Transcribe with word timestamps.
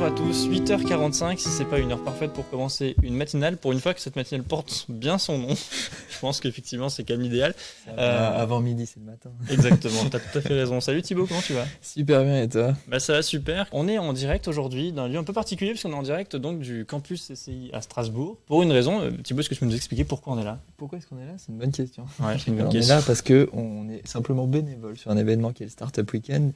Bonjour 0.00 0.14
à 0.14 0.16
tous, 0.16 0.48
8h45 0.48 1.38
si 1.38 1.48
c'est 1.48 1.64
pas 1.64 1.80
une 1.80 1.90
heure 1.90 2.04
parfaite 2.04 2.32
pour 2.32 2.48
commencer 2.48 2.94
une 3.02 3.16
matinale. 3.16 3.56
Pour 3.56 3.72
une 3.72 3.80
fois 3.80 3.94
que 3.94 4.00
cette 4.00 4.14
matinale 4.14 4.44
porte 4.44 4.86
bien 4.88 5.18
son 5.18 5.38
nom, 5.38 5.48
je 6.10 6.18
pense 6.20 6.38
qu'effectivement 6.38 6.88
c'est 6.88 7.02
quand 7.02 7.16
même 7.16 7.26
idéal. 7.26 7.52
Euh, 7.88 8.40
avant 8.40 8.60
midi, 8.60 8.86
c'est 8.86 9.00
le 9.00 9.06
matin. 9.06 9.30
Exactement, 9.50 10.04
t'as 10.08 10.20
tout 10.20 10.38
à 10.38 10.40
fait 10.40 10.54
raison. 10.60 10.80
Salut 10.80 11.02
Thibaut, 11.02 11.26
comment 11.26 11.40
tu 11.40 11.52
vas? 11.52 11.64
Super 11.82 12.22
bien 12.22 12.42
et 12.42 12.48
toi? 12.48 12.76
Bah 12.86 13.00
ça 13.00 13.14
va 13.14 13.22
super. 13.22 13.66
On 13.72 13.88
est 13.88 13.98
en 13.98 14.12
direct 14.12 14.46
aujourd'hui 14.46 14.92
d'un 14.92 15.08
lieu 15.08 15.18
un 15.18 15.24
peu 15.24 15.32
particulier 15.32 15.72
puisqu'on 15.72 15.90
est 15.90 15.96
en 15.96 16.02
direct 16.04 16.36
donc 16.36 16.60
du 16.60 16.84
campus 16.84 17.32
CCI 17.32 17.70
à 17.72 17.80
Strasbourg. 17.80 18.36
Pour 18.46 18.62
une 18.62 18.70
raison, 18.70 19.00
euh, 19.00 19.10
Thibaut, 19.24 19.40
est-ce 19.40 19.48
que 19.48 19.54
tu 19.54 19.60
peux 19.60 19.66
nous 19.66 19.74
expliquer 19.74 20.04
pourquoi 20.04 20.34
on 20.34 20.38
est 20.38 20.44
là? 20.44 20.60
Pourquoi 20.76 20.98
est-ce 20.98 21.08
qu'on 21.08 21.18
est 21.18 21.26
là? 21.26 21.34
C'est 21.38 21.50
une 21.50 21.58
bonne 21.58 21.72
question. 21.72 22.04
Ouais, 22.20 22.36
c'est 22.38 22.46
une 22.46 22.56
bonne 22.56 22.68
on 22.68 22.70
question. 22.70 22.94
est 22.94 22.98
là 22.98 23.02
parce 23.04 23.20
que 23.20 23.50
on 23.52 23.88
est 23.88 24.06
simplement 24.06 24.46
bénévole 24.46 24.96
sur 24.96 25.10
un 25.10 25.16
événement 25.16 25.52
qui 25.52 25.64
est 25.64 25.66
le 25.66 25.72
Startup 25.72 26.08
Weekend. 26.12 26.52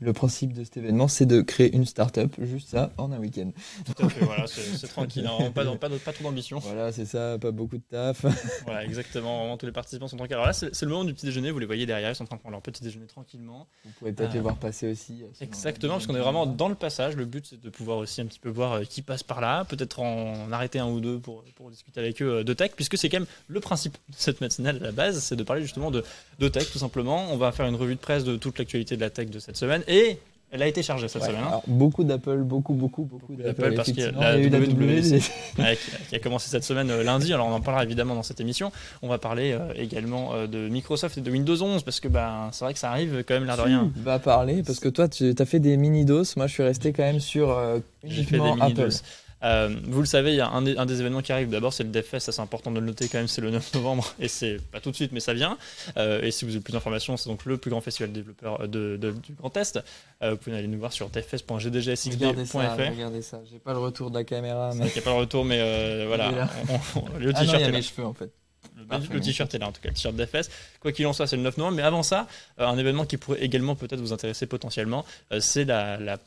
Le 0.00 0.12
principe 0.12 0.52
de 0.52 0.64
cet 0.64 0.76
événement, 0.76 1.08
c'est 1.08 1.24
de 1.24 1.40
créer 1.40 1.72
une 1.74 1.86
startup, 1.86 2.34
juste 2.42 2.68
ça, 2.70 2.90
en 2.98 3.10
un 3.12 3.18
week-end. 3.18 3.52
Tout 3.86 4.04
à 4.04 4.08
fait, 4.08 4.24
voilà, 4.24 4.44
c'est 4.46 4.86
tranquille, 4.88 5.26
hein, 5.26 5.50
pas, 5.52 5.64
pas, 5.76 5.88
pas 5.88 6.12
trop 6.12 6.24
d'ambition. 6.24 6.58
Voilà, 6.58 6.92
c'est 6.92 7.06
ça, 7.06 7.38
pas 7.40 7.52
beaucoup 7.52 7.76
de 7.78 7.82
taf. 7.88 8.24
Voilà, 8.66 8.84
exactement. 8.84 9.38
Vraiment, 9.38 9.56
tous 9.56 9.66
les 9.66 9.72
participants 9.72 10.08
sont 10.08 10.16
tranquilles. 10.16 10.34
Alors 10.34 10.46
là, 10.46 10.52
c'est 10.52 10.82
le 10.82 10.88
moment 10.88 11.04
du 11.04 11.14
petit 11.14 11.26
déjeuner. 11.26 11.50
Vous 11.52 11.58
les 11.58 11.66
voyez 11.66 11.86
derrière, 11.86 12.10
ils 12.10 12.14
sont 12.16 12.24
en 12.24 12.26
train 12.26 12.36
de 12.36 12.40
prendre 12.40 12.52
leur 12.54 12.62
petit 12.62 12.82
déjeuner 12.82 13.06
tranquillement. 13.06 13.66
Vous 13.84 13.90
pourrez 13.98 14.12
peut-être 14.12 14.34
les 14.34 14.40
voir 14.40 14.56
passer 14.56 14.90
aussi. 14.90 15.22
euh, 15.22 15.26
Exactement, 15.40 15.94
parce 15.94 16.06
qu'on 16.06 16.16
est 16.16 16.20
vraiment 16.20 16.44
dans 16.46 16.68
le 16.68 16.74
passage. 16.74 17.16
Le 17.16 17.24
but, 17.24 17.46
c'est 17.48 17.60
de 17.60 17.70
pouvoir 17.70 17.98
aussi 17.98 18.20
un 18.20 18.26
petit 18.26 18.40
peu 18.40 18.48
voir 18.50 18.72
euh, 18.72 18.82
qui 18.84 19.00
passe 19.00 19.22
par 19.22 19.40
là, 19.40 19.64
peut-être 19.64 20.00
en 20.00 20.50
arrêter 20.52 20.80
un 20.80 20.88
ou 20.88 21.00
deux 21.00 21.18
pour, 21.20 21.44
pour 21.54 21.70
discuter 21.70 22.00
avec 22.00 22.20
eux 22.20 22.38
euh, 22.40 22.44
de 22.44 22.52
tech, 22.52 22.72
puisque 22.74 22.98
c'est 22.98 23.08
quand 23.08 23.20
même 23.20 23.28
le 23.48 23.60
principe 23.60 23.94
de 24.08 24.14
cette 24.18 24.40
matinale 24.40 24.76
à 24.76 24.86
la 24.86 24.92
base, 24.92 25.20
c'est 25.20 25.36
de 25.36 25.42
parler 25.44 25.62
justement 25.62 25.90
de, 25.90 26.02
de 26.40 26.48
tech, 26.48 26.70
tout 26.72 26.78
simplement. 26.78 27.28
On 27.32 27.36
va 27.36 27.52
faire 27.52 27.66
une 27.66 27.76
revue 27.76 27.94
de 27.94 28.00
presse 28.00 28.24
de 28.24 28.36
toute 28.36 28.58
l'actualité 28.58 28.96
de 28.96 29.00
la 29.00 29.10
tech 29.10 29.30
de 29.30 29.38
cette 29.38 29.56
semaine, 29.56 29.82
et 29.86 29.93
elle 30.50 30.62
a 30.62 30.68
été 30.68 30.82
chargée 30.84 31.08
cette 31.08 31.22
Ouais, 31.22 31.28
semaine. 31.28 31.42
hein. 31.42 31.48
alors, 31.48 31.62
beaucoup 31.66 32.04
d'Apple, 32.04 32.38
beaucoup, 32.42 32.74
beaucoup, 32.74 33.02
beaucoup, 33.02 33.34
d'Apple. 33.34 33.74
parce 33.74 33.90
qu'il 33.90 33.98
y 33.98 34.02
a 34.04 34.06
effectivement. 34.10 34.20
la 34.22 34.36
Il 34.36 34.42
y 34.42 34.44
a 34.44 34.46
eu 34.46 34.50
la 34.50 34.58
WWDC. 34.60 35.10
WWDC. 35.14 35.32
Ouais, 35.58 35.76
qui, 35.76 36.08
qui 36.10 36.14
a 36.14 36.18
commencé 36.20 36.48
cette 36.48 36.62
semaine 36.62 36.90
euh, 36.90 37.02
lundi. 37.02 37.32
Alors 37.34 37.48
on 37.48 37.52
en 37.52 37.60
parlera 37.60 37.82
évidemment 37.82 38.14
dans 38.14 38.22
cette 38.22 38.40
émission. 38.40 38.70
On 39.02 39.08
va 39.08 39.18
parler 39.18 39.50
euh, 39.52 39.72
également 39.74 40.32
euh, 40.34 40.46
de 40.46 40.68
Microsoft 40.68 41.18
et 41.18 41.22
de 41.22 41.30
Windows 41.30 41.60
11 41.60 41.82
parce 41.82 41.98
que 41.98 42.06
ben 42.06 42.50
c'est 42.52 42.64
vrai 42.64 42.72
que 42.72 42.78
ça 42.78 42.90
arrive 42.90 43.24
quand 43.26 43.34
même 43.34 43.46
l'air 43.46 43.56
de 43.56 43.62
rien. 43.62 43.90
Tu 43.96 44.02
vas 44.02 44.20
parler 44.20 44.62
parce 44.62 44.78
que 44.78 44.88
toi, 44.88 45.08
tu 45.08 45.34
as 45.36 45.44
fait 45.44 45.58
des 45.58 45.76
mini-doses. 45.76 46.36
Moi, 46.36 46.46
je 46.46 46.52
suis 46.52 46.62
resté 46.62 46.92
quand 46.92 47.02
même 47.02 47.18
sur 47.20 47.50
euh, 47.50 47.78
J'ai 48.04 48.22
fait 48.22 48.38
des 48.38 48.44
uniquement 48.46 48.64
Apple. 48.66 48.90
Euh, 49.44 49.68
vous 49.84 50.00
le 50.00 50.06
savez, 50.06 50.32
il 50.32 50.36
y 50.36 50.40
a 50.40 50.48
un 50.48 50.62
des, 50.62 50.76
un 50.76 50.86
des 50.86 51.00
événements 51.00 51.20
qui 51.22 51.30
arrive. 51.32 51.50
D'abord, 51.50 51.72
c'est 51.72 51.84
le 51.84 51.90
DevFest, 51.90 52.20
ça 52.20 52.32
c'est 52.32 52.40
important 52.40 52.70
de 52.70 52.80
le 52.80 52.86
noter 52.86 53.08
quand 53.08 53.18
même, 53.18 53.28
c'est 53.28 53.42
le 53.42 53.50
9 53.50 53.74
novembre 53.74 54.14
et 54.18 54.28
c'est 54.28 54.56
pas 54.72 54.80
tout 54.80 54.90
de 54.90 54.96
suite, 54.96 55.12
mais 55.12 55.20
ça 55.20 55.34
vient. 55.34 55.58
Euh, 55.98 56.22
et 56.22 56.30
si 56.30 56.44
vous 56.44 56.52
avez 56.52 56.60
plus 56.60 56.72
d'informations, 56.72 57.16
c'est 57.16 57.28
donc 57.28 57.44
le 57.44 57.58
plus 57.58 57.70
grand 57.70 57.80
festival 57.80 58.10
de 58.10 58.14
développeurs 58.14 58.66
de, 58.68 58.96
de- 58.96 59.10
du 59.12 59.34
Grand 59.34 59.54
Est. 59.56 59.78
Euh, 60.22 60.30
vous 60.32 60.36
pouvez 60.38 60.56
aller 60.56 60.66
nous 60.66 60.78
voir 60.78 60.92
sur 60.92 61.10
devfest.gdgsxd.fr. 61.10 62.56
regardez 62.90 63.22
ça. 63.22 63.40
J'ai 63.50 63.58
pas 63.58 63.72
le 63.72 63.78
retour 63.78 64.10
de 64.10 64.18
la 64.18 64.24
caméra, 64.24 64.70
Il 64.72 64.78
mais. 64.80 64.84
n'y 64.86 64.98
a 64.98 65.02
pas 65.02 65.10
le 65.10 65.16
retour, 65.18 65.44
mais 65.44 65.58
euh, 65.60 66.04
voilà. 66.06 66.30
Il. 66.30 66.70
On- 66.96 67.00
on- 67.00 67.18
le 67.18 67.30
Ah 67.34 67.40
t-shirt 67.40 67.58
il 67.58 67.60
y 67.60 67.64
a 67.64 67.68
est 67.68 67.70
là. 67.72 67.76
mes 67.78 67.82
cheveux 67.82 68.04
en 68.06 68.14
fait. 68.14 68.30
Le- 69.12 69.20
t-shirt 69.20 69.54
est 69.54 69.58
là 69.58 69.68
en 69.68 69.72
tout 69.72 69.80
cas, 69.80 69.88
le 69.88 69.94
t-shirt 69.94 70.14
d'FS. 70.16 70.50
Quoi 70.80 70.92
qu'il 70.92 71.06
en 71.06 71.12
soit, 71.12 71.26
c'est 71.26 71.36
le 71.36 71.42
9 71.42 71.56
novembre. 71.58 71.76
Mais 71.76 71.82
avant 71.82 72.02
ça, 72.02 72.26
euh, 72.60 72.66
un 72.66 72.76
événement 72.78 73.04
qui 73.04 73.16
pourrait 73.16 73.42
également 73.42 73.76
peut-être 73.76 74.00
vous 74.00 74.12
intéresser 74.12 74.46
potentiellement, 74.46 75.04
euh, 75.32 75.40
c'est 75.40 75.64
la, 75.64 75.98
la 75.98 76.18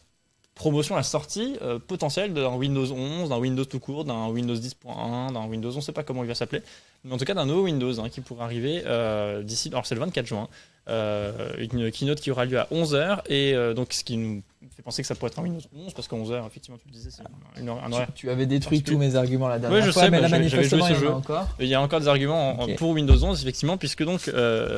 promotion, 0.58 0.95
la 0.95 1.03
sortie 1.03 1.55
euh, 1.61 1.80
potentielle 1.80 2.33
d'un 2.33 2.55
Windows 2.55 2.91
11, 2.91 3.30
d'un 3.30 3.38
Windows 3.38 3.63
tout 3.63 3.80
court, 3.80 4.03
d'un 4.03 4.27
Windows 4.27 4.55
10.1, 4.55 5.31
d'un 5.31 5.45
Windows, 5.45 5.72
on 5.72 5.77
ne 5.77 5.81
sait 5.81 5.94
pas 5.94 6.03
comment 6.03 6.23
il 6.23 6.27
va 6.27 6.36
s'appeler, 6.36 6.61
mais 7.05 7.13
en 7.13 7.17
tout 7.17 7.25
cas 7.25 7.33
d'un 7.33 7.45
nouveau 7.45 7.63
Windows 7.63 8.00
hein, 8.00 8.09
qui 8.09 8.22
pourrait 8.22 8.44
arriver 8.44 8.83
euh, 8.85 9.44
d'ici, 9.44 9.69
alors 9.69 9.85
c'est 9.85 9.95
le 9.95 10.02
24 10.02 10.25
juin, 10.25 10.50
euh, 10.89 11.52
une 11.58 11.91
keynote 11.91 12.19
qui 12.19 12.31
aura 12.31 12.45
lieu 12.45 12.59
à 12.59 12.67
11h, 12.72 13.22
et 13.30 13.53
donc 13.73 13.94
ce 13.94 14.03
qui 14.03 14.17
nous 14.17 14.41
fait 14.75 14.81
penser 14.81 15.02
que 15.02 15.08
ça 15.08 15.16
pourrait 15.16 15.31
être 15.31 15.39
un 15.39 15.44
Windows 15.44 15.61
11, 15.75 15.94
parce 15.94 16.08
qu'à 16.08 16.16
11h, 16.16 16.45
effectivement, 16.47 16.78
tu 16.78 16.88
le 16.88 16.94
disais, 16.94 17.09
c'est 17.11 17.22
un 17.22 17.67
horaire 17.67 18.08
Tu, 18.13 18.22
tu 18.22 18.30
avais 18.30 18.45
détruit 18.45 18.81
tous 18.81 18.97
mes 18.97 19.16
arguments 19.16 19.47
la 19.47 19.59
dernière 19.59 19.79
Oui, 19.79 19.85
je 19.85 19.91
fois, 19.91 20.03
sais, 20.03 20.09
mais 20.09 20.17
bah, 20.17 20.28
là 20.28 20.29
manifestement 20.29 20.88
il 20.88 20.96
y 20.96 21.07
en 21.07 21.12
a 21.12 21.16
encore. 21.16 21.47
Il 21.59 21.67
y 21.67 21.75
a 21.75 21.81
encore 21.81 22.00
des 22.00 22.07
arguments 22.07 22.67
pour 22.78 22.91
Windows 22.91 23.23
11, 23.23 23.41
effectivement, 23.41 23.78
puisque 23.78 24.03
donc 24.03 24.31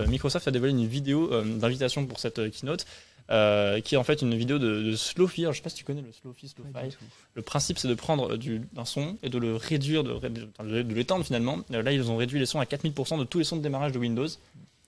Microsoft 0.08 0.48
a 0.48 0.52
dévoilé 0.52 0.74
une 0.74 0.88
vidéo 0.88 1.30
d'invitation 1.44 2.06
pour 2.06 2.20
cette 2.20 2.52
keynote, 2.52 2.86
euh, 3.32 3.80
qui 3.82 3.96
est 3.96 3.98
en 3.98 4.04
fait 4.04 4.22
une 4.22 4.34
vidéo 4.36 4.58
de, 4.60 4.82
de 4.84 4.96
Slow-Fi. 4.96 5.42
Alors, 5.44 5.54
Je 5.54 5.58
sais 5.60 5.64
pas 5.64 5.70
si 5.70 5.76
tu 5.78 5.84
connais 5.84 6.02
le 6.02 6.12
Slow-Fi, 6.12 6.48
Slow-Fi. 6.50 6.98
Le 7.36 7.42
principe, 7.42 7.78
c'est 7.78 7.88
de 7.88 7.94
prendre 7.94 8.38
du- 8.38 8.62
d'un 8.74 8.86
son 8.86 9.18
et 9.24 9.30
de 9.30 9.38
le 9.38 9.56
réduire, 9.56 10.04
de, 10.04 10.14
de- 10.20 10.82
de 10.82 10.94
l'étendre 10.96 11.24
finalement. 11.26 11.60
Euh, 11.72 11.82
Là, 11.84 11.92
ils 11.92 12.10
ont 12.10 12.18
réduit 12.18 12.40
les 12.40 12.46
sons 12.46 12.60
à 12.60 12.66
4000% 12.66 13.18
de 13.20 13.24
tous 13.24 13.38
les 13.40 13.44
sons 13.44 13.58
de 13.58 13.62
démarrage 13.62 13.92
de 13.92 14.00
Windows. 14.00 14.28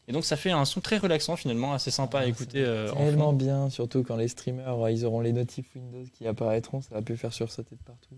Et 0.07 0.11
donc, 0.13 0.25
ça 0.25 0.35
fait 0.35 0.49
un 0.51 0.65
son 0.65 0.81
très 0.81 0.97
relaxant 0.97 1.35
finalement, 1.35 1.73
assez 1.73 1.91
sympa 1.91 2.19
à 2.19 2.25
écouter. 2.25 2.63
euh, 2.65 2.91
en 2.91 2.95
Tellement 3.05 3.33
bien, 3.33 3.69
surtout 3.69 4.03
quand 4.03 4.15
les 4.17 4.27
streamers 4.27 4.83
euh, 4.83 4.91
ils 4.91 5.05
auront 5.05 5.21
les 5.21 5.31
notifs 5.31 5.67
Windows 5.75 6.03
qui 6.17 6.25
apparaîtront, 6.27 6.81
ça 6.81 6.95
va 6.95 7.01
plus 7.03 7.17
faire 7.17 7.31
sursauter 7.33 7.75
de 7.75 7.83
partout. 7.83 8.15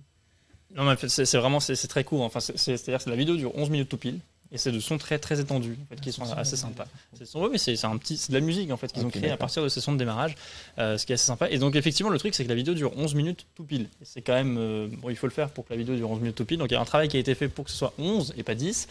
Non, 0.76 0.86
mais 0.86 0.96
c'est 1.08 1.38
vraiment 1.38 1.60
c'est 1.60 1.76
très 1.88 2.04
court. 2.04 2.22
Enfin, 2.24 2.40
c'est- 2.40 2.58
c'est- 2.58 2.78
C'est-à-dire 2.78 3.04
que 3.04 3.10
la 3.10 3.16
vidéo 3.16 3.36
dure 3.36 3.56
11 3.56 3.70
minutes 3.70 3.90
tout 3.90 3.98
pile. 3.98 4.20
Et 4.54 4.58
c'est 4.60 4.72
de 4.72 4.80
sons 4.80 4.98
très 5.00 5.18
très 5.20 5.40
étendus, 5.40 5.76
en 5.82 5.86
fait, 5.96 6.00
qui 6.00 6.12
sont 6.12 6.32
assez 6.32 6.56
sympas. 6.56 6.86
C'est 7.18 7.26
son- 7.26 7.42
ouais, 7.42 7.50
mais 7.52 7.58
c'est 7.58 7.84
un 7.86 7.98
petit, 7.98 8.18
c'est 8.18 8.32
de 8.32 8.38
la 8.38 8.46
musique 8.46 8.72
en 8.72 8.78
fait 8.78 8.94
qu'ils 8.94 9.04
ont 9.04 9.08
Ok, 9.08 9.14
créé 9.14 9.32
à 9.32 9.36
partir 9.38 9.64
de 9.64 9.68
ces 9.68 9.82
sons 9.82 9.92
de 9.94 9.98
démarrage, 9.98 10.36
euh, 10.78 10.98
ce 10.98 11.06
qui 11.06 11.12
est 11.12 11.16
assez 11.16 11.26
sympa. 11.26 11.50
Et 11.50 11.58
donc 11.58 11.76
effectivement, 11.76 12.12
le 12.12 12.20
truc 12.20 12.36
c'est 12.36 12.44
que 12.44 12.50
la 12.50 12.56
vidéo 12.56 12.74
dure 12.76 12.92
11 12.96 13.16
minutes 13.16 13.48
tout 13.56 13.64
pile. 13.64 13.90
C'est 14.04 14.22
quand 14.22 14.34
même, 14.36 14.58
euh, 14.60 14.88
bon, 15.02 15.10
il 15.10 15.16
faut 15.16 15.28
le 15.28 15.34
faire 15.34 15.50
pour 15.50 15.66
que 15.66 15.72
la 15.74 15.78
vidéo 15.78 15.96
dure 15.96 16.10
11 16.12 16.20
minutes 16.20 16.36
tout 16.36 16.46
pile. 16.46 16.60
Donc 16.60 16.70
il 16.70 16.76
y 16.76 16.78
a 16.78 16.82
un 16.82 16.86
travail 16.86 17.08
qui 17.08 17.18
a 17.18 17.20
été 17.20 17.34
fait 17.36 17.48
pour 17.50 17.66
que 17.66 17.72
ce 17.72 17.78
soit 17.78 17.94
11 17.98 18.34
et 18.38 18.44
pas 18.44 18.54
10. 18.56 18.88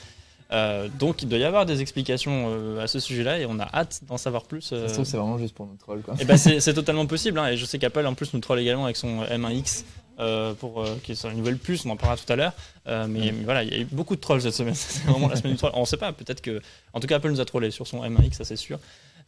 Euh, 0.51 0.89
donc 0.99 1.23
il 1.23 1.29
doit 1.31 1.39
y 1.39 1.45
avoir 1.45 1.65
des 1.65 1.81
explications 1.81 2.49
euh, 2.51 2.83
à 2.83 2.87
ce 2.87 3.01
sujet-là 3.01 3.39
et 3.39 3.47
on 3.47 3.59
a 3.59 3.65
hâte 3.73 4.01
d'en 4.07 4.19
savoir 4.19 4.43
plus. 4.45 4.61
Ça 4.61 4.75
euh, 4.75 4.89
trouve, 4.93 5.05
c'est 5.07 5.17
vraiment 5.17 5.39
juste 5.39 5.55
pour 5.55 5.67
nos 5.67 5.77
trolls 5.77 6.03
quoi. 6.03 6.15
et 6.21 6.27
ben 6.27 6.37
c'est 6.37 6.61
c'est 6.61 6.75
totalement 6.75 7.07
possible. 7.07 7.39
hein, 7.39 7.47
et 7.49 7.57
je 7.57 7.65
sais 7.65 7.79
qu'Apple 7.79 8.05
en 8.05 8.13
plus 8.13 8.35
nous 8.35 8.41
troll 8.41 8.59
également 8.59 8.85
avec 8.85 8.97
son 8.99 9.23
M1X 9.23 9.85
euh, 10.19 10.53
pour 10.53 10.83
euh, 10.83 10.99
qui 11.03 11.13
est 11.13 11.15
sur 11.15 11.31
une 11.31 11.39
nouvelle 11.39 11.57
puce. 11.57 11.87
On 11.87 11.91
en 11.91 11.97
parlera 11.97 12.23
tout 12.23 12.31
à 12.31 12.37
l'heure. 12.37 12.53
Euh, 12.87 13.07
mais, 13.09 13.33
mais 13.33 13.45
voilà, 13.45 13.63
il 13.63 13.73
y 13.73 13.75
a 13.75 13.79
eu 13.79 13.87
beaucoup 13.91 14.15
de 14.15 14.21
trolls 14.21 14.43
cette 14.43 14.55
semaine. 14.55 14.75
C'est 14.77 15.05
vraiment 15.05 15.29
la 15.29 15.37
semaine 15.37 15.55
du 15.55 15.59
troll. 15.59 15.73
On 15.75 15.85
sait 15.85 15.97
pas. 15.97 16.13
Peut-être 16.13 16.43
que, 16.43 16.61
en 16.93 17.01
tout 17.01 17.07
cas, 17.07 17.17
Apple 17.17 17.31
nous 17.31 17.41
a 17.41 17.45
trollé 17.45 17.71
sur 17.71 17.87
son 17.87 18.05
M1X, 18.05 18.35
ça 18.35 18.45
c'est 18.45 18.57
sûr. 18.57 18.79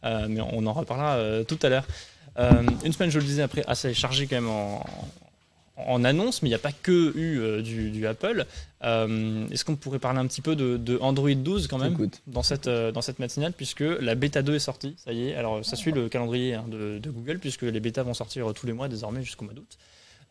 Euh, 0.03 0.27
mais 0.29 0.41
on 0.41 0.65
en 0.67 0.73
reparlera 0.73 1.43
tout 1.45 1.59
à 1.63 1.69
l'heure. 1.69 1.85
Une 2.37 2.93
semaine, 2.93 3.09
je 3.09 3.19
le 3.19 3.25
disais 3.25 3.41
après, 3.41 3.63
assez 3.65 3.93
chargée 3.93 4.27
quand 4.27 4.35
même 4.35 4.49
en, 4.49 4.85
en 5.77 6.03
annonce, 6.03 6.43
mais 6.43 6.49
il 6.49 6.51
n'y 6.51 6.55
a 6.55 6.59
pas 6.59 6.73
que 6.73 7.17
eu 7.17 7.63
du, 7.63 7.89
du 7.89 8.05
Apple. 8.05 8.45
Est-ce 8.83 9.65
qu'on 9.65 9.75
pourrait 9.75 9.99
parler 9.99 10.19
un 10.19 10.27
petit 10.27 10.41
peu 10.41 10.55
de, 10.55 10.77
de 10.77 10.99
Android 11.01 11.33
12 11.33 11.67
quand 11.67 11.79
même 11.79 11.97
dans 12.27 12.43
cette, 12.43 12.69
dans 12.69 13.01
cette 13.01 13.19
matinale 13.19 13.53
puisque 13.53 13.79
la 13.79 14.13
bêta 14.13 14.43
2 14.43 14.55
est 14.55 14.59
sortie, 14.59 14.95
ça 14.97 15.13
y 15.13 15.29
est. 15.29 15.35
Alors 15.35 15.65
ça 15.65 15.75
suit 15.75 15.91
le 15.91 16.09
calendrier 16.09 16.53
hein, 16.53 16.65
de, 16.67 16.99
de 16.99 17.09
Google 17.09 17.39
puisque 17.39 17.63
les 17.63 17.79
bêtas 17.79 18.03
vont 18.03 18.13
sortir 18.13 18.53
tous 18.53 18.67
les 18.67 18.73
mois 18.73 18.87
désormais 18.89 19.23
jusqu'au 19.23 19.45
mois 19.45 19.53
d'août. 19.53 19.77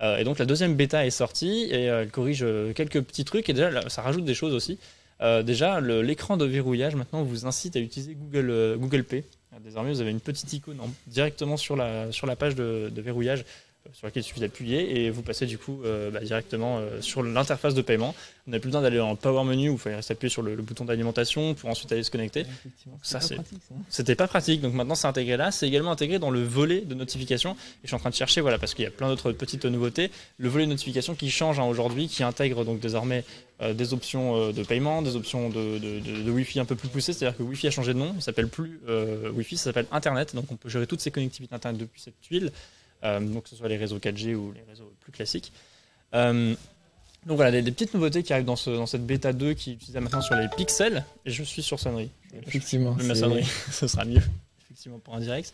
Euh, 0.02 0.18
et 0.18 0.24
donc 0.24 0.38
la 0.38 0.44
deuxième 0.44 0.74
bêta 0.74 1.06
est 1.06 1.10
sortie 1.10 1.68
et 1.70 1.88
euh, 1.88 2.02
elle 2.02 2.10
corrige 2.10 2.42
euh, 2.42 2.72
quelques 2.72 3.00
petits 3.00 3.24
trucs 3.24 3.48
et 3.48 3.52
déjà 3.52 3.88
ça 3.88 4.02
rajoute 4.02 4.24
des 4.24 4.34
choses 4.34 4.54
aussi. 4.54 4.78
Déjà 5.44 5.80
l'écran 5.80 6.36
de 6.36 6.44
verrouillage 6.44 6.96
maintenant 6.96 7.22
vous 7.22 7.46
incite 7.46 7.76
à 7.76 7.78
utiliser 7.80 8.14
Google, 8.14 8.76
Google 8.78 9.04
Pay. 9.04 9.24
Désormais 9.62 9.90
vous 9.90 10.02
avez 10.02 10.10
une 10.10 10.20
petite 10.20 10.52
icône 10.52 10.78
en- 10.80 10.90
directement 11.06 11.56
sur 11.56 11.76
la, 11.76 12.10
page 12.38 12.54
de, 12.56 12.90
verrouillage 12.94 13.46
sur 13.92 14.06
laquelle 14.06 14.22
il 14.22 14.26
suffit 14.26 14.40
d'appuyer 14.40 15.04
et 15.04 15.10
vous 15.10 15.22
passez 15.22 15.46
du 15.46 15.58
coup 15.58 15.82
euh, 15.84 16.10
bah, 16.10 16.20
directement 16.20 16.78
euh, 16.78 17.00
sur 17.00 17.22
l'interface 17.22 17.74
de 17.74 17.82
paiement. 17.82 18.14
Vous 18.46 18.50
n'avez 18.50 18.60
plus 18.60 18.68
besoin 18.68 18.82
d'aller 18.82 18.98
en 19.00 19.14
Power 19.16 19.44
Menu 19.44 19.68
où 19.68 19.74
il 19.74 19.78
fallait 19.78 19.98
appuyé 20.10 20.30
sur 20.30 20.42
le, 20.42 20.54
le 20.54 20.62
bouton 20.62 20.84
d'alimentation 20.84 21.54
pour 21.54 21.68
ensuite 21.70 21.92
aller 21.92 22.02
se 22.02 22.10
connecter. 22.10 22.44
ça, 23.02 23.20
c'est- 23.20 23.36
ça. 23.36 23.42
C'était 23.88 24.14
pas 24.14 24.26
pratique, 24.26 24.60
donc 24.60 24.74
maintenant 24.74 24.94
c'est 24.94 25.06
intégré 25.06 25.36
là. 25.36 25.50
C'est 25.50 25.66
également 25.68 25.90
intégré 25.92 26.18
dans 26.18 26.30
le 26.30 26.42
volet 26.42 26.80
de 26.80 26.94
notification. 26.94 27.52
Et 27.52 27.56
je 27.84 27.88
suis 27.88 27.94
en 27.96 27.98
train 27.98 28.10
de 28.10 28.14
chercher, 28.14 28.40
voilà, 28.40 28.58
parce 28.58 28.74
qu'il 28.74 28.84
y 28.84 28.88
a 28.88 28.90
plein 28.90 29.08
d'autres 29.08 29.32
petites 29.32 29.64
nouveautés. 29.66 30.10
Le 30.38 30.48
volet 30.48 30.64
de 30.64 30.70
notification 30.70 31.14
qui 31.14 31.30
change 31.30 31.58
hein, 31.60 31.64
aujourd'hui, 31.64 32.08
qui 32.08 32.22
intègre 32.22 32.64
donc 32.64 32.80
désormais 32.80 33.24
euh, 33.62 33.72
des 33.74 33.92
options 33.94 34.50
de 34.50 34.62
paiement, 34.64 35.00
des 35.02 35.14
options 35.16 35.48
de, 35.50 35.78
de, 35.78 36.00
de- 36.00 36.22
de 36.22 36.30
Wi-Fi 36.30 36.58
un 36.60 36.64
peu 36.64 36.74
plus 36.74 36.88
poussées. 36.88 37.12
C'est-à-dire 37.12 37.36
que 37.36 37.42
Wi-Fi 37.42 37.68
a 37.68 37.70
changé 37.70 37.92
de 37.94 37.98
nom, 37.98 38.12
il 38.16 38.22
s'appelle 38.22 38.48
plus 38.48 38.80
Wi-Fi, 39.34 39.56
ça 39.56 39.64
s'appelle 39.64 39.86
Internet. 39.92 40.34
Donc 40.34 40.46
on 40.50 40.56
peut 40.56 40.68
gérer 40.68 40.86
toutes 40.86 41.00
ces 41.00 41.10
connectivités 41.10 41.54
Internet 41.54 41.80
depuis 41.80 42.00
cette 42.00 42.20
tuile, 42.20 42.50
donc 43.20 43.44
que 43.44 43.48
ce 43.50 43.56
soit 43.56 43.68
les 43.68 43.76
réseaux 43.76 43.98
4G 43.98 44.34
ou 44.34 44.52
les 44.52 44.62
réseaux 44.68 44.92
plus 45.00 45.12
classiques. 45.12 45.52
Euh, 46.14 46.54
donc 47.26 47.36
voilà, 47.36 47.50
des, 47.50 47.62
des 47.62 47.70
petites 47.70 47.94
nouveautés 47.94 48.22
qui 48.22 48.32
arrivent 48.32 48.44
dans, 48.44 48.56
ce, 48.56 48.70
dans 48.70 48.86
cette 48.86 49.06
bêta 49.06 49.32
2 49.32 49.54
qui 49.54 49.70
est 49.70 49.74
utilisée 49.74 50.00
maintenant 50.00 50.20
sur 50.20 50.34
les 50.36 50.48
pixels. 50.56 51.04
Et 51.24 51.30
je 51.30 51.42
suis 51.42 51.62
sur 51.62 51.80
sonnerie. 51.80 52.10
Effectivement. 52.46 52.94
Le 52.96 53.02
c'est- 53.02 53.08
maçonnerie, 53.08 53.46
ce 53.70 53.86
sera 53.86 54.04
mieux, 54.04 54.20
effectivement, 54.64 54.98
pour 54.98 55.14
un 55.14 55.20
direct. 55.20 55.52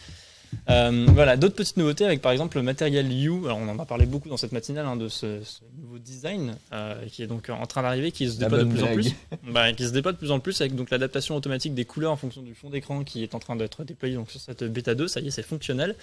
Euh, 0.69 1.06
voilà, 1.11 1.37
d'autres 1.37 1.55
petites 1.55 1.76
nouveautés 1.76 2.05
avec 2.05 2.20
par 2.20 2.32
exemple 2.32 2.56
le 2.56 2.64
matériel 2.64 3.06
U. 3.12 3.44
Alors, 3.44 3.58
on 3.58 3.69
en 3.69 3.79
a 3.79 3.87
parlé 3.87 4.05
beaucoup 4.05 4.29
dans 4.29 4.37
cette 4.37 4.50
matinale 4.50 4.85
hein, 4.85 4.97
de 4.97 5.08
ce, 5.08 5.44
ce 5.44 5.61
nouveau 5.81 5.99
design 6.00 6.56
euh, 6.73 7.06
qui 7.06 7.23
est 7.23 7.29
donc 7.29 7.49
en 7.50 7.67
train 7.67 7.82
d'arriver, 7.82 8.11
qui 8.11 8.29
se 8.29 8.37
déploie 8.37 8.58
de 8.58 8.64
plus 8.64 8.82
en 8.82 8.93
plus. 8.93 9.14
Bah, 9.49 9.73
qui 9.73 9.85
se 9.85 9.91
déploie 9.93 10.11
de 10.11 10.17
plus 10.17 10.32
en 10.32 10.41
plus 10.41 10.61
avec 10.61 10.75
donc 10.75 10.91
l'adaptation 10.91 11.37
automatique 11.37 11.75
des 11.75 11.85
couleurs 11.85 12.11
en 12.11 12.17
fonction 12.17 12.43
du 12.43 12.56
fond 12.56 12.69
d'écran 12.69 13.05
qui 13.05 13.23
est 13.23 13.37
en 13.37 13.38
train 13.38 13.55
d'être 13.55 13.85
déployé 13.85 14.17
donc 14.17 14.29
sur 14.32 14.41
cette 14.41 14.64
bêta 14.64 14.97
2. 14.97 15.06
Ça 15.06 15.20
y 15.20 15.29
est, 15.29 15.31
c'est 15.31 15.44
fonctionnel. 15.44 15.94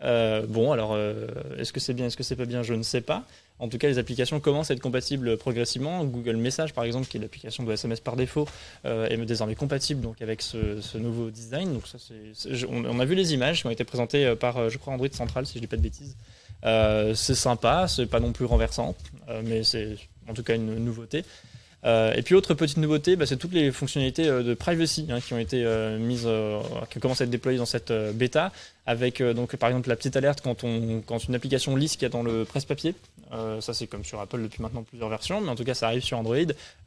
Bon, 0.00 0.72
alors, 0.72 0.96
est-ce 1.58 1.72
que 1.72 1.80
c'est 1.80 1.94
bien, 1.94 2.06
est-ce 2.06 2.16
que 2.16 2.22
c'est 2.22 2.36
pas 2.36 2.46
bien? 2.46 2.62
Je 2.62 2.74
ne 2.74 2.82
sais 2.82 3.00
pas. 3.00 3.24
En 3.60 3.68
tout 3.68 3.78
cas, 3.78 3.86
les 3.86 3.98
applications 3.98 4.40
commencent 4.40 4.70
à 4.70 4.74
être 4.74 4.80
compatibles 4.80 5.36
progressivement. 5.36 6.04
Google 6.04 6.36
Message, 6.36 6.74
par 6.74 6.84
exemple, 6.84 7.06
qui 7.06 7.18
est 7.18 7.20
l'application 7.20 7.62
de 7.62 7.72
SMS 7.72 8.00
par 8.00 8.16
défaut, 8.16 8.48
est 8.84 9.16
désormais 9.24 9.54
compatible 9.54 10.00
donc, 10.00 10.20
avec 10.22 10.42
ce, 10.42 10.98
nouveau 10.98 11.30
design. 11.30 11.72
Donc, 11.72 11.86
ça, 11.86 11.98
on, 12.68 12.98
a 12.98 13.04
vu 13.04 13.14
les 13.14 13.32
images 13.32 13.60
qui 13.60 13.66
ont 13.66 13.70
été 13.70 13.84
présentées 13.84 14.34
par, 14.34 14.68
je 14.68 14.78
crois, 14.78 14.92
Android 14.92 15.08
Central, 15.12 15.46
si 15.46 15.54
je 15.54 15.58
ne 15.58 15.60
dis 15.62 15.68
pas 15.68 15.76
de 15.76 15.82
bêtises. 15.82 16.16
c'est 16.62 17.34
sympa, 17.34 17.86
c'est 17.88 18.06
pas 18.06 18.20
non 18.20 18.32
plus 18.32 18.44
renversant, 18.44 18.96
mais 19.44 19.62
c'est 19.62 19.96
en 20.28 20.34
tout 20.34 20.42
cas 20.42 20.56
une 20.56 20.76
nouveauté. 20.76 21.24
Euh, 21.84 22.14
et 22.14 22.22
puis 22.22 22.34
autre 22.34 22.54
petite 22.54 22.78
nouveauté, 22.78 23.16
bah, 23.16 23.26
c'est 23.26 23.36
toutes 23.36 23.52
les 23.52 23.70
fonctionnalités 23.70 24.26
euh, 24.26 24.42
de 24.42 24.54
privacy 24.54 25.06
hein, 25.10 25.20
qui 25.20 25.34
ont 25.34 25.38
été 25.38 25.64
euh, 25.64 25.98
mises, 25.98 26.28
qui 26.90 26.98
commencent 26.98 27.20
à 27.20 27.24
être 27.24 27.30
déployées 27.30 27.58
dans 27.58 27.66
cette 27.66 27.92
bêta, 28.14 28.52
avec 28.86 29.22
donc 29.22 29.56
par 29.56 29.68
exemple 29.68 29.88
la 29.88 29.96
petite 29.96 30.16
alerte 30.16 30.40
quand, 30.42 30.64
on, 30.64 31.02
quand 31.06 31.18
une 31.18 31.34
application 31.34 31.76
lit 31.76 31.88
ce 31.88 31.94
qu'il 31.94 32.02
y 32.02 32.06
a 32.06 32.10
dans 32.10 32.22
le 32.22 32.44
presse-papier. 32.44 32.94
ça 33.60 33.72
c'est 33.72 33.86
comme 33.86 34.04
sur 34.04 34.20
Apple 34.20 34.42
depuis 34.42 34.62
maintenant 34.62 34.82
plusieurs 34.82 35.08
versions, 35.08 35.40
mais 35.40 35.48
en 35.48 35.56
tout 35.56 35.64
cas 35.64 35.74
ça 35.74 35.86
arrive 35.86 36.02
sur 36.02 36.18
Android. 36.18 36.36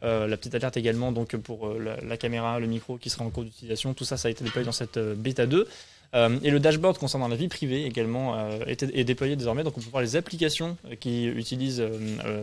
la 0.02 0.38
petite 0.38 0.54
alerte 0.56 0.78
également 0.78 1.12
donc 1.12 1.36
pour 1.38 1.74
la, 1.74 1.98
la, 2.02 2.18
caméra, 2.18 2.60
le 2.60 2.68
micro 2.68 2.98
qui 2.98 3.10
sera 3.10 3.26
en 3.26 3.30
cours 3.30 3.44
d'utilisation, 3.44 3.94
tout 3.94 4.06
ça 4.06 4.18
ça 4.18 4.28
a 4.28 4.32
été 4.32 4.44
déployé 4.44 4.66
dans 4.66 4.72
cette 4.72 5.00
bêta 5.00 5.46
2. 5.46 5.68
Euh, 6.16 6.40
et 6.42 6.52
le 6.52 6.60
dashboard 6.60 6.98
concernant 6.98 7.28
la 7.28 7.36
vie 7.36 7.48
privée 7.48 7.86
également 7.86 8.36
euh, 8.36 8.60
est, 8.66 9.04
déployé 9.04 9.36
désormais. 9.36 9.64
Donc 9.64 9.78
on 9.78 9.82
peut 9.82 9.90
voir 9.90 10.02
les 10.02 10.16
applications 10.16 10.78
euh, 10.86 10.96
qui 10.96 11.26
utilisent 11.26 11.84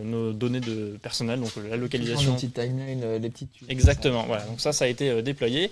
nos 0.05 0.32
données 0.32 0.61
de 0.61 0.99
personnel, 1.02 1.40
donc 1.40 1.50
la 1.69 1.76
localisation. 1.76 2.32
Les 2.32 2.37
petites 2.37 2.55
timelines, 2.55 3.16
les 3.16 3.31
petites. 3.31 3.50
Exactement. 3.69 4.25
Voilà. 4.26 4.44
Donc 4.44 4.61
ça, 4.61 4.72
ça 4.72 4.84
a 4.84 4.88
été 4.88 5.22
déployé. 5.22 5.70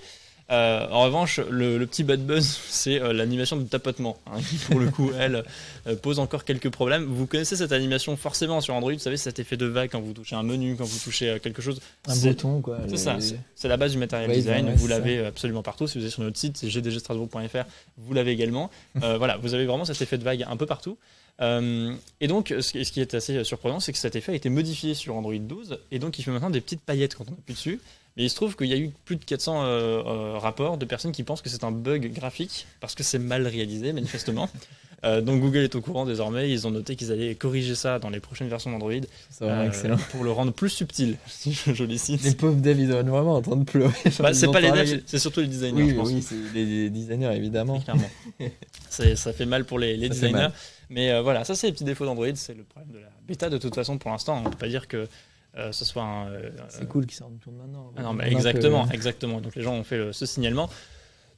Euh, 0.53 0.87
en 0.91 1.01
revanche, 1.01 1.39
le, 1.49 1.83
petit 1.85 2.03
bad 2.03 2.23
buzz, 2.23 2.59
c'est 2.67 3.01
euh, 3.01 3.11
l'animation 3.11 3.57
de 3.57 3.63
tapotement, 3.63 4.17
hein, 4.27 4.39
qui 4.47 4.57
pour 4.57 4.79
le 4.79 4.89
coup, 4.89 5.11
elle, 5.19 5.43
euh, 5.87 5.95
pose 5.95 6.19
encore 6.19 6.45
quelques 6.45 6.69
problèmes. 6.69 7.05
Vous 7.05 7.25
connaissez 7.25 7.55
cette 7.55 7.71
animation 7.71 8.15
forcément 8.15 8.61
sur 8.61 8.75
Android, 8.75 8.93
vous 8.93 8.99
savez, 8.99 9.17
cet 9.17 9.39
effet 9.39 9.57
de 9.57 9.65
vague 9.65 9.89
quand 9.91 10.01
vous 10.01 10.13
touchez 10.13 10.35
un 10.35 10.43
menu, 10.43 10.75
quand 10.75 10.85
vous 10.85 10.99
touchez 10.99 11.39
quelque 11.41 11.61
chose. 11.61 11.81
Un 12.07 12.15
bouton, 12.15 12.61
quoi. 12.61 12.77
C'est 12.87 12.97
ça, 12.97 13.17
c'est 13.55 13.67
la 13.67 13.77
base 13.77 13.93
du 13.93 13.97
matériel 13.97 14.31
design. 14.31 14.71
vous 14.75 14.87
l'avez 14.87 15.25
absolument 15.25 15.63
partout. 15.63 15.87
Si 15.87 15.97
vous 15.97 16.05
êtes 16.05 16.11
sur 16.11 16.23
notre 16.23 16.37
site, 16.37 16.57
c'est 16.57 16.67
gdgstrasbourg.fr, 16.67 17.65
vous 17.97 18.13
l'avez 18.13 18.31
également. 18.31 18.69
voilà, 18.95 19.37
vous 19.37 19.53
avez 19.53 19.65
vraiment 19.65 19.85
cet 19.85 20.01
effet 20.01 20.17
de 20.17 20.23
vague 20.23 20.45
un 20.47 20.57
peu 20.57 20.67
partout. 20.67 20.97
et 21.41 22.27
donc, 22.27 22.53
ce 22.59 22.91
qui 22.91 23.01
est 23.01 23.13
assez 23.15 23.43
surprenant, 23.43 23.79
c'est 23.79 23.91
que 23.91 23.97
cet 23.97 24.15
effet 24.15 24.33
a 24.33 24.35
été 24.35 24.49
modifié 24.49 24.93
sur 24.93 25.15
Android 25.15 25.33
12, 25.33 25.79
et 25.91 25.97
donc 25.97 26.19
il 26.19 26.23
fait 26.23 26.31
maintenant 26.31 26.51
des 26.51 26.61
petites 26.61 26.81
paillettes 26.81 27.15
quand 27.15 27.25
on 27.27 27.33
appuie 27.33 27.55
dessus. 27.55 27.79
Mais 28.15 28.23
il 28.23 28.29
se 28.29 28.35
trouve 28.35 28.55
qu'il 28.55 28.67
y 28.67 28.73
a 28.73 28.77
eu 28.77 28.91
plus 29.05 29.15
de 29.15 29.25
400 29.25 29.63
euh, 29.63 30.03
euh, 30.05 30.37
rapports 30.37 30.77
de 30.77 30.85
personnes 30.85 31.11
qui 31.11 31.23
pensent 31.23 31.41
que 31.41 31.49
c'est 31.49 31.63
un 31.63 31.71
bug 31.71 32.11
graphique 32.13 32.67
parce 32.79 32.93
que 32.93 33.01
c'est 33.01 33.19
mal 33.19 33.47
réalisé, 33.47 33.93
manifestement. 33.93 34.49
Euh, 35.05 35.19
donc 35.19 35.41
Google 35.41 35.57
est 35.65 35.75
au 35.75 35.81
courant 35.81 36.05
désormais. 36.05 36.49
Ils 36.49 36.65
ont 36.65 36.71
noté 36.71 36.95
qu'ils 36.95 37.11
allaient 37.11 37.35
corriger 37.35 37.75
ça 37.75 37.99
dans 37.99 38.09
les 38.09 38.21
prochaines 38.21 38.47
versions 38.47 38.71
d'Android. 38.71 38.93
C'est 39.29 39.43
vraiment 39.43 39.65
excellent. 39.65 39.97
Pour 40.11 40.23
le 40.23 40.31
rendre 40.31 40.53
plus 40.53 40.69
subtil, 40.69 41.17
si 41.27 41.51
je 41.51 41.83
le 41.83 41.97
cite. 41.97 42.23
Les 42.23 42.33
pauvres 42.33 42.61
devs, 42.61 42.79
ils 42.79 42.87
doivent 42.87 43.05
vraiment 43.05 43.35
en 43.35 43.41
train 43.41 43.57
de 43.57 43.65
pleurer. 43.65 43.91
Bah, 44.19 44.33
c'est 44.33 44.49
pas 44.49 44.61
les 44.61 44.71
devs, 44.71 45.01
c'est 45.05 45.19
surtout 45.19 45.41
les 45.41 45.47
designers. 45.47 45.91
Oui, 45.91 46.01
oui 46.05 46.21
c'est 46.21 46.37
les 46.53 46.89
designers, 46.89 47.35
évidemment. 47.35 47.81
Clairement. 47.81 48.09
ça 48.89 49.33
fait 49.33 49.45
mal 49.45 49.65
pour 49.65 49.77
les, 49.77 49.97
designers. 50.07 50.47
Mais 50.89 51.19
voilà, 51.19 51.43
ça 51.43 51.53
c'est 51.53 51.67
les 51.67 51.73
petits 51.73 51.83
défauts 51.83 52.05
d'Android. 52.05 52.27
C'est 52.35 52.55
le 52.55 52.63
problème 52.63 52.93
de 52.93 52.99
la 52.99 53.09
bêta 53.27 53.49
de 53.49 53.57
toute 53.57 53.75
façon 53.75 53.97
pour 53.97 54.09
l'instant. 54.09 54.37
On 54.37 54.45
ne 54.45 54.49
peut 54.51 54.57
pas 54.57 54.69
dire 54.69 54.87
que 54.87 55.09
euh, 55.57 55.71
ce 55.71 55.85
soit 55.85 56.03
un. 56.03 56.27
Euh, 56.29 56.49
c'est 56.69 56.87
cool 56.87 57.05
qu'ils 57.05 57.17
sortent 57.17 57.31
maintenant. 57.47 57.91
Ah 57.95 58.01
non, 58.01 58.13
mais 58.13 58.31
exactement, 58.31 58.89
exactement. 58.89 59.41
Donc 59.41 59.55
les 59.55 59.61
gens 59.61 59.73
ont 59.73 59.83
fait 59.83 60.11
ce 60.11 60.25
signalement. 60.25 60.69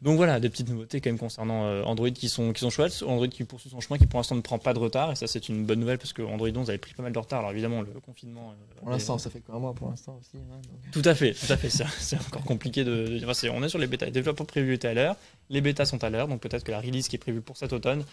Donc 0.02 0.18
voilà, 0.18 0.40
des 0.40 0.50
petites 0.50 0.70
nouveautés 0.70 1.02
quand 1.02 1.10
même 1.10 1.18
concernant 1.18 1.66
euh, 1.66 1.84
Android 1.84 2.12
qui 2.12 2.30
sont, 2.30 2.54
qui 2.54 2.60
sont 2.60 2.70
chouettes. 2.70 3.02
Android 3.08 3.28
qui 3.28 3.44
poursuit 3.44 3.70
son 3.70 3.80
chemin, 3.80 3.98
qui 3.98 4.06
pour 4.06 4.20
l'instant 4.20 4.36
ne 4.36 4.42
prend 4.42 4.60
pas 4.60 4.74
de 4.74 4.80
retard. 4.80 5.12
Et 5.12 5.16
ça, 5.16 5.26
c'est 5.26 5.50
une 5.50 5.66
bonne 5.66 5.80
nouvelle 5.80 5.98
parce 5.98 6.14
que 6.14 6.22
Android 6.22 6.50
11 6.50 6.70
avait 6.70 6.78
pris 6.78 6.94
pas 6.94 7.02
mal 7.02 7.12
de 7.12 7.20
retard. 7.20 7.40
Alors 7.40 7.52
évidemment, 7.52 7.82
le 7.82 8.00
confinement. 8.06 8.54
pour 8.78 8.90
l'instant, 8.90 9.18
ça 9.18 9.30
fait 9.30 9.40
qu'un 9.40 9.58
mois 9.58 9.74
pour 9.74 9.90
l'instant 9.90 10.20
aussi. 10.20 10.38
Hein, 10.38 10.62
tout 10.92 11.02
à 11.06 11.16
fait, 11.16 11.34
tout 11.34 11.52
à 11.52 11.58
fait. 11.58 11.70
C'est 11.70 12.18
encore 12.18 12.44
compliqué 12.44 12.84
de. 12.84 13.18
dire 13.18 13.54
on 13.54 13.64
est 13.64 13.70
sur 13.70 13.80
les 13.80 13.88
bêtas. 13.88 14.06
Les 14.06 14.12
développeurs 14.12 14.46
prévus 14.46 14.74
étaient 14.74 14.90
à 14.90 14.94
l'heure. 14.94 15.16
Les 15.50 15.62
bêtas 15.62 15.86
sont 15.86 16.04
à 16.04 16.10
l'heure. 16.10 16.28
Donc 16.28 16.42
peut-être 16.42 16.64
que 16.64 16.72
la 16.72 16.82
release 16.82 17.08
qui 17.08 17.16
est 17.16 17.20
prévue 17.20 17.42
pour 17.42 17.58
cet 17.58 17.74
automne 17.74 18.04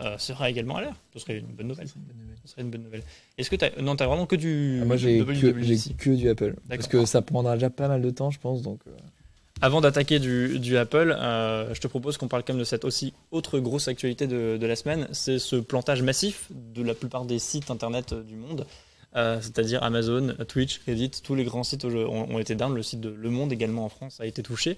euh, 0.00 0.18
sera 0.18 0.50
également 0.50 0.76
à 0.76 0.82
l'heure. 0.82 0.96
Ce 1.12 1.20
serait 1.20 1.38
une 1.38 1.46
bonne 1.46 1.68
nouvelle. 1.68 1.86
Ce 1.88 2.50
serait 2.50 2.62
une 2.62 2.70
bonne 2.70 2.82
nouvelle. 2.82 3.02
Est-ce 3.38 3.48
que 3.48 3.56
tu 3.56 3.64
as... 3.64 3.70
Non, 3.80 3.94
tu 3.94 4.04
vraiment 4.04 4.26
que 4.26 4.36
du. 4.36 4.80
Ah, 4.82 4.84
moi, 4.84 4.96
j'ai 4.96 5.20
que, 5.20 5.92
que, 5.92 6.10
du 6.10 6.28
Apple. 6.28 6.56
Parce 6.68 6.88
que 6.88 7.04
ça 7.04 7.22
prendra 7.22 7.54
déjà 7.54 7.70
pas 7.70 7.86
mal 7.86 8.02
de 8.02 8.10
temps, 8.10 8.30
je 8.30 8.40
pense. 8.40 8.62
Donc, 8.62 8.80
euh. 8.86 8.90
Avant 9.60 9.80
d'attaquer 9.80 10.18
du, 10.18 10.58
du, 10.58 10.76
Apple, 10.76 11.16
euh, 11.16 11.72
je 11.72 11.80
te 11.80 11.86
propose 11.86 12.18
qu'on 12.18 12.26
parle 12.26 12.42
quand 12.42 12.54
même 12.54 12.60
de 12.60 12.64
cette 12.64 12.84
aussi 12.84 13.14
autre 13.30 13.60
grosse 13.60 13.86
actualité 13.86 14.26
de, 14.26 14.56
de 14.56 14.66
la 14.66 14.74
semaine. 14.74 15.06
C'est 15.12 15.38
ce 15.38 15.56
plantage 15.56 16.02
massif 16.02 16.48
de 16.50 16.82
la 16.82 16.94
plupart 16.94 17.24
des 17.24 17.38
sites 17.38 17.70
internet 17.70 18.14
du 18.14 18.34
monde. 18.34 18.66
c'est-à-dire 19.14 19.84
Amazon, 19.84 20.34
Twitch, 20.48 20.80
Reddit, 20.88 21.12
tous 21.22 21.36
les 21.36 21.44
grands 21.44 21.62
sites 21.62 21.84
ont, 21.84 22.34
ont 22.34 22.38
été 22.40 22.56
down. 22.56 22.74
Le 22.74 22.82
site 22.82 23.00
de 23.00 23.10
Le 23.10 23.30
Monde 23.30 23.52
également 23.52 23.84
en 23.84 23.88
France 23.88 24.20
a 24.20 24.26
été 24.26 24.42
touché. 24.42 24.76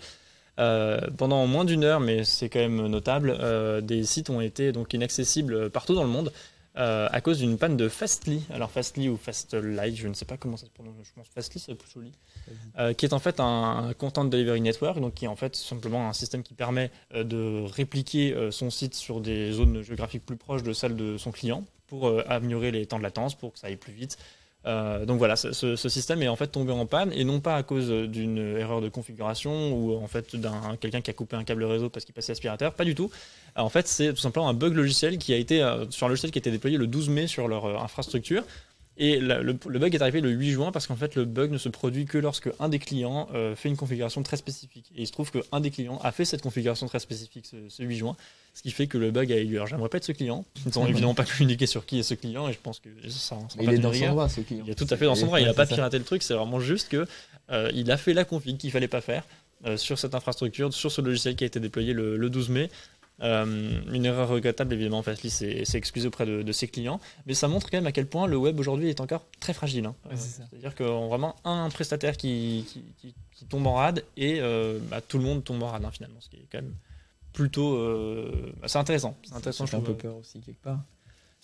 Euh, 0.59 1.01
pendant 1.17 1.47
moins 1.47 1.65
d'une 1.65 1.85
heure, 1.85 2.01
mais 2.01 2.25
c'est 2.25 2.49
quand 2.49 2.61
même 2.61 2.87
notable, 2.87 3.37
euh, 3.39 3.81
des 3.81 4.05
sites 4.05 4.31
ont 4.31 4.41
été 4.41 4.73
donc 4.73 4.95
inaccessibles 4.95 5.71
partout 5.71 5.95
dans 5.95 6.05
le 6.05 6.11
monde. 6.11 6.33
Euh, 6.79 7.09
à 7.11 7.23
cause 7.23 7.39
d'une 7.39 7.57
panne 7.57 7.79
de 7.79 7.89
Fastly. 7.89 8.43
Alors 8.53 8.71
Fastly 8.71 9.09
ou 9.09 9.17
Fastly, 9.17 9.97
je 9.97 10.09
ne 10.09 10.13
sais 10.13 10.27
pas 10.27 10.37
comment 10.37 10.59
ça 10.59 10.67
se 10.67 10.71
prononce, 10.71 10.93
je 11.05 11.13
pense 11.15 11.27
Fastly 11.35 11.59
c'est 11.59 11.75
plus 11.75 11.91
joli, 11.91 12.13
qui 12.97 13.07
est 13.07 13.15
en 13.15 13.19
fait 13.19 13.41
un, 13.41 13.95
Content 13.97 14.27
Delivery 14.27 14.61
Network, 14.61 15.01
donc 15.01 15.15
qui 15.15 15.25
est 15.25 15.29
en 15.29 15.37
fait 15.37 15.57
simplement 15.57 16.07
un 16.07 16.13
système 16.13 16.43
qui 16.43 16.53
permet 16.53 16.91
de 17.15 17.65
répliquer 17.65 18.51
son 18.51 18.69
site 18.69 18.93
sur 18.93 19.23
des 19.23 19.53
zones 19.53 19.81
géographiques 19.81 20.27
plus 20.27 20.37
proches 20.37 20.63
de 20.63 20.75
celles 20.75 20.97
de 20.97 21.17
son 21.17 21.33
client 21.33 21.65
pour 21.87 22.13
améliorer 22.29 22.73
les 22.73 22.85
temps 22.85 22.99
de 22.99 23.05
latence, 23.05 23.35
pour 23.35 23.55
que 23.55 23.59
ça 23.59 23.69
aille 23.69 23.77
plus 23.77 23.95
vite, 23.95 24.19
euh, 24.67 25.05
donc 25.07 25.19
voilà, 25.19 25.37
ce, 25.37 25.77
système 25.77 26.23
est 26.23 26.29
en 26.29 26.35
fait 26.35 26.49
tombé 26.49 26.73
en 26.73 26.87
panne 26.87 27.13
et 27.13 27.23
non 27.25 27.39
pas 27.39 27.57
à 27.57 27.63
cause 27.63 27.89
d'une 27.89 28.39
erreur 28.59 28.81
de 28.81 28.89
configuration 28.89 29.73
ou 29.73 29.95
en 29.97 30.09
fait 30.09 30.35
d'un 30.35 30.77
quelqu'un 30.81 31.01
qui 31.01 31.11
a 31.11 31.15
coupé 31.15 31.37
un 31.37 31.45
câble 31.45 31.65
réseau 31.65 31.89
parce 31.89 32.05
qu'il 32.05 32.15
passait 32.15 32.33
aspirateur, 32.33 32.75
pas 32.75 32.85
du 32.85 32.95
tout. 32.95 33.11
en 33.55 33.69
fait, 33.69 33.87
c'est 33.87 34.13
tout 34.13 34.21
simplement 34.21 34.49
un 34.49 34.55
bug 34.55 34.75
logiciel 34.75 35.19
qui 35.19 35.33
a 35.33 35.37
été 35.37 35.63
euh, 35.63 35.89
sur 35.91 36.07
un 36.07 36.11
logiciel 36.11 36.33
qui 36.33 36.39
a 36.39 36.41
été 36.41 36.51
déployé 36.51 36.79
le 36.79 36.89
12 36.89 37.09
mai 37.11 37.27
sur 37.29 37.47
leur 37.47 37.65
euh, 37.67 37.77
infrastructure 37.79 38.43
et 38.99 39.19
le, 39.21 39.53
bug 39.53 39.95
est 39.95 40.01
arrivé 40.01 40.21
le 40.21 40.31
8 40.31 40.51
juin 40.51 40.73
parce 40.73 40.87
qu'en 40.87 40.97
fait 40.97 41.15
le 41.17 41.27
bug 41.27 41.51
ne 41.51 41.59
se 41.59 41.69
produit 41.69 42.07
que 42.07 42.17
lorsque 42.17 42.49
un 42.59 42.71
des 42.71 42.79
clients 42.79 43.29
euh, 43.35 43.55
fait 43.55 43.69
une 43.69 43.77
configuration 43.77 44.23
très 44.23 44.39
spécifique. 44.39 44.91
Et 44.97 45.03
il 45.03 45.07
se 45.07 45.13
trouve 45.13 45.31
qu'un 45.31 45.61
des 45.61 45.71
clients 45.71 45.99
a 46.03 46.13
fait 46.13 46.25
cette 46.25 46.41
configuration 46.41 46.87
très 46.87 46.99
spécifique 46.99 47.47
ce, 47.69 47.83
8 47.83 47.97
juin, 47.97 48.17
ce 48.55 48.63
qui 48.63 48.71
fait 48.71 48.87
que 48.87 48.97
le 48.97 49.11
bug 49.11 49.31
a 49.33 49.37
eu 49.37 49.45
lieu. 49.45 49.57
Alors 49.57 49.67
j'aimerais 49.67 49.91
pas 49.91 49.99
être 49.99 50.05
ce 50.05 50.13
client. 50.13 50.47
Ils 50.65 50.79
n'ont 50.79 50.87
évidemment 50.87 51.15
pas 51.15 51.25
communiqué 51.25 51.67
sur 51.67 51.85
qui 51.85 51.99
est 51.99 52.03
ce 52.03 52.15
client 52.15 52.49
et 52.49 52.55
je 52.55 52.59
pense 52.59 52.81
que 52.81 52.89
ça, 53.09 53.37
ça 53.37 53.37
Il 53.61 53.71
est 53.71 53.79
dans 53.79 53.93
son 53.93 54.09
droit 54.09 54.29
ce 54.31 54.41
client. 54.41 54.65
Il 54.67 54.73
est 54.73 54.75
tout 54.75 54.87
à 54.89 54.97
fait 54.97 55.05
dans 55.05 55.15
son 55.15 55.27
droit. 55.27 55.41
Il 55.41 55.47
n'a 55.47 55.55
pas 55.55 55.67
piraté 55.67 55.99
le 55.99 56.05
truc. 56.05 56.23
C'est 56.23 56.35
vraiment 56.35 56.61
juste 56.61 56.89
que 56.89 57.07
euh, 57.51 57.71
il 57.75 57.91
a 57.91 57.99
fait 57.99 58.15
la 58.15 58.25
config 58.25 58.57
qu'il 58.57 58.71
fallait 58.71 58.89
pas 58.89 59.03
faire. 59.03 59.25
Euh, 59.65 59.79
sur 59.79 59.99
cette 59.99 60.15
infrastructure, 60.15 60.73
sur 60.75 60.93
ce 60.93 61.01
logiciel 61.01 61.35
qui 61.35 61.43
a 61.43 61.47
été 61.47 61.61
déployé 61.61 61.95
le 61.95 62.29
12 62.29 62.51
mai. 62.51 62.71
Euh, 63.23 63.81
une 63.93 64.05
erreur 64.05 64.29
regrettable, 64.29 64.75
évidemment, 64.75 65.03
Fastly 65.03 65.31
s'est 65.31 65.65
excusé 65.75 66.09
auprès 66.09 66.27
de, 66.27 66.53
ses 66.53 66.69
clients, 66.69 67.01
mais 67.27 67.35
ça 67.35 67.49
montre 67.49 67.71
quand 67.71 67.79
même 67.79 67.87
à 67.87 67.93
quel 67.93 68.07
point 68.07 68.27
le 68.27 68.37
web 68.37 68.59
aujourd'hui 68.59 68.89
est 68.89 69.01
encore 69.01 69.25
très 69.41 69.55
fragile. 69.55 69.87
Hein. 69.87 69.95
C'est-à-dire 70.15 70.75
qu'on 70.75 71.09
vraiment 71.09 71.37
un 71.45 71.69
prestataire 71.71 72.17
qui, 72.17 72.67
qui, 72.99 73.15
tombe 73.49 73.67
en 73.67 73.75
rade 73.75 74.05
et 74.17 74.41
euh, 74.41 74.79
bah, 74.91 75.01
tout 75.01 75.19
le 75.19 75.25
monde 75.25 75.45
tombe 75.45 75.63
en 75.63 75.69
rade 75.69 75.85
hein, 75.85 75.91
finalement, 75.93 76.21
ce 76.21 76.29
qui 76.29 76.37
est 76.37 76.47
quand 76.51 76.59
même 76.59 76.75
plutôt. 77.33 77.77
Euh, 77.77 78.53
c'est 78.67 78.79
intéressant. 78.79 79.17
C'est 79.23 79.35
intéressant. 79.35 79.67
Ça 79.67 79.71
fait 79.71 79.77
un 79.77 79.87
peu 79.87 79.95
peur 79.95 80.17
aussi 80.17 80.41
quelque 80.41 80.63
part. 80.63 80.81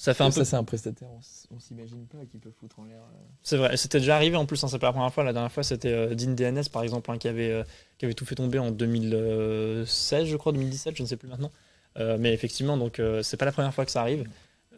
Ça 0.03 0.15
fait 0.15 0.25
un 0.25 0.31
peu. 0.31 0.43
c'est 0.43 0.57
un 0.57 0.65
prestataire, 0.65 1.09
on, 1.55 1.61
s'imagine 1.61 2.07
pas 2.07 2.19
qu'il 2.29 2.41
peut 2.41 2.51
foutre 2.59 2.81
en 2.81 2.85
l'air. 2.85 3.03
C'est 3.43 3.57
vrai, 3.57 3.77
c'était 3.77 4.01
déjà 4.01 4.17
arrivé 4.17 4.37
en 4.37 4.47
plus, 4.47 4.63
hein, 4.65 4.69
c'est 4.69 4.79
pas 4.79 4.89
la 4.89 4.93
première 4.93 5.13
fois. 5.15 5.23
La 5.23 5.33
dernière 5.33 5.53
fois, 5.53 5.63
c'était 5.63 6.15
DIN 6.17 6.33
DNS 6.33 6.65
par 6.73 6.83
exemple, 6.83 7.17
qui, 7.19 7.29
avait, 7.29 7.63
qui 7.99 8.05
avait 8.05 8.15
tout 8.15 8.25
fait 8.25 8.35
tomber 8.35 8.59
en 8.59 8.73
2016, 8.73 10.27
je 10.27 10.37
crois, 10.37 10.53
2017, 10.53 10.97
je 10.97 11.03
ne 11.03 11.07
sais 11.07 11.17
plus 11.17 11.29
maintenant. 11.29 11.53
Euh, 11.99 12.17
mais 12.19 12.33
effectivement, 12.33 12.77
donc 12.77 12.99
euh, 12.99 13.23
c'est 13.23 13.37
pas 13.37 13.45
la 13.45 13.53
première 13.53 13.75
fois 13.75 13.85
que 13.85 13.91
ça 13.91 14.01
arrive. 14.01 14.29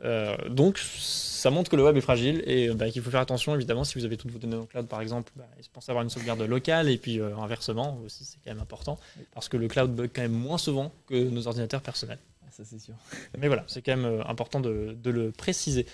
Euh, 0.05 0.37
donc 0.49 0.79
ça 0.79 1.51
montre 1.51 1.71
que 1.71 1.77
le 1.77 1.85
web 1.85 1.97
est 1.97 2.03
fragile 2.03 2.43
et 2.47 2.69
bah, 2.75 2.91
qu'il 2.91 3.01
faut 3.01 3.11
faire 3.11 3.21
attention 3.21 3.55
évidemment 3.55 3.85
si 3.85 3.97
vous 3.97 4.05
avez 4.05 4.17
toutes 4.17 4.33
vos 4.33 4.39
données 4.39 4.57
le 4.57 4.65
cloud 4.65 4.87
par 4.87 5.01
exemple, 5.01 5.33
bah, 5.37 5.47
pensez 5.73 5.93
avoir 5.93 6.03
une 6.03 6.11
sauvegarde 6.11 6.43
locale 6.43 6.91
et 6.91 6.99
puis 6.99 7.21
inversement 7.21 7.99
aussi 8.05 8.25
c'est 8.25 8.39
quand 8.45 8.51
même 8.51 8.61
important 8.61 8.99
parce 9.33 9.49
que 9.49 9.57
le 9.57 9.69
cloud 9.69 9.95
bug 9.95 10.11
quand 10.13 10.23
même 10.23 10.33
moins 10.33 10.59
souvent 10.59 10.93
que 11.07 11.15
nos 11.15 11.47
ordinateurs 11.47 11.81
personnels. 11.81 12.19
Ça 12.57 12.65
c'est 12.65 12.79
sûr. 12.79 12.95
Mais 13.39 13.49
voilà, 13.49 13.65
c'est 13.67 13.83
quand 13.83 13.97
même 13.97 14.23
important 14.27 14.61
de, 14.61 14.97
le 15.05 15.31
préciser. 15.33 15.87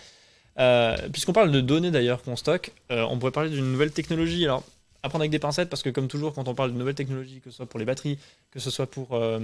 Puisqu'on 1.13 1.33
parle 1.33 1.53
de 1.53 1.61
données 1.61 1.91
d'ailleurs 1.91 2.23
qu'on 2.23 2.37
stocke, 2.37 2.73
on 2.91 3.19
pourrait 3.19 3.33
parler 3.33 3.51
d'une 3.51 3.73
nouvelle 3.73 3.93
technologie. 3.93 4.45
Alors 4.45 4.65
à 5.03 5.09
prendre 5.09 5.23
avec 5.23 5.31
des 5.31 5.39
pincettes 5.39 5.71
parce 5.71 5.83
que 5.83 5.91
comme 5.91 6.09
toujours 6.09 6.35
quand 6.35 6.49
on 6.49 6.55
parle 6.55 6.73
de 6.73 6.79
nouvelles 6.79 6.95
technologies, 6.95 7.41
que 7.41 7.51
ce 7.51 7.57
soit 7.57 7.67
pour 7.67 7.79
les 7.79 7.87
batteries, 7.87 8.19
que 8.51 8.61
ce 8.61 8.71
soit 8.71 8.87
pour, 8.87 9.09
euh, 9.13 9.39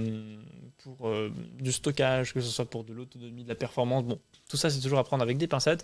pour 0.83 1.07
euh, 1.07 1.31
du 1.59 1.71
stockage, 1.71 2.33
que 2.33 2.41
ce 2.41 2.49
soit 2.49 2.65
pour 2.65 2.83
de 2.83 2.93
l'autonomie, 2.93 3.43
de 3.43 3.49
la 3.49 3.55
performance, 3.55 4.03
bon, 4.03 4.19
tout 4.49 4.57
ça 4.57 4.69
c'est 4.69 4.79
toujours 4.79 4.99
à 4.99 5.03
prendre 5.03 5.23
avec 5.23 5.37
des 5.37 5.47
pincettes. 5.47 5.83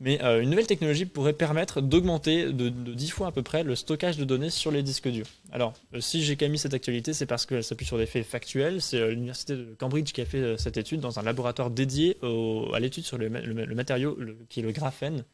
Mais 0.00 0.22
euh, 0.22 0.42
une 0.42 0.50
nouvelle 0.50 0.66
technologie 0.66 1.06
pourrait 1.06 1.32
permettre 1.32 1.80
d'augmenter 1.80 2.52
de, 2.52 2.68
de 2.68 2.94
10 2.94 3.10
fois 3.10 3.28
à 3.28 3.32
peu 3.32 3.42
près 3.42 3.62
le 3.62 3.76
stockage 3.76 4.16
de 4.18 4.24
données 4.24 4.50
sur 4.50 4.70
les 4.70 4.82
disques 4.82 5.08
durs. 5.08 5.26
Alors, 5.52 5.72
euh, 5.94 6.00
si 6.00 6.22
j'ai 6.22 6.36
mis 6.48 6.58
cette 6.58 6.74
actualité, 6.74 7.12
c'est 7.12 7.26
parce 7.26 7.46
qu'elle 7.46 7.62
s'appuie 7.62 7.86
sur 7.86 7.96
des 7.96 8.06
faits 8.06 8.26
factuels. 8.26 8.82
C'est 8.82 8.98
euh, 8.98 9.10
l'université 9.10 9.54
de 9.54 9.74
Cambridge 9.78 10.12
qui 10.12 10.20
a 10.20 10.24
fait 10.24 10.58
cette 10.58 10.76
étude 10.76 11.00
dans 11.00 11.18
un 11.20 11.22
laboratoire 11.22 11.70
dédié 11.70 12.16
à 12.74 12.80
l'étude 12.80 13.04
sur 13.04 13.18
le, 13.18 13.30
ma- 13.30 13.40
le 13.40 13.54
ma- 13.54 13.64
le 13.64 13.74
matériau 13.74 14.18
qui 14.48 14.60
est 14.60 14.62
le 14.64 14.72
graphène. 14.72 15.24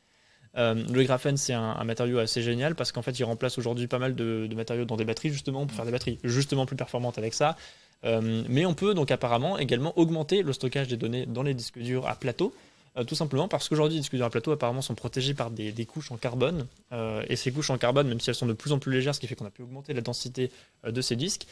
Le 0.55 1.03
graphène, 1.05 1.37
c'est 1.37 1.55
un, 1.55 1.83
matériau 1.85 2.19
assez 2.19 2.43
génial 2.43 2.75
parce 2.75 2.93
qu'en 2.93 3.03
fait, 3.03 3.19
il 3.19 3.25
remplace 3.25 3.57
aujourd'hui 3.57 3.87
pas 3.87 3.99
mal 3.99 4.15
de, 4.15 4.47
de 4.49 4.55
matériaux 4.55 4.85
dans 4.85 4.97
des 4.97 5.05
batteries, 5.05 5.31
justement, 5.31 5.67
pour 5.67 5.75
faire 5.75 5.87
des 5.87 5.93
batteries 5.93 6.19
justement 6.25 6.67
plus 6.67 6.77
performantes 6.77 7.19
avec 7.19 7.35
ça. 7.35 7.57
Mais 8.05 8.67
on 8.67 8.75
peut 8.75 8.95
donc 8.95 9.11
apparemment 9.11 9.59
également 9.59 9.97
augmenter 9.99 10.43
le 10.43 10.53
stockage 10.53 10.89
des 10.89 10.97
données 10.97 11.25
dans 11.27 11.43
les 11.43 11.55
disques 11.55 11.79
durs 11.79 12.07
à 12.09 12.15
plateau. 12.17 12.53
Euh, 12.97 13.05
tout 13.05 13.15
simplement 13.15 13.49
parce 13.49 13.69
qu'aujourd'hui, 13.69 13.97
les 13.97 14.01
disques 14.01 14.15
durs 14.15 14.25
à 14.25 14.31
plateau 14.31 14.53
apparemment 14.53 14.83
sont 14.83 14.95
protégés 14.95 15.35
par 15.35 15.51
des, 15.51 15.87
couches 15.87 16.11
en 16.11 16.17
carbone. 16.17 16.67
euh, 16.93 17.23
et 17.29 17.37
ces 17.37 17.53
couches 17.53 17.71
en 17.71 17.79
carbone, 17.79 18.09
même 18.09 18.21
si 18.21 18.31
elles 18.31 18.37
sont 18.37 18.47
de 18.47 18.53
plus 18.53 18.73
en 18.73 18.79
plus 18.79 18.93
légères, 18.93 19.15
ce 19.15 19.21
qui 19.21 19.27
fait 19.27 19.35
qu'on 19.35 19.47
a 19.47 19.51
pu 19.51 19.63
augmenter 19.63 19.95
la 19.95 20.01
densité 20.01 20.51
euh, 20.85 20.91
de 20.91 21.01
ces 21.01 21.17
disques, 21.17 21.47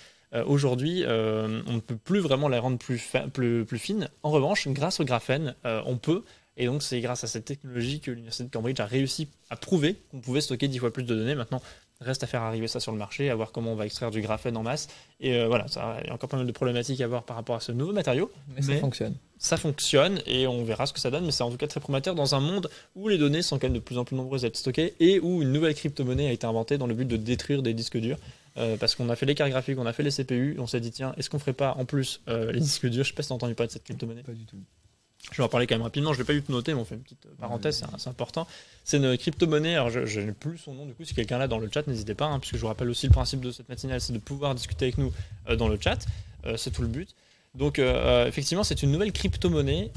aujourd'hui, 0.45 1.05
on 1.07 1.73
ne 1.73 1.81
peut 1.81 1.97
plus 1.97 2.21
vraiment 2.21 2.51
les 2.51 2.59
rendre 2.59 2.77
plus, 2.77 2.99
fin-. 2.99 3.31
En 4.23 4.31
revanche, 4.31 4.69
grâce 4.69 5.01
au 5.01 5.05
graphène, 5.05 5.55
on 5.65 5.97
peut. 5.97 6.23
Et 6.59 6.67
donc, 6.67 6.83
c'est 6.83 7.01
grâce 7.01 7.25
à 7.25 7.27
cette 7.27 7.47
technologie 7.47 8.01
que 8.01 8.11
l'Université 8.11 8.45
de 8.45 8.51
Cambridge 8.51 8.79
a 8.79 8.85
réussi 8.85 9.29
à 9.49 9.57
prouver 9.57 9.97
qu'on 10.11 10.21
pouvait 10.21 10.43
stocker 10.43 10.69
10 10.69 10.81
fois 10.81 10.93
plus 10.93 11.05
de 11.05 11.15
données. 11.15 11.35
Maintenant, 11.35 11.63
reste 12.01 12.23
à 12.23 12.27
faire 12.27 12.43
arriver 12.43 12.69
ça 12.69 12.81
sur 12.81 12.93
le 12.93 12.99
marché, 12.99 13.31
à 13.31 13.35
voir 13.35 13.53
comment 13.53 13.73
on 13.73 13.77
va 13.77 13.87
extraire 13.87 14.11
du 14.11 14.21
graphène 14.21 14.57
en 14.57 14.63
masse. 14.63 14.89
Et 15.21 15.35
euh, 15.35 15.49
voilà, 15.49 15.67
ça, 15.69 15.97
il 16.03 16.09
y 16.09 16.11
a 16.11 16.15
encore 16.15 16.29
pas 16.29 16.37
mal 16.37 16.47
de 16.47 16.53
problématiques 16.53 17.01
à 17.01 17.09
voir 17.09 17.25
par 17.25 17.37
rapport 17.37 17.57
à 17.57 17.61
ce 17.61 17.73
nouveau 17.73 17.93
matériau. 17.93 18.31
Mais 18.55 18.63
ça 18.63 18.77
fonctionne. 18.77 19.15
Ça 19.39 19.57
fonctionne 19.57 20.21
et 20.27 20.47
on 20.47 20.65
verra 20.65 20.87
ce 20.87 20.93
que 20.93 21.01
ça 21.01 21.11
donne, 21.11 21.25
mais 21.25 21.31
c'est 21.31 21.45
en 21.45 21.51
tout 21.51 21.57
cas 21.57 21.67
très 21.67 21.81
prometteur 21.81 22.15
dans 22.15 22.35
un 22.35 22.41
monde 22.41 22.69
où 22.95 23.09
les 23.09 23.19
données 23.19 23.43
sont 23.43 23.59
quand 23.59 23.67
même 23.67 23.75
de 23.75 23.81
plus 23.81 23.99
en 23.99 24.05
plus 24.05 24.17
nombreuses 24.17 24.45
à 24.45 24.49
être 24.49 24.57
stockées 24.57 24.95
et 25.01 25.21
où 25.21 25.43
une 25.43 25.53
nouvelle 25.53 25.75
crypto-monnaie 25.75 26.29
a 26.29 26.33
été 26.33 26.47
inventée 26.47 26.79
dans 26.79 26.87
le 26.87 26.95
but 26.95 27.07
de 27.07 27.17
détruire 27.17 27.63
des 27.63 27.75
disques 27.75 27.99
durs. 27.99 28.19
Euh, 28.57 28.77
parce 28.77 28.97
qu'on 28.97 29.09
a 29.09 29.15
fait 29.15 29.27
les 29.27 29.37
cartes 29.37 29.51
graphiques, 29.51 29.79
on 29.79 29.87
a 29.87 29.93
fait 29.93 30.03
les 30.03 30.11
CPU, 30.11 30.57
on 30.59 30.67
s'est 30.67 30.81
dit 30.81 30.91
tiens, 30.91 31.15
est-ce 31.17 31.31
qu'on 31.31 31.39
ferait 31.39 31.53
pas 31.53 31.75
en 31.79 31.85
plus 31.85 32.21
euh, 32.29 32.51
les 32.51 32.61
disques 32.61 32.87
durs? 32.87 33.05
Je 33.05 33.11
sais 33.11 33.15
pas 33.15 33.23
si 33.23 33.29
t'as 33.29 33.37
entendu 33.37 33.55
parler 33.55 33.69
de 33.69 33.73
cette 33.73 33.85
crypto-monnaie. 33.85 34.23
Pas 34.23 34.33
du 34.33 34.45
tout. 34.45 34.57
Je 35.33 35.37
vais 35.37 35.43
en 35.43 35.49
parler 35.49 35.67
quand 35.67 35.75
même 35.75 35.83
rapidement, 35.83 36.13
je 36.15 36.19
l'ai 36.19 36.25
pas 36.25 36.33
eu 36.33 36.43
tout 36.43 36.53
noté, 36.53 36.73
mais 36.75 36.81
on 36.81 36.85
fait 36.85 36.95
une 36.95 37.03
petite 37.03 37.27
euh, 37.27 37.31
parenthèse, 37.41 37.85
c'est- 37.99 38.09
important. 38.09 38.47
C'est 38.85 38.97
une 38.97 39.17
crypto-monnaie, 39.19 39.75
alors 39.75 39.91
je, 39.91 40.07
je 40.07 40.21
n'ai 40.21 40.33
plus 40.33 40.57
son 40.59 40.73
nom 40.75 40.87
du 40.87 40.95
coup, 40.95 41.05
si 41.05 41.13
quelqu'un 41.15 41.37
là 41.39 41.49
dans 41.49 41.59
le 41.59 41.69
chat, 41.73 41.87
n'hésitez 41.87 42.15
pas, 42.15 42.27
hein, 42.27 42.39
puisque 42.39 42.55
je 42.57 42.61
vous 42.61 42.69
rappelle 42.69 42.89
aussi 42.89 43.07
le 43.07 43.13
principe 43.13 43.41
de 43.41 43.51
cette 43.51 43.69
matinale, 43.69 44.01
c'est 44.01 44.13
de 44.15 44.19
pouvoir 44.19 44.55
discuter 44.55 44.87
avec 44.87 44.97
nous 44.99 45.13
euh, 45.49 45.57
dans 45.57 45.69
le 45.69 45.79
chat, 45.81 45.99
Euh, 46.47 46.57
c'est 46.57 46.71
tout 46.71 46.83
le 46.83 46.89
but. 46.89 47.15
Donc 47.55 47.81
effectivement, 47.81 48.63
c'est 48.63 48.83
une 48.85 48.93
nouvelle 48.93 49.11
crypto-monnaie 49.11 49.91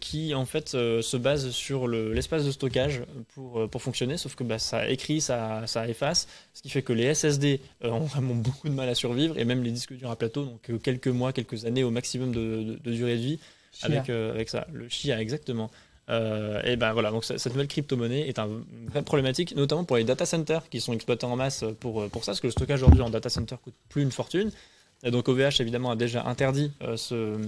qui 0.00 0.34
en 0.34 0.44
fait 0.44 0.68
se 0.70 1.16
base 1.16 1.50
sur 1.50 1.86
le- 1.86 2.12
l'espace 2.12 2.44
de 2.44 2.50
stockage 2.50 3.02
pour, 3.34 3.80
fonctionner, 3.80 4.18
sauf 4.18 4.34
que 4.34 4.44
bah, 4.44 4.58
ça 4.58 4.86
écrit, 4.90 5.20
ça, 5.22 5.64
efface, 5.88 6.28
ce 6.52 6.60
qui 6.60 6.68
fait 6.68 6.82
que 6.82 6.92
les 6.92 7.14
SSD 7.14 7.60
ont 7.82 8.00
vraiment 8.00 8.34
beaucoup 8.34 8.68
de 8.68 8.74
mal 8.74 8.88
à 8.90 8.94
survivre, 8.94 9.38
et 9.38 9.44
même 9.46 9.62
les 9.62 9.70
disques 9.70 9.94
durs 9.94 10.10
à 10.10 10.16
plateau, 10.16 10.44
donc 10.44 10.82
quelques 10.82 11.08
mois, 11.08 11.32
quelques 11.32 11.64
années 11.64 11.84
au 11.84 11.90
maximum 11.90 12.32
de 12.32 12.78
durée 12.90 13.16
de 13.16 13.22
vie, 13.22 13.38
avec, 13.82 14.10
euh, 14.10 14.32
avec 14.32 14.48
ça, 14.48 14.66
le 14.72 14.88
chia 14.88 15.20
exactement. 15.20 15.70
Euh, 16.10 16.62
et 16.64 16.76
ben 16.76 16.94
voilà, 16.94 17.10
donc 17.10 17.24
cette 17.24 17.44
nouvelle 17.52 17.68
crypto-monnaie 17.68 18.28
est 18.28 18.38
un- 18.38 18.46
une 18.48 18.88
vraie 18.88 19.02
problématique, 19.02 19.54
notamment 19.54 19.84
pour 19.84 19.96
les 19.98 20.04
data 20.04 20.24
centers 20.24 20.66
qui 20.70 20.80
sont 20.80 20.94
exploités 20.94 21.26
en 21.26 21.36
masse 21.36 21.64
pour, 21.80 22.08
pour 22.08 22.24
ça, 22.24 22.32
parce 22.32 22.40
que 22.40 22.46
le 22.46 22.50
stockage 22.52 22.82
aujourd'hui 22.82 23.02
en 23.02 23.10
data 23.10 23.28
center 23.28 23.56
coûte 23.62 23.74
plus 23.90 24.02
une 24.02 24.10
fortune. 24.12 24.50
Et 25.04 25.10
donc 25.10 25.28
OVH 25.28 25.60
évidemment 25.60 25.90
a 25.90 25.96
déjà 25.96 26.24
interdit 26.24 26.72
euh, 26.82 26.96
ce- 26.96 27.38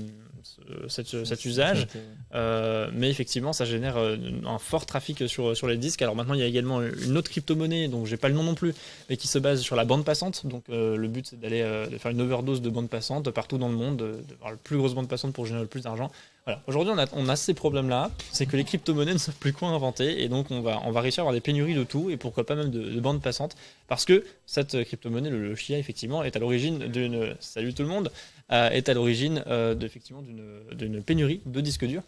cette- 0.88 1.25
cet 1.25 1.44
usage. 1.44 1.87
Euh, 2.35 2.90
mais 2.92 3.11
effectivement, 3.11 3.52
ça 3.52 3.64
génère 3.64 3.97
euh, 3.97 4.16
un 4.47 4.59
fort 4.59 4.87
trafic 4.87 5.28
sur, 5.28 5.56
sur 5.56 5.66
les 5.66 5.76
disques. 5.76 6.02
Alors 6.02 6.16
maintenant, 6.16 6.35
il 6.35 6.40
y 6.40 6.42
a 6.42 6.47
également 6.47 6.80
une 6.82 7.16
autre 7.16 7.30
crypto-monnaie, 7.30 7.88
dont 7.88 8.04
j'ai 8.06 8.16
pas 8.16 8.28
le 8.28 8.35
nom 8.35 8.42
non 8.42 8.54
plus, 8.54 8.75
mais 9.09 9.16
qui 9.16 9.28
se 9.28 9.38
base 9.38 9.61
sur 9.61 9.76
la 9.76 9.85
bande 9.85 10.04
passante. 10.04 10.47
Donc 10.47 10.64
euh, 10.70 10.97
le 10.97 11.09
but, 11.09 11.26
c'est 11.26 11.40
d'aller 11.40 11.62
euh, 11.62 11.87
faire 11.99 12.11
une 12.11 12.20
overdose 12.20 12.62
de 12.62 12.70
bande 12.70 12.88
passante 12.88 13.30
partout 13.30 13.59
dans 13.59 13.68
le 13.68 13.76
monde, 13.76 13.97
de, 13.97 14.04
de 14.06 14.35
faire 14.40 14.50
la 14.50 14.56
plus 14.56 14.76
grosse 14.76 14.94
bande 14.94 15.09
passante 15.09 15.32
pour 15.32 15.47
générer 15.47 15.62
le 15.62 15.68
plus 15.68 15.82
d'argent. 15.82 16.11
Voilà. 16.47 16.62
Aujourd'hui, 16.66 16.94
on 16.97 16.99
a, 16.99 17.06
on 17.12 17.28
a 17.28 17.37
ces 17.37 17.52
problèmes-là. 17.52 18.11
C'est 18.32 18.47
que 18.47 18.56
les 18.56 18.64
crypto-monnaies 18.64 19.12
ne 19.12 19.18
savent 19.18 19.37
plus 19.37 19.52
quoi 19.52 19.68
inventer, 19.68 20.23
et 20.23 20.28
donc 20.28 20.50
on 20.50 20.62
va, 20.62 20.80
on 20.87 20.90
va 20.90 21.00
réussir 21.02 21.20
à 21.20 21.23
avoir 21.25 21.35
des 21.35 21.40
pénuries 21.40 21.75
de 21.75 21.85
tout, 21.85 22.09
et 22.11 22.16
pourquoi 22.16 22.47
pas 22.47 22.54
même 22.54 22.70
de, 22.70 22.80
de 22.82 23.00
bandes 23.00 23.20
passantes, 23.20 23.56
parce 23.88 24.04
que 24.06 24.25
cette 24.47 24.82
crypto-monnaie, 24.85 25.30
le, 25.30 25.49
le 25.49 25.54
Chia, 25.54 25.78
effectivement, 25.78 26.23
est 26.23 26.35
à 26.37 26.38
l'origine 26.38 26.78
d'une. 26.88 27.35
Salut 27.40 27.75
tout 27.75 27.82
le 27.82 27.88
monde 27.88 28.11
est 28.50 28.88
à 28.88 28.95
l'origine 28.95 29.42
euh, 29.47 29.78
effectivement 29.80 30.23
d'une 30.23 30.42
d'une 30.73 31.02
pénurie 31.02 31.40
de 31.47 31.61
disques 31.61 31.87
durs, 31.87 32.02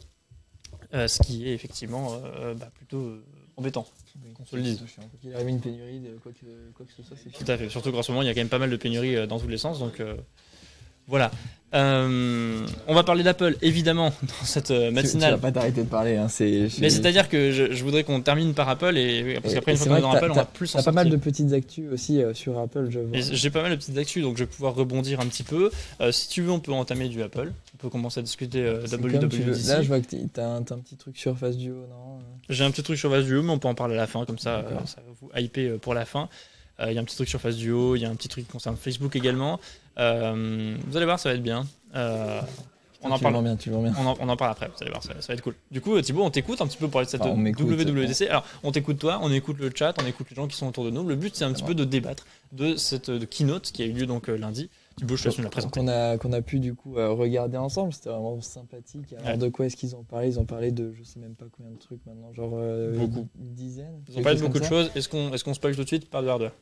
euh, 0.95 1.09
ce 1.09 1.23
qui 1.23 1.49
est 1.49 1.55
effectivement 1.55 2.21
euh, 2.25 2.55
bah, 2.55 2.71
plutôt 2.75 3.19
embêtant. 3.57 3.87
qu'on 4.35 4.45
se 4.45 4.57
le 4.57 4.63
dise. 4.63 4.83
Il 5.23 5.35
arrive 5.35 5.49
une 5.49 5.61
pénurie 5.61 6.01
de 6.01 6.17
quoi 6.19 6.33
que, 6.33 6.71
quoi 6.75 6.87
que 6.87 6.93
ce 6.93 7.03
soit, 7.03 7.17
Tout 7.33 7.51
à 7.51 7.57
fait. 7.57 7.69
Surtout 7.69 7.93
qu'en 7.93 8.03
ce 8.03 8.11
moment, 8.11 8.23
il 8.23 8.27
y 8.27 8.29
a 8.29 8.35
quand 8.35 8.41
même 8.41 8.49
pas 8.49 8.59
mal 8.59 8.71
de 8.71 8.77
pénuries 8.77 9.27
dans 9.27 9.39
tous 9.39 9.49
les 9.49 9.59
sens, 9.59 9.79
donc 9.79 10.03
voilà. 11.09 11.31
Euh, 11.75 12.67
on 12.87 12.95
va 12.95 13.03
parler 13.03 13.23
d'Apple, 13.23 13.57
évidemment, 13.63 14.13
dans 14.23 14.45
cette 14.45 14.71
euh, 14.71 14.89
Tu, 14.89 14.89
tu 14.89 14.95
vas 14.95 15.03
matinale. 15.03 15.39
pas 15.39 15.53
t'arrêter 15.53 15.83
de 15.85 15.89
parler. 15.89 16.17
Hein, 16.17 16.29
c'est, 16.29 16.69
Mais 16.81 16.91
c'est-à-dire 16.91 17.31
que 17.31 17.51
je, 17.51 17.73
je 17.73 17.85
voudrais 17.85 18.05
qu'on 18.05 18.21
termine 18.21 18.53
par 18.53 18.69
Apple, 18.69 18.97
et 18.99 19.39
parce 19.41 19.55
qu'après, 19.55 19.73
une 19.73 19.79
fois 19.79 19.87
qu'on 19.87 19.97
est 19.97 20.01
dans 20.03 20.13
Apple, 20.13 20.31
on 20.33 20.35
va 20.35 20.45
plus 20.45 20.71
T'as 20.73 20.83
pas 20.83 20.93
mal 20.93 21.09
de 21.09 21.17
petites 21.17 21.53
actus 21.55 21.91
aussi 21.91 22.23
euh, 22.23 22.35
sur 22.35 22.59
Apple, 22.59 22.89
je 22.91 23.01
vois. 23.01 23.19
J'ai 23.19 23.51
pas 23.51 23.63
mal 23.63 23.71
de 23.71 23.77
petites 23.77 23.97
actus, 23.97 24.23
donc 24.23 24.37
je 24.37 24.45
vais 24.45 24.51
pouvoir 24.51 24.75
rebondir 24.75 25.21
un 25.21 25.27
petit 25.27 25.45
peu. 25.45 25.71
Euh, 26.01 26.13
si 26.13 26.29
tu 26.29 26.43
veux, 26.43 26.51
on 26.51 26.61
peut 26.61 26.73
entamer 26.73 27.09
du 27.09 27.23
Apple. 27.23 27.53
On 27.75 27.77
peut 27.79 27.89
commencer 27.89 28.21
à 28.21 28.23
discuter. 28.23 28.63
WWDC. 28.63 29.69
Là, 29.69 29.81
je 29.83 29.89
vois 29.89 30.01
que 30.01 30.15
t'as 30.31 30.45
un, 30.45 30.59
un 30.59 30.63
petit 30.63 30.97
truc 30.97 31.17
sur 31.17 31.39
Face 31.39 31.57
Duo, 31.57 31.87
non 31.89 32.19
J'ai 32.51 32.65
un 32.65 32.71
petit 32.71 32.83
truc 32.83 32.99
sur 32.99 33.11
Face 33.11 33.25
Duo, 33.25 33.43
mais 33.43 33.51
on 33.51 33.59
peut 33.59 33.69
en 33.69 33.75
parler 33.75 33.95
à 33.95 33.99
la 33.99 34.07
fin, 34.07 34.27
comme 34.27 34.39
ça, 34.39 34.63
ça 34.85 34.97
va 35.01 35.13
vous 35.21 35.31
hyper 35.37 35.79
pour 35.79 35.95
la 35.95 36.05
fin. 36.05 36.29
Il 36.87 36.93
y 36.93 36.99
a 36.99 37.01
un 37.01 37.05
petit 37.05 37.17
truc 37.17 37.29
sur 37.29 37.41
Face 37.41 37.57
Duo, 37.57 37.97
il 37.97 38.01
y 38.01 38.05
a 38.05 38.11
un 38.11 38.15
petit 38.15 38.29
truc 38.29 38.45
qui 38.47 38.53
concerne 38.53 38.77
Facebook 38.77 39.17
également. 39.17 39.59
Euh, 39.99 40.77
vous 40.87 40.97
allez 40.97 41.07
voir, 41.07 41.19
ça 41.19 41.29
va 41.29 41.35
être 41.35 41.43
bien. 41.43 41.65
Euh, 41.95 42.41
on, 43.05 43.11
en 43.11 43.19
parle, 43.19 43.43
bien, 43.43 43.57
bien. 43.57 43.93
on, 43.99 44.07
en, 44.07 44.17
on 44.21 44.29
en 44.29 44.37
parle 44.37 44.53
après, 44.53 44.69
vous 44.69 44.81
allez 44.81 44.91
voir, 44.91 45.03
ça, 45.03 45.13
ça 45.21 45.29
va 45.29 45.35
être 45.35 45.43
cool. 45.43 45.55
Du 45.73 45.81
coup, 45.81 45.97
euh, 45.97 46.03
Thibaut, 46.03 46.23
on 46.23 46.31
t'écoute 46.31 46.61
un 46.61 46.67
petit 46.69 46.77
peu 46.79 46.87
pour 46.89 47.05
cette 47.05 47.21
Ah, 47.23 47.29
on 47.31 47.37
m'écoute, 47.37 47.67
WWDC. 47.67 48.29
Alors, 48.29 48.45
on 48.63 48.71
t'écoute 48.71 48.99
toi, 48.99 49.19
on 49.23 49.33
écoute 49.33 49.59
le 49.59 49.71
chat, 49.75 49.95
on 50.01 50.07
écoute 50.07 50.29
les 50.31 50.37
gens 50.37 50.47
qui 50.47 50.57
sont 50.57 50.69
autour 50.69 50.85
de 50.85 50.91
nous. 50.91 51.03
Le 51.07 51.17
but, 51.17 51.35
c'est 51.35 51.45
un 51.45 51.53
petit 51.53 51.65
peu 51.65 51.75
de 51.75 51.85
débattre 51.85 52.25
de 52.53 52.77
cette 52.77 53.11
de 53.11 53.25
keynote 53.25 53.73
qui 53.73 53.83
a 53.83 53.87
eu 53.87 53.93
lieu 53.93 54.07
donc 54.07 54.29
euh, 54.29 54.37
lundi. 54.37 54.71
Thibaut, 54.97 55.17
je 55.17 55.29
te 55.31 55.43
la 55.43 55.49
présenter. 55.49 55.81
Qu'on 55.81 55.89
a, 55.89 56.17
qu'on 56.19 56.33
a 56.33 56.43
pu 56.43 56.61
du 56.61 56.75
coup 56.75 56.97
euh, 56.97 57.09
regarder 57.11 57.57
ensemble, 57.57 57.93
c'était 57.93 58.11
vraiment 58.11 58.41
sympathique. 58.41 59.15
Alors 59.15 59.27
Ouais. 59.33 59.37
de 59.39 59.49
quoi 59.49 59.67
est-ce 59.67 59.77
qu'ils 59.77 59.97
ont 59.97 60.05
parlé 60.05 60.29
Ils 60.29 60.39
ont 60.39 60.45
parlé 60.45 60.71
de 60.71 60.93
je 60.95 61.03
sais 61.03 61.19
même 61.19 61.35
pas 61.35 61.47
combien 61.51 61.73
de 61.73 61.79
trucs 61.79 62.05
maintenant, 62.07 62.33
genre 62.35 62.53
euh, 62.55 62.95
Beaucoup. 62.97 63.27
une 63.41 63.55
dizaine. 63.55 64.03
Ils 64.09 64.19
ont 64.19 64.23
parlé 64.23 64.39
de 64.39 64.45
beaucoup 64.45 64.61
de 64.61 64.65
choses. 64.65 64.91
Est-ce 64.95 65.09
qu'on 65.09 65.33
est 65.33 65.43
qu'on 65.43 65.55
spoil 65.55 65.75
tout 65.75 65.83
de 65.83 65.89
suite? 65.89 66.09
Pas 66.09 66.23
de 66.23 66.29
hardware. 66.29 66.53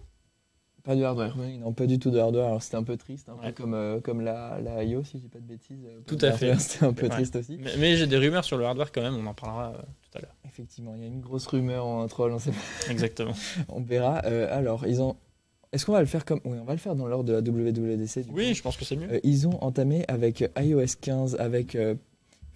Pas 0.82 0.96
de 0.96 1.02
hardware, 1.02 1.34
oui, 1.38 1.58
non, 1.58 1.72
pas 1.72 1.86
du 1.86 1.98
tout 1.98 2.10
de 2.10 2.18
hardware. 2.18 2.46
Alors 2.46 2.62
c'était 2.62 2.76
un 2.76 2.82
peu 2.82 2.96
triste, 2.96 3.28
un 3.28 3.34
Ouais. 3.34 3.52
peu 3.52 3.62
comme, 3.62 3.74
euh, 3.74 4.00
comme 4.00 4.20
la, 4.22 4.60
la 4.60 4.82
IO, 4.84 5.04
si 5.04 5.18
je 5.18 5.22
dis 5.24 5.28
pas 5.28 5.38
de 5.38 5.44
bêtises. 5.44 5.84
euh, 5.84 6.00
Tout 6.06 6.16
à 6.22 6.32
fait. 6.32 6.48
hardware, 6.50 6.60
C'était 6.60 6.84
un 6.86 6.92
peu 6.92 7.02
Ouais. 7.04 7.08
triste 7.10 7.36
aussi. 7.36 7.58
Mais, 7.60 7.70
mais 7.78 7.96
j'ai 7.96 8.06
des 8.06 8.16
rumeurs 8.16 8.44
sur 8.44 8.56
le 8.56 8.64
hardware 8.64 8.90
quand 8.92 9.02
même, 9.02 9.14
on 9.16 9.26
en 9.26 9.34
parlera 9.34 9.72
euh, 9.74 9.82
tout 10.10 10.18
à 10.18 10.20
l'heure. 10.22 10.34
Effectivement, 10.46 10.94
il 10.96 11.02
y 11.02 11.04
a 11.04 11.08
une 11.08 11.20
grosse 11.20 11.46
rumeur 11.46 11.84
en 11.86 12.06
troll, 12.08 12.32
on, 12.32 12.38
sait 12.38 12.50
pas, 12.52 12.90
Exactement. 12.90 13.32
on 13.68 13.80
verra. 13.82 14.22
Euh, 14.24 14.48
alors, 14.50 14.86
ils 14.86 15.02
ont. 15.02 15.16
Est-ce 15.72 15.86
qu'on 15.86 15.92
va 15.92 16.00
le 16.00 16.06
faire 16.06 16.24
comme. 16.24 16.40
Oui, 16.44 16.58
on 16.60 16.64
va 16.64 16.72
le 16.72 16.78
faire 16.78 16.96
dans 16.96 17.06
l'ordre 17.06 17.24
de 17.24 17.32
la 17.34 17.40
WWDC. 17.40 18.24
du 18.24 18.30
Oui, 18.32 18.48
coup. 18.48 18.54
je 18.54 18.62
pense 18.62 18.76
que 18.76 18.84
c'est 18.84 18.96
mieux. 18.96 19.12
Euh, 19.12 19.20
ils 19.22 19.46
ont 19.46 19.62
entamé 19.62 20.04
avec 20.08 20.40
iOS 20.58 20.84
15, 21.00 21.36
avec. 21.38 21.76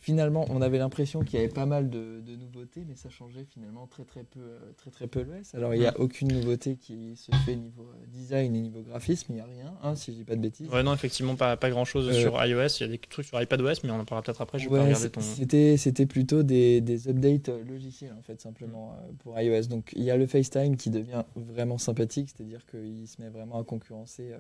Finalement, 0.05 0.45
on 0.51 0.61
avait 0.61 0.77
l'impression 0.77 1.23
qu'il 1.23 1.41
y 1.41 1.43
avait 1.43 1.53
pas 1.53 1.65
mal 1.65 1.89
de, 1.89 2.21
de 2.21 2.37
nouveautés, 2.37 2.85
mais 2.87 2.95
ça 2.95 3.09
changeait 3.09 3.45
finalement 3.45 3.87
très 3.87 4.05
très 4.05 4.23
peu, 4.23 4.39
euh, 4.41 4.59
très 4.77 4.91
très 4.91 5.07
peu 5.07 5.23
l'OS. 5.23 5.55
Alors, 5.55 5.75
il 5.75 5.81
n'y 5.81 5.87
a 5.87 5.93
Mm. 5.93 6.03
aucune 6.03 6.29
nouveauté 6.29 6.77
qui 6.77 7.17
se 7.17 7.33
fait 7.47 7.57
niveau 7.57 7.85
euh, 7.85 8.07
design 8.13 8.55
et 8.55 8.61
niveau 8.61 8.83
graphisme, 8.83 9.33
il 9.33 9.37
n'y 9.37 9.41
a 9.41 9.47
rien, 9.47 9.73
hein, 9.83 9.95
si 9.95 10.13
je 10.13 10.19
dis 10.19 10.25
pas 10.25 10.37
de 10.37 10.43
bêtises. 10.43 10.69
Ouais, 10.69 10.83
non, 10.83 10.93
effectivement, 10.93 11.37
pas, 11.37 11.57
pas 11.57 11.71
grand 11.71 11.87
chose 11.87 12.09
Euh, 12.11 12.21
sur 12.21 12.33
iOS. 12.45 12.67
Il 12.81 12.83
y 12.83 12.85
a 12.85 12.89
des 12.89 12.99
trucs 12.99 13.25
sur 13.25 13.41
iPadOS, 13.41 13.81
mais 13.83 13.91
on 13.91 13.95
en 14.01 14.05
parlera 14.05 14.23
peut-être 14.23 14.43
après. 14.43 14.59
Je 14.59 14.69
vais 14.69 14.77
pas 14.77 14.85
regarder 14.85 15.09
ton. 15.09 15.23
c'était 15.23 15.77
c'était 15.79 16.05
plutôt 16.07 16.43
des, 16.43 16.83
des 16.83 17.09
updates 17.09 17.49
logiciels 17.67 18.13
en 18.19 18.23
fait 18.23 18.39
simplement 18.43 18.93
euh, 18.93 19.13
pour 19.21 19.41
iOS. 19.41 19.69
Donc 19.69 19.91
il 19.97 20.03
y 20.05 20.11
a 20.11 20.17
le 20.19 20.27
FaceTime 20.27 20.77
qui 20.77 20.91
devient 20.91 21.25
vraiment 21.35 21.79
sympathique, 21.79 22.29
c'est-à-dire 22.37 22.67
qu'il 22.67 23.09
se 23.09 23.23
met 23.23 23.31
vraiment 23.31 23.59
à 23.59 23.65
concurrencer 23.65 24.33
euh, 24.33 24.39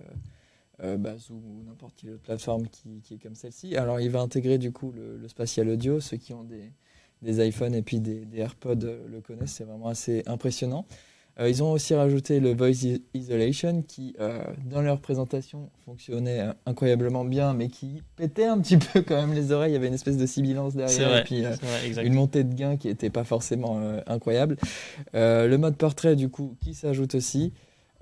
euh, 0.82 0.96
bah, 0.96 1.16
Zoom 1.18 1.44
ou 1.44 1.62
n'importe 1.64 1.94
quelle 1.96 2.10
autre 2.10 2.22
plateforme 2.22 2.68
qui, 2.68 3.00
qui 3.02 3.14
est 3.14 3.18
comme 3.18 3.34
celle-ci. 3.34 3.76
Alors 3.76 4.00
il 4.00 4.10
va 4.10 4.20
intégrer 4.20 4.58
du 4.58 4.72
coup 4.72 4.92
le, 4.92 5.16
le 5.16 5.28
spatial 5.28 5.68
audio, 5.68 6.00
ceux 6.00 6.16
qui 6.16 6.32
ont 6.34 6.44
des, 6.44 6.72
des 7.22 7.46
iPhones 7.46 7.74
et 7.74 7.82
puis 7.82 8.00
des, 8.00 8.24
des 8.24 8.38
AirPods 8.38 8.84
euh, 8.84 8.98
le 9.08 9.20
connaissent, 9.20 9.52
c'est 9.52 9.64
vraiment 9.64 9.88
assez 9.88 10.22
impressionnant. 10.26 10.86
Euh, 11.40 11.48
ils 11.48 11.64
ont 11.64 11.72
aussi 11.72 11.94
rajouté 11.94 12.38
le 12.38 12.54
Voice 12.54 13.00
Isolation 13.12 13.82
qui, 13.82 14.14
euh, 14.20 14.44
dans 14.66 14.82
leur 14.82 15.00
présentation, 15.00 15.68
fonctionnait 15.84 16.46
incroyablement 16.64 17.24
bien, 17.24 17.54
mais 17.54 17.68
qui 17.68 18.02
pétait 18.14 18.44
un 18.44 18.60
petit 18.60 18.76
peu 18.92 19.02
quand 19.02 19.16
même 19.16 19.34
les 19.34 19.50
oreilles. 19.50 19.72
Il 19.72 19.74
y 19.74 19.76
avait 19.76 19.88
une 19.88 19.94
espèce 19.94 20.16
de 20.16 20.26
sibilance 20.26 20.76
derrière. 20.76 21.08
Vrai. 21.08 21.20
Et 21.20 21.24
puis, 21.24 21.42
vrai, 21.42 22.06
une 22.06 22.14
montée 22.14 22.44
de 22.44 22.54
gain 22.54 22.76
qui 22.76 22.86
n'était 22.86 23.10
pas 23.10 23.24
forcément 23.24 23.80
incroyable. 24.06 24.56
Le 25.12 25.56
mode 25.56 25.76
portrait, 25.76 26.14
du 26.14 26.28
coup, 26.28 26.56
qui 26.60 26.72
s'ajoute 26.72 27.16
aussi. 27.16 27.52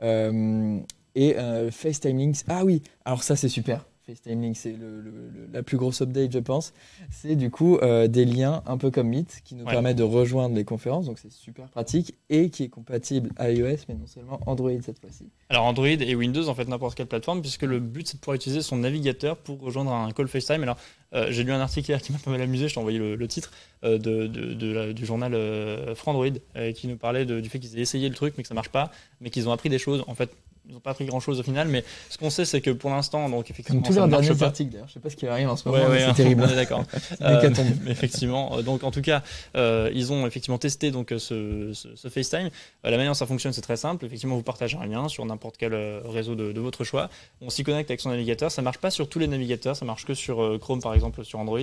Euh, 0.02 0.78
et 1.14 1.36
euh, 1.36 1.70
FaceTime 1.70 2.18
Links. 2.18 2.44
Ah 2.48 2.64
oui, 2.64 2.82
alors 3.04 3.22
ça, 3.22 3.36
c'est 3.36 3.48
super. 3.48 3.84
FaceTime 4.06 4.42
Link, 4.42 4.56
c'est 4.56 4.72
le, 4.72 5.04
la 5.52 5.62
plus 5.62 5.76
grosse 5.76 6.02
update, 6.02 6.32
je 6.32 6.38
pense. 6.38 6.72
C'est 7.10 7.36
du 7.36 7.50
coup 7.50 7.76
euh, 7.78 8.08
des 8.08 8.24
liens 8.24 8.62
un 8.66 8.76
peu 8.76 8.90
comme 8.90 9.08
Meet 9.08 9.42
qui 9.44 9.54
nous 9.54 9.64
permettent 9.64 9.96
de 9.96 10.02
rejoindre 10.02 10.56
les 10.56 10.64
conférences, 10.64 11.06
donc 11.06 11.18
c'est 11.18 11.32
super 11.32 11.68
pratique 11.68 12.14
et 12.28 12.50
qui 12.50 12.64
est 12.64 12.68
compatible 12.68 13.30
iOS, 13.38 13.84
mais 13.88 13.94
non 13.94 14.06
seulement 14.06 14.40
Android 14.46 14.72
cette 14.82 14.98
fois-ci. 14.98 15.28
Alors 15.48 15.64
Android 15.64 15.86
et 15.86 16.14
Windows, 16.14 16.48
en 16.48 16.54
fait, 16.54 16.66
n'importe 16.66 16.96
quelle 16.96 17.06
plateforme, 17.06 17.42
puisque 17.42 17.62
le 17.62 17.78
but 17.78 18.08
c'est 18.08 18.16
de 18.16 18.20
pouvoir 18.20 18.34
utiliser 18.34 18.62
son 18.62 18.78
navigateur 18.78 19.36
pour 19.36 19.60
rejoindre 19.60 19.92
un 19.92 20.10
call 20.10 20.26
FaceTime. 20.26 20.62
Alors 20.62 20.78
euh, 21.14 21.28
j'ai 21.30 21.44
lu 21.44 21.52
un 21.52 21.60
article 21.60 21.90
hier 21.90 22.02
qui 22.02 22.12
m'a 22.12 22.18
pas 22.18 22.30
mal 22.30 22.42
amusé, 22.42 22.68
je 22.68 22.74
t'ai 22.74 22.80
envoyé 22.80 22.98
le, 22.98 23.28
titre 23.28 23.52
euh, 23.84 23.98
de, 23.98 24.26
de, 24.26 24.92
du 24.92 25.06
journal 25.06 25.34
euh, 25.34 25.94
Frandroid 25.94 26.26
qui 26.74 26.88
nous 26.88 26.96
parlait 26.96 27.24
du 27.24 27.48
fait 27.48 27.58
qu'ils 27.58 27.78
aient 27.78 27.82
essayé 27.82 28.08
le 28.08 28.14
truc 28.14 28.34
mais 28.36 28.42
que 28.42 28.48
ça 28.48 28.54
marche 28.54 28.70
pas, 28.70 28.90
mais 29.20 29.30
qu'ils 29.30 29.48
ont 29.48 29.52
appris 29.52 29.68
des 29.68 29.78
choses. 29.78 30.02
En 30.08 30.14
fait, 30.14 30.30
ils 30.68 30.74
n'ont 30.74 30.80
pas 30.80 30.90
appris 30.90 31.06
grand 31.06 31.20
chose 31.20 31.40
au 31.40 31.42
final, 31.42 31.68
mais 31.68 31.84
ce 32.08 32.18
qu'on 32.18 32.30
sait, 32.30 32.44
c'est 32.44 32.60
que 32.60 32.70
pour 32.70 32.90
l'instant, 32.90 33.28
donc 33.28 33.50
effectivement, 33.50 33.82
toujours 33.82 34.02
ça 34.02 34.06
marche 34.06 34.32
pas. 34.34 34.46
article 34.46 34.70
d'ailleurs. 34.72 34.88
Je 34.88 34.94
sais 34.94 35.00
pas 35.00 35.10
ce 35.10 35.16
qui 35.16 35.26
arrive 35.26 35.48
en 35.48 35.56
ce 35.56 35.68
moment, 35.68 35.84
ouais, 35.86 36.04
c'est 36.06 36.14
terrible. 36.22 36.46
D'accord. 36.54 36.84
euh, 37.20 37.50
effectivement, 37.88 38.62
donc 38.62 38.84
en 38.84 38.90
tout 38.90 39.02
cas, 39.02 39.22
euh, 39.56 39.90
ils 39.94 40.12
ont 40.12 40.26
effectivement 40.26 40.58
testé 40.58 40.90
donc 40.90 41.12
ce, 41.18 41.72
ce, 41.72 42.08
FaceTime. 42.08 42.46
Euh, 42.46 42.90
la 42.90 42.96
manière 42.96 43.10
dont 43.10 43.14
ça 43.14 43.26
fonctionne, 43.26 43.52
c'est 43.52 43.60
très 43.60 43.76
simple. 43.76 44.04
Effectivement, 44.04 44.36
vous 44.36 44.42
partagez 44.42 44.76
un 44.76 44.86
lien 44.86 45.08
sur 45.08 45.24
n'importe 45.24 45.56
quel 45.58 45.74
euh, 45.74 46.00
réseau 46.04 46.34
de, 46.34 46.52
de, 46.52 46.60
votre 46.60 46.84
choix. 46.84 47.08
On 47.40 47.50
s'y 47.50 47.64
connecte 47.64 47.90
avec 47.90 48.00
son 48.00 48.10
navigateur. 48.10 48.50
Ça 48.50 48.62
marche 48.62 48.78
pas 48.78 48.90
sur 48.90 49.08
tous 49.08 49.18
les 49.18 49.26
navigateurs. 49.26 49.76
Ça 49.76 49.84
marche 49.84 50.04
que 50.04 50.14
sur 50.14 50.58
Chrome, 50.60 50.80
par 50.80 50.94
exemple, 50.94 51.24
sur 51.24 51.38
Android. 51.38 51.60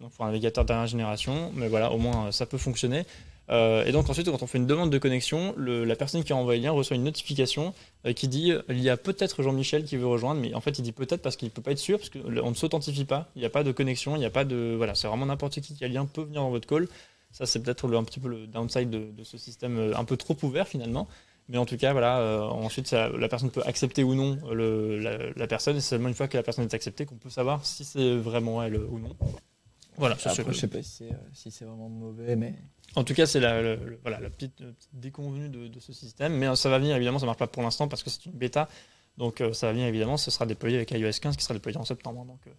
Donc 0.00 0.10
pour 0.12 0.24
un 0.24 0.28
navigateur 0.28 0.64
dernière 0.64 0.86
génération. 0.86 1.52
Mais 1.54 1.68
voilà, 1.68 1.90
au 1.92 1.98
moins 1.98 2.32
ça 2.32 2.46
peut 2.46 2.58
fonctionner. 2.58 3.04
Euh, 3.50 3.84
et 3.84 3.92
donc 3.92 4.08
ensuite, 4.08 4.30
quand 4.30 4.42
on 4.42 4.46
fait 4.46 4.58
une 4.58 4.66
demande 4.66 4.90
de 4.90 4.98
connexion, 4.98 5.54
la 5.58 5.96
personne 5.96 6.22
qui 6.24 6.32
a 6.32 6.36
envoyé 6.36 6.60
le 6.60 6.66
lien 6.66 6.72
reçoit 6.72 6.96
une 6.96 7.04
notification 7.04 7.74
euh, 8.06 8.12
qui 8.12 8.28
dit 8.28 8.52
il 8.68 8.80
y 8.80 8.88
a 8.88 8.96
peut-être 8.96 9.42
Jean-Michel 9.42 9.84
qui 9.84 9.96
veut 9.96 10.06
rejoindre, 10.06 10.40
mais 10.40 10.54
en 10.54 10.60
fait 10.60 10.78
il 10.78 10.82
dit 10.82 10.92
peut-être 10.92 11.22
parce 11.22 11.36
qu'il 11.36 11.48
ne 11.48 11.52
peut 11.52 11.62
pas 11.62 11.72
être 11.72 11.78
sûr, 11.78 11.98
parce 11.98 12.10
qu'on 12.10 12.50
ne 12.50 12.54
s'authentifie 12.54 13.04
pas, 13.04 13.30
il 13.36 13.40
n'y 13.40 13.46
a 13.46 13.50
pas 13.50 13.64
de 13.64 13.72
connexion, 13.72 14.16
il 14.16 14.20
n'y 14.20 14.24
a 14.24 14.30
pas 14.30 14.44
de... 14.44 14.74
Voilà, 14.76 14.94
c'est 14.94 15.08
vraiment 15.08 15.26
n'importe 15.26 15.60
qui 15.60 15.74
qui 15.74 15.84
a 15.84 15.88
le 15.88 15.94
lien 15.94 16.06
peut 16.06 16.22
venir 16.22 16.42
dans 16.42 16.50
votre 16.50 16.68
call. 16.68 16.88
Ça 17.32 17.46
c'est 17.46 17.62
peut-être 17.62 17.92
un 17.94 18.04
petit 18.04 18.20
peu 18.20 18.28
le 18.28 18.46
downside 18.46 18.90
de, 18.90 19.24
ce 19.24 19.38
système 19.38 19.78
euh, 19.78 19.96
un 19.96 20.04
peu 20.04 20.16
trop 20.16 20.36
ouvert 20.42 20.68
finalement. 20.68 21.08
Mais 21.48 21.58
en 21.58 21.66
tout 21.66 21.76
cas, 21.76 21.92
voilà, 21.92 22.48
ensuite, 22.52 22.92
la 22.92 23.28
personne 23.28 23.50
peut 23.50 23.62
accepter 23.66 24.04
ou 24.04 24.14
non 24.14 24.38
la, 24.54 25.46
personne. 25.48 25.76
Et 25.76 25.80
c'est 25.80 25.90
seulement 25.90 26.08
une 26.08 26.14
fois 26.14 26.28
que 26.28 26.36
la 26.36 26.42
personne 26.44 26.64
est 26.64 26.72
acceptée 26.72 27.04
qu'on 27.04 27.16
peut 27.16 27.30
savoir 27.30 27.66
si 27.66 27.84
c'est 27.84 28.14
vraiment 28.16 28.62
elle 28.62 28.76
ou 28.76 29.00
non. 29.00 29.16
Voilà, 29.96 30.14
Après, 30.14 30.52
je 30.52 30.58
sais 30.58 30.68
pas 30.68 30.82
si 30.82 31.50
c'est 31.50 31.64
vraiment 31.64 31.88
mauvais, 31.88 32.34
mais 32.36 32.54
en 32.94 33.04
tout 33.04 33.14
cas, 33.14 33.26
c'est 33.26 33.40
la, 33.40 33.76
voilà, 34.02 34.20
la 34.20 34.30
petite, 34.30 34.62
déconvenue 34.92 35.48
de, 35.48 35.80
ce 35.80 35.92
système. 35.92 36.34
Mais 36.34 36.54
ça 36.56 36.68
va 36.68 36.78
venir, 36.78 36.96
évidemment, 36.96 37.18
ça 37.18 37.24
ne 37.24 37.28
marche 37.28 37.38
pas 37.38 37.46
pour 37.46 37.62
l'instant 37.62 37.88
parce 37.88 38.02
que 38.02 38.10
c'est 38.10 38.26
une 38.26 38.32
bêta. 38.32 38.68
Donc 39.18 39.40
euh, 39.40 39.52
ça 39.52 39.66
va 39.66 39.72
venir, 39.72 39.86
évidemment, 39.86 40.16
ce 40.16 40.30
sera 40.30 40.46
déployé 40.46 40.76
avec 40.76 40.90
iOS 40.90 41.10
15 41.20 41.36
qui 41.36 41.44
sera 41.44 41.54
déployé 41.54 41.76
en 41.78 41.84
septembre. 41.84 42.24
Donc, 42.24 42.40
euh, 42.46 42.50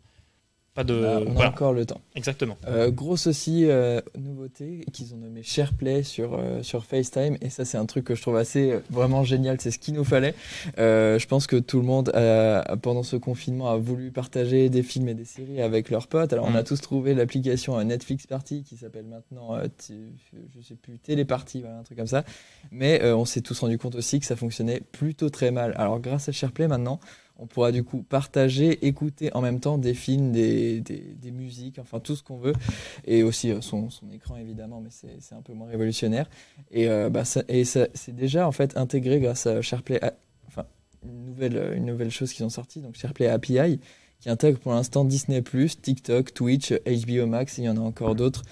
pas 0.73 0.83
de. 0.83 0.93
on 1.27 1.39
a 1.39 1.47
encore 1.47 1.73
le 1.73 1.85
temps. 1.85 2.01
Exactement. 2.15 2.57
Euh, 2.67 2.89
grosse 2.89 3.27
aussi 3.27 3.65
euh, 3.65 4.01
nouveauté 4.17 4.85
qu'ils 4.91 5.13
ont 5.13 5.17
nommé 5.17 5.43
SharePlay 5.43 6.01
sur 6.01 6.33
euh, 6.33 6.63
sur 6.63 6.85
FaceTime 6.85 7.37
et 7.41 7.51
ça 7.51 7.63
c'est 7.63 7.77
un 7.77 7.85
truc 7.85 8.05
que 8.05 8.15
je 8.15 8.21
trouve 8.23 8.37
assez 8.37 8.71
euh, 8.71 8.79
vraiment 8.89 9.23
génial. 9.23 9.57
C'est 9.61 9.69
ce 9.69 9.77
qu'il 9.77 9.93
nous 9.93 10.03
fallait. 10.03 10.33
je 10.77 11.25
pense 11.27 11.45
que 11.45 11.57
tout 11.57 11.79
le 11.79 11.85
monde 11.85 12.11
pendant 12.81 13.03
ce 13.03 13.15
confinement 13.15 13.69
a 13.69 13.77
voulu 13.77 14.09
partager 14.11 14.69
des 14.69 14.81
films 14.81 15.09
et 15.09 15.13
des 15.13 15.25
séries 15.25 15.61
avec 15.61 15.91
leurs 15.91 16.07
potes. 16.07 16.33
Alors 16.33 16.47
on 16.49 16.55
a 16.55 16.61
mm. 16.61 16.65
tous 16.65 16.81
trouvé 16.81 17.13
l'application 17.13 17.81
Netflix 17.83 18.25
Party 18.25 18.63
qui 18.63 18.75
s'appelle 18.77 19.05
maintenant 19.05 19.57
je 19.89 20.61
sais 20.61 20.75
plus 20.75 20.97
Téléparty, 20.97 21.61
voilà, 21.61 21.79
un 21.79 21.83
truc 21.83 21.97
comme 21.97 22.07
ça. 22.07 22.23
Mais 22.71 23.03
on 23.11 23.25
s'est 23.25 23.41
tous 23.41 23.59
rendu 23.59 23.77
compte 23.77 23.95
aussi 23.95 24.19
que 24.19 24.25
ça 24.25 24.35
fonctionnait 24.35 24.81
plutôt 24.91 25.29
très 25.29 25.51
mal. 25.51 25.75
Alors 25.77 25.99
grâce 25.99 26.29
à 26.29 26.31
SharePlay 26.31 26.67
maintenant 26.67 26.99
on 27.37 27.47
pourra 27.47 27.71
du 27.71 27.83
coup 27.83 28.03
partager, 28.03 28.85
écouter 28.85 29.33
en 29.33 29.41
même 29.41 29.59
temps 29.59 29.77
des 29.77 29.93
films, 29.93 30.31
des, 30.31 30.81
des, 30.81 31.31
musiques, 31.31 31.79
enfin 31.79 31.99
tout 31.99 32.15
ce 32.15 32.23
qu'on 32.23 32.37
veut, 32.37 32.53
et 33.05 33.23
aussi 33.23 33.51
euh, 33.51 33.61
son, 33.61 33.89
son, 33.89 34.09
écran 34.11 34.37
évidemment, 34.37 34.81
mais 34.81 34.89
c'est 34.91 35.35
un 35.35 35.41
peu 35.41 35.53
moins 35.53 35.67
révolutionnaire. 35.67 36.29
Et, 36.71 36.87
euh, 36.87 37.09
bah, 37.09 37.25
ça, 37.25 37.43
et 37.47 37.65
ça, 37.65 37.87
c'est 37.93 38.15
déjà 38.15 38.47
en 38.47 38.51
fait 38.51 38.77
intégré 38.77 39.19
grâce 39.19 39.47
à 39.47 39.61
SharePlay, 39.61 39.99
enfin 40.47 40.65
une 41.03 41.25
nouvelle, 41.25 41.73
une 41.75 41.85
nouvelle 41.85 42.11
chose 42.11 42.31
qu'ils 42.31 42.45
ont 42.45 42.49
sorti, 42.49 42.81
donc 42.81 42.95
SharePlay 42.95 43.27
API, 43.27 43.79
qui 44.19 44.29
intègre 44.29 44.59
pour 44.59 44.71
l'instant 44.71 45.03
Disney+, 45.03 45.41
TikTok, 45.41 46.33
Twitch, 46.33 46.71
HBO 46.71 47.25
Max, 47.25 47.57
et 47.57 47.63
il 47.63 47.65
y 47.65 47.69
en 47.69 47.77
a 47.77 47.81
encore 47.81 48.15
d'autres. 48.15 48.43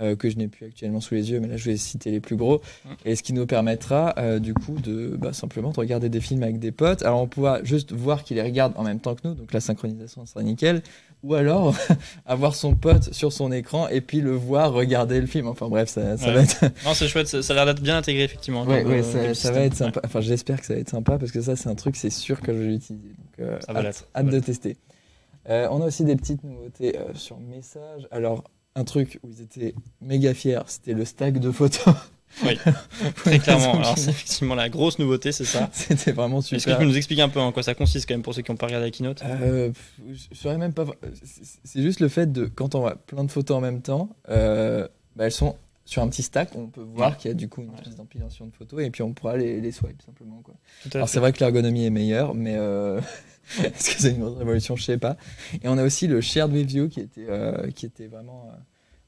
Euh, 0.00 0.16
que 0.16 0.30
je 0.30 0.36
n'ai 0.36 0.48
plus 0.48 0.64
actuellement 0.64 1.00
sous 1.00 1.14
les 1.14 1.30
yeux, 1.30 1.40
mais 1.40 1.48
là 1.48 1.58
je 1.58 1.70
vais 1.70 1.76
citer 1.76 2.10
les 2.10 2.20
plus 2.20 2.36
gros, 2.36 2.62
et 3.04 3.16
ce 3.16 3.22
qui 3.22 3.34
nous 3.34 3.44
permettra 3.44 4.14
euh, 4.16 4.38
du 4.38 4.54
coup 4.54 4.78
de 4.82 5.14
bah, 5.18 5.34
simplement 5.34 5.72
de 5.72 5.78
regarder 5.78 6.08
des 6.08 6.22
films 6.22 6.42
avec 6.42 6.58
des 6.58 6.72
potes. 6.72 7.02
Alors 7.02 7.20
on 7.20 7.26
pourra 7.26 7.62
juste 7.64 7.92
voir 7.92 8.24
qu'il 8.24 8.38
les 8.38 8.42
regarde 8.42 8.72
en 8.76 8.82
même 8.82 8.98
temps 8.98 9.14
que 9.14 9.28
nous, 9.28 9.34
donc 9.34 9.52
la 9.52 9.60
synchronisation 9.60 10.24
sera 10.24 10.42
nickel, 10.42 10.80
ou 11.22 11.34
alors 11.34 11.76
avoir 12.26 12.54
son 12.54 12.74
pote 12.74 13.12
sur 13.12 13.30
son 13.30 13.52
écran 13.52 13.88
et 13.88 14.00
puis 14.00 14.22
le 14.22 14.30
voir 14.30 14.72
regarder 14.72 15.20
le 15.20 15.26
film. 15.26 15.48
Enfin 15.48 15.68
bref, 15.68 15.90
ça, 15.90 16.16
ça 16.16 16.32
va 16.32 16.40
être. 16.40 16.62
non, 16.86 16.94
c'est 16.94 17.06
chouette, 17.06 17.26
ça, 17.26 17.52
a 17.52 17.56
l'air 17.56 17.66
d'être 17.66 17.82
bien 17.82 17.98
intégré 17.98 18.24
effectivement. 18.24 18.64
Ouais, 18.64 18.82
ouais, 18.82 19.02
euh, 19.04 19.34
ça, 19.34 19.52
va 19.52 19.60
être 19.60 19.76
sympa. 19.76 20.00
Enfin, 20.02 20.22
j'espère 20.22 20.60
que 20.60 20.66
ça 20.66 20.72
va 20.72 20.80
être 20.80 20.88
sympa 20.88 21.18
parce 21.18 21.30
que 21.30 21.42
ça, 21.42 21.56
c'est 21.56 21.68
un 21.68 21.74
truc, 21.74 21.96
c'est 21.96 22.08
sûr 22.08 22.40
que 22.40 22.54
je 22.54 22.58
vais 22.58 22.68
l'utiliser. 22.68 23.08
Donc, 23.38 23.48
ça 23.60 23.74
va 23.74 23.80
hâte, 23.80 24.08
hâte 24.16 24.26
de 24.26 24.40
tester. 24.40 24.78
on 25.46 25.82
a 25.82 25.84
aussi 25.84 26.04
des 26.04 26.16
petites 26.16 26.42
nouveautés 26.42 26.96
sur 27.12 27.38
message. 27.38 28.08
Alors, 28.10 28.44
un 28.74 28.84
truc 28.84 29.18
où 29.22 29.30
ils 29.30 29.42
étaient 29.42 29.74
méga 30.00 30.34
fiers, 30.34 30.60
c'était 30.66 30.94
le 30.94 31.04
stack 31.04 31.38
de 31.38 31.50
photos. 31.50 31.94
Oui, 32.44 32.56
très 33.16 33.38
clairement. 33.40 33.74
Alors, 33.74 33.98
c'est 33.98 34.10
effectivement 34.10 34.54
la 34.54 34.68
grosse 34.68 34.98
nouveauté, 34.98 35.32
c'est 35.32 35.44
ça. 35.44 35.68
C'était 35.72 36.12
vraiment 36.12 36.40
super. 36.40 36.56
Est-ce 36.58 36.66
que 36.66 36.70
tu 36.70 36.76
peux 36.78 36.84
nous 36.84 36.96
expliquer 36.96 37.22
un 37.22 37.28
peu 37.28 37.40
en 37.40 37.50
quoi 37.50 37.64
ça 37.64 37.74
consiste, 37.74 38.06
quand 38.06 38.14
même, 38.14 38.22
pour 38.22 38.34
ceux 38.34 38.42
qui 38.42 38.52
n'ont 38.52 38.56
pas 38.56 38.66
regardé 38.66 38.86
la 38.86 38.90
keynote? 38.92 39.20
Euh, 39.24 39.72
Je 40.12 40.36
saurais 40.36 40.56
même 40.56 40.72
pas. 40.72 40.86
C'est 41.64 41.82
juste 41.82 41.98
le 41.98 42.08
fait 42.08 42.30
de, 42.30 42.46
quand 42.46 42.76
on 42.76 42.80
voit 42.80 42.94
plein 42.94 43.24
de 43.24 43.30
photos 43.30 43.56
en 43.56 43.60
même 43.60 43.82
temps, 43.82 44.10
euh, 44.28 44.86
bah, 45.16 45.24
elles 45.26 45.32
sont 45.32 45.56
sur 45.90 46.02
un 46.02 46.08
petit 46.08 46.22
stack. 46.22 46.54
On 46.54 46.68
peut 46.68 46.82
voir 46.82 47.16
qu'il 47.16 47.30
y 47.30 47.32
a 47.32 47.34
du 47.34 47.48
coup 47.48 47.62
une 47.62 47.74
espèce 47.74 47.96
d'empilation 47.96 48.46
de 48.46 48.52
photos 48.52 48.80
et 48.82 48.90
puis 48.90 49.02
on 49.02 49.12
pourra 49.12 49.36
les, 49.36 49.60
les 49.60 49.72
swipe 49.72 50.00
simplement. 50.02 50.40
Quoi. 50.40 50.54
Alors, 50.94 51.08
c'est 51.08 51.18
vrai 51.18 51.32
que 51.32 51.40
l'ergonomie 51.40 51.84
est 51.84 51.90
meilleure, 51.90 52.34
mais. 52.34 52.54
Euh... 52.56 53.00
Est-ce 53.64 53.96
que 53.96 54.00
c'est 54.00 54.12
une 54.12 54.22
révolution? 54.22 54.76
Je 54.76 54.84
sais 54.84 54.98
pas. 54.98 55.16
Et 55.64 55.66
on 55.66 55.76
a 55.76 55.82
aussi 55.82 56.06
le 56.06 56.20
shared 56.20 56.52
review 56.52 56.88
qui 56.88 57.00
était, 57.00 57.26
euh, 57.28 57.68
qui 57.72 57.84
était 57.84 58.06
vraiment, 58.06 58.48
euh, 58.52 58.56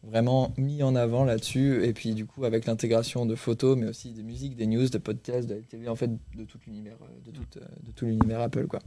vraiment 0.02 0.52
mis 0.56 0.82
en 0.82 0.96
avant 0.96 1.24
là-dessus. 1.24 1.84
Et 1.84 1.92
puis 1.92 2.14
du 2.14 2.26
coup, 2.26 2.44
avec 2.44 2.66
l'intégration 2.66 3.24
de 3.24 3.36
photos, 3.36 3.78
mais 3.78 3.86
aussi 3.86 4.10
des 4.10 4.24
musiques, 4.24 4.56
des 4.56 4.66
news, 4.66 4.88
de 4.88 4.98
podcasts, 4.98 5.48
de 5.48 5.54
la 5.54 5.60
télé, 5.60 5.86
en 5.86 5.94
fait, 5.94 6.10
de 6.34 6.44
tout 6.44 6.58
l'univers, 6.66 6.96
de, 7.24 7.30
tout, 7.30 7.44
de 7.54 7.92
tout 7.92 8.06
l'univers 8.06 8.40
Apple, 8.40 8.66
quoi. 8.66 8.80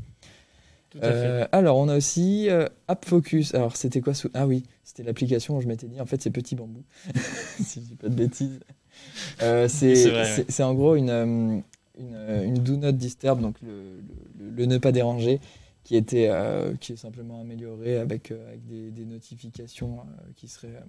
Alors, 1.51 1.77
on 1.77 1.87
a 1.89 1.97
aussi 1.97 2.47
App 2.87 3.05
Focus. 3.05 3.53
Alors, 3.55 3.75
c'était 3.75 4.01
quoi 4.01 4.13
sous... 4.13 4.29
Ah 4.33 4.47
oui, 4.47 4.63
c'était 4.83 5.03
l'application 5.03 5.57
où 5.57 5.61
je 5.61 5.67
m'étais 5.67 5.87
dit, 5.87 5.99
en 5.99 6.05
fait, 6.05 6.21
c'est 6.21 6.31
Petit 6.31 6.55
Bambou. 6.55 6.83
si 7.61 7.81
je 7.81 7.85
dis 7.85 7.95
pas 7.95 8.09
de 8.09 8.15
bêtises. 8.15 8.59
c'est 9.67 10.63
en 10.63 10.73
gros 10.73 10.95
une, 10.95 11.63
une, 11.97 12.43
une, 12.43 12.55
Do 12.55 12.77
Not 12.77 12.93
Disturb, 12.93 13.41
donc 13.41 13.55
le, 13.61 14.01
le, 14.39 14.65
ne 14.65 14.77
pas 14.77 14.91
déranger, 14.91 15.39
qui, 15.83 15.95
était, 15.95 16.27
euh, 16.29 16.75
qui 16.75 16.93
est 16.93 16.97
simplement 16.97 17.41
amélioré 17.41 17.97
avec, 17.97 18.31
euh, 18.31 18.47
avec 18.49 18.65
des, 18.65 18.91
des, 18.91 19.05
notifications 19.05 19.99
euh, 19.99 20.31
qui 20.35 20.47
seraient, 20.47 20.81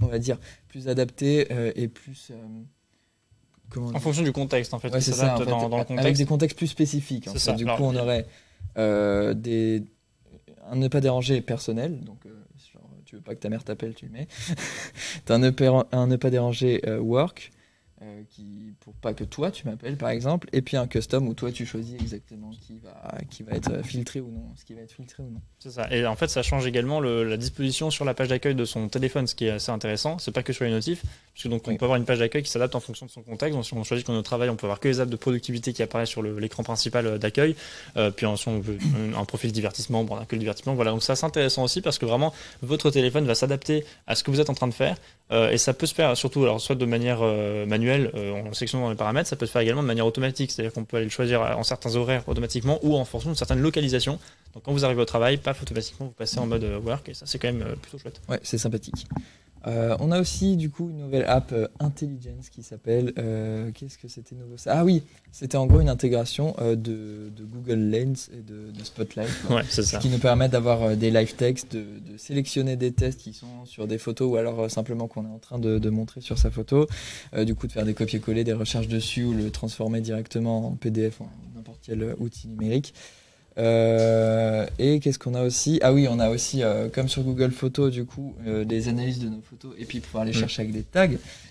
on 0.00 0.06
va 0.06 0.18
dire, 0.18 0.38
plus 0.68 0.88
adaptées 0.88 1.46
et 1.76 1.88
plus. 1.88 2.32
Comment 3.70 3.88
en 3.88 4.00
fonction 4.00 4.22
du 4.22 4.32
contexte, 4.32 4.74
en 4.74 4.78
fait. 4.78 4.90
c'est 5.00 5.12
ça, 5.12 5.38
dans, 5.38 5.68
dans, 5.68 5.78
le 5.78 5.84
contexte. 5.84 5.98
Avec 5.98 6.16
des 6.16 6.26
contextes 6.26 6.58
plus 6.58 6.66
spécifiques. 6.66 7.28
En 7.28 7.34
fait. 7.34 7.52
Du 7.54 7.64
coup, 7.64 7.72
on 7.78 7.96
aurait 7.96 8.26
des, 8.76 9.84
un 10.70 10.76
ne 10.76 10.88
pas 10.88 11.00
déranger 11.00 11.40
personnel, 11.40 12.00
donc 12.00 12.24
genre, 12.72 12.88
tu 13.04 13.16
veux 13.16 13.22
pas 13.22 13.34
que 13.34 13.40
ta 13.40 13.48
mère 13.48 13.64
t'appelle, 13.64 13.94
tu 13.94 14.06
le 14.06 14.12
mets. 14.12 14.28
tu 15.26 15.32
as 15.32 15.34
un 15.34 15.42
un 15.92 16.06
ne 16.06 16.16
pas 16.16 16.30
déranger 16.30 16.82
work, 17.00 17.50
euh, 18.02 18.22
qui, 18.30 18.74
pour 18.80 18.94
pas 18.94 19.14
que 19.14 19.24
toi 19.24 19.50
tu 19.50 19.66
m'appelles 19.66 19.96
par 19.96 20.10
exemple, 20.10 20.48
et 20.52 20.60
puis 20.62 20.76
un 20.76 20.86
custom 20.86 21.28
où 21.28 21.34
toi 21.34 21.52
tu 21.52 21.64
choisis 21.66 21.94
exactement 21.94 22.50
qui 22.50 22.78
va, 22.78 23.18
qui 23.30 23.42
va 23.42 23.52
être 23.52 23.84
filtré 23.84 24.20
ou 24.20 24.30
non, 24.30 24.52
ce 24.56 24.64
qui 24.64 24.74
va 24.74 24.82
être 24.82 24.92
filtré 24.92 25.22
ou 25.22 25.30
non. 25.30 25.40
C'est 25.58 25.70
ça. 25.70 25.86
Et 25.92 26.04
en 26.06 26.16
fait, 26.16 26.28
ça 26.28 26.42
change 26.42 26.66
également 26.66 26.98
le, 26.98 27.22
la 27.22 27.36
disposition 27.36 27.90
sur 27.90 28.04
la 28.04 28.14
page 28.14 28.28
d'accueil 28.28 28.54
de 28.54 28.64
son 28.64 28.88
téléphone, 28.88 29.26
ce 29.26 29.34
qui 29.34 29.46
est 29.46 29.50
assez 29.50 29.70
intéressant. 29.70 30.18
C'est 30.18 30.32
pas 30.32 30.42
que 30.42 30.52
sur 30.52 30.64
les 30.64 30.70
notifs, 30.70 31.02
puisque 31.32 31.48
donc 31.48 31.68
on 31.68 31.76
peut 31.76 31.84
avoir 31.84 31.96
une 31.96 32.04
page 32.04 32.18
d'accueil 32.18 32.42
qui 32.42 32.50
s'adapte 32.50 32.74
en 32.74 32.80
fonction 32.80 33.06
de 33.06 33.10
son 33.10 33.22
contexte. 33.22 33.54
Donc 33.54 33.64
si 33.64 33.74
on 33.74 33.84
choisit 33.84 34.04
qu'on 34.04 34.18
est 34.18 34.22
travail, 34.22 34.48
on 34.48 34.56
peut 34.56 34.66
avoir 34.66 34.80
que 34.80 34.88
les 34.88 35.00
apps 35.00 35.10
de 35.10 35.16
productivité 35.16 35.72
qui 35.72 35.82
apparaissent 35.82 36.08
sur 36.08 36.22
l'écran 36.22 36.62
principal 36.62 37.06
euh, 37.06 37.18
d'accueil. 37.18 37.54
Euh, 37.96 38.10
puis 38.10 38.26
si 38.36 38.48
on 38.48 38.58
veut 38.60 38.78
un 39.16 39.24
profil 39.24 39.52
divertissement, 39.52 40.02
bon, 40.04 40.16
on 40.16 40.20
a 40.20 40.26
que 40.26 40.34
le 40.34 40.40
divertissement. 40.40 40.74
Voilà. 40.74 40.90
Donc 40.90 41.02
ça 41.02 41.14
c'est 41.14 41.26
intéressant 41.26 41.62
aussi 41.62 41.80
parce 41.80 41.98
que 41.98 42.06
vraiment 42.06 42.32
votre 42.62 42.90
téléphone 42.90 43.24
va 43.26 43.34
s'adapter 43.34 43.84
à 44.06 44.14
ce 44.14 44.24
que 44.24 44.30
vous 44.30 44.40
êtes 44.40 44.50
en 44.50 44.54
train 44.54 44.68
de 44.68 44.74
faire. 44.74 44.96
Euh, 45.30 45.50
et 45.50 45.58
ça 45.58 45.72
peut 45.72 45.86
se 45.86 45.94
faire 45.94 46.16
surtout, 46.16 46.42
alors 46.42 46.60
soit 46.60 46.74
de 46.74 46.84
manière 46.84 47.20
euh, 47.22 47.64
manuelle, 47.64 47.91
euh, 48.14 48.32
en 48.32 48.52
sélectionnant 48.52 48.90
les 48.90 48.96
paramètres, 48.96 49.28
ça 49.28 49.36
peut 49.36 49.46
se 49.46 49.52
faire 49.52 49.62
également 49.62 49.82
de 49.82 49.86
manière 49.86 50.06
automatique, 50.06 50.50
c'est-à-dire 50.50 50.72
qu'on 50.72 50.84
peut 50.84 50.96
aller 50.96 51.06
le 51.06 51.10
choisir 51.10 51.42
en 51.42 51.62
certains 51.62 51.94
horaires 51.96 52.22
automatiquement 52.28 52.78
ou 52.82 52.96
en 52.96 53.04
fonction 53.04 53.30
de 53.30 53.36
certaines 53.36 53.60
localisations. 53.60 54.18
Donc 54.54 54.64
quand 54.64 54.72
vous 54.72 54.84
arrivez 54.84 55.02
au 55.02 55.06
travail, 55.06 55.36
paf, 55.36 55.62
automatiquement 55.62 56.06
vous 56.06 56.12
passez 56.12 56.38
en 56.38 56.46
mode 56.46 56.64
work 56.84 57.08
et 57.08 57.14
ça 57.14 57.26
c'est 57.26 57.38
quand 57.38 57.52
même 57.52 57.76
plutôt 57.80 57.98
chouette. 57.98 58.20
Ouais, 58.28 58.40
c'est 58.42 58.58
sympathique. 58.58 59.06
Euh, 59.66 59.96
on 60.00 60.10
a 60.10 60.20
aussi 60.20 60.56
du 60.56 60.70
coup 60.70 60.90
une 60.90 60.98
nouvelle 60.98 61.24
app 61.24 61.52
euh, 61.52 61.68
Intelligence 61.80 62.48
qui 62.50 62.62
s'appelle. 62.62 63.12
euh, 63.18 63.70
Qu'est-ce 63.72 63.96
que 63.98 64.08
c'était 64.08 64.34
nouveau 64.34 64.56
ça? 64.56 64.78
Ah 64.78 64.84
oui, 64.84 65.02
c'était 65.30 65.56
en 65.56 65.66
gros 65.66 65.80
une 65.80 65.88
intégration 65.88 66.54
de, 66.60 66.74
de 66.74 67.44
Google 67.44 67.78
Lens 67.90 68.30
et 68.32 68.42
de, 68.42 68.70
de 68.70 68.84
Spotlight. 68.84 69.28
Ouais, 69.50 69.62
c'est 69.68 69.82
Ce 69.82 69.90
ça. 69.90 69.98
qui 69.98 70.08
nous 70.08 70.18
permet 70.18 70.48
d'avoir 70.48 70.96
des 70.96 71.10
live 71.10 71.34
texts, 71.34 71.72
de, 71.76 71.84
de 72.12 72.16
sélectionner 72.16 72.76
des 72.76 72.92
tests 72.92 73.20
qui 73.20 73.32
sont 73.32 73.64
sur 73.64 73.86
des 73.86 73.98
photos 73.98 74.30
ou 74.32 74.36
alors 74.36 74.70
simplement 74.70 75.06
qu'on 75.08 75.24
est 75.24 75.32
en 75.32 75.38
train 75.38 75.58
de, 75.58 75.90
montrer 75.90 76.20
sur 76.20 76.38
sa 76.38 76.50
photo. 76.50 76.86
Du 77.46 77.54
coup, 77.54 77.66
de 77.66 77.72
faire 77.72 77.84
des 77.84 77.94
copier-coller, 77.94 78.44
des 78.44 78.52
recherches 78.52 78.88
dessus 78.88 79.24
ou 79.24 79.32
le 79.34 79.50
transformer 79.50 80.00
directement 80.00 80.66
en 80.68 80.72
PDF 80.76 81.20
ou 81.20 81.24
en 81.24 81.30
n'importe 81.56 81.80
quel 81.82 82.14
outil 82.18 82.48
numérique. 82.48 82.94
Euh, 83.58 84.66
et 84.78 85.00
qu'est-ce 85.00 85.18
qu'on 85.18 85.34
a 85.34 85.42
aussi? 85.42 85.78
Ah 85.82 85.92
oui, 85.92 86.06
on 86.08 86.18
a 86.20 86.30
aussi, 86.30 86.62
euh, 86.62 86.88
comme 86.88 87.08
sur 87.08 87.22
Google 87.22 87.50
Photos, 87.50 87.92
du 87.92 88.04
coup, 88.04 88.34
euh, 88.46 88.64
des 88.64 88.88
analyses 88.88 89.18
de 89.18 89.28
nos 89.28 89.40
photos 89.42 89.72
et 89.78 89.84
puis 89.84 90.00
pouvoir 90.00 90.24
les 90.24 90.30
Mm. 90.32 90.34
chercher 90.34 90.62
avec 90.62 90.72
des 90.72 90.82
tags. 90.82 91.08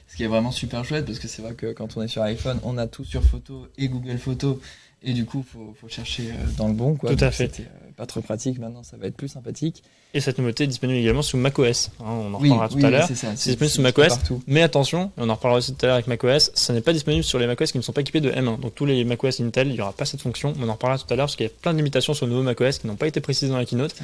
Ce 0.08 0.18
qui 0.18 0.24
est 0.24 0.28
vraiment 0.28 0.52
super 0.52 0.84
chouette 0.84 1.06
parce 1.06 1.20
que 1.20 1.28
c'est 1.28 1.42
vrai 1.42 1.54
que 1.54 1.72
quand 1.72 1.96
on 1.96 2.02
est 2.02 2.08
sur 2.08 2.22
iPhone, 2.24 2.60
on 2.64 2.78
a 2.78 2.88
tout 2.88 3.06
sur 3.06 3.24
photo 3.24 3.68
et 3.78 3.88
Google 3.88 4.18
Photos. 4.18 4.58
Et 5.04 5.14
du 5.14 5.26
coup, 5.26 5.44
faut, 5.52 5.74
faut 5.80 5.88
chercher 5.88 6.28
euh, 6.30 6.34
dans 6.58 6.68
le 6.68 6.74
bon. 6.74 6.96
Quoi. 6.96 7.16
Tout 7.16 7.24
à 7.24 7.32
fait. 7.32 7.48
C'était 7.56 7.64
euh, 7.64 7.92
pas 7.98 8.06
trop 8.06 8.22
pratique. 8.22 8.60
Maintenant, 8.60 8.84
ça 8.84 8.98
va 8.98 9.08
être 9.08 9.16
plus 9.18 9.30
sympathique. 9.30 9.82
Et 10.14 10.20
cette 10.20 10.38
nouveauté 10.38 10.66
est 10.66 10.68
disponible 10.68 11.00
également 11.00 11.24
sous 11.24 11.38
macOS. 11.38 11.90
hein, 12.00 12.04
on 12.06 12.34
en 12.34 12.40
oui, 12.40 12.50
reparlera 12.52 12.68
tout 12.70 12.76
oui, 12.76 12.86
à 12.86 12.90
l'heure. 12.92 13.08
c'est 13.08 13.16
ça. 13.16 13.30
C'est 13.36 13.52
disponible 13.52 13.74
sous 13.74 13.82
macOS. 13.82 14.10
partout. 14.10 14.44
Mais 14.46 14.62
attention, 14.62 15.10
on 15.18 15.28
en 15.30 15.34
reparlera 15.34 15.58
aussi 15.58 15.74
tout 15.74 15.84
à 15.84 15.88
l'heure 15.88 15.96
avec 15.96 16.06
macOS, 16.08 16.52
ça 16.54 16.74
n'est 16.74 16.82
pas 16.82 16.94
disponible 16.94 17.24
sur 17.24 17.40
les 17.40 17.48
macOS 17.48 17.72
qui 17.72 17.78
ne 17.80 17.82
sont 17.82 17.94
pas 17.94 18.02
équipés 18.02 18.20
de 18.22 18.30
M1. 18.30 18.60
Donc 18.60 18.76
tous 18.76 18.86
les 18.86 19.04
macOS 19.06 19.40
Intel, 19.40 19.70
il 19.70 19.74
n'y 19.74 19.82
aura 19.82 19.94
pas 19.94 20.06
cette 20.06 20.22
fonction. 20.22 20.54
On 20.62 20.70
en 20.70 20.74
reparlera 20.74 21.00
tout 21.02 21.12
à 21.12 21.16
l'heure 21.16 21.26
parce 21.26 21.36
qu'il 21.38 21.46
y 21.48 21.50
a 21.50 21.52
plein 21.62 21.72
de 21.72 21.78
limitations 21.78 22.14
sur 22.14 22.26
le 22.28 22.34
nouveau 22.34 22.44
macOS 22.44 22.78
qui 22.80 22.88
n'ont 22.88 22.96
pas 22.98 23.08
été 23.08 23.22
précisées 23.22 23.50
dans 23.50 23.58
la 23.58 23.66
keynote. 23.66 23.96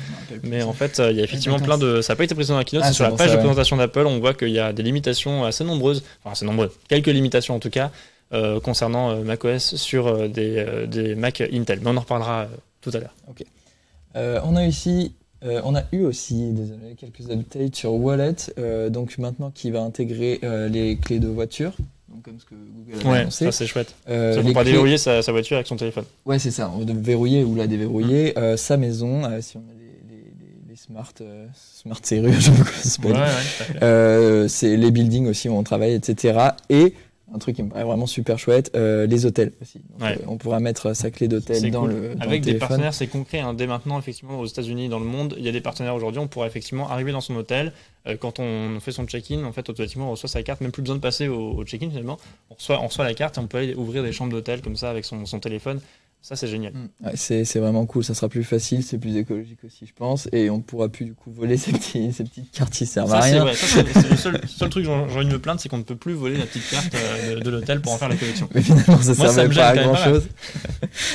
Mais 0.43 0.63
en 0.63 0.73
fait, 0.73 0.99
euh, 0.99 1.11
il 1.11 1.17
y 1.17 1.21
a 1.21 1.23
effectivement 1.23 1.59
plein 1.59 1.77
de. 1.77 2.01
Ça 2.01 2.13
n'a 2.13 2.17
pas 2.17 2.23
été 2.23 2.33
précisé 2.33 2.53
dans 2.53 2.57
la 2.59 2.63
keynote, 2.63 2.85
Ah, 2.85 2.87
c'est 2.87 2.95
sur 2.95 3.03
la 3.03 3.11
page 3.11 3.31
de 3.31 3.37
présentation 3.37 3.75
d'Apple. 3.77 4.07
On 4.07 4.19
voit 4.19 4.33
qu'il 4.33 4.49
y 4.49 4.59
a 4.59 4.73
des 4.73 4.83
limitations 4.83 5.43
assez 5.45 5.63
nombreuses, 5.63 6.03
enfin 6.23 6.31
assez 6.31 6.45
nombreuses, 6.45 6.71
quelques 6.87 7.07
limitations 7.07 7.53
en 7.55 7.59
tout 7.59 7.69
cas, 7.69 7.91
euh, 8.33 8.59
concernant 8.59 9.11
euh, 9.11 9.23
macOS 9.23 9.75
sur 9.75 10.07
euh, 10.07 10.27
des, 10.27 10.85
des 10.87 11.15
Mac 11.15 11.41
Intel. 11.41 11.79
Mais 11.81 11.89
on 11.89 11.97
en 11.97 12.01
reparlera 12.01 12.47
tout 12.81 12.91
à 12.93 12.99
l'heure. 12.99 13.13
Euh, 14.15 14.39
on 14.45 14.55
a 14.55 14.65
ici, 14.65 15.13
on 15.43 15.75
a 15.75 15.83
eu 15.91 16.03
aussi 16.05 16.51
désolé, 16.51 16.95
quelques 16.97 17.29
updates 17.29 17.75
sur 17.75 17.93
Wallet, 17.93 18.35
donc 18.89 19.17
maintenant 19.19 19.51
qui 19.53 19.69
va 19.71 19.81
intégrer 19.81 20.39
les 20.69 20.97
clés 20.97 21.19
de 21.19 21.27
voiture, 21.27 21.71
donc 22.09 22.23
comme 22.23 22.39
ce 22.39 22.45
que 22.45 22.55
Google 22.55 23.05
a 23.05 23.11
Ouais, 23.11 23.17
annoncé. 23.19 23.45
ça 23.45 23.51
c'est 23.51 23.67
chouette. 23.67 23.93
Euh, 24.09 24.33
ça 24.35 24.41
pour 24.41 24.53
pas 24.53 24.61
clés- 24.61 24.71
déverrouiller 24.71 24.97
sa, 24.97 25.21
sa 25.21 25.31
voiture 25.31 25.57
avec 25.57 25.67
son 25.67 25.75
téléphone. 25.75 26.05
Ouais, 26.25 26.39
c'est 26.39 26.49
ça, 26.51 26.71
on 26.75 26.83
de 26.83 26.93
verrouiller 26.93 27.43
ou 27.43 27.53
la 27.55 27.67
déverrouiller, 27.67 28.33
Mm. 28.35 28.39
euh, 28.39 28.57
sa 28.57 28.77
maison, 28.77 29.25
euh, 29.25 29.39
si 29.41 29.57
on 29.57 29.59
a 29.59 29.63
les, 29.77 30.15
les, 30.15 30.23
les, 30.23 30.69
les 30.69 30.75
smart, 30.75 31.13
smart 31.53 31.99
serrures, 32.01 32.31
je 32.39 32.49
sais 32.87 33.01
pas 33.01 33.25
fait. 33.27 33.83
Euh, 33.83 34.47
c'est 34.47 34.75
les 34.77 34.89
buildings 34.89 35.27
aussi 35.27 35.47
où 35.49 35.53
on 35.53 35.63
travaille, 35.63 35.93
etc. 35.93 36.39
Et 36.69 36.93
un 37.33 37.39
truc 37.39 37.55
qui 37.57 37.63
me 37.63 37.69
paraît 37.69 37.83
vraiment 37.83 38.05
super 38.07 38.39
chouette, 38.39 38.71
euh, 38.75 39.05
les 39.05 39.25
hôtels 39.25 39.51
aussi. 39.61 39.79
Donc, 39.89 40.01
Ouais. 40.01 40.17
euh, 40.21 40.25
on 40.27 40.37
pourra 40.37 40.59
mettre 40.61 40.93
sa 40.95 41.11
clé 41.11 41.27
d'hôtel 41.27 41.69
dans, 41.71 41.81
cool. 41.81 41.91
le, 41.91 42.15
dans 42.15 42.21
Avec 42.21 42.45
le 42.45 42.53
des 42.53 42.57
partenaires, 42.57 42.93
c'est 42.93 43.07
concret. 43.07 43.39
hein. 43.39 43.53
Dès 43.53 43.67
maintenant, 43.67 43.99
effectivement, 43.99 44.39
aux 44.39 44.45
États-Unis, 44.45 44.87
dans 44.87 44.99
le 44.99 45.05
monde, 45.05 45.35
il 45.37 45.43
y 45.43 45.49
a 45.49 45.51
des 45.51 45.59
partenaires 45.61 45.93
aujourd'hui. 45.95 46.19
On 46.19 46.27
pourra 46.27 46.47
effectivement 46.47 46.89
arriver 46.89 47.11
dans 47.11 47.21
son 47.21 47.35
hôtel. 47.35 47.73
euh, 48.07 48.15
quand 48.15 48.39
on 48.39 48.79
fait 48.79 48.93
son 48.93 49.05
check-in, 49.05 49.43
en 49.43 49.51
fait, 49.51 49.69
automatiquement, 49.69 50.07
on 50.07 50.11
reçoit 50.11 50.29
sa 50.29 50.41
carte. 50.41 50.61
Même 50.61 50.71
plus 50.71 50.81
besoin 50.81 50.95
de 50.95 51.01
passer 51.01 51.27
au, 51.27 51.51
au 51.57 51.65
check-in 51.65 51.89
finalement. 51.89 52.17
On 52.49 52.55
reçoit, 52.55 52.79
on 52.81 52.87
reçoit 52.87 53.03
la 53.03 53.13
carte 53.13 53.37
et 53.37 53.41
on 53.41 53.47
peut 53.47 53.57
aller 53.57 53.75
ouvrir 53.75 54.01
des 54.03 54.13
chambres 54.13 54.31
d'hôtel 54.31 54.61
comme 54.61 54.77
ça 54.77 54.89
avec 54.89 55.03
son, 55.03 55.25
son 55.25 55.39
téléphone. 55.39 55.81
Ça, 56.21 56.35
c'est 56.35 56.47
génial. 56.47 56.73
Mm. 56.73 57.05
Ouais, 57.05 57.11
c'est 57.15 57.59
vraiment 57.59 57.85
cool, 57.85 58.03
ça 58.03 58.13
sera 58.13 58.27
plus 58.27 58.43
facile, 58.43 58.83
c'est 58.83 58.97
plus 58.97 59.15
écologique 59.15 59.63
aussi, 59.65 59.85
je 59.85 59.93
pense, 59.93 60.27
et 60.33 60.49
on 60.49 60.59
pourra 60.59 60.89
plus 60.89 61.05
du 61.05 61.13
coup 61.13 61.31
voler 61.31 61.55
ces, 61.57 61.71
petits, 61.71 62.11
ces 62.11 62.25
petites 62.25 62.51
cartes 62.51 62.73
qui 62.73 62.85
servent 62.85 63.13
à 63.13 63.21
rien. 63.21 63.45
ouais, 63.45 63.53
c'est- 63.53 63.83
le 64.11 64.17
seul, 64.17 64.41
seul 64.47 64.69
truc 64.69 64.83
dont 64.85 65.07
j'ai 65.07 65.15
envie 65.15 65.27
de 65.27 65.31
me 65.31 65.39
plaindre, 65.39 65.61
c'est 65.61 65.69
qu'on 65.69 65.77
ne 65.77 65.83
peut 65.83 65.95
plus 65.95 66.13
voler 66.13 66.35
la 66.37 66.45
petite 66.45 66.69
carte 66.69 66.93
euh, 66.95 67.35
de, 67.35 67.39
de 67.41 67.49
l'hôtel 67.49 67.81
pour 67.81 67.93
en 67.93 67.97
faire 67.97 68.09
la 68.09 68.17
collection. 68.17 68.49
Mais 68.53 68.61
finalement, 68.61 68.97
ça 69.01 69.15
ça 69.15 69.29
servait 69.29 69.55
pas 69.55 69.67
à 69.69 69.75
gêne 69.75 69.83
quand 69.85 69.93
grand 69.93 70.05
même 70.05 70.13
pas 70.13 70.19
chose. 70.19 70.27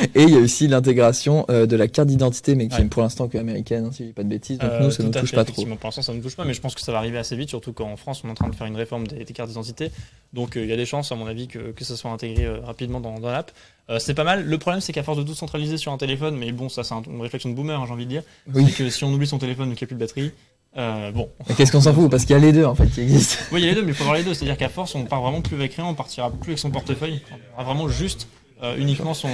et 0.15 0.23
il 0.23 0.31
y 0.31 0.37
a 0.37 0.41
aussi 0.41 0.67
l'intégration 0.69 1.45
euh, 1.51 1.67
de 1.67 1.77
la 1.77 1.89
carte 1.89 2.09
d'identité, 2.09 2.55
mais 2.55 2.69
qui 2.69 2.77
Ouais. 2.77 2.83
est 2.83 2.89
pour 2.89 3.03
l'instant 3.03 3.29
que 3.29 3.37
américaine, 3.37 3.85
hein, 3.87 3.91
si 3.93 4.05
je 4.05 4.09
dis 4.09 4.13
pas 4.15 4.23
de 4.23 4.29
bêtises, 4.31 4.59
donc 4.59 4.71
Euh, 4.71 4.81
nous, 4.85 4.91
ça 4.91 4.97
tout 4.99 5.03
nous 5.03 5.11
touche 5.11 5.31
fait, 5.31 5.37
pas 5.37 5.45
trop. 5.45 5.63
Pour 5.67 5.79
l'instant, 5.89 6.01
ça 6.03 6.13
ne 6.13 6.17
nous 6.19 6.23
touche 6.23 6.37
pas, 6.37 6.45
mais 6.47 6.55
je 6.55 6.61
pense 6.63 6.75
que 6.75 6.81
ça 6.81 6.93
va 6.93 6.99
arriver 6.99 7.19
assez 7.19 7.37
vite, 7.37 7.51
surtout 7.51 7.75
qu'en 7.75 7.97
France, 7.97 8.23
on 8.25 8.29
est 8.29 8.31
en 8.31 8.35
train 8.35 8.49
de 8.49 8.55
faire 8.55 8.67
une 8.67 8.77
réforme 8.77 9.07
des, 9.07 9.25
des 9.25 9.33
cartes 9.35 9.51
d'identité. 9.51 9.91
Donc, 10.33 10.57
euh, 10.57 10.63
il 10.65 10.71
y 10.71 10.73
a 10.73 10.77
des 10.77 10.87
chances, 10.87 11.13
à 11.13 11.17
mon 11.17 11.27
avis, 11.27 11.49
que, 11.49 11.73
que 11.73 11.85
ça 11.85 11.97
soit 11.97 12.11
intégré 12.11 12.49
rapidement 12.49 13.01
dans, 13.01 13.19
dans 13.21 13.31
l'app. 13.31 13.51
Euh, 13.91 13.99
c'est 13.99 14.15
pas 14.15 14.25
mal. 14.25 14.45
Le 14.45 14.59
problème, 14.59 14.81
c'est 14.81 14.93
qu'à 14.93 15.03
force 15.03 15.19
de 15.19 15.23
tout 15.25 15.35
centraliser 15.35 15.77
sur 15.77 15.93
un 15.93 15.99
téléphone, 15.99 16.37
mais 16.37 16.53
bon, 16.53 16.69
ça, 16.69 16.85
c'est 16.85 16.95
un- 16.95 17.03
une 17.09 17.21
réflexion 17.21 17.51
de 17.51 17.55
boomer, 17.55 17.79
hein, 17.81 17.85
j'ai 17.87 17.93
envie 17.93 18.05
de 18.05 18.11
dire, 18.11 18.23
Oui. 18.55 18.65
c'est 18.67 18.73
que 18.85 18.91
si 18.91 19.05
on 19.05 19.13
oublie 19.13 19.27
son 19.27 19.39
téléphone 19.39 19.71
ou 19.71 19.75
qu'il 19.75 19.85
n'y 19.85 19.87
a 19.87 19.89
plus 19.89 19.95
de 19.97 20.01
batterie, 20.01 20.31
euh, 20.79 21.11
bon. 21.11 21.29
Mais 21.49 21.55
qu'est-ce 21.55 21.73
qu'on 21.73 21.81
s'en 21.81 21.93
fout? 21.93 22.11
Parce 22.11 22.25
qu'il 22.25 22.35
y 22.35 22.39
a 22.39 22.43
les 22.43 22.53
deux 22.53 22.65
en 22.65 22.75
fait 22.75 22.87
qui 22.87 23.01
existent. 23.01 23.37
Oui, 23.53 23.61
il 23.61 23.65
y 23.65 23.69
a 23.69 23.71
les 23.71 23.75
deux, 23.77 23.83
mais 23.83 23.89
il 23.91 23.95
faut 23.95 24.05
avoir 24.05 24.17
les 24.17 24.23
deux. 24.23 24.35
C'est-à-dire 24.35 24.57
qu'à 24.57 24.69
force, 24.69 24.95
on 24.95 25.05
part 25.05 25.21
vraiment 25.21 25.41
plus 25.43 25.57
avec 25.57 25.75
rien, 25.75 25.85
on 25.85 25.95
partira 25.95 26.31
plus 26.31 26.51
avec 26.53 26.59
son 26.61 26.71
portefeuille. 26.71 27.21
On 27.33 27.55
aura 27.63 27.65
vraiment 27.75 27.89
juste 27.89 28.29
euh, 28.63 28.77
uniquement 28.79 29.13
son. 29.15 29.29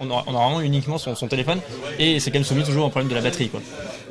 On 0.00 0.10
aura, 0.10 0.24
on 0.26 0.34
aura 0.34 0.46
vraiment 0.46 0.60
uniquement 0.62 0.98
son, 0.98 1.14
son 1.14 1.28
téléphone 1.28 1.60
et 2.00 2.18
c'est 2.18 2.32
quand 2.32 2.38
même 2.38 2.44
soumis 2.44 2.64
toujours 2.64 2.86
au 2.86 2.88
problème 2.88 3.08
de 3.08 3.14
la 3.14 3.20
batterie 3.20 3.48
quoi. 3.48 3.60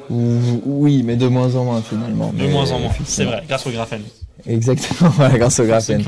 Ou- 0.09 0.61
Oui, 0.65 1.03
mais 1.03 1.17
de 1.17 1.27
moins 1.27 1.53
en 1.55 1.65
moins 1.65 1.81
finalement. 1.81 2.31
De 2.31 2.37
Mais 2.43 2.47
moins 2.47 2.71
en 2.71 2.79
moins, 2.79 2.91
c'est 3.03 3.25
vrai, 3.25 3.43
grâce 3.49 3.67
au 3.67 3.71
graphène. 3.71 4.03
Exactement, 4.45 5.09
voilà, 5.15 5.37
grâce 5.37 5.59
au 5.59 5.63
graphène. 5.65 6.03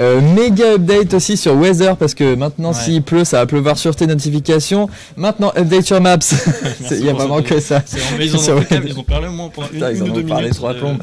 Euh, 0.00 0.20
méga 0.34 0.72
update 0.74 1.12
aussi 1.14 1.36
sur 1.36 1.54
Weather 1.54 1.96
parce 1.98 2.14
que 2.14 2.34
maintenant 2.34 2.70
Ouais. 2.72 2.74
s'il 2.80 3.02
pleut 3.02 3.24
ça 3.24 3.38
va 3.38 3.46
pleuvoir 3.46 3.76
sur 3.76 3.94
tes 3.94 4.06
notifications. 4.06 4.88
Maintenant 5.16 5.52
update 5.56 5.84
sur 5.84 6.00
Maps. 6.00 6.18
Il 6.90 7.04
y 7.04 7.10
a 7.10 7.12
vraiment 7.12 7.42
que 7.42 7.60
ça. 7.60 7.82
Ils 8.18 8.34
en 8.34 8.38
ont 8.38 8.60
ils 8.86 8.98
ont 8.98 9.02
parlé 9.02 9.28
au 9.28 9.32
moins 9.32 9.48
pendant 9.50 9.68
une, 9.68 9.74
Putain, 9.74 9.90
ils 9.92 10.02
en 10.02 10.06
ou 10.06 10.18
ont 10.18 10.22
parlé 10.24 10.42
minutes. 10.44 10.54
trois 10.56 10.72
de- 10.72 10.78
plombes. 10.78 10.98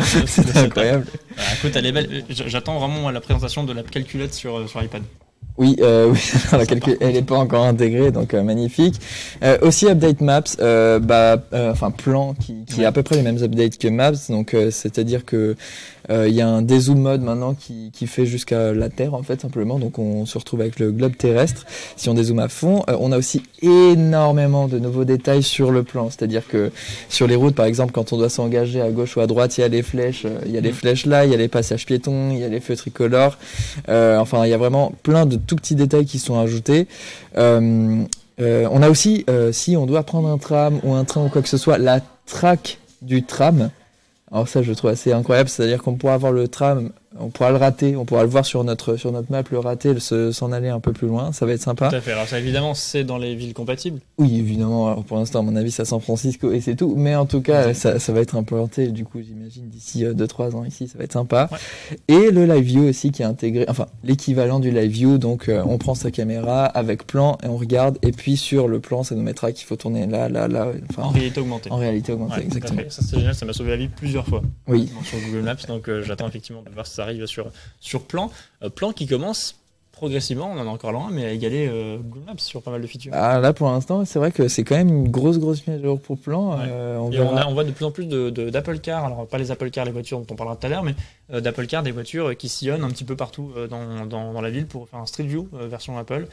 incroyable. 0.56 1.06
Ah, 1.38 1.42
est. 1.64 2.24
J- 2.30 2.44
J'attends 2.48 2.80
vraiment 2.80 3.10
la 3.12 3.22
présentation 3.22 3.64
de 3.64 3.74
la 3.74 3.84
calculette 3.84 4.34
sur, 4.34 4.58
euh, 4.58 4.68
sur 4.68 4.82
iPad. 4.82 5.04
Oui, 5.58 5.76
euh, 5.82 6.10
oui 6.12 6.20
la 6.54 6.66
calcul- 6.66 6.98
elle 7.02 7.14
n'est 7.14 7.22
pas 7.22 7.36
encore 7.38 7.66
intégrée, 7.66 8.12
donc 8.12 8.34
euh, 8.34 8.42
magnifique. 8.42 8.96
Euh, 9.44 9.58
aussi 9.62 9.86
update 9.88 10.22
Maps, 10.22 10.42
euh, 10.62 10.98
bah, 11.00 11.44
euh, 11.54 11.72
enfin 11.74 11.92
plan 11.92 12.34
qui, 12.34 12.64
qui 12.66 12.80
Ouais. 12.80 12.86
a 12.86 12.88
à 12.88 12.92
peu 12.94 13.04
près 13.04 13.18
les 13.18 13.22
mêmes 13.22 13.42
updates 13.44 13.78
que 13.78 13.90
Maps, 13.90 14.14
donc 14.30 14.54
euh, 14.54 14.72
c'est-à-dire 14.72 15.26
que 15.26 15.36
euh, 15.36 15.56
il 16.10 16.34
y 16.34 16.42
a 16.42 16.48
un 16.48 16.62
dézoom 16.62 17.00
mode 17.00 17.22
maintenant 17.22 17.54
qui, 17.54 17.92
qui 17.94 18.08
fait 18.08 18.26
jusqu'à 18.26 18.74
la 18.74 18.90
Terre 18.90 19.14
en 19.14 19.24
fait 19.24 19.42
simplement, 19.42 19.80
donc 19.80 20.00
on 20.00 20.26
se 20.26 20.38
retrouve 20.38 20.62
avec 20.62 20.80
le 20.80 20.92
globe 20.92 21.16
terrestre. 21.16 21.66
Si 21.96 22.10
on 22.10 22.14
dézoome 22.14 22.40
à 22.40 22.48
fond, 22.50 22.84
Euh, 22.90 22.98
on 23.00 23.12
a 23.12 23.18
aussi 23.18 23.44
énormément 23.62 24.68
de 24.68 24.80
nouveaux 24.80 25.06
détails 25.06 25.44
sur 25.44 25.72
le 25.72 25.84
plan, 25.84 26.10
c'est-à-dire 26.10 26.48
que 26.48 26.72
sur 27.10 27.28
les 27.28 27.36
routes 27.36 27.56
par 27.56 27.66
exemple, 27.66 27.92
quand 27.92 28.14
on 28.14 28.18
doit 28.18 28.30
s'engager 28.30 28.82
à 28.82 28.90
gauche 28.90 29.16
ou 29.18 29.22
à 29.22 29.28
droite, 29.28 29.58
il 29.58 29.62
y 29.62 29.64
a 29.64 29.68
les 29.68 29.84
flèches, 29.84 30.24
euh, 30.26 30.40
il 30.46 30.52
y 30.52 30.58
a 30.58 30.62
les 30.62 30.70
Mhm. 30.70 30.76
flèches 30.76 31.06
là, 31.06 31.26
il 31.26 31.32
y 31.32 31.34
a 31.34 31.38
les 31.38 31.48
passages 31.48 31.86
piétons, 31.86 32.32
il 32.32 32.40
y 32.40 32.44
a 32.44 32.48
les 32.50 32.60
feux 32.60 32.76
tricolores. 32.76 33.38
Euh, 33.90 34.18
enfin, 34.18 34.46
il 34.46 34.50
y 34.50 34.54
a 34.54 34.58
vraiment 34.58 34.94
plein 35.04 35.26
de 35.26 35.36
tout 35.36 35.56
petits 35.56 35.76
détails 35.76 36.06
qui 36.06 36.20
sont 36.20 36.40
ajoutés. 36.40 36.88
Euh, 37.38 38.04
euh, 38.40 38.68
on 38.72 38.82
a 38.82 38.90
aussi, 38.90 39.26
euh, 39.30 39.52
si 39.52 39.78
on 39.78 39.86
doit 39.86 40.04
prendre 40.04 40.28
un 40.30 40.38
tram 40.38 40.80
ou 40.84 40.94
un 40.94 41.04
train 41.04 41.24
ou 41.26 41.30
quoi 41.30 41.42
que 41.42 41.50
ce 41.50 41.58
soit, 41.58 41.78
la 41.78 42.00
track 42.26 42.80
du 43.02 43.24
tram. 43.24 43.70
Alors 44.32 44.48
ça, 44.48 44.62
je 44.62 44.72
trouve 44.74 44.90
assez 44.90 45.12
incroyable. 45.12 45.50
C'est-à-dire 45.50 45.82
qu'on 45.82 45.96
pourra 45.96 46.14
avoir 46.14 46.32
le 46.32 46.48
tram, 46.48 46.92
on 47.20 47.30
pourra 47.30 47.52
le 47.52 47.58
rater, 47.58 47.96
on 47.96 48.06
pourra 48.06 48.24
le 48.24 48.30
voir 48.30 48.46
sur 48.46 48.64
notre 48.64 48.96
sur 48.96 49.12
notre 49.12 49.32
map, 49.32 49.44
le 49.52 49.60
rater, 49.60 50.00
se- 50.00 50.32
s'en 50.32 50.52
aller 50.52 50.70
un 50.70 50.80
peu 50.80 50.94
plus 50.94 51.08
loin. 51.08 51.32
Ça 51.34 51.46
va 51.46 51.54
être 51.54 51.62
sympa. 51.62 51.90
Tout 51.90 51.96
à 51.96 52.02
fait. 52.02 52.14
Alors 52.14 52.28
ça, 52.28 52.40
évidemment, 52.40 52.74
c'est 52.74 53.04
dans 53.04 53.18
les 53.18 53.36
villes 53.36 53.54
compatibles. 53.54 54.00
Oui, 54.18 54.38
évidemment. 54.40 54.88
Alors 54.88 55.04
pour 55.04 55.18
l'instant, 55.18 55.40
à 55.40 55.42
mon 55.42 55.56
avis, 55.56 55.72
c'est 55.72 55.82
à 55.82 55.86
San 55.86 56.00
Francisco 56.00 56.52
et 56.52 56.62
c'est 56.62 56.76
tout. 56.76 56.96
Mais 56.96 57.16
en 57.16 57.26
tout 57.26 57.42
cas, 57.42 57.74
ça, 57.74 58.00
ça 58.00 58.14
va 58.14 58.22
être 58.22 58.36
implanté. 58.36 58.88
Du 58.88 59.04
coup, 59.06 59.20
j'imagine 59.22 59.68
d'ici 59.68 60.04
2-3 60.06 60.56
ans 60.56 60.64
ici, 60.64 60.88
ça 60.88 60.98
va 60.98 61.04
être 61.04 61.12
sympa. 61.14 61.50
Ouais. 61.52 61.98
Et 62.08 62.32
le 62.32 62.46
live 62.46 62.64
view 62.64 62.84
aussi 62.88 63.12
qui 63.12 63.22
est 63.22 63.26
intégré, 63.26 63.66
enfin 63.68 63.88
l'équivalent 64.04 64.60
du 64.60 64.72
live 64.72 64.92
view. 64.92 65.18
Donc, 65.18 65.50
euh, 65.50 65.62
on 65.66 65.78
prend 65.78 65.96
sa 65.96 66.12
caméra 66.12 66.66
avec 66.66 67.06
plan 67.08 67.38
et 67.44 67.48
on 67.48 67.58
regarde. 67.58 67.98
Et 68.04 68.12
puis 68.12 68.38
sur 68.38 68.68
le 68.68 68.80
plan, 68.80 69.04
ça 69.04 69.16
nous 69.16 69.22
mettra 69.24 69.52
qu'il 69.52 69.66
faut 69.68 69.76
tourner 69.76 70.08
là, 70.08 70.30
là, 70.30 70.48
là. 70.48 70.68
Enfin, 70.90 71.04
En 71.04 71.10
réalité 71.10 71.42
augmentée. 71.42 71.72
en 71.72 71.78
réalité 71.78 72.14
augmentée, 72.14 72.36
Ouais, 72.38 72.44
exactement. 72.44 72.82
Ça 72.90 73.02
c'est 73.02 73.18
génial, 73.18 73.36
ça 73.36 73.46
m'a 73.46 73.54
sauvé 73.54 73.72
la 73.72 73.78
vie 73.78 73.88
plusieurs 73.90 74.26
fois 74.28 74.42
Oui. 74.68 74.90
sur 75.04 75.18
Google 75.28 75.44
Maps, 75.44 75.56
donc 75.68 75.90
euh, 75.90 76.02
j'attends 76.04 76.28
effectivement 76.28 76.62
de 76.62 76.70
voir 76.74 76.88
ça 76.88 77.01
arrive 77.02 77.26
sur, 77.26 77.48
sur 77.80 78.04
plan. 78.04 78.30
Euh, 78.64 78.70
plan 78.70 78.92
qui 78.94 79.08
commence 79.08 79.56
progressivement, 79.92 80.50
on 80.52 80.58
en 80.58 80.66
a 80.66 80.70
encore 80.70 80.92
loin, 80.94 81.10
mais 81.12 81.26
à 81.26 81.32
égaler 81.32 81.68
euh, 81.70 81.98
Google 81.98 82.26
Maps 82.26 82.34
sur 82.38 82.64
pas 82.64 82.72
mal 82.72 82.82
de 82.82 82.88
features. 82.88 83.12
Ah, 83.14 83.40
là, 83.40 83.54
pour 83.54 83.70
l'instant, 83.70 84.04
c'est 84.06 84.18
vrai 84.18 84.32
que 84.32 84.48
c'est 84.48 84.64
quand 84.64 84.76
même 84.76 84.90
une 84.90 85.10
grosse, 85.10 85.38
grosse 85.38 85.68
mise 85.68 85.78
à 85.80 85.84
jour 85.84 86.00
pour 86.02 86.18
plan. 86.18 86.58
Ouais. 86.58 86.66
Euh, 86.70 86.98
on 86.98 87.12
Et 87.12 87.20
on, 87.20 87.26
verra. 87.26 87.42
a- 87.42 87.48
on 87.48 87.54
voit 87.54 87.64
de 87.66 87.70
plus 87.72 87.86
en 87.86 87.92
plus 87.92 88.06
de- 88.08 88.32
de- 88.32 88.50
d'Apple 88.50 88.80
Car, 88.80 89.06
alors 89.06 89.28
pas 89.28 89.38
les 89.38 89.52
Apple 89.52 89.70
Car, 89.70 89.86
les 89.86 89.92
voitures 89.92 90.20
dont 90.20 90.26
on 90.32 90.36
parlera 90.36 90.56
tout 90.56 90.66
à 90.66 90.70
l'heure, 90.70 90.82
mais 90.84 90.96
euh, 91.34 91.40
d'Apple 91.42 91.68
Car, 91.68 91.84
des 91.84 91.92
voitures 91.92 92.36
qui 92.36 92.50
sillonnent 92.50 92.84
un 92.84 92.90
petit 92.90 93.04
peu 93.04 93.16
partout 93.16 93.52
dans, 93.70 94.06
dans- 94.08 94.34
dans 94.34 94.42
la 94.42 94.50
ville 94.50 94.66
pour 94.66 94.90
faire 94.90 95.00
un 95.02 95.06
Street 95.06 95.24
View 95.26 95.48
version 95.54 95.98
Apple. 96.00 96.26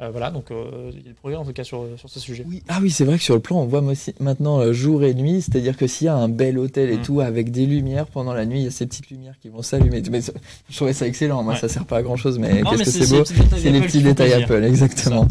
Euh, 0.00 0.10
voilà, 0.10 0.30
donc 0.32 0.50
euh, 0.50 0.90
il 0.90 0.96
y 0.96 1.00
a 1.00 1.02
des 1.04 1.12
progrès 1.12 1.36
en 1.36 1.44
tout 1.44 1.52
cas 1.52 1.62
sur, 1.62 1.86
sur 1.96 2.08
ce 2.08 2.18
sujet. 2.18 2.44
Oui, 2.48 2.62
ah 2.68 2.78
oui, 2.82 2.90
c'est 2.90 3.04
vrai 3.04 3.18
que 3.18 3.22
sur 3.22 3.34
le 3.34 3.40
plan, 3.40 3.60
on 3.60 3.66
voit 3.66 3.84
maintenant 4.18 4.58
euh, 4.60 4.72
jour 4.72 5.04
et 5.04 5.14
nuit, 5.14 5.42
c'est-à-dire 5.42 5.76
que 5.76 5.86
s'il 5.86 6.06
y 6.06 6.08
a 6.08 6.14
un 6.16 6.28
bel 6.28 6.58
hôtel 6.58 6.90
et 6.90 6.96
Mm. 6.96 7.02
tout 7.02 7.20
avec 7.20 7.52
des 7.52 7.66
lumières 7.66 8.06
pendant 8.06 8.32
la 8.32 8.44
nuit, 8.44 8.60
il 8.60 8.64
y 8.64 8.66
a 8.66 8.70
ces 8.72 8.86
petites 8.86 9.10
lumières 9.10 9.34
qui 9.40 9.48
vont 9.48 9.62
s'allumer. 9.62 10.02
Mais 10.10 10.20
je 10.70 10.74
trouvais 10.76 10.92
ça 10.92 11.06
excellent. 11.06 11.42
Moi, 11.44 11.52
Ouais. 11.54 11.58
ça 11.60 11.68
sert 11.68 11.84
pas 11.84 11.98
à 11.98 12.02
grand 12.02 12.16
chose, 12.16 12.38
mais 12.40 12.62
qu'est-ce 12.62 12.82
que 12.98 13.04
c'est 13.04 13.16
beau? 13.16 13.24
C'est 13.24 13.70
les 13.70 13.80
petits 13.80 14.02
détails. 14.02 14.32
Apple, 14.32 14.64
exactement. 14.64 15.28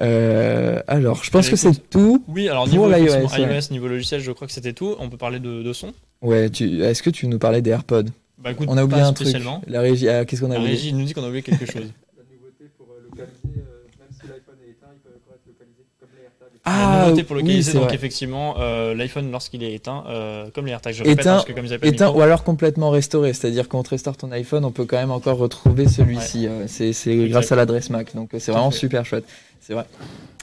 Euh, 0.00 0.80
alors, 0.86 1.24
je 1.24 1.30
pense 1.30 1.48
que 1.50 1.56
c'est 1.56 1.90
tout. 1.90 2.22
Oui, 2.28 2.48
alors 2.48 2.68
niveau 2.68 2.88
ouais. 2.88 3.02
iOS, 3.02 3.72
niveau 3.72 3.88
logiciel, 3.88 4.20
je 4.20 4.30
crois 4.32 4.46
que 4.46 4.52
c'était 4.52 4.72
tout. 4.72 4.94
On 5.00 5.08
peut 5.10 5.16
parler 5.16 5.40
de, 5.40 5.62
de 5.62 5.72
son. 5.72 5.92
Ouais, 6.22 6.46
est-ce 6.46 7.02
que 7.02 7.10
tu 7.10 7.26
nous 7.26 7.38
parlais 7.38 7.62
des 7.62 7.70
AirPods? 7.70 8.04
Bah 8.38 8.52
écoute, 8.52 8.68
On 8.70 8.76
a 8.76 8.84
oublié 8.84 9.02
un 9.02 9.12
truc. 9.12 9.34
La 9.66 9.80
régie, 9.80 10.08
ah, 10.08 10.24
qu'est-ce 10.24 10.40
qu'on 10.42 10.50
a 10.50 10.54
La 10.54 10.60
oublié? 10.60 10.76
régie 10.76 10.92
nous 10.92 11.04
dit 11.04 11.12
qu'on 11.14 11.24
a 11.24 11.28
oublié 11.28 11.42
quelque 11.42 11.66
chose. 11.66 11.74
La 12.16 12.22
nouveauté 12.30 12.70
pour 12.76 12.86
euh, 12.92 13.02
localiser, 13.02 13.58
euh, 13.58 13.82
même 13.98 14.08
si 14.12 14.26
l'iPhone 14.28 14.56
est 14.66 14.70
éteint, 14.70 14.92
il 14.94 15.00
peut 15.00 15.10
encore 15.16 15.34
être 15.34 15.46
localisé, 15.48 15.82
comme 15.98 16.08
les 16.16 16.24
AirTags. 16.24 16.55
Ah, 16.68 17.04
nouveauté 17.04 17.22
pour 17.22 17.36
localiser, 17.36 17.72
donc 17.74 17.84
vrai. 17.84 17.94
effectivement, 17.94 18.56
euh, 18.58 18.92
l'iPhone 18.92 19.30
lorsqu'il 19.30 19.62
est 19.62 19.72
éteint, 19.72 20.02
euh, 20.08 20.46
comme 20.52 20.66
les 20.66 20.72
AirTags, 20.72 20.94
je 20.94 21.04
répète 21.04 21.20
Éteint- 21.20 21.34
parce 21.34 21.44
que 21.44 21.52
comme 21.52 21.64
ils 21.64 21.72
Éteint 21.82 22.10
ou 22.10 22.20
alors 22.20 22.42
complètement 22.42 22.90
restauré, 22.90 23.32
c'est-à-dire 23.32 23.68
qu'on 23.68 23.84
te 23.84 23.90
restaure 23.90 24.16
ton 24.16 24.32
iPhone, 24.32 24.64
on 24.64 24.72
peut 24.72 24.84
quand 24.84 24.96
même 24.96 25.12
encore 25.12 25.38
retrouver 25.38 25.86
celui-ci. 25.86 26.48
euh, 26.48 26.64
C'est 26.66 27.28
grâce 27.28 27.52
à 27.52 27.56
l'adresse 27.56 27.88
Mac, 27.90 28.14
donc 28.16 28.34
euh, 28.34 28.38
c'est 28.40 28.50
vraiment 28.50 28.72
super 28.72 29.06
chouette. 29.06 29.24
C'est 29.60 29.74
vrai. 29.74 29.84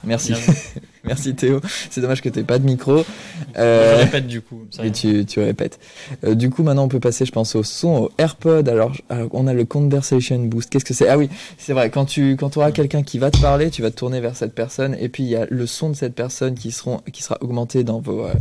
Merci, 0.05 0.33
merci 1.05 1.33
Théo. 1.33 1.61
C'est 1.89 2.01
dommage 2.01 2.21
que 2.21 2.29
t'aies 2.29 2.43
pas 2.43 2.59
de 2.59 2.65
micro. 2.65 2.97
je 2.99 3.59
Euh, 3.61 3.97
répète 3.97 4.27
du 4.27 4.41
coup. 4.41 4.65
Et 4.83 4.91
tu, 4.91 5.25
tu 5.25 5.39
répètes. 5.39 5.79
Euh, 6.25 6.35
du 6.35 6.49
coup, 6.49 6.63
maintenant, 6.63 6.83
on 6.83 6.87
peut 6.89 6.99
passer, 6.99 7.25
je 7.25 7.31
pense, 7.31 7.55
au 7.55 7.63
son, 7.63 7.87
au 8.03 8.11
AirPod. 8.17 8.67
Alors, 8.67 8.93
je- 8.93 9.01
alors, 9.09 9.29
on 9.33 9.47
a 9.47 9.53
le 9.53 9.63
Conversation 9.65 10.39
Boost. 10.39 10.69
Qu'est-ce 10.69 10.85
que 10.85 10.93
c'est? 10.93 11.07
Ah 11.07 11.17
oui, 11.17 11.29
c'est 11.57 11.73
vrai. 11.73 11.89
Quand 11.89 12.05
tu 12.05 12.35
quand 12.37 12.57
auras 12.57 12.71
quelqu'un 12.71 13.03
qui 13.03 13.17
va 13.19 13.31
te 13.31 13.39
parler, 13.39 13.69
tu 13.69 13.81
vas 13.81 13.91
te 13.91 13.95
tourner 13.95 14.19
vers 14.19 14.35
cette 14.35 14.53
personne. 14.55 14.95
Et 14.99 15.09
puis, 15.09 15.23
il 15.23 15.29
y 15.29 15.35
a 15.35 15.45
le 15.49 15.65
son 15.67 15.89
de 15.89 15.95
cette 15.95 16.15
personne 16.15 16.55
qui, 16.55 16.71
seront, 16.71 17.01
qui 17.11 17.23
sera 17.23 17.37
augmenté 17.41 17.83
dans 17.83 17.99
vos, 17.99 18.25
euh, 18.25 18.33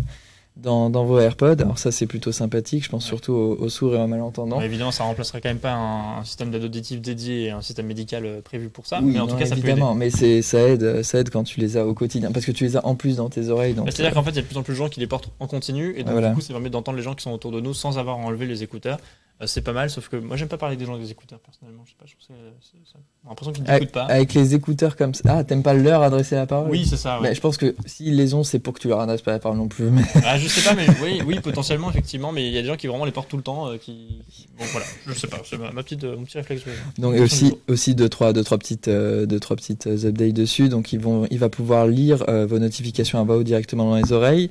dans, 0.56 0.90
dans 0.90 1.04
vos 1.04 1.18
AirPods. 1.18 1.60
Alors, 1.60 1.78
ça, 1.78 1.90
c'est 1.90 2.06
plutôt 2.06 2.30
sympathique. 2.30 2.84
Je 2.84 2.88
pense 2.90 3.04
Ouais. 3.04 3.08
surtout 3.08 3.32
aux, 3.32 3.56
aux 3.56 3.68
sourds 3.68 3.94
et 3.94 3.98
aux 3.98 4.06
malentendants. 4.06 4.56
Bon, 4.56 4.62
évidemment, 4.62 4.90
ça 4.90 5.04
remplacerait 5.04 5.40
quand 5.40 5.48
même 5.48 5.58
pas 5.58 5.72
un, 5.72 6.18
un 6.18 6.24
système 6.24 6.50
d'aide 6.50 6.64
auditive 6.64 7.00
dédié 7.00 7.44
et 7.44 7.50
un 7.50 7.62
système 7.62 7.86
médical 7.86 8.26
euh, 8.26 8.40
prévu 8.42 8.68
pour 8.68 8.86
ça. 8.86 9.00
Oui, 9.02 9.12
mais 9.12 9.18
en 9.18 9.26
non, 9.26 9.32
tout 9.32 9.38
cas, 9.38 9.46
ça 9.46 9.54
peut 9.54 9.60
aider. 9.60 9.70
évidemment, 9.70 9.94
mais 9.94 10.10
c'est 10.10 10.42
ça 10.42 10.60
aide, 10.60 11.02
ça 11.02 11.18
aide 11.18 11.30
quand 11.30 11.44
tu 11.44 11.58
les 11.58 11.76
as 11.76 11.86
au 11.86 11.94
quotidien, 11.94 12.32
parce 12.32 12.44
que 12.44 12.52
tu 12.52 12.64
les 12.64 12.76
as 12.76 12.84
en 12.86 12.94
plus 12.94 13.16
dans 13.16 13.28
tes 13.30 13.48
oreilles. 13.48 13.72
Bah, 13.74 13.84
C'est-à-dire 13.86 14.12
qu'en 14.14 14.22
fait, 14.22 14.30
il 14.30 14.36
y 14.36 14.38
a 14.40 14.42
de 14.42 14.46
plus 14.46 14.56
en 14.58 14.62
plus 14.62 14.74
de 14.74 14.78
gens 14.78 14.88
qui 14.88 15.00
les 15.00 15.06
portent 15.06 15.30
en 15.40 15.46
continu, 15.46 15.94
et 15.96 16.04
donc 16.04 16.12
Voilà. 16.12 16.28
du 16.30 16.34
coup, 16.34 16.40
ça 16.42 16.52
permet 16.52 16.70
d'entendre 16.70 16.96
les 16.98 17.02
gens 17.02 17.14
qui 17.14 17.22
sont 17.22 17.32
autour 17.32 17.50
de 17.50 17.60
nous 17.60 17.72
sans 17.74 17.98
avoir 17.98 18.16
à 18.18 18.20
enlever 18.20 18.46
les 18.46 18.62
écouteurs. 18.62 18.98
Euh, 19.42 19.46
c'est 19.46 19.60
pas 19.62 19.72
mal, 19.72 19.90
sauf 19.90 20.08
que 20.08 20.16
moi, 20.16 20.36
j'aime 20.36 20.48
pas 20.48 20.56
parler 20.58 20.76
des 20.76 20.84
gens 20.84 20.92
avec 20.92 21.04
des 21.04 21.10
écouteurs, 21.10 21.40
personnellement. 21.40 21.82
Je 21.84 21.90
sais 21.90 21.96
pas, 21.98 22.06
je 22.06 22.12
trouve 22.12 22.36
j'ai 22.60 23.28
l'impression 23.28 23.52
qu'ils 23.52 23.64
n'écoutent 23.64 23.90
pas. 23.92 24.04
avec 24.04 24.34
les 24.34 24.54
écouteurs 24.54 24.96
comme 24.96 25.14
ça. 25.14 25.22
Ah, 25.38 25.44
t'aimes 25.44 25.62
pas 25.62 25.74
leur 25.74 26.02
adresser 26.02 26.36
la 26.36 26.46
parole? 26.46 26.70
Oui, 26.70 26.86
c'est 26.86 26.96
ça. 26.96 27.20
ouais. 27.20 27.28
Mais 27.30 27.34
je 27.34 27.40
pense 27.40 27.56
que 27.56 27.74
s'ils 27.86 28.16
les 28.16 28.34
ont, 28.34 28.44
c'est 28.44 28.58
pour 28.58 28.72
que 28.74 28.80
tu 28.80 28.88
leur 28.88 29.00
adresses 29.00 29.22
pas 29.22 29.32
la 29.32 29.38
parole 29.38 29.58
non 29.58 29.68
plus. 29.68 29.86
Mais... 29.90 30.02
Ah, 30.24 30.38
je 30.38 30.46
sais 30.46 30.62
pas, 30.62 30.74
mais 30.74 30.86
oui, 31.02 31.22
oui, 31.26 31.40
potentiellement, 31.40 31.90
effectivement, 31.90 32.30
mais 32.32 32.46
il 32.46 32.52
y 32.52 32.58
a 32.58 32.62
des 32.62 32.68
gens 32.68 32.76
qui 32.76 32.86
vraiment 32.86 33.04
les 33.04 33.12
portent 33.12 33.28
tout 33.28 33.36
le 33.36 33.42
temps. 33.42 33.68
euh, 33.70 33.78
qui... 33.78 34.22
Bon, 34.58 34.64
voilà, 34.70 34.86
je 35.06 35.12
sais 35.14 35.26
pas, 35.26 35.40
c'est 35.44 35.58
ma, 35.58 35.72
ma 35.72 35.82
petite, 35.82 36.04
euh, 36.04 36.16
mon 36.16 36.24
petit 36.24 36.38
réflexe. 36.38 36.62
Donc 36.98 37.14
et 37.16 37.20
aussi 37.20 37.54
aussi 37.68 37.94
deux 37.94 38.08
trois 38.08 38.32
deux 38.32 38.44
trois 38.44 38.58
petites 38.58 38.88
euh, 38.88 39.26
deux 39.26 39.40
trois 39.40 39.56
petites 39.56 39.86
updates 39.86 40.34
dessus. 40.34 40.68
Donc 40.68 40.92
ils 40.92 41.00
vont 41.00 41.26
il 41.30 41.38
va 41.38 41.48
pouvoir 41.48 41.86
lire 41.86 42.24
vos 42.46 42.58
notifications 42.58 43.18
à 43.18 43.24
voix 43.24 43.36
haute 43.36 43.46
directement 43.46 43.90
dans 43.90 43.96
les 43.96 44.12
oreilles. 44.12 44.50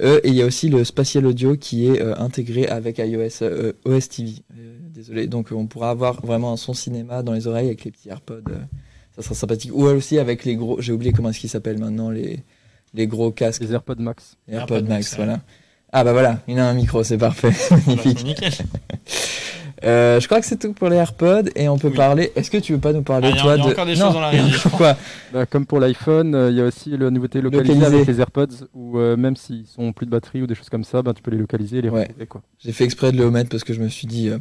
Et 0.00 0.20
il 0.24 0.34
y 0.34 0.42
a 0.42 0.46
aussi 0.46 0.68
le 0.68 0.84
spatial 0.84 1.26
audio 1.26 1.56
qui 1.56 1.86
est 1.86 2.00
intégré 2.18 2.66
avec 2.66 2.98
iOS 2.98 3.42
OS 3.84 4.08
TV. 4.08 4.25
Euh, 4.56 4.78
désolé. 4.94 5.26
Donc 5.26 5.48
on 5.52 5.66
pourra 5.66 5.90
avoir 5.90 6.24
vraiment 6.24 6.52
un 6.52 6.56
son 6.56 6.74
cinéma 6.74 7.22
dans 7.22 7.32
les 7.32 7.46
oreilles 7.46 7.66
avec 7.66 7.84
les 7.84 7.90
petits 7.90 8.08
AirPods. 8.08 8.42
euh, 8.50 8.58
ça 9.14 9.22
sera 9.22 9.34
sympathique. 9.34 9.72
Ou 9.74 9.84
aussi 9.84 10.18
avec 10.18 10.44
les 10.44 10.56
gros. 10.56 10.80
J'ai 10.80 10.92
oublié 10.92 11.12
comment 11.12 11.30
est-ce 11.30 11.40
qu'ils 11.40 11.50
s'appellent 11.50 11.78
maintenant 11.78 12.10
les 12.10 12.40
les 12.94 13.06
gros 13.06 13.30
casques. 13.30 13.62
Les 13.62 13.72
AirPods 13.72 13.96
Max. 13.98 14.36
Les 14.48 14.54
AirPods 14.54 14.74
AirPods 14.76 14.88
Max. 14.88 15.10
Max, 15.10 15.12
ouais. 15.12 15.24
Voilà. 15.24 15.40
Ah 15.92 16.04
bah 16.04 16.12
voilà, 16.12 16.42
il 16.48 16.58
a 16.58 16.68
un 16.68 16.74
micro, 16.74 17.04
c'est 17.04 17.16
parfait, 17.16 17.52
Bah, 17.70 17.76
magnifique. 17.86 18.42
Euh, 19.84 20.20
je 20.20 20.26
crois 20.26 20.40
que 20.40 20.46
c'est 20.46 20.58
tout 20.58 20.72
pour 20.72 20.88
les 20.88 20.96
AirPods 20.96 21.50
et 21.54 21.68
on 21.68 21.76
peut 21.78 21.88
Oui. 21.88 21.96
parler. 21.96 22.32
Est-ce 22.34 22.50
que 22.50 22.56
tu 22.56 22.72
veux 22.72 22.78
pas 22.78 22.94
nous 22.94 23.02
parler 23.02 23.28
Ah, 23.28 23.30
il 23.32 23.36
y 23.36 23.38
a- 23.38 23.42
toi 23.42 23.54
il 23.54 23.58
y 23.58 23.60
a 23.62 23.66
de 23.66 23.70
encore 23.72 23.86
des 23.86 23.94
non, 23.96 24.04
choses 24.06 24.14
dans 24.14 24.20
la 24.20 24.28
régie. 24.30 24.58
Pourquoi 24.62 24.96
Bah, 25.34 25.44
comme 25.44 25.66
pour 25.66 25.80
l'iPhone, 25.80 26.34
euh, 26.34 26.50
il 26.50 26.56
y 26.56 26.60
a 26.62 26.64
aussi 26.64 26.96
la 26.96 27.10
nouveauté 27.10 27.42
localisée 27.42 27.74
Localisé. 27.74 27.96
avec 27.96 28.08
les 28.08 28.20
AirPods, 28.20 28.46
où 28.74 28.98
euh, 28.98 29.16
même 29.18 29.36
s'ils 29.36 29.66
sont 29.66 29.92
plus 29.92 30.06
de 30.06 30.10
batterie 30.10 30.40
ou 30.42 30.46
des 30.46 30.54
choses 30.54 30.70
comme 30.70 30.84
ça, 30.84 31.02
bah, 31.02 31.12
tu 31.14 31.22
peux 31.22 31.30
les 31.30 31.36
localiser 31.36 31.78
et 31.78 31.82
les 31.82 31.90
Ouais. 31.90 32.08
Quoi. 32.28 32.40
J'ai 32.58 32.72
fait 32.72 32.84
exprès 32.84 33.12
de 33.12 33.18
le 33.18 33.24
omettre 33.24 33.50
parce 33.50 33.64
que 33.64 33.74
je 33.74 33.80
me 33.80 33.88
suis 33.88 34.06
dit. 34.06 34.30
euh, 34.30 34.38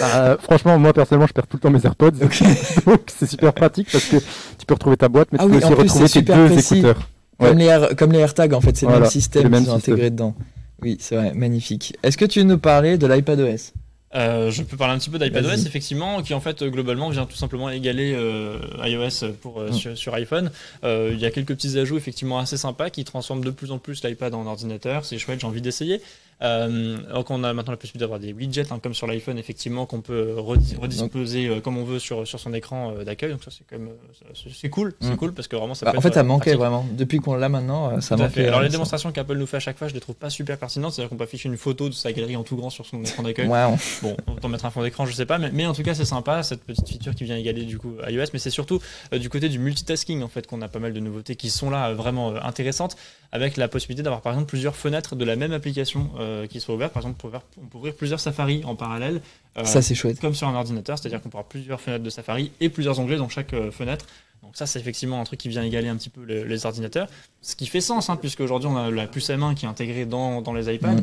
Bah, 0.00 0.38
franchement, 0.40 0.78
moi 0.78 0.92
personnellement, 0.94 1.26
je 1.26 1.32
perds 1.34 1.46
tout 1.46 1.56
le 1.58 1.60
temps 1.60 1.70
mes 1.70 1.84
AirPods, 1.84 2.10
donc 2.86 3.00
c'est 3.06 3.26
super 3.28 3.52
pratique 3.52 3.88
parce 3.92 4.04
que 4.06 4.16
tu 4.16 4.66
peux 4.66 4.74
retrouver 4.74 4.96
ta 4.96 5.08
boîte, 5.10 5.28
mais 5.32 5.38
Ah 5.40 5.44
tu 5.44 5.50
oui, 5.50 5.58
peux 5.60 5.66
aussi 5.66 5.74
plus, 5.74 5.82
retrouver 5.82 6.08
tes 6.08 6.22
deux 6.22 6.46
précis. 6.46 6.78
écouteurs. 6.78 7.08
Comme, 7.38 7.58
les 7.58 7.64
Air- 7.66 7.96
comme 7.96 8.12
les 8.12 8.18
AirTags 8.20 8.54
en 8.54 8.60
fait, 8.60 8.76
c'est 8.76 8.86
le 8.86 8.90
Voilà, 8.92 9.02
même 9.04 9.10
système 9.10 9.42
c'est 9.42 9.44
le 9.44 9.50
même 9.50 9.62
qu'ils 9.64 9.72
ont 9.72 9.76
système. 9.76 9.94
intégré 9.94 10.10
dedans. 10.10 10.34
Oui, 10.82 10.96
c'est 11.00 11.16
vrai, 11.16 11.32
magnifique. 11.34 11.96
Est-ce 12.02 12.16
que 12.16 12.24
tu 12.24 12.38
veux 12.40 12.46
nous 12.46 12.58
parler 12.58 12.96
de 12.96 13.06
l'iPadOS? 13.06 13.72
Euh, 14.16 14.50
je 14.50 14.64
peux 14.64 14.76
parler 14.76 14.94
un 14.94 14.98
petit 14.98 15.08
peu 15.10 15.20
d'iPadOS, 15.20 15.66
effectivement, 15.66 16.20
qui 16.22 16.34
en 16.34 16.40
fait 16.40 16.62
euh, 16.62 16.68
globalement 16.68 17.10
vient 17.10 17.26
tout 17.26 17.36
simplement 17.36 17.70
égaler 17.70 18.12
euh, 18.16 18.58
iOS 18.82 19.32
pour, 19.40 19.60
euh, 19.60 19.68
Mm. 19.68 19.72
sur, 19.72 19.96
sur 19.98 20.14
iPhone. 20.14 20.50
Euh, 20.82 21.10
Il 21.12 21.20
y 21.20 21.26
a 21.26 21.30
quelques 21.30 21.54
petits 21.54 21.78
ajouts 21.78 21.96
effectivement 21.96 22.38
assez 22.40 22.56
sympas 22.56 22.90
qui 22.90 23.04
transforment 23.04 23.44
de 23.44 23.50
plus 23.50 23.70
en 23.70 23.78
plus 23.78 24.02
l'iPad 24.02 24.34
en 24.34 24.46
ordinateur. 24.46 25.04
C'est 25.04 25.18
chouette, 25.18 25.40
j'ai 25.40 25.46
envie 25.46 25.60
d'essayer. 25.62 26.00
Euh, 26.42 26.96
donc 27.12 27.30
on 27.30 27.44
a 27.44 27.52
maintenant 27.52 27.72
la 27.72 27.76
possibilité 27.76 28.00
d'avoir 28.00 28.18
des 28.20 28.32
widgets, 28.32 28.72
hein, 28.72 28.78
comme 28.82 28.94
sur 28.94 29.06
l'iPhone, 29.06 29.38
effectivement, 29.38 29.84
qu'on 29.86 30.00
peut 30.00 30.34
redi- 30.38 30.76
redisposer 30.80 31.48
euh, 31.48 31.60
comme 31.60 31.76
on 31.76 31.84
veut 31.84 31.98
sur, 31.98 32.26
sur 32.26 32.40
son 32.40 32.54
écran 32.54 32.94
euh, 32.96 33.04
d'accueil. 33.04 33.30
Donc 33.32 33.44
ça 33.44 33.50
c'est 33.50 33.64
quand 33.68 33.78
même 33.78 33.88
euh, 33.88 34.32
c'est- 34.52 34.68
cool, 34.70 34.94
c'est 35.00 35.10
Mm. 35.12 35.16
cool 35.16 35.32
parce 35.34 35.48
que 35.48 35.56
vraiment 35.56 35.74
ça 35.74 35.84
Bah, 35.86 35.92
peut 35.92 35.98
En 35.98 36.00
fait, 36.00 36.14
ça 36.14 36.22
manquait 36.22 36.50
pratique. 36.52 36.58
vraiment. 36.60 36.86
Depuis 36.92 37.18
qu'on 37.18 37.34
l'a 37.34 37.48
maintenant, 37.48 38.00
ça 38.00 38.16
manquait. 38.16 38.46
Alors 38.46 38.60
les 38.60 38.68
ça- 38.68 38.72
démonstrations 38.72 39.12
qu'Apple 39.12 39.34
nous 39.36 39.46
fait 39.46 39.58
à 39.58 39.60
chaque 39.60 39.76
fois, 39.78 39.88
je 39.88 39.94
les 39.94 40.00
trouve 40.00 40.14
pas 40.14 40.30
super 40.30 40.56
pertinentes. 40.58 40.92
C'est-à-dire 40.94 41.10
qu'on 41.10 41.16
peut 41.16 41.24
afficher 41.24 41.48
une 41.48 41.56
photo 41.56 41.88
de 41.88 41.94
sa 41.94 42.12
galerie 42.12 42.36
en 42.36 42.42
tout 42.42 42.56
grand 42.56 42.70
sur 42.70 42.86
son 42.86 43.02
écran 43.04 43.22
d'accueil. 43.22 43.46
Ouais, 43.48 43.64
on- 43.64 43.76
Bon, 44.02 44.16
autant 44.34 44.48
mettre 44.48 44.64
un 44.64 44.70
fond 44.70 44.82
d'écran, 44.82 45.04
je 45.06 45.12
sais 45.12 45.26
pas, 45.26 45.36
mais, 45.38 45.50
mais 45.52 45.66
en 45.66 45.74
tout 45.74 45.82
cas 45.82 45.94
c'est 45.94 46.04
sympa 46.06 46.42
cette 46.42 46.62
petite 46.64 46.88
feature 46.88 47.14
qui 47.14 47.24
vient 47.24 47.36
égaler 47.36 47.64
du 47.64 47.78
coup 47.78 47.94
iOS, 48.08 48.24
mais 48.32 48.38
c'est 48.38 48.50
surtout 48.50 48.80
du 49.12 49.28
côté 49.28 49.48
du 49.50 49.58
multitasking 49.58 50.22
en 50.22 50.28
fait 50.28 50.46
qu'on 50.46 50.62
a 50.62 50.68
pas 50.68 50.78
mal 50.78 50.92
de 50.94 51.00
nouveautés 51.00 51.36
qui 51.36 51.50
sont 51.50 51.68
là 51.70 51.92
vraiment 51.92 52.34
intéressantes, 52.42 52.96
avec 53.32 53.56
la 53.56 53.68
possibilité 53.68 54.02
d'avoir 54.02 54.22
par 54.22 54.32
exemple 54.32 54.48
plusieurs 54.48 54.74
fenêtres 54.76 55.16
de 55.16 55.24
la 55.24 55.36
même 55.36 55.52
application 55.52 56.10
euh, 56.18 56.29
qui 56.48 56.60
soient 56.60 56.74
ouvertes. 56.74 56.92
Par 56.92 57.02
exemple, 57.02 57.16
on 57.18 57.20
peut 57.22 57.28
ouvrir, 57.28 57.42
on 57.62 57.66
peut 57.66 57.78
ouvrir 57.78 57.94
plusieurs 57.94 58.20
Safari 58.20 58.62
en 58.64 58.74
parallèle, 58.74 59.20
euh, 59.58 59.64
Ça, 59.64 59.82
c'est 59.82 59.94
chouette. 59.94 60.20
comme 60.20 60.34
sur 60.34 60.48
un 60.48 60.54
ordinateur, 60.54 60.98
c'est-à-dire 60.98 61.20
qu'on 61.22 61.28
pourra 61.28 61.40
avoir 61.40 61.48
plusieurs 61.48 61.80
fenêtres 61.80 62.04
de 62.04 62.10
Safari 62.10 62.52
et 62.60 62.68
plusieurs 62.68 62.98
onglets 63.00 63.16
dans 63.16 63.28
chaque 63.28 63.52
euh, 63.54 63.70
fenêtre. 63.70 64.06
Donc 64.42 64.56
ça, 64.56 64.66
c'est 64.66 64.80
effectivement 64.80 65.20
un 65.20 65.24
truc 65.24 65.38
qui 65.38 65.48
vient 65.48 65.62
égaler 65.62 65.88
un 65.88 65.96
petit 65.96 66.08
peu 66.08 66.24
les, 66.24 66.44
les 66.44 66.66
ordinateurs, 66.66 67.08
ce 67.42 67.54
qui 67.56 67.66
fait 67.66 67.80
sens, 67.82 68.08
hein, 68.08 68.16
puisque 68.16 68.40
aujourd'hui 68.40 68.68
on 68.68 68.76
a 68.76 68.90
la 68.90 69.06
puce 69.06 69.28
M1 69.28 69.54
qui 69.54 69.66
est 69.66 69.68
intégrée 69.68 70.06
dans, 70.06 70.40
dans 70.40 70.54
les 70.54 70.74
iPads. 70.74 70.92
Mm. 70.94 71.02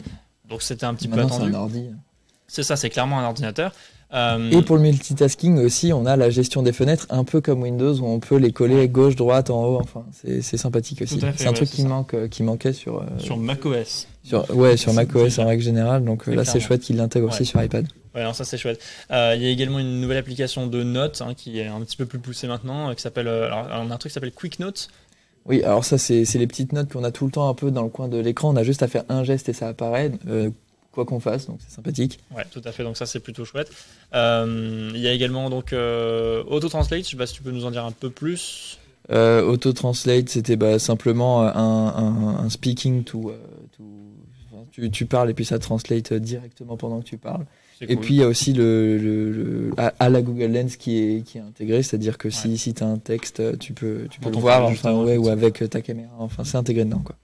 Donc 0.49 0.61
c'était 0.63 0.85
un 0.85 0.93
petit 0.93 1.07
peu 1.07 1.17
Maintenant, 1.17 1.29
c'est 1.37 1.41
attendu. 1.43 1.55
un 1.55 1.59
ordi. 1.59 1.85
C'est 2.47 2.63
ça, 2.63 2.75
c'est 2.75 2.89
clairement 2.89 3.19
un 3.19 3.25
ordinateur. 3.25 3.73
Euh, 4.13 4.49
Et 4.51 4.61
pour 4.61 4.77
le 4.77 4.83
multitasking 4.83 5.57
aussi, 5.59 5.91
on 5.91 6.05
a 6.05 6.15
la 6.15 6.29
gestion 6.29 6.63
des 6.63 6.71
fenêtres, 6.71 7.07
un 7.09 7.25
peu 7.25 7.41
comme 7.41 7.61
Windows, 7.63 7.93
où 7.99 8.05
on 8.05 8.19
peut 8.19 8.37
les 8.37 8.53
coller 8.53 8.87
gauche, 8.87 9.15
droite, 9.17 9.49
en 9.49 9.65
haut. 9.65 9.79
Enfin, 9.81 10.05
c'est 10.21 10.41
sympathique 10.57 11.01
aussi. 11.01 11.19
C'est 11.35 11.45
un 11.45 11.49
ouais, 11.49 11.55
truc 11.55 11.69
qui 11.69 11.81
ça. 11.81 11.87
manque, 11.89 12.13
euh, 12.13 12.27
qui 12.29 12.41
manquait 12.43 12.71
sur, 12.71 13.01
euh, 13.01 13.05
sur 13.17 13.35
macOS. 13.35 14.07
sur 14.23 14.49
ouais, 14.55 14.77
sur 14.77 14.93
macOS 14.93 15.39
en 15.39 15.47
règle 15.47 15.61
générale. 15.63 16.05
Donc 16.05 16.25
là, 16.27 16.45
c'est 16.45 16.59
chouette 16.61 16.81
qu'il 16.81 16.95
l'intègre 16.95 17.27
aussi 17.27 17.39
Ouais. 17.39 17.45
sur 17.45 17.61
iPad. 17.63 17.85
Ouais, 18.15 18.23
non, 18.23 18.31
ça 18.33 18.45
c'est 18.45 18.57
chouette. 18.57 18.79
Euh, 19.11 19.33
Il 19.35 19.43
y 19.43 19.45
a 19.45 19.49
également 19.49 19.79
une 19.79 19.99
nouvelle 19.99 20.17
application 20.17 20.67
de 20.67 20.83
notes 20.83 21.21
hein, 21.25 21.33
qui 21.35 21.59
est 21.59 21.67
un 21.67 21.81
petit 21.81 21.97
peu 21.97 22.05
plus 22.05 22.19
poussée 22.19 22.47
maintenant, 22.47 22.95
qui 22.95 23.01
s'appelle. 23.01 23.27
alors, 23.27 23.67
on 23.85 23.91
a 23.91 23.93
un 23.93 23.97
truc 23.97 24.09
qui 24.11 24.13
s'appelle 24.13 24.31
Quick 24.31 24.59
Notes. 24.59 24.87
Oui, 25.45 25.63
alors 25.63 25.85
ça, 25.85 25.97
c'est 25.97 26.25
c'est 26.25 26.39
les 26.39 26.47
petites 26.47 26.73
notes 26.73 26.91
qu'on 26.91 27.03
a 27.03 27.11
tout 27.11 27.25
le 27.25 27.31
temps 27.31 27.47
un 27.47 27.53
peu 27.53 27.71
dans 27.71 27.83
le 27.83 27.89
coin 27.89 28.07
de 28.07 28.17
l'écran. 28.17 28.49
On 28.53 28.55
a 28.55 28.63
juste 28.63 28.83
à 28.83 28.87
faire 28.87 29.03
un 29.09 29.23
geste 29.23 29.47
et 29.49 29.53
ça 29.53 29.67
apparaît, 29.69 30.11
euh, 30.27 30.49
quoi 30.97 31.05
qu'on 31.05 31.19
fasse. 31.19 31.45
Donc 31.45 31.59
c'est 31.61 31.73
sympathique. 31.75 32.19
Ouais, 32.35 32.43
tout 32.51 32.61
à 32.65 32.71
fait. 32.71 32.83
Donc 32.83 32.97
ça 32.97 33.05
c'est 33.05 33.19
plutôt 33.19 33.45
chouette. 33.45 33.71
Euh, 34.15 34.91
Il 34.95 34.99
y 34.99 35.07
a 35.07 35.13
également 35.13 35.49
donc 35.49 35.71
euh, 35.73 36.43
Auto 36.47 36.67
Translate. 36.69 37.03
Je 37.05 37.11
sais 37.11 37.17
pas 37.17 37.27
si 37.27 37.35
tu 37.35 37.43
peux 37.43 37.51
nous 37.51 37.65
en 37.65 37.71
dire 37.71 37.85
un 37.85 37.91
peu 37.91 38.09
plus. 38.09 38.79
Euh, 39.11 39.43
Auto 39.43 39.71
Translate, 39.73 40.27
c'était 40.29 40.55
bah, 40.57 40.79
simplement 40.79 41.43
euh, 41.43 41.51
un, 41.53 41.93
un- 41.95 42.45
un 42.45 42.49
speaking 42.49 43.03
to. 43.03 43.29
euh, 43.29 43.37
to- 43.77 43.83
enfin, 44.51 44.63
tu, 44.71 44.89
tu 44.91 45.05
parles 45.05 45.29
et 45.29 45.33
puis 45.33 45.45
ça 45.45 45.59
translate 45.59 46.13
directement 46.13 46.75
pendant 46.77 46.99
que 46.99 47.05
tu 47.05 47.17
parles. 47.17 47.45
Et 47.81 47.95
puis 47.95 48.15
il 48.15 48.17
y 48.17 48.23
a 48.23 48.27
aussi 48.27 48.53
le, 48.53 48.97
le- 48.97 49.31
le- 49.31 49.71
à, 49.77 49.93
à 49.99 50.09
la 50.09 50.23
Google 50.23 50.51
Lens 50.51 50.77
qui 50.77 50.97
est, 50.97 51.21
qui 51.23 51.37
est 51.37 51.41
intégré, 51.41 51.83
c'est-à-dire 51.83 52.17
que 52.17 52.31
si, 52.31 52.57
si 52.57 52.73
tu 52.73 52.83
as 52.83 52.87
un 52.87 52.97
texte, 52.97 53.59
tu 53.59 53.73
peux, 53.73 54.07
tu 54.09 54.19
peux 54.19 54.31
le 54.31 54.37
voir 54.37 54.65
enfin, 54.65 54.93
ouais, 55.03 55.15
ou 55.17 55.29
avec 55.29 55.63
ta 55.69 55.81
caméra. 55.81 56.09
Enfin, 56.17 56.43
c'est 56.43 56.57
intégré 56.57 56.85
dedans. 56.85 57.03
Quoi. 57.05 57.15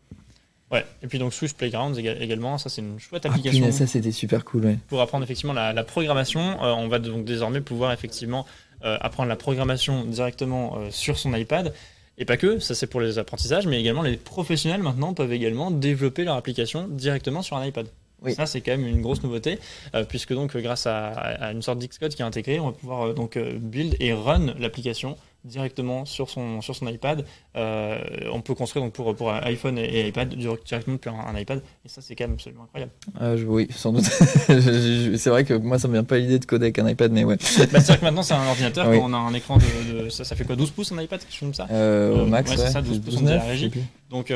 Ouais. 0.73 0.85
Et 1.03 1.07
puis 1.07 1.19
donc 1.19 1.33
Swift 1.33 1.55
Playgrounds 1.57 1.97
éga- 1.99 2.19
également. 2.19 2.57
Ça 2.57 2.67
c'est 2.69 2.81
une 2.81 2.99
chouette 2.99 3.25
Ah, 3.25 3.29
application. 3.29 3.71
ça 3.71 3.87
c'était 3.87 4.11
super 4.11 4.43
cool. 4.43 4.65
Ouais. 4.65 4.77
pour 4.89 4.99
apprendre 5.01 5.23
effectivement 5.23 5.53
la, 5.53 5.71
la 5.71 5.83
programmation. 5.83 6.41
Euh, 6.63 6.73
on 6.73 6.87
va 6.89 6.99
donc 6.99 7.23
désormais 7.25 7.61
pouvoir 7.61 7.91
effectivement 7.93 8.45
euh, 8.83 8.97
apprendre 8.99 9.29
la 9.29 9.35
programmation 9.37 10.03
directement 10.03 10.77
euh, 10.77 10.87
sur 10.91 11.17
son 11.17 11.33
iPad. 11.33 11.73
Et 12.17 12.25
pas 12.25 12.37
que, 12.37 12.59
ça 12.59 12.75
c'est 12.75 12.87
pour 12.87 13.01
les 13.01 13.17
apprentissages, 13.17 13.65
mais 13.67 13.79
également 13.79 14.01
les 14.03 14.17
professionnels 14.17 14.81
maintenant 14.83 15.13
peuvent 15.13 15.31
également 15.33 15.71
développer 15.71 16.23
leur 16.25 16.35
application 16.35 16.87
directement 16.89 17.41
sur 17.41 17.55
un 17.57 17.65
iPad. 17.65 17.87
Oui. 18.21 18.33
Ça 18.35 18.45
c'est 18.45 18.61
quand 18.61 18.71
même 18.71 18.85
une 18.87 19.01
grosse 19.01 19.21
nouveauté, 19.23 19.59
euh, 19.95 20.03
puisque 20.05 20.33
donc 20.33 20.55
grâce 20.57 20.85
à, 20.87 21.07
à 21.07 21.51
une 21.51 21.61
sorte 21.61 21.79
d'Xcode 21.79 22.13
qui 22.15 22.21
est 22.21 22.25
intégré, 22.25 22.59
on 22.59 22.67
va 22.67 22.71
pouvoir 22.71 23.07
euh, 23.07 23.13
donc 23.13 23.37
build 23.37 23.95
et 23.99 24.13
run 24.13 24.53
l'application 24.59 25.17
directement 25.45 26.05
sur 26.05 26.29
son, 26.29 26.61
sur 26.61 26.75
son 26.75 26.87
iPad. 26.87 27.25
Euh, 27.55 27.99
on 28.31 28.41
peut 28.41 28.55
construire 28.55 28.85
donc 28.85 28.93
pour, 28.93 29.15
pour 29.15 29.31
iPhone 29.31 29.77
et, 29.77 30.07
iPad 30.07 30.33
directement 30.33 30.95
depuis 30.95 31.09
un, 31.09 31.37
iPad. 31.37 31.61
Et 31.85 31.89
ça, 31.89 32.01
c'est 32.01 32.15
quand 32.15 32.25
même 32.25 32.33
absolument 32.33 32.63
incroyable. 32.63 32.91
Ah, 33.19 33.33
oui, 33.47 33.67
sans 33.71 33.93
doute. 33.93 34.03
c'est 34.05 35.29
vrai 35.29 35.43
que 35.43 35.53
moi, 35.53 35.79
ça 35.79 35.87
me 35.87 35.93
vient 35.93 36.03
pas 36.03 36.17
l'idée 36.17 36.39
de 36.39 36.45
coder 36.45 36.65
avec 36.65 36.79
un 36.79 36.89
iPad, 36.89 37.11
mais 37.11 37.23
ouais. 37.23 37.37
Bah, 37.71 37.79
c'est 37.79 37.87
vrai 37.87 37.97
que 37.97 38.05
maintenant, 38.05 38.23
c'est 38.23 38.33
un 38.33 38.47
ordinateur. 38.47 38.85
Quand 38.85 39.09
on 39.09 39.13
a 39.13 39.17
un 39.17 39.33
écran 39.33 39.57
de. 39.57 40.09
ça, 40.09 40.23
ça, 40.23 40.35
fait 40.35 40.45
quoi 40.45 40.55
12 40.55 40.71
pouces 40.71 40.91
un 40.91 41.01
iPad 41.01 41.19
Quelque 41.19 41.31
chose 41.31 41.39
comme 41.39 41.53
ça 41.53 41.67
euh, 41.71 42.25
Max, 42.25 42.51
ouais, 42.51 42.57
c'est 42.57 42.69
ça, 42.69 42.81
12 42.81 42.99
pouces, 42.99 43.17
on 43.21 43.25
la 43.25 43.39
régie. 43.39 43.71
Donc, 44.09 44.31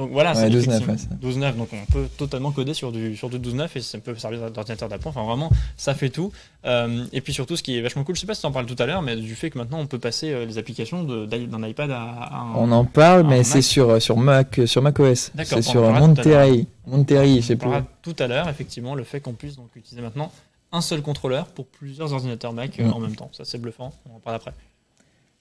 donc 0.00 0.12
voilà, 0.12 0.34
c'est 0.34 0.48
12.9. 0.48 1.20
12.9, 1.22 1.56
donc 1.56 1.68
on 1.74 1.92
peut 1.92 2.06
totalement 2.16 2.52
coder 2.52 2.72
sur 2.72 2.90
du, 2.90 3.14
sur 3.18 3.28
du 3.28 3.38
12.9 3.38 3.68
et 3.74 3.80
ça 3.82 3.98
peut 3.98 4.16
servir 4.16 4.50
d'ordinateur 4.50 4.88
d'appoint. 4.88 5.10
Enfin 5.10 5.24
vraiment, 5.24 5.50
ça 5.76 5.92
fait 5.92 6.08
tout. 6.08 6.32
Euh, 6.64 7.04
et 7.12 7.20
puis 7.20 7.34
surtout, 7.34 7.54
ce 7.54 7.62
qui 7.62 7.76
est 7.76 7.82
vachement 7.82 8.02
cool, 8.02 8.14
je 8.14 8.22
sais 8.22 8.26
pas 8.26 8.32
si 8.32 8.40
tu 8.40 8.46
en 8.46 8.50
parles 8.50 8.64
tout 8.64 8.82
à 8.82 8.86
l'heure, 8.86 9.02
mais 9.02 9.14
du 9.14 9.34
fait 9.34 9.50
que 9.50 9.58
maintenant 9.58 9.78
on 9.78 9.86
peut 9.86 9.98
passer 9.98 10.32
euh, 10.32 10.46
les 10.46 10.56
applications 10.56 11.04
d'un 11.04 11.68
iPad 11.68 11.90
à, 11.90 12.30
un. 12.32 12.54
On 12.54 12.72
en 12.72 12.86
parle, 12.86 13.26
mais 13.26 13.44
c'est 13.44 13.60
sur, 13.60 13.90
euh, 13.90 14.00
sur, 14.00 14.16
Mac, 14.16 14.62
sur 14.64 14.80
macOS. 14.80 15.32
C'est 15.44 15.60
sur 15.60 15.82
Monterey. 15.92 16.64
Monterey, 16.86 17.36
je 17.36 17.48
sais 17.48 17.56
plus. 17.56 17.68
On 17.68 17.84
tout 18.00 18.16
à 18.20 18.26
l'heure, 18.26 18.48
effectivement, 18.48 18.94
le 18.94 19.04
fait 19.04 19.20
qu'on 19.20 19.34
puisse 19.34 19.56
donc 19.56 19.68
utiliser 19.76 20.00
maintenant 20.00 20.32
un 20.72 20.80
seul 20.80 21.02
contrôleur 21.02 21.44
pour 21.48 21.66
plusieurs 21.66 22.14
ordinateurs 22.14 22.54
Mac 22.54 22.78
mm. 22.78 22.90
en 22.90 23.00
même 23.00 23.16
temps. 23.16 23.28
Ça, 23.32 23.44
c'est 23.44 23.58
bluffant. 23.58 23.92
On 24.10 24.16
en 24.16 24.20
parle 24.20 24.36
après. 24.36 24.52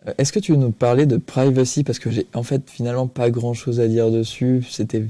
Euh, 0.07 0.13
est-ce 0.17 0.31
que 0.31 0.39
tu 0.39 0.51
veux 0.51 0.57
nous 0.57 0.71
parler 0.71 1.05
de 1.05 1.17
privacy? 1.17 1.83
Parce 1.83 1.99
que 1.99 2.09
j'ai 2.09 2.27
en 2.33 2.43
fait 2.43 2.69
finalement 2.69 3.07
pas 3.07 3.29
grand 3.29 3.53
chose 3.53 3.79
à 3.79 3.87
dire 3.87 4.11
dessus. 4.11 4.65
C'était. 4.69 5.03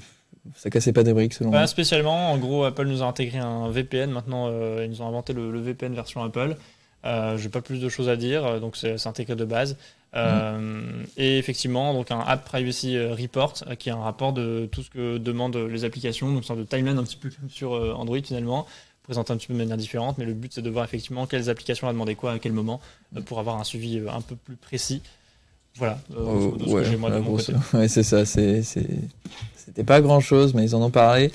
Ça 0.55 0.69
cassait 0.69 0.93
pas 0.93 1.03
des 1.03 1.13
briques 1.13 1.33
selon 1.33 1.51
moi. 1.51 1.59
Pas 1.59 1.67
spécialement. 1.67 2.31
En 2.31 2.37
gros, 2.37 2.63
Apple 2.63 2.85
nous 2.85 3.03
a 3.03 3.05
intégré 3.05 3.37
un 3.37 3.69
VPN. 3.69 4.09
Maintenant, 4.09 4.47
euh, 4.47 4.83
ils 4.83 4.89
nous 4.89 5.01
ont 5.01 5.07
inventé 5.07 5.33
le, 5.33 5.59
VPN 5.59 5.93
version 5.93 6.23
Apple. 6.23 6.57
Euh, 7.05 7.37
j'ai 7.37 7.49
pas 7.49 7.61
plus 7.61 7.79
de 7.79 7.87
choses 7.87 8.09
à 8.09 8.17
dire, 8.17 8.59
donc 8.59 8.75
c'est 8.75 9.07
intégré 9.07 9.35
de 9.35 9.45
base. 9.45 9.77
Euh, 10.15 11.03
et 11.15 11.37
effectivement, 11.37 11.93
donc 11.93 12.11
un 12.11 12.19
App 12.19 12.43
Privacy 12.43 12.99
Report, 12.99 13.53
qui 13.77 13.89
est 13.89 13.91
un 13.93 14.01
rapport 14.01 14.33
de 14.33 14.67
tout 14.69 14.81
ce 14.81 14.89
que 14.89 15.17
demandent 15.17 15.55
les 15.55 15.85
applications, 15.85 16.27
donc 16.27 16.37
une 16.39 16.43
sorte 16.43 16.59
de 16.59 16.65
timeline 16.65 16.97
un 16.97 17.03
petit 17.03 17.15
peu 17.15 17.29
comme 17.29 17.49
sur 17.49 17.71
Android 17.97 18.19
finalement, 18.21 18.65
présenté 19.09 19.33
un 19.33 19.37
petit 19.37 19.47
peu 19.47 19.53
de 19.53 19.57
manière 19.57 19.75
différente, 19.75 20.19
mais 20.19 20.25
le 20.25 20.33
but 20.33 20.53
c'est 20.53 20.61
de 20.61 20.69
voir 20.69 20.85
effectivement 20.85 21.25
quelles 21.25 21.49
applications 21.49 21.87
a 21.87 21.91
demandé 21.93 22.13
quoi 22.13 22.33
à 22.33 22.39
quel 22.39 22.53
moment 22.53 22.79
euh, 23.17 23.21
pour 23.21 23.39
avoir 23.39 23.59
un 23.59 23.63
suivi 23.63 23.97
euh, 23.97 24.07
un 24.07 24.21
peu 24.21 24.35
plus 24.35 24.55
précis. 24.55 25.01
Voilà, 25.77 25.97
euh, 26.15 26.51
ouais, 26.67 26.85
j'ai 26.85 26.95
moi 26.95 27.09
de 27.09 27.17
mon 27.17 27.35
côté. 27.37 27.53
Ouais, 27.73 27.87
c'est 27.87 28.03
ça, 28.03 28.23
c'est 28.25 28.61
c'était 29.55 29.83
pas 29.83 30.01
grand 30.01 30.19
chose, 30.19 30.53
mais 30.53 30.63
ils 30.63 30.75
en 30.75 30.81
ont 30.83 30.91
parlé. 30.91 31.31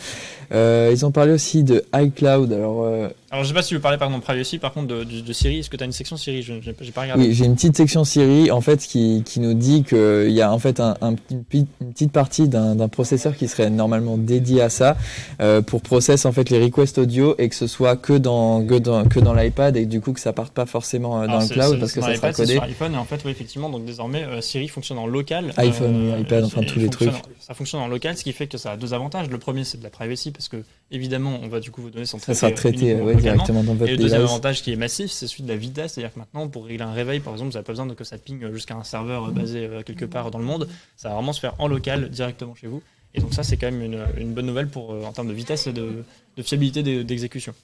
Euh, 0.52 0.90
ils 0.92 1.04
ont 1.04 1.10
parlé 1.10 1.32
aussi 1.32 1.64
de 1.64 1.84
iCloud. 1.94 2.52
Alors, 2.52 2.84
euh, 2.84 3.08
alors 3.34 3.42
je 3.42 3.48
sais 3.48 3.54
pas 3.54 3.62
si 3.62 3.70
tu 3.70 3.74
veux 3.74 3.80
parler 3.80 3.98
par 3.98 4.06
exemple 4.06 4.24
privacy, 4.24 4.58
par 4.58 4.72
contre 4.72 4.86
de, 4.86 5.02
de, 5.02 5.32
Siri. 5.32 5.58
Est-ce 5.58 5.68
que 5.68 5.76
tu 5.76 5.82
as 5.82 5.86
une 5.86 5.92
section 5.92 6.16
Siri 6.16 6.42
Je 6.42 6.52
n'ai 6.52 6.92
pas 6.92 7.02
regardé. 7.02 7.26
Oui, 7.26 7.34
j'ai 7.34 7.44
une 7.44 7.56
petite 7.56 7.76
section 7.76 8.04
Siri 8.04 8.52
en 8.52 8.60
fait 8.60 8.78
qui, 8.78 9.24
qui 9.26 9.40
nous 9.40 9.54
dit 9.54 9.82
qu'il 9.82 10.30
y 10.30 10.40
a 10.40 10.52
en 10.52 10.60
fait 10.60 10.78
un, 10.78 10.94
une, 11.30 11.44
petite 11.44 12.12
partie 12.12 12.48
d'un 12.48 12.88
processeur 12.88 13.36
qui 13.36 13.48
serait 13.48 13.70
normalement 13.70 14.16
dédié 14.16 14.62
à 14.62 14.68
ça 14.68 14.96
euh, 15.40 15.62
pour 15.62 15.82
processer 15.82 16.28
en 16.28 16.32
fait 16.32 16.48
les 16.48 16.62
requests 16.62 16.98
audio 16.98 17.34
et 17.38 17.48
que 17.48 17.56
ce 17.56 17.66
soit 17.66 17.96
que 17.96 18.12
dans 18.12 18.64
que 18.64 18.78
dans, 18.78 19.04
que 19.04 19.18
dans 19.18 19.34
l'iPad 19.34 19.76
et 19.76 19.84
du 19.84 20.00
coup 20.00 20.12
que 20.12 20.20
ça 20.20 20.32
parte 20.32 20.52
pas 20.52 20.66
forcément 20.66 21.20
euh, 21.20 21.26
dans 21.26 21.40
le 21.40 21.48
cloud 21.48 21.80
parce 21.80 21.92
que 21.92 22.02
ça 22.02 22.14
sera 22.14 22.32
codé. 22.32 22.52
Sur 22.52 22.62
iPhone 22.62 22.94
et 22.94 22.98
en 22.98 23.04
fait 23.04 23.20
oui, 23.24 23.32
effectivement 23.32 23.68
donc 23.68 23.84
désormais 23.84 24.24
Siri 24.42 24.68
fonctionne 24.68 24.98
en 24.98 25.08
local. 25.08 25.52
iPhone, 25.56 26.14
iPad, 26.20 26.44
enfin 26.44 26.62
tous 26.62 26.78
les 26.78 26.88
trucs. 26.88 27.10
Ça 27.46 27.52
fonctionne 27.52 27.82
en 27.82 27.88
local, 27.88 28.16
ce 28.16 28.24
qui 28.24 28.32
fait 28.32 28.46
que 28.46 28.56
ça 28.56 28.70
a 28.70 28.76
deux 28.78 28.94
avantages. 28.94 29.28
Le 29.28 29.36
premier, 29.36 29.64
c'est 29.64 29.76
de 29.76 29.82
la 29.82 29.90
privacy, 29.90 30.30
parce 30.30 30.48
que 30.48 30.64
évidemment, 30.94 31.38
on 31.42 31.48
va 31.48 31.60
du 31.60 31.70
coup 31.70 31.82
vous 31.82 31.90
donner 31.90 32.06
son 32.06 32.18
Ça 32.18 32.34
sera 32.34 32.52
traité 32.52 32.94
directement 32.94 33.62
dans 33.62 33.74
votre 33.74 33.90
Et 33.90 33.96
le 33.96 34.02
deuxième 34.02 34.22
avantage 34.22 34.62
qui 34.62 34.72
est 34.72 34.76
massif, 34.76 35.10
c'est 35.10 35.26
celui 35.26 35.44
de 35.44 35.48
la 35.48 35.56
vitesse. 35.56 35.94
C'est-à-dire 35.94 36.14
que 36.14 36.18
maintenant, 36.18 36.48
pour 36.48 36.66
régler 36.66 36.84
un 36.84 36.92
réveil, 36.92 37.20
par 37.20 37.32
exemple, 37.32 37.50
vous 37.50 37.54
n'avez 37.54 37.64
pas 37.64 37.72
besoin 37.72 37.86
de 37.86 37.94
que 37.94 38.04
ça 38.04 38.18
ping 38.18 38.52
jusqu'à 38.52 38.74
un 38.74 38.84
serveur 38.84 39.30
basé 39.32 39.66
euh, 39.66 39.82
quelque 39.82 40.04
part 40.04 40.30
dans 40.30 40.38
le 40.38 40.44
monde. 40.44 40.68
Ça 40.96 41.08
va 41.08 41.14
vraiment 41.16 41.32
se 41.32 41.40
faire 41.40 41.54
en 41.58 41.68
local, 41.68 42.08
directement 42.10 42.54
chez 42.54 42.66
vous. 42.66 42.82
Et 43.14 43.20
donc, 43.20 43.32
ça, 43.32 43.42
c'est 43.42 43.56
quand 43.56 43.70
même 43.70 44.04
une, 44.16 44.32
bonne 44.32 44.46
nouvelle 44.46 44.68
pour, 44.68 44.92
euh, 44.92 45.04
en 45.04 45.12
termes 45.12 45.28
de 45.28 45.32
vitesse 45.32 45.66
et 45.66 45.72
de, 45.72 46.04
fiabilité 46.42 46.82
d'exécution. 47.04 47.54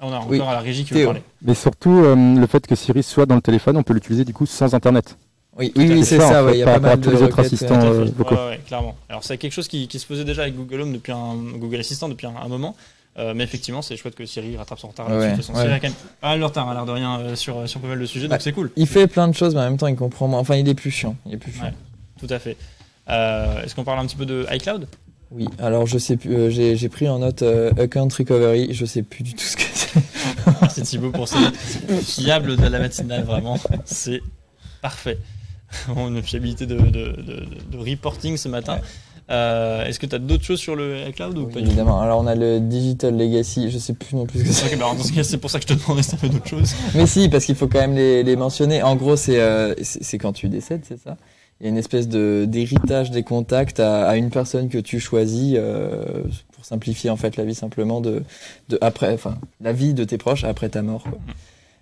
On 0.00 0.12
a 0.12 0.18
encore 0.18 0.48
à 0.48 0.54
la 0.54 0.60
régie 0.60 0.84
qui 0.84 0.94
veut 0.94 1.04
parler. 1.04 1.22
Mais 1.42 1.54
surtout, 1.54 1.90
euh, 1.90 2.14
le 2.14 2.46
fait 2.46 2.66
que 2.66 2.74
Siri 2.74 3.02
soit 3.02 3.26
dans 3.26 3.34
le 3.34 3.42
téléphone, 3.42 3.76
on 3.76 3.82
peut 3.82 3.94
l'utiliser 3.94 4.24
du 4.24 4.32
coup 4.32 4.46
sans 4.46 4.74
Internet. 4.74 5.18
Oui, 5.58 5.72
oui, 5.74 6.04
c'est 6.04 6.20
ça, 6.20 6.44
il 6.52 6.58
y 6.58 6.62
a 6.62 6.66
pas 6.66 6.78
mal 6.78 7.00
de 7.00 7.10
les 7.10 7.22
autres 7.22 7.40
assistants 7.40 7.80
euh, 7.82 8.04
vocaux. 8.16 8.36
clairement. 8.66 8.96
Alors 9.08 9.24
c'est 9.24 9.38
quelque 9.38 9.52
chose 9.52 9.66
qui, 9.66 9.88
se 9.90 10.06
faisait 10.06 10.24
déjà 10.24 10.42
avec 10.42 10.54
Google 10.54 10.82
Home 10.82 10.92
depuis 10.92 11.12
un 11.12 11.34
Google 11.34 11.80
Assistant 11.80 12.08
depuis 12.08 12.26
un, 12.26 12.48
moment. 12.48 12.76
Euh, 13.18 13.34
mais 13.34 13.42
effectivement, 13.42 13.82
c'est 13.82 13.96
chouette 13.96 14.14
que 14.14 14.24
Siri 14.24 14.56
rattrape 14.56 14.78
son 14.78 14.88
retard 14.88 15.08
là-dessus. 15.08 15.42
Siri 15.42 15.58
a 15.58 15.80
quand 15.80 15.88
même 15.88 15.92
pas 16.20 16.28
mal 16.28 16.38
de 16.38 16.44
retard, 16.44 16.68
à 16.68 16.74
l'air 16.74 16.86
de 16.86 16.92
rien, 16.92 17.18
euh, 17.18 17.34
sur, 17.34 17.68
sur 17.68 17.80
pas 17.80 17.88
mal 17.88 17.98
de 17.98 18.06
sujets, 18.06 18.28
donc 18.28 18.38
bah, 18.38 18.40
c'est 18.40 18.52
cool. 18.52 18.70
Il 18.76 18.86
fait 18.86 19.08
plein 19.08 19.26
de 19.26 19.34
choses, 19.34 19.56
mais 19.56 19.60
en 19.62 19.64
même 19.64 19.76
temps, 19.76 19.88
il 19.88 19.96
comprend 19.96 20.28
moins. 20.28 20.38
Enfin, 20.38 20.54
il 20.54 20.68
est 20.68 20.74
plus 20.74 20.92
chiant. 20.92 21.16
Il 21.26 21.34
est 21.34 21.38
plus 21.38 21.52
chiant. 21.52 21.72
tout 22.20 22.28
à 22.30 22.38
fait. 22.38 22.56
Est-ce 23.08 23.74
qu'on 23.74 23.84
parle 23.84 23.98
un 23.98 24.06
petit 24.06 24.16
peu 24.16 24.26
de 24.26 24.46
iCloud? 24.52 24.86
Oui, 25.30 25.46
alors 25.58 25.86
je 25.86 25.98
sais 25.98 26.16
plus, 26.16 26.50
j'ai 26.52 26.88
pris 26.88 27.08
en 27.08 27.18
note 27.18 27.42
Account 27.42 28.08
Recovery, 28.16 28.72
je 28.72 28.84
sais 28.86 29.02
plus 29.02 29.24
du 29.24 29.34
tout 29.34 29.44
ce 29.44 29.56
que 29.56 29.62
c'est. 29.74 30.00
c'est 30.70 30.82
Thibaut 30.82 31.10
pour 31.10 31.26
ça. 31.26 31.38
Fiable 32.02 32.56
de 32.56 32.66
la 32.66 32.78
matinale, 32.78 33.24
vraiment. 33.24 33.58
C'est 33.84 34.22
parfait. 34.80 35.18
une 35.96 36.22
fiabilité 36.22 36.66
de, 36.66 36.78
reporting 37.76 38.36
ce 38.36 38.48
matin. 38.48 38.80
Euh, 39.30 39.84
est-ce 39.84 39.98
que 39.98 40.06
tu 40.06 40.14
as 40.14 40.18
d'autres 40.18 40.44
choses 40.44 40.58
sur 40.58 40.74
le 40.74 41.10
cloud 41.14 41.36
ou 41.36 41.46
pas 41.46 41.60
Évidemment. 41.60 42.00
Alors 42.00 42.20
on 42.20 42.26
a 42.26 42.34
le 42.34 42.60
Digital 42.60 43.16
Legacy, 43.16 43.70
je 43.70 43.76
sais 43.76 43.92
plus 43.92 44.16
non 44.16 44.24
plus 44.24 44.38
ce 44.40 44.44
que 44.44 44.52
c'est. 44.52 44.76
Bah, 44.76 44.86
c'est 45.22 45.36
pour 45.36 45.50
ça 45.50 45.58
que 45.58 45.66
je 45.68 45.74
te 45.74 45.78
demandais 45.78 46.02
si 46.02 46.16
tu 46.16 46.28
d'autres 46.30 46.48
choses. 46.48 46.74
Mais 46.94 47.06
si, 47.06 47.28
parce 47.28 47.44
qu'il 47.44 47.54
faut 47.54 47.68
quand 47.68 47.80
même 47.80 47.94
les, 47.94 48.36
mentionner. 48.36 48.82
En 48.82 48.96
gros, 48.96 49.16
euh, 49.28 49.74
c'est 49.82 50.18
quand 50.18 50.32
tu 50.32 50.48
décèdes, 50.48 50.84
c'est 50.88 50.98
ça? 50.98 51.18
Il 51.60 51.64
y 51.64 51.66
a 51.66 51.70
une 51.70 51.76
espèce 51.76 52.08
d'héritage 52.08 53.10
des 53.10 53.24
contacts 53.24 53.80
à, 53.80 54.16
une 54.16 54.30
personne 54.30 54.68
que 54.68 54.78
tu 54.78 55.00
choisis 55.00 55.56
euh, 55.58 56.22
pour 56.52 56.64
simplifier 56.64 57.10
en 57.10 57.16
fait 57.16 57.36
la 57.36 57.44
vie 57.44 57.54
simplement 57.54 58.00
de, 58.00 58.22
de 58.68 58.78
après, 58.80 59.12
enfin 59.12 59.38
la 59.60 59.72
vie 59.72 59.92
de 59.92 60.04
tes 60.04 60.18
proches 60.18 60.44
après 60.44 60.68
ta 60.68 60.82
mort. 60.82 61.02
Quoi. 61.02 61.18
Mm. 61.18 61.32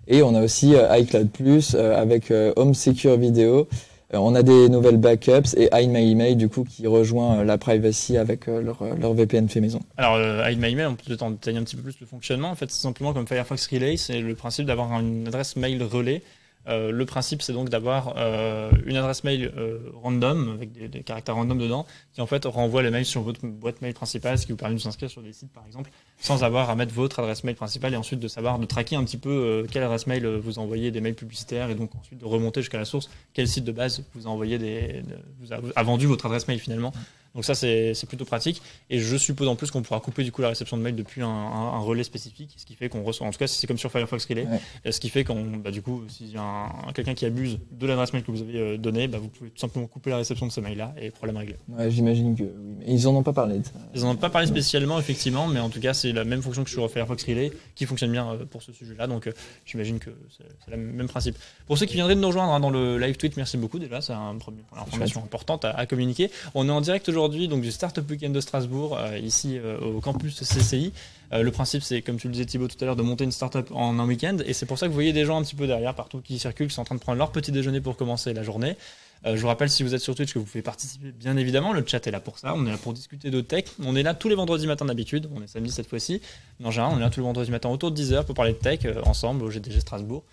Et 0.07 0.23
on 0.23 0.33
a 0.35 0.41
aussi 0.41 0.75
euh, 0.75 0.97
iCloud 0.97 1.29
Plus 1.29 1.75
euh, 1.75 1.95
avec 1.95 2.31
euh, 2.31 2.53
Home 2.55 2.73
Secure 2.73 3.17
Video. 3.17 3.67
On 4.13 4.35
a 4.35 4.41
des 4.41 4.69
nouvelles 4.69 4.95
backups 4.95 5.53
et 5.57 5.67
Hide 5.73 5.89
My 5.89 6.11
Email 6.11 6.37
du 6.37 6.47
coup 6.47 6.63
qui 6.63 6.87
rejoint 6.87 7.43
la 7.43 7.57
privacy 7.57 8.17
avec 8.17 8.45
leur, 8.47 9.13
VPN 9.13 9.49
fait 9.49 9.59
maison. 9.59 9.81
Alors 9.97 10.17
Hide 10.47 10.61
My 10.61 10.71
Email, 10.71 10.85
on 10.85 10.95
peut 10.95 11.03
peut-être 11.07 11.29
détailler 11.29 11.57
un 11.57 11.63
petit 11.63 11.75
peu 11.75 11.81
plus 11.81 11.99
le 11.99 12.07
fonctionnement. 12.07 12.49
En 12.49 12.55
fait, 12.55 12.71
c'est 12.71 12.81
simplement 12.81 13.11
comme 13.11 13.27
Firefox 13.27 13.67
Relay, 13.67 13.97
c'est 13.97 14.21
le 14.21 14.33
principe 14.33 14.65
d'avoir 14.65 14.97
une 14.97 15.27
adresse 15.27 15.57
mail 15.57 15.83
relais 15.83 16.21
euh, 16.67 16.91
le 16.91 17.05
principe, 17.05 17.41
c'est 17.41 17.53
donc 17.53 17.69
d'avoir 17.69 18.13
euh, 18.17 18.71
une 18.85 18.97
adresse 18.97 19.23
mail 19.23 19.51
euh, 19.57 19.79
random, 20.01 20.51
avec 20.55 20.71
des, 20.73 21.01
caractères 21.01 21.35
random 21.35 21.57
dedans, 21.57 21.85
qui 22.13 22.21
en 22.21 22.27
fait 22.27 22.45
renvoie 22.45 22.83
les 22.83 22.89
mails 22.89 23.05
sur 23.05 23.21
votre 23.21 23.45
boîte 23.45 23.81
mail 23.81 23.93
principale, 23.93 24.37
ce 24.37 24.45
qui 24.45 24.51
vous 24.51 24.57
permet 24.57 24.75
de 24.75 24.81
vous 24.81 24.87
inscrire 24.87 25.09
sur 25.09 25.21
des 25.21 25.33
sites, 25.33 25.51
par 25.51 25.65
exemple, 25.65 25.89
sans 26.19 26.43
avoir 26.43 26.69
à 26.69 26.75
mettre 26.75 26.93
votre 26.93 27.19
adresse 27.19 27.43
mail 27.43 27.55
principale 27.55 27.93
et 27.93 27.97
ensuite 27.97 28.19
de 28.19 28.27
savoir, 28.27 28.59
de 28.59 28.65
traquer 28.65 28.95
un 28.95 29.03
petit 29.03 29.17
peu 29.17 29.65
quelle 29.71 29.83
adresse 29.83 30.07
mail 30.07 30.25
vous 30.27 30.59
envoyez 30.59 30.91
des 30.91 31.01
mails 31.01 31.15
publicitaires 31.15 31.69
et 31.69 31.75
donc 31.75 31.95
ensuite 31.95 32.19
de 32.19 32.25
remonter 32.25 32.61
jusqu'à 32.61 32.79
la 32.79 32.85
source, 32.85 33.09
quel 33.33 33.47
site 33.47 33.63
de 33.63 33.71
base 33.71 34.03
vous 34.15 34.27
a 34.27 34.29
envoyé 34.29 34.57
des, 34.57 35.03
vous 35.39 35.53
a 35.53 35.83
vendu 35.83 36.07
votre 36.07 36.25
adresse 36.25 36.47
mail 36.47 36.59
finalement. 36.59 36.91
Donc 37.37 37.45
ça, 37.45 37.53
c'est 37.53 37.93
plutôt 38.07 38.25
pratique. 38.25 38.63
Et 38.89 38.97
je 38.97 39.15
suppose 39.15 39.47
en 39.47 39.55
plus 39.55 39.69
qu'on 39.69 39.83
pourra 39.83 39.99
couper 39.99 40.23
du 40.23 40.31
coup 40.31 40.41
la 40.41 40.49
réception 40.49 40.75
de 40.75 40.81
mail 40.81 40.95
depuis 40.95 41.21
un, 41.21 41.77
relais 41.77 42.03
spécifique, 42.03 42.55
ce 42.57 42.65
qui 42.65 42.73
fait 42.73 42.89
qu'on 42.89 43.03
reçoit, 43.03 43.27
en 43.27 43.31
tout 43.31 43.37
cas, 43.37 43.45
c'est 43.45 43.67
comme 43.67 43.77
sur 43.77 43.91
Firefox 43.91 44.25
Relay, 44.25 44.47
ce 44.89 44.99
qui 44.99 45.09
fait 45.09 45.23
qu'on, 45.23 45.57
bah, 45.57 45.69
du 45.69 45.83
coup, 45.83 46.01
s'il 46.09 46.31
y 46.31 46.37
a 46.37 46.67
quelqu'un 46.95 47.13
qui 47.13 47.27
abuse 47.27 47.59
de 47.71 47.85
l'adresse 47.85 48.11
mail 48.11 48.23
que 48.23 48.31
vous 48.31 48.41
avez 48.41 48.57
euh, 48.57 48.77
donnée, 48.77 49.07
bah, 49.07 49.19
vous 49.19 49.27
pouvez 49.27 49.51
tout 49.51 49.59
simplement 49.59 49.85
couper 49.85 50.09
la 50.09 50.17
réception 50.17 50.47
de 50.47 50.51
ce 50.51 50.59
mail-là 50.61 50.95
et 50.99 51.11
problème 51.11 51.37
réglé. 51.37 51.57
Ouais, 51.69 51.91
j'imagine 51.91 52.35
que 52.35 52.43
oui. 52.43 52.75
Mais 52.79 52.85
ils 52.87 53.07
en 53.07 53.15
ont 53.15 53.21
pas 53.21 53.33
parlé 53.33 53.59
de 53.59 53.65
ça. 53.65 53.71
Ils 53.93 54.03
en 54.03 54.09
ont 54.09 54.15
pas 54.15 54.31
parlé 54.31 54.47
spécialement, 54.47 54.97
effectivement, 54.97 55.45
mais 55.45 55.59
en 55.59 55.69
tout 55.69 55.79
cas, 55.79 55.93
c'est 55.93 56.13
la 56.13 56.23
même 56.23 56.41
fonction 56.41 56.63
que 56.63 56.71
sur 56.71 56.89
Firefox 56.89 57.23
Relay 57.23 57.51
qui 57.75 57.85
fonctionne 57.85 58.11
bien 58.11 58.31
euh, 58.31 58.45
pour 58.45 58.63
ce 58.63 58.73
sujet-là. 58.73 59.05
Donc, 59.05 59.27
euh, 59.27 59.31
j'imagine 59.63 59.99
que 59.99 60.09
c'est 60.35 60.71
le 60.71 60.77
même 60.77 61.07
principe. 61.07 61.37
Pour 61.67 61.77
ceux 61.77 61.85
qui 61.85 61.93
viendraient 61.93 62.15
de 62.15 62.19
nous 62.19 62.27
rejoindre 62.27 62.51
hein, 62.51 62.59
dans 62.59 62.71
le 62.71 62.97
live 62.97 63.15
tweet, 63.17 63.37
merci 63.37 63.57
beaucoup 63.57 63.77
déjà. 63.77 64.01
C'est 64.01 64.13
un 64.13 64.33
une 64.47 64.79
information 64.79 65.23
importante 65.23 65.65
à, 65.65 65.71
à, 65.71 65.85
communiquer. 65.85 66.31
On 66.55 66.67
est 66.67 66.71
en 66.71 66.81
direct 66.81 67.07
aujourd'hui 67.09 67.26
donc 67.27 67.61
du 67.61 67.71
Startup 67.71 68.09
Weekend 68.09 68.33
de 68.33 68.39
Strasbourg, 68.39 68.97
euh, 68.97 69.17
ici 69.17 69.57
euh, 69.57 69.79
au 69.79 69.99
campus 69.99 70.41
CCI. 70.41 70.93
Euh, 71.33 71.43
le 71.43 71.51
principe, 71.51 71.83
c'est, 71.83 72.01
comme 72.01 72.17
tu 72.17 72.27
le 72.27 72.33
disais 72.33 72.45
Thibaut 72.45 72.67
tout 72.67 72.77
à 72.79 72.85
l'heure, 72.85 72.95
de 72.95 73.01
monter 73.01 73.25
une 73.25 73.31
startup 73.31 73.69
en 73.73 73.99
un 73.99 74.07
week-end. 74.07 74.37
Et 74.45 74.53
c'est 74.53 74.65
pour 74.65 74.77
ça 74.77 74.85
que 74.85 74.89
vous 74.89 74.95
voyez 74.95 75.13
des 75.13 75.25
gens 75.25 75.37
un 75.37 75.43
petit 75.43 75.55
peu 75.55 75.67
derrière, 75.67 75.93
partout, 75.93 76.21
qui 76.21 76.39
circulent, 76.39 76.69
qui 76.69 76.73
sont 76.73 76.81
en 76.81 76.85
train 76.85 76.95
de 76.95 77.01
prendre 77.01 77.17
leur 77.17 77.31
petit 77.31 77.51
déjeuner 77.51 77.81
pour 77.81 77.97
commencer 77.97 78.33
la 78.33 78.43
journée. 78.43 78.77
je 79.25 79.35
vous 79.35 79.47
rappelle, 79.47 79.69
si 79.69 79.83
vous 79.83 79.93
êtes 79.93 80.01
sur 80.01 80.15
Twitch, 80.15 80.33
que 80.33 80.39
vous 80.39 80.45
pouvez 80.45 80.61
participer, 80.61 81.11
bien 81.11 81.35
évidemment. 81.35 81.73
Le 81.73 81.83
chat 81.85 82.07
est 82.07 82.11
là 82.11 82.21
pour 82.21 82.39
ça. 82.39 82.53
On 82.55 82.65
est 82.65 82.71
là 82.71 82.77
pour 82.77 82.93
discuter 82.93 83.29
de 83.29 83.41
tech. 83.41 83.65
On 83.83 83.95
est 83.97 84.03
là 84.03 84.13
tous 84.13 84.29
les 84.29 84.35
vendredis 84.35 84.67
matin 84.67 84.85
d'habitude. 84.85 85.29
On 85.35 85.43
est 85.43 85.47
samedi 85.47 85.71
cette 85.71 85.87
fois-ci. 85.87 86.21
En 86.63 86.71
général, 86.71 86.93
on 86.95 86.97
est 86.97 87.01
là 87.01 87.09
tous 87.09 87.19
les 87.19 87.25
vendredis 87.25 87.51
matin 87.51 87.67
autour 87.69 87.91
de 87.91 88.01
10h 88.01 88.23
pour 88.23 88.35
parler 88.35 88.53
de 88.53 88.57
tech 88.57 88.79
ensemble 89.03 89.43
au 89.43 89.51
GDG 89.51 89.81
Strasbourg. 89.81 90.23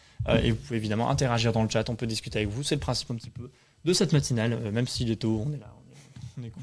et 0.43 0.53
vous 0.53 0.57
pouvez 0.57 0.77
évidemment 0.77 1.11
interagir 1.11 1.53
dans 1.53 1.65
le 1.65 1.69
chat. 1.69 1.89
On 1.91 1.97
peut 1.97 2.07
discuter 2.07 2.39
avec 2.39 2.51
vous. 2.51 2.63
C'est 2.63 2.77
le 2.77 2.81
principe 2.81 3.11
un 3.11 3.17
petit 3.17 3.31
peu 3.31 3.51
de 3.85 3.93
cette 3.93 4.13
matinale. 4.13 4.59
même 4.71 4.87
s'il 4.87 5.11
est 5.11 5.17
tôt, 5.17 5.43
on 5.45 5.53
est 5.53 5.59
là 5.59 5.75
On 6.39 6.43
est 6.43 6.51
cool. 6.51 6.63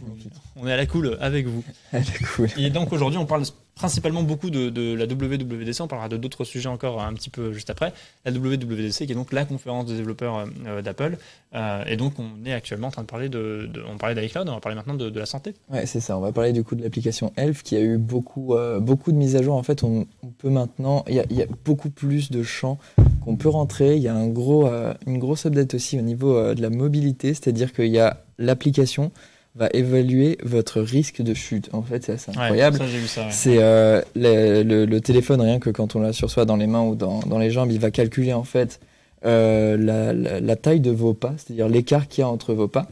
On 0.57 0.67
est 0.67 0.73
à 0.73 0.77
la 0.77 0.85
cool 0.85 1.17
avec 1.21 1.47
vous. 1.47 1.63
cool. 2.35 2.49
Et 2.57 2.69
donc 2.69 2.91
aujourd'hui, 2.91 3.17
on 3.17 3.25
parle 3.25 3.43
principalement 3.73 4.21
beaucoup 4.21 4.49
de, 4.49 4.69
de, 4.69 4.93
la 4.93 5.05
WWDC. 5.05 5.81
On 5.81 5.87
parlera 5.87 6.09
de 6.09 6.17
d'autres 6.17 6.43
sujets 6.43 6.67
encore 6.67 7.01
un 7.01 7.13
petit 7.13 7.29
peu 7.29 7.53
juste 7.53 7.69
après. 7.69 7.93
La 8.25 8.31
WWDC, 8.31 9.05
qui 9.05 9.11
est 9.11 9.15
donc 9.15 9.31
la 9.31 9.45
conférence 9.45 9.85
des 9.85 9.95
développeurs 9.95 10.45
euh, 10.67 10.81
d'Apple. 10.81 11.17
Euh, 11.55 11.85
et 11.85 11.95
donc, 11.95 12.13
on 12.19 12.45
est 12.45 12.53
actuellement 12.53 12.87
en 12.87 12.91
train 12.91 13.03
de 13.03 13.07
parler 13.07 13.29
de. 13.29 13.69
de 13.73 13.81
on 13.89 13.97
parlait 13.97 14.19
d'iCloud, 14.19 14.49
on 14.49 14.55
va 14.55 14.59
parler 14.59 14.75
maintenant 14.75 14.95
de, 14.95 15.09
de 15.09 15.19
la 15.19 15.25
santé. 15.25 15.53
Ouais, 15.69 15.85
c'est 15.85 16.01
ça. 16.01 16.17
On 16.17 16.21
va 16.21 16.33
parler 16.33 16.51
du 16.51 16.63
coup 16.63 16.75
de 16.75 16.83
l'application 16.83 17.31
Elf 17.37 17.63
qui 17.63 17.77
a 17.77 17.81
eu 17.81 17.97
beaucoup, 17.97 18.55
euh, 18.55 18.79
beaucoup 18.79 19.13
de 19.13 19.17
mises 19.17 19.37
à 19.37 19.41
jour. 19.41 19.55
En 19.55 19.63
fait, 19.63 19.83
on, 19.83 20.05
on 20.21 20.27
peut 20.27 20.49
maintenant. 20.49 21.05
Il 21.07 21.13
y, 21.13 21.33
y, 21.33 21.41
a 21.41 21.47
beaucoup 21.63 21.89
plus 21.89 22.29
de 22.29 22.43
champs 22.43 22.77
qu'on 23.21 23.37
peut 23.37 23.49
rentrer. 23.49 23.95
Il 23.95 24.01
y 24.01 24.07
a 24.07 24.15
un 24.15 24.27
gros, 24.27 24.67
euh, 24.67 24.93
une 25.07 25.17
grosse 25.17 25.45
update 25.45 25.75
aussi 25.75 25.97
au 25.97 26.01
niveau 26.01 26.35
euh, 26.35 26.55
de 26.55 26.61
la 26.61 26.69
mobilité, 26.69 27.29
c'est-à-dire 27.29 27.71
qu'il 27.71 27.87
y 27.87 27.99
a 27.99 28.23
l'application 28.37 29.11
va 29.55 29.69
évaluer 29.73 30.37
votre 30.43 30.79
risque 30.81 31.21
de 31.21 31.33
chute. 31.33 31.69
En 31.73 31.81
fait, 31.81 32.03
c'est 32.03 32.13
assez 32.13 32.31
incroyable. 32.31 32.79
Ouais, 32.79 32.85
ouais. 32.85 33.31
C'est 33.31 33.57
euh, 33.59 34.01
le, 34.15 34.63
le, 34.63 34.85
le, 34.85 35.01
téléphone, 35.01 35.41
rien 35.41 35.59
que 35.59 35.69
quand 35.69 35.95
on 35.95 35.99
l'a 35.99 36.13
sur 36.13 36.29
soi 36.29 36.45
dans 36.45 36.55
les 36.55 36.67
mains 36.67 36.83
ou 36.83 36.95
dans, 36.95 37.19
dans 37.19 37.37
les 37.37 37.51
jambes, 37.51 37.71
il 37.71 37.79
va 37.79 37.91
calculer 37.91 38.33
en 38.33 38.45
fait 38.45 38.79
euh, 39.25 39.77
la, 39.77 40.13
la, 40.13 40.39
la, 40.39 40.55
taille 40.55 40.79
de 40.79 40.91
vos 40.91 41.13
pas, 41.13 41.33
c'est-à-dire 41.37 41.67
l'écart 41.67 42.07
qu'il 42.07 42.21
y 42.21 42.23
a 42.23 42.29
entre 42.29 42.53
vos 42.53 42.67
pas. 42.67 42.87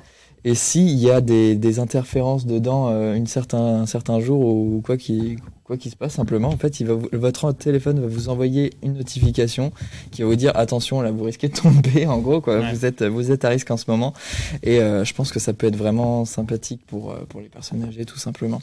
Et 0.46 0.56
s'il 0.56 0.98
y 0.98 1.12
a 1.12 1.22
des, 1.22 1.56
des, 1.56 1.80
interférences 1.80 2.46
dedans 2.46 2.90
euh, 2.90 3.14
une 3.14 3.28
certain, 3.28 3.82
un 3.82 3.86
certain 3.86 4.20
jour 4.20 4.46
ou 4.46 4.82
quoi 4.84 4.96
qui, 4.96 5.38
quoi 5.66 5.78
qu'il 5.78 5.92
se 5.92 5.96
passe, 5.96 6.14
simplement, 6.14 6.48
en 6.48 6.58
fait, 6.58 6.80
il 6.80 6.88
va 6.88 6.94
vous, 6.94 7.10
votre 7.14 7.52
téléphone 7.52 8.00
va 8.00 8.08
vous 8.08 8.30
envoyer 8.30 8.74
une 8.82 8.94
notification 8.94 9.72
qui 10.12 10.22
va 10.22 10.30
vous 10.30 10.36
dire 10.36 10.52
attention, 10.56 11.02
là, 11.02 11.12
vous 11.12 11.24
risquez 11.24 11.50
de 11.50 11.54
tomber, 11.56 12.08
en 12.08 12.20
gros, 12.20 12.42
quoi. 12.42 12.60
Ouais. 12.60 12.74
Vous 12.74 12.86
êtes, 12.86 13.04
vous 13.04 13.32
êtes 13.32 13.46
à 13.46 13.50
risque 13.50 13.70
en 13.70 13.78
ce 13.78 13.86
moment. 13.88 14.14
Et 14.64 14.80
euh, 14.80 15.04
je 15.04 15.14
pense 15.14 15.32
que 15.32 15.40
ça 15.40 15.54
peut 15.54 15.68
être 15.68 15.76
vraiment 15.76 16.26
sympathique 16.26 16.82
pour, 16.88 17.12
euh, 17.12 17.26
pour 17.28 17.42
les 17.42 17.50
personnes 17.50 17.84
âgées, 17.84 18.06
tout 18.06 18.20
simplement. 18.20 18.62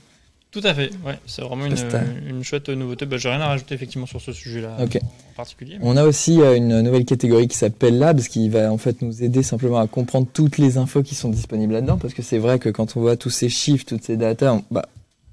Tout 0.56 0.66
à 0.66 0.72
fait, 0.72 0.90
ouais, 1.04 1.18
c'est 1.26 1.42
vraiment 1.42 1.66
une, 1.66 1.76
une, 2.26 2.42
chouette 2.42 2.70
nouveauté. 2.70 3.04
Bah, 3.04 3.18
J'ai 3.18 3.28
rien 3.28 3.42
à 3.42 3.48
rajouter 3.48 3.74
effectivement 3.74 4.06
sur 4.06 4.22
ce 4.22 4.32
sujet-là 4.32 4.78
okay. 4.82 5.00
en 5.02 5.36
particulier. 5.36 5.76
Mais... 5.78 5.84
On 5.86 5.98
a 5.98 6.04
aussi 6.04 6.40
euh, 6.40 6.56
une 6.56 6.80
nouvelle 6.80 7.04
catégorie 7.04 7.46
qui 7.46 7.58
s'appelle 7.58 7.98
Labs 7.98 8.20
qui 8.20 8.48
va 8.48 8.72
en 8.72 8.78
fait 8.78 9.02
nous 9.02 9.22
aider 9.22 9.42
simplement 9.42 9.78
à 9.78 9.86
comprendre 9.86 10.26
toutes 10.32 10.56
les 10.56 10.78
infos 10.78 11.02
qui 11.02 11.14
sont 11.14 11.28
disponibles 11.28 11.74
là-dedans 11.74 11.98
parce 11.98 12.14
que 12.14 12.22
c'est 12.22 12.38
vrai 12.38 12.58
que 12.58 12.70
quand 12.70 12.96
on 12.96 13.00
voit 13.00 13.18
tous 13.18 13.28
ces 13.28 13.50
chiffres, 13.50 13.84
toutes 13.86 14.02
ces 14.02 14.16
datas, 14.16 14.54
on, 14.54 14.64
bah, 14.70 14.88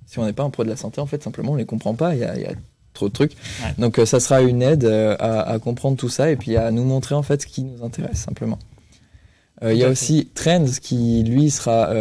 si 0.07 0.19
on 0.19 0.25
n'est 0.25 0.33
pas 0.33 0.43
un 0.43 0.49
pro 0.49 0.65
de 0.65 0.69
la 0.69 0.75
santé, 0.75 0.99
en 0.99 1.05
fait, 1.05 1.23
simplement 1.23 1.53
on 1.53 1.55
les 1.55 1.63
comprend 1.63 1.93
pas. 1.93 2.15
Il 2.15 2.19
y 2.19 2.25
a, 2.25 2.35
il 2.35 2.41
y 2.41 2.45
a 2.45 2.51
trop 2.93 3.07
de 3.07 3.13
trucs. 3.13 3.31
Ouais. 3.63 3.73
Donc 3.77 3.99
euh, 3.99 4.05
ça 4.05 4.19
sera 4.19 4.41
une 4.41 4.61
aide 4.61 4.83
euh, 4.83 5.15
à, 5.19 5.53
à, 5.53 5.59
comprendre 5.59 5.95
tout 5.95 6.09
ça 6.09 6.31
et 6.31 6.35
puis 6.35 6.57
à 6.57 6.69
nous 6.71 6.83
montrer 6.83 7.15
en 7.15 7.23
fait 7.23 7.43
ce 7.43 7.47
qui 7.47 7.63
nous 7.63 7.81
intéresse 7.81 8.17
simplement. 8.17 8.59
Euh, 9.63 9.71
il 9.71 9.79
y 9.79 9.85
a 9.85 9.89
aussi 9.89 10.27
Trends 10.35 10.65
qui 10.81 11.23
lui 11.23 11.49
sera 11.49 11.93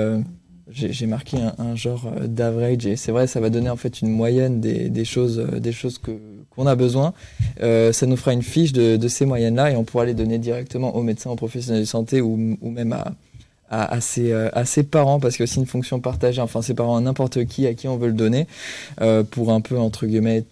j'ai 0.74 1.06
marqué 1.06 1.38
un, 1.58 1.74
genre 1.76 2.10
d'average 2.24 2.86
et 2.86 2.96
c'est 2.96 3.12
vrai 3.12 3.26
ça 3.26 3.40
va 3.40 3.50
donner 3.50 3.70
en 3.70 3.76
fait 3.76 4.00
une 4.00 4.10
moyenne 4.10 4.60
des, 4.60 5.04
choses 5.04 5.38
des 5.38 5.72
choses 5.72 5.98
que 5.98 6.12
qu'on 6.50 6.66
a 6.66 6.74
besoin. 6.74 7.14
Euh, 7.62 7.92
ça 7.92 8.06
nous 8.06 8.16
fera 8.16 8.32
une 8.32 8.42
fiche 8.42 8.72
de, 8.72 9.08
ces 9.08 9.24
moyennes 9.24 9.56
là 9.56 9.70
et 9.70 9.76
on 9.76 9.84
pourra 9.84 10.04
les 10.04 10.14
donner 10.14 10.38
directement 10.38 10.94
aux 10.94 11.02
médecins 11.02 11.30
aux 11.30 11.36
professionnels 11.36 11.82
de 11.82 11.86
santé 11.86 12.20
ou, 12.20 12.36
même 12.36 12.92
à, 12.92 13.14
à, 13.70 14.00
ses, 14.00 14.32
à 14.32 14.64
ses 14.64 14.82
parents 14.82 15.18
parce 15.18 15.36
qu'il 15.36 15.44
y 15.44 15.48
a 15.48 15.50
aussi 15.50 15.60
une 15.60 15.66
fonction 15.66 16.00
partagée. 16.00 16.40
Enfin 16.40 16.62
ses 16.62 16.74
parents 16.74 16.96
à 16.96 17.00
n'importe 17.00 17.44
qui 17.46 17.66
à 17.66 17.74
qui 17.74 17.88
on 17.88 17.96
veut 17.96 18.08
le 18.08 18.12
donner 18.12 18.46
euh, 19.00 19.22
pour 19.22 19.52
un 19.52 19.60
peu 19.60 19.78
entre 19.78 20.06
guillemets 20.06 20.44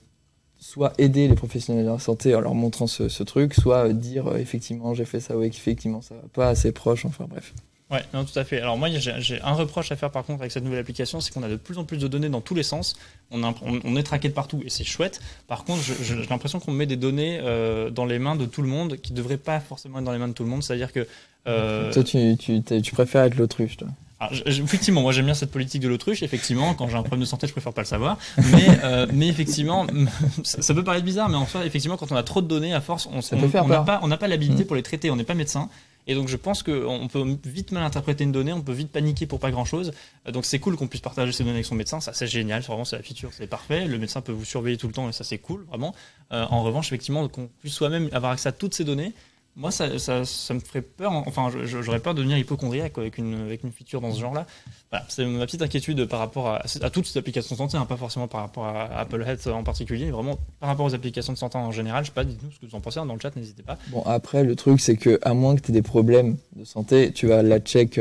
soit 0.61 0.93
aider 0.99 1.27
les 1.27 1.35
professionnels 1.35 1.85
de 1.85 1.91
la 1.91 1.99
santé 1.99 2.35
en 2.35 2.41
leur 2.41 2.55
montrant 2.55 2.87
ce, 2.87 3.23
truc 3.23 3.55
soit 3.55 3.93
dire 3.93 4.29
euh, 4.29 4.37
effectivement 4.37 4.95
j'ai 4.95 5.07
fait 5.07 5.21
ça 5.21 5.37
ou 5.37 5.43
effectivement 5.43 6.03
ça 6.03 6.15
va 6.15 6.29
pas 6.33 6.49
assez 6.49 6.71
proche 6.71 7.07
enfin 7.07 7.27
bref 7.29 7.55
Ouais, 7.91 8.05
non, 8.15 8.25
tout 8.25 8.39
à 8.39 8.45
fait. 8.45 8.61
Alors 8.61 8.79
moi, 8.79 8.89
j'ai 8.91 9.41
un 9.43 9.53
reproche 9.53 9.91
à 9.91 9.97
faire 9.97 10.11
par 10.11 10.25
contre 10.25 10.41
avec 10.41 10.53
cette 10.53 10.63
nouvelle 10.63 10.79
application, 10.79 11.21
c'est 11.21 11.33
qu'on 11.33 11.43
a 11.43 11.49
de 11.49 11.57
plus 11.57 11.77
en 11.79 11.85
plus 11.85 11.99
de 11.99 12.07
données 12.07 12.29
dans 12.29 12.41
tous 12.41 12.55
les 12.55 12.63
sens. 12.63 12.97
On, 13.33 13.43
a, 13.43 13.53
on, 13.63 13.81
on 13.83 13.97
est 13.97 14.03
traqué 14.05 14.29
de 14.29 14.35
partout 14.35 14.63
et 14.65 14.71
c'est 14.71 14.85
chouette. 14.85 15.21
Par 15.49 15.65
contre, 15.65 15.83
j'ai 16.03 16.15
l'impression 16.31 16.61
qu'on 16.61 16.71
met 16.71 16.87
des 16.87 16.97
données 16.97 17.41
euh, 17.43 17.91
dans 17.91 18.05
les 18.05 18.21
mains 18.21 18.37
de 18.37 18.47
tout 18.47 18.63
le 18.63 18.69
monde 18.69 18.97
qui 18.99 19.13
ne 19.13 19.17
devraient 19.17 19.37
pas 19.37 19.59
forcément 19.59 19.99
être 19.99 20.05
dans 20.05 20.13
les 20.13 20.19
mains 20.19 20.29
de 20.29 20.35
tout 20.35 20.45
le 20.45 20.51
monde. 20.51 20.63
C'est-à-dire 20.63 20.93
que... 20.93 21.07
Euh... 21.49 21.93
Toi, 21.93 22.05
tu, 22.05 22.37
tu, 22.39 22.63
tu 22.63 22.93
préfères 22.93 23.25
être 23.25 23.37
l'autruche, 23.37 23.77
toi 23.77 23.89
alors, 24.23 24.35
effectivement, 24.45 25.01
moi 25.01 25.13
j'aime 25.13 25.25
bien 25.25 25.33
cette 25.33 25.51
politique 25.51 25.81
de 25.81 25.89
l'autruche. 25.89 26.23
Effectivement, 26.23 26.75
quand 26.75 26.89
j'ai 26.89 26.97
un 26.97 27.03
problème 27.03 27.21
de 27.21 27.25
santé, 27.25 27.47
je 27.47 27.53
préfère 27.53 27.73
pas 27.73 27.81
le 27.81 27.87
savoir. 27.87 28.19
Mais, 28.53 28.69
euh, 28.85 29.07
mais 29.15 29.29
effectivement, 29.29 29.87
ça, 30.45 30.61
ça, 30.61 30.75
peut 30.75 30.85
paraître 30.85 31.07
bizarre, 31.07 31.31
mais 31.31 31.39
en 31.39 31.47
fait, 31.47 31.65
effectivement, 31.65 31.97
quand 31.97 32.13
on 32.13 32.17
a 32.17 32.23
trop 32.23 32.43
de 32.43 32.47
données, 32.47 32.75
à 32.75 32.83
force, 32.83 33.09
on 33.11 33.21
n'a 33.67 33.81
pas, 33.83 34.01
on 34.03 34.11
pas 34.11 34.29
l'habilité 34.29 34.65
mmh. 34.65 34.67
pour 34.67 34.77
les 34.77 34.83
traiter. 34.83 35.11
On 35.11 35.17
n'est 35.17 35.25
pas 35.25 35.33
médecin. 35.33 35.71
Et 36.07 36.15
donc 36.15 36.29
je 36.29 36.37
pense 36.37 36.63
qu'on 36.63 37.09
peut 37.11 37.25
vite 37.45 37.73
mal 37.73 37.83
interpréter 37.83 38.25
une 38.25 38.33
donnée, 38.33 38.53
on 38.53 38.63
peut 38.63 38.73
vite 38.73 38.91
paniquer 38.91 39.27
pour 39.27 39.39
pas 39.41 39.51
grand 39.51 39.65
chose. 39.65 39.93
Donc 40.33 40.45
c'est 40.45 40.59
cool 40.59 40.77
qu'on 40.77 40.89
puisse 40.89 41.01
partager 41.01 41.33
ces 41.33 41.45
données 41.45 41.57
avec 41.57 41.67
son 41.67 41.75
médecin, 41.75 42.01
ça 42.01 42.13
c'est 42.13 42.27
génial, 42.27 42.63
vraiment 42.63 42.85
c'est 42.85 42.97
la 42.97 43.03
feature, 43.03 43.31
c'est 43.33 43.47
parfait. 43.47 43.87
Le 43.87 43.99
médecin 43.99 44.21
peut 44.21 44.33
vous 44.33 44.45
surveiller 44.45 44.77
tout 44.77 44.87
le 44.87 44.93
temps 44.93 45.09
et 45.09 45.13
ça 45.13 45.25
c'est 45.25 45.39
cool, 45.39 45.65
vraiment. 45.67 45.95
Euh, 46.33 46.45
en 46.51 46.63
revanche, 46.63 46.89
effectivement, 46.89 47.27
qu'on 47.29 47.49
puisse 47.61 47.75
soi-même 47.75 48.09
avoir 48.13 48.33
accès 48.33 48.49
à 48.49 48.53
toutes 48.53 48.75
ces 48.75 48.85
données, 48.85 49.13
moi 49.57 49.71
ça, 49.71 49.99
ça, 49.99 50.25
ça, 50.25 50.55
me 50.55 50.61
ferait 50.61 50.83
peur, 50.83 51.13
enfin 51.13 51.51
j'aurais 51.65 51.99
peur 51.99 52.15
de 52.15 52.19
devenir 52.19 52.39
hypochondriaque 52.39 52.97
avec 52.99 53.19
une, 53.19 53.35
avec 53.35 53.65
une 53.65 53.73
feature 53.73 54.01
dans 54.01 54.13
ce 54.13 54.21
genre-là. 54.21 54.47
Voilà, 54.91 55.05
c'est 55.09 55.25
ma 55.25 55.45
petite 55.47 55.63
inquiétude 55.63 56.07
par 56.07 56.21
rapport 56.21 56.49
à, 56.49 56.63
à 56.81 56.91
toutes 56.91 57.07
ces 57.07 57.19
applications 57.19 57.55
de 57.55 57.59
santé, 57.59 57.77
hein, 57.77 57.85
pas 57.85 57.97
forcément 57.97 58.29
par 58.29 58.43
rapport 58.43 58.65
à 58.65 58.85
Apple 58.99 59.23
Health 59.27 59.47
en 59.49 59.65
particulier, 59.65 60.07
mais 60.07 60.11
vraiment 60.13 60.39
par 60.61 60.69
rapport 60.69 60.87
aux 60.87 60.95
applications 60.95 61.33
de 61.33 61.39
santé 61.39 61.59
en 61.59 61.73
général. 61.73 62.05
Je 62.05 62.11
sais 62.11 62.15
pas, 62.15 62.25
dites-nous 62.25 62.53
ce 62.53 62.59
que 62.59 62.67
vous 62.67 62.75
en 62.75 62.81
pensez 62.81 63.01
hein, 63.01 63.07
dans 63.07 63.15
le 63.15 63.21
chat, 63.21 63.35
n'hésitez 63.37 63.63
pas. 63.63 63.77
Bon, 63.89 64.03
après, 64.07 64.45
le 64.45 64.57
truc, 64.57 64.81
c'est 64.81 64.97
que 64.97 65.19
à 65.23 65.35
moins 65.35 65.57
que 65.57 65.61
tu 65.61 65.71
aies 65.71 65.75
des 65.75 65.83
problèmes 65.83 66.37
de 66.55 66.65
santé, 66.65 67.13
tu 67.13 67.27
vas 67.27 67.43
la 67.43 67.59
check 67.59 68.01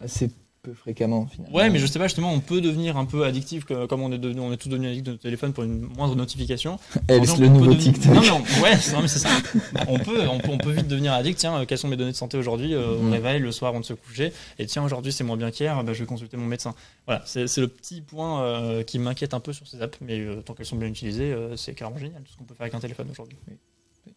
assez 0.00 0.30
peu 0.66 0.74
fréquemment 0.74 1.26
finalement. 1.26 1.56
Ouais, 1.56 1.70
mais 1.70 1.78
je 1.78 1.86
sais 1.86 1.98
pas 1.98 2.06
justement, 2.06 2.32
on 2.32 2.40
peut 2.40 2.60
devenir 2.60 2.96
un 2.96 3.04
peu 3.04 3.24
addictif 3.24 3.64
comme 3.64 4.02
on 4.02 4.12
est 4.12 4.18
devenu, 4.18 4.40
on 4.40 4.52
est 4.52 4.56
tous 4.56 4.68
devenus 4.68 4.90
addicts 4.90 5.06
de 5.06 5.10
notre 5.12 5.22
téléphone 5.22 5.52
pour 5.52 5.64
une 5.64 5.80
moindre 5.80 6.16
notification. 6.16 6.78
Elle, 7.08 7.26
c'est 7.26 7.38
le 7.38 7.48
nouveau 7.48 7.66
devenir... 7.66 7.94
TikTok. 7.94 8.14
Non, 8.14 8.20
mais 8.20 8.30
on... 8.30 8.62
ouais, 8.62 8.74
non, 8.92 9.02
mais 9.02 9.08
c'est 9.08 9.18
ça. 9.18 9.28
on 9.88 9.98
peut, 9.98 10.28
on 10.28 10.38
peut, 10.38 10.50
on 10.50 10.58
peut 10.58 10.72
vite 10.72 10.88
devenir 10.88 11.12
addict. 11.12 11.38
Tiens, 11.38 11.64
quelles 11.66 11.78
sont 11.78 11.88
mes 11.88 11.96
données 11.96 12.12
de 12.12 12.16
santé 12.16 12.36
aujourd'hui 12.36 12.74
euh, 12.74 12.96
On 13.00 13.04
mmh. 13.04 13.12
réveille 13.12 13.40
le 13.40 13.52
soir, 13.52 13.74
on 13.74 13.82
se 13.82 13.92
coucher? 13.92 14.32
Et 14.58 14.66
tiens, 14.66 14.84
aujourd'hui 14.84 15.12
c'est 15.12 15.24
moins 15.24 15.36
bien 15.36 15.50
qu'hier. 15.50 15.82
Bah, 15.84 15.92
je 15.92 16.00
vais 16.00 16.06
consulter 16.06 16.36
mon 16.36 16.46
médecin. 16.46 16.74
Voilà, 17.06 17.22
c'est 17.24 17.56
le 17.58 17.68
petit 17.68 18.00
point 18.00 18.42
euh, 18.42 18.82
qui 18.82 18.98
m'inquiète 18.98 19.34
un 19.34 19.40
peu 19.40 19.52
sur 19.52 19.66
ces 19.66 19.80
apps, 19.80 19.98
mais 20.00 20.18
euh, 20.18 20.42
tant 20.42 20.54
qu'elles 20.54 20.66
sont 20.66 20.76
bien 20.76 20.88
utilisées, 20.88 21.32
euh, 21.32 21.56
c'est 21.56 21.74
carrément 21.74 21.98
génial 21.98 22.22
tout 22.22 22.32
ce 22.32 22.36
qu'on 22.36 22.44
peut 22.44 22.54
faire 22.54 22.64
avec 22.64 22.74
un 22.74 22.80
téléphone 22.80 23.08
aujourd'hui. 23.10 23.38
Oui. 23.48 23.54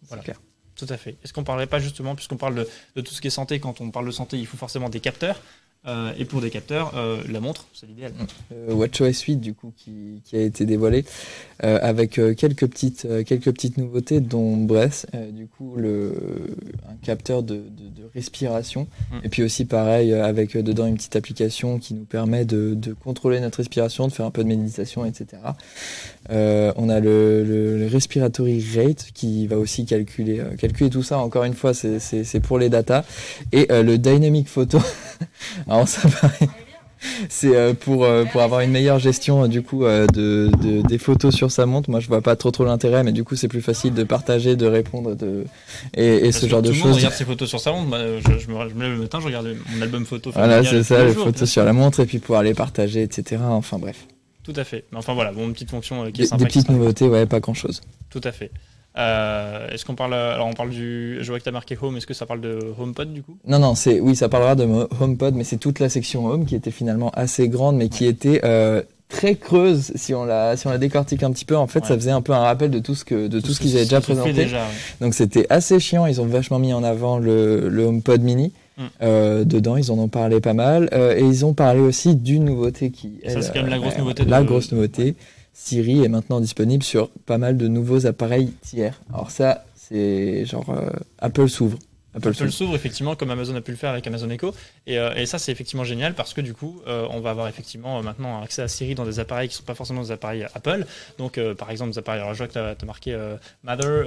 Voilà. 0.08 0.24
Clair. 0.24 0.42
Tout 0.76 0.88
à 0.90 0.98
fait. 0.98 1.18
Est-ce 1.24 1.34
qu'on 1.34 1.44
parlerait 1.44 1.68
pas 1.68 1.80
justement, 1.80 2.16
puisqu'on 2.16 2.38
parle 2.38 2.56
de, 2.56 2.68
de, 2.96 3.02
tout 3.02 3.14
ce 3.14 3.22
qui 3.22 3.28
est 3.28 3.32
santé, 3.32 3.60
quand 3.60 3.82
on 3.82 3.92
parle 3.92 4.06
de 4.06 4.12
santé, 4.12 4.38
il 4.38 4.48
faut 4.48 4.58
forcément 4.58 4.90
des 4.90 5.02
capteurs. 5.02 5.42
Euh, 5.88 6.12
et 6.18 6.26
pour 6.26 6.42
des 6.42 6.50
capteurs, 6.50 6.92
euh, 6.96 7.22
la 7.30 7.40
montre, 7.40 7.66
c'est 7.74 7.88
l'idéal. 7.88 8.12
Euh, 8.52 8.74
WatchOS 8.74 9.24
8 9.26 9.38
du 9.38 9.54
coup 9.54 9.72
qui, 9.78 10.22
qui 10.26 10.36
a 10.36 10.42
été 10.42 10.66
dévoilé 10.66 11.06
avec 11.62 12.12
quelques 12.38 12.68
petites 12.68 13.06
quelques 13.26 13.52
petites 13.52 13.78
nouveautés 13.78 14.22
dont 14.22 14.56
bref 14.56 15.06
du 15.34 15.48
coup 15.48 15.76
le 15.76 16.14
un 16.90 16.96
capteur 17.06 17.44
de, 17.44 17.56
de, 17.56 18.02
de 18.02 18.10
respiration 18.14 18.88
mm. 19.12 19.18
et 19.26 19.30
puis 19.30 19.44
aussi 19.44 19.66
pareil 19.66 20.14
avec 20.14 20.56
dedans 20.56 20.86
une 20.86 20.96
petite 20.96 21.18
application 21.18 21.80
qui 21.80 21.94
nous 21.94 22.06
permet 22.06 22.46
de, 22.46 22.76
de, 22.76 22.94
contrôler 22.94 23.42
notre 23.42 23.58
respiration, 23.58 24.08
de 24.08 24.14
faire 24.14 24.26
un 24.26 24.32
peu 24.32 24.44
de 24.44 24.48
méditation, 24.48 25.04
etc. 25.06 25.42
on 26.30 26.90
a 26.90 27.00
le, 27.00 27.44
le, 27.44 27.78
le, 27.78 27.88
respiratory 27.88 28.64
rate 28.76 29.08
qui 29.14 29.48
va 29.48 29.58
aussi 29.58 29.86
calculer 29.86 30.42
calculer 30.58 30.90
tout 30.90 31.04
ça. 31.04 31.18
Encore 31.20 31.44
une 31.44 31.54
fois, 31.54 31.74
c'est 31.74 32.40
pour 32.42 32.60
les 32.60 32.70
datas 32.70 33.04
et 33.52 33.68
le 33.70 33.98
dynamic 33.98 34.48
photo. 34.48 34.80
Alors 35.68 35.88
ça 35.88 36.08
paraît. 36.08 36.50
C'est 37.30 37.56
euh, 37.56 37.74
pour 37.74 38.04
euh, 38.04 38.26
pour 38.26 38.42
avoir 38.42 38.62
une 38.62 38.72
meilleure 38.72 39.00
gestion 39.00 39.44
euh, 39.44 39.48
du 39.48 39.62
coup 39.62 39.84
de, 39.84 40.08
de, 40.62 40.82
des 40.86 40.98
photos 40.98 41.34
sur 41.34 41.52
sa 41.52 41.66
montre. 41.66 41.90
Moi, 41.90 42.00
je 42.00 42.08
vois 42.08 42.22
pas 42.22 42.36
trop 42.36 42.52
trop 42.52 42.66
l'intérêt, 42.66 43.04
mais 43.04 43.12
du 43.12 43.24
coup, 43.24 43.36
c'est 43.36 43.48
plus 43.48 43.62
facile 43.62 43.94
de 43.94 44.04
partager, 44.04 44.56
de 44.56 44.66
répondre, 44.66 45.16
de 45.16 45.46
et, 45.96 46.28
et 46.28 46.32
ce 46.32 46.48
genre 46.48 46.62
de 46.62 46.74
choses. 46.74 46.92
Tout 46.92 46.98
regarde 46.98 47.14
ses 47.14 47.26
photos 47.26 47.48
sur 47.48 47.60
sa 47.60 47.72
montre. 47.72 47.88
Moi, 47.88 48.00
je, 48.20 48.40
je, 48.40 48.52
me, 48.52 48.70
je 48.70 48.76
me 48.76 48.82
lève 48.84 48.92
le 48.92 48.98
matin, 48.98 49.20
je 49.22 49.26
regarde 49.26 49.56
mon 49.74 49.82
album 49.82 50.06
photo. 50.06 50.32
Voilà, 50.34 50.64
c'est 50.64 50.84
ça, 50.84 51.04
les 51.06 51.14
jours, 51.14 51.26
photos 51.26 51.50
sur 51.50 51.64
la 51.64 51.74
montre 51.74 52.02
et 52.02 52.06
puis 52.06 52.20
pouvoir 52.20 52.44
les 52.44 52.54
partager, 52.54 53.02
etc. 53.02 53.42
Enfin 53.46 53.78
bref. 53.78 54.06
Tout 54.52 54.60
à 54.60 54.64
fait. 54.64 54.86
Mais 54.92 54.98
enfin 54.98 55.14
voilà, 55.14 55.32
bon, 55.32 55.46
une 55.46 55.54
petite 55.54 55.70
fonction 55.70 56.10
qui 56.12 56.24
est 56.24 56.26
sympa. 56.26 56.44
Des 56.44 56.48
petites 56.48 56.70
nouveautés, 56.70 57.08
ouais, 57.08 57.26
pas 57.28 57.40
grand 57.40 57.54
chose. 57.54 57.82
Tout 58.10 58.22
à 58.24 58.32
fait. 58.32 58.52
Euh, 58.98 59.70
est-ce 59.70 59.86
qu'on 59.86 59.94
parle 59.94 60.16
alors 60.16 60.48
on 60.48 60.54
parle 60.54 60.72
du 60.72 61.20
je 61.22 61.28
vois 61.30 61.38
que 61.38 61.44
tu 61.44 61.50
as 61.50 61.54
marqué 61.54 61.78
home 61.80 61.96
est-ce 61.98 62.08
que 62.08 62.16
ça 62.16 62.26
parle 62.26 62.42
de 62.42 62.74
HomePod 62.80 63.14
du 63.14 63.22
coup? 63.22 63.38
Non 63.46 63.60
non, 63.60 63.76
c'est 63.76 64.00
oui, 64.00 64.16
ça 64.16 64.30
parlera 64.30 64.56
de 64.56 64.68
HomePod 65.00 65.36
mais 65.36 65.44
c'est 65.44 65.58
toute 65.58 65.80
la 65.80 65.90
section 65.90 66.26
home 66.26 66.46
qui 66.46 66.56
était 66.56 66.72
finalement 66.72 67.12
assez 67.12 67.48
grande 67.50 67.78
mais 67.78 67.88
qui 67.88 68.06
était 68.06 68.42
euh, 68.44 68.82
très 69.08 69.36
creuse 69.36 69.92
si 69.94 70.16
on 70.16 70.26
la 70.26 70.58
si 70.58 70.66
on 70.66 70.72
la 70.72 70.80
décortique 70.80 71.22
un 71.22 71.32
petit 71.32 71.46
peu 71.46 71.56
en 71.56 71.68
fait 71.68 71.82
ouais. 71.82 71.88
ça 71.88 71.94
faisait 71.94 72.10
un 72.10 72.24
peu 72.24 72.34
un 72.34 72.40
rappel 72.40 72.72
de 72.72 72.80
tout 72.80 72.96
ce 72.96 73.06
que 73.06 73.28
de 73.28 73.40
tout, 73.40 73.48
tout 73.48 73.54
ce 73.54 73.60
qu'ils 73.60 73.76
avaient 73.76 73.84
déjà 73.84 74.02
présenté 74.02 74.34
déjà, 74.34 74.58
ouais. 74.58 74.74
donc 75.02 75.14
c'était 75.14 75.46
assez 75.52 75.80
chiant 75.80 76.08
ils 76.08 76.20
ont 76.20 76.26
vachement 76.26 76.58
mis 76.58 76.74
en 76.74 76.84
avant 76.84 77.20
le, 77.20 77.70
le 77.70 77.84
HomePod 77.84 78.22
mini. 78.24 78.54
Euh, 79.02 79.44
dedans 79.44 79.78
ils 79.78 79.92
en 79.92 80.00
ont 80.00 80.08
parlé 80.08 80.40
pas 80.40 80.54
mal 80.54 80.90
euh, 80.94 81.16
et 81.16 81.24
ils 81.24 81.46
ont 81.46 81.54
parlé 81.54 81.80
aussi 81.80 82.16
d'une 82.16 82.46
nouveauté 82.46 82.92
qui 82.92 83.20
ça 83.28 83.42
c'est 83.42 83.54
quand 83.54 83.62
même 83.62 83.70
la 83.70 83.80
grosse 83.80 83.98
nouveauté 83.98 84.26
la 84.26 84.44
grosse 84.44 84.72
nouveauté 84.72 85.16
Siri 85.60 86.06
est 86.06 86.10
maintenant 86.10 86.40
disponible 86.40 86.84
sur 86.84 87.10
pas 87.10 87.38
mal 87.38 87.58
de 87.58 87.68
nouveaux 87.68 88.06
appareils 88.06 88.54
tiers. 88.62 89.02
Alors 89.14 89.30
ça, 89.30 89.66
c'est 89.76 90.46
genre 90.46 90.70
euh, 90.70 90.90
Apple 91.20 91.50
s'ouvre. 91.50 91.78
Apple 92.16 92.28
Apple 92.30 92.38
s'ouvre. 92.38 92.52
s'ouvre 92.52 92.76
effectivement 92.76 93.16
comme 93.16 93.30
Amazon 93.32 93.56
a 93.56 93.62
pu 93.62 93.72
le 93.72 93.78
faire 93.78 93.92
avec 93.92 94.06
Amazon 94.08 94.30
Echo. 94.30 94.54
Et, 94.88 94.98
euh, 94.98 95.14
et 95.16 95.26
ça 95.26 95.38
c'est 95.40 95.52
effectivement 95.52 95.84
génial 95.84 96.14
parce 96.16 96.34
que 96.34 96.42
du 96.42 96.54
coup 96.54 96.82
euh, 96.88 97.06
on 97.12 97.20
va 97.20 97.30
avoir 97.32 97.48
effectivement 97.48 98.00
euh, 98.00 98.02
maintenant 98.02 98.42
accès 98.42 98.62
à 98.62 98.68
Siri 98.68 98.96
dans 98.96 99.06
des 99.06 99.20
appareils 99.20 99.48
qui 99.50 99.56
sont 99.56 99.64
pas 99.64 99.76
forcément 99.76 100.02
des 100.02 100.12
appareils 100.12 100.46
Apple. 100.56 100.86
Donc 101.18 101.40
par 101.58 101.70
exemple 101.72 101.92
des 101.92 102.00
appareils 102.00 102.22
alors 102.22 102.34
je 102.34 102.40
vois 102.40 102.48
que 102.48 102.54
tu 102.54 102.60
as, 102.60 102.86
marqué 102.86 103.18
Mother 103.64 104.06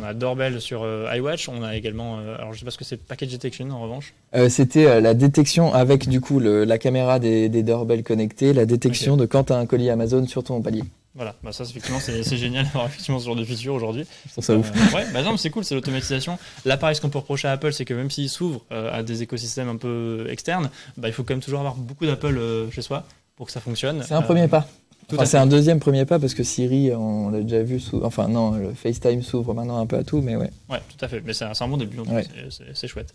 on 0.00 0.04
a 0.04 0.14
Doorbell 0.14 0.60
sur 0.60 0.86
iWatch. 1.14 1.48
On 1.48 1.62
a 1.62 1.76
également 1.76 2.18
alors 2.18 2.52
je 2.52 2.58
sais 2.60 2.64
pas 2.64 2.70
ce 2.70 2.78
que 2.78 2.84
c'est 2.84 2.96
Package 2.96 3.32
Detection 3.32 3.70
en 3.70 3.80
revanche. 3.80 4.14
C'était 4.48 5.00
la 5.00 5.14
détection 5.14 5.72
avec 5.74 6.08
du 6.08 6.20
coup 6.20 6.38
le- 6.40 6.64
la 6.64 6.78
caméra 6.78 7.18
des, 7.18 7.48
des 7.48 7.62
doorbells 7.62 8.02
connectés, 8.02 8.52
la 8.52 8.66
détection 8.66 9.16
de 9.16 9.26
quand 9.26 9.44
tu 9.44 9.52
as 9.52 9.56
un 9.56 9.66
colis 9.66 9.90
Amazon 9.90 10.26
sur 10.26 10.44
ton 10.44 10.60
palier. 10.62 10.84
Voilà 11.16 11.34
bah 11.42 11.50
ça 11.52 11.64
c'est- 11.64 11.70
effectivement 11.70 11.98
c'est 12.00 12.36
génial 12.36 12.64
d'avoir 12.66 12.86
effectivement 12.86 13.18
ce 13.18 13.24
genre 13.26 13.36
de 13.36 13.44
feature 13.44 13.74
aujourd'hui 13.74 14.04
Je 14.36 14.40
ça 14.40 14.54
ouf. 14.56 14.70
Euh, 14.70 14.96
ouais, 14.96 15.06
bah 15.12 15.22
non, 15.22 15.36
c'est 15.36 15.50
cool, 15.50 15.64
c'est 15.64 15.74
l'automatisation. 15.74 16.38
Là, 16.64 16.76
pareil, 16.76 16.94
ce 16.94 17.00
qu'on 17.00 17.08
peut 17.08 17.18
reprocher 17.18 17.48
à 17.48 17.52
Apple, 17.52 17.72
c'est 17.72 17.84
que 17.84 17.94
même 17.94 18.10
s'il 18.10 18.28
s'ouvre 18.28 18.62
euh, 18.72 18.92
à 18.92 19.02
des 19.02 19.22
écosystèmes 19.22 19.68
un 19.68 19.76
peu 19.76 20.26
externes, 20.30 20.70
bah, 20.96 21.08
il 21.08 21.12
faut 21.14 21.24
quand 21.24 21.34
même 21.34 21.42
toujours 21.42 21.60
avoir 21.60 21.74
beaucoup 21.74 22.06
d'Apple 22.06 22.36
euh, 22.38 22.70
chez 22.70 22.82
soi 22.82 23.04
pour 23.36 23.46
que 23.46 23.52
ça 23.52 23.60
fonctionne. 23.60 24.02
C'est 24.06 24.14
un 24.14 24.22
premier 24.22 24.46
pas. 24.48 24.66
Enfin, 25.12 25.24
c'est 25.24 25.38
un 25.38 25.46
deuxième 25.46 25.78
premier 25.78 26.04
pas 26.04 26.18
parce 26.18 26.34
que 26.34 26.42
Siri, 26.42 26.92
on 26.92 27.30
l'a 27.30 27.40
déjà 27.40 27.62
vu 27.62 27.78
sous. 27.78 28.02
Enfin, 28.04 28.26
non, 28.28 28.52
le 28.52 28.72
FaceTime 28.74 29.22
s'ouvre 29.22 29.54
maintenant 29.54 29.78
un 29.78 29.86
peu 29.86 29.96
à 29.96 30.02
tout, 30.04 30.20
mais 30.20 30.34
ouais. 30.36 30.50
Ouais, 30.68 30.80
tout 30.88 31.04
à 31.04 31.06
fait. 31.08 31.22
Mais 31.24 31.32
c'est 31.32 31.44
un, 31.44 31.68
bon 31.68 31.76
début, 31.76 32.00
Ouais. 32.00 32.26
c'est 32.74 32.88
chouette. 32.88 33.12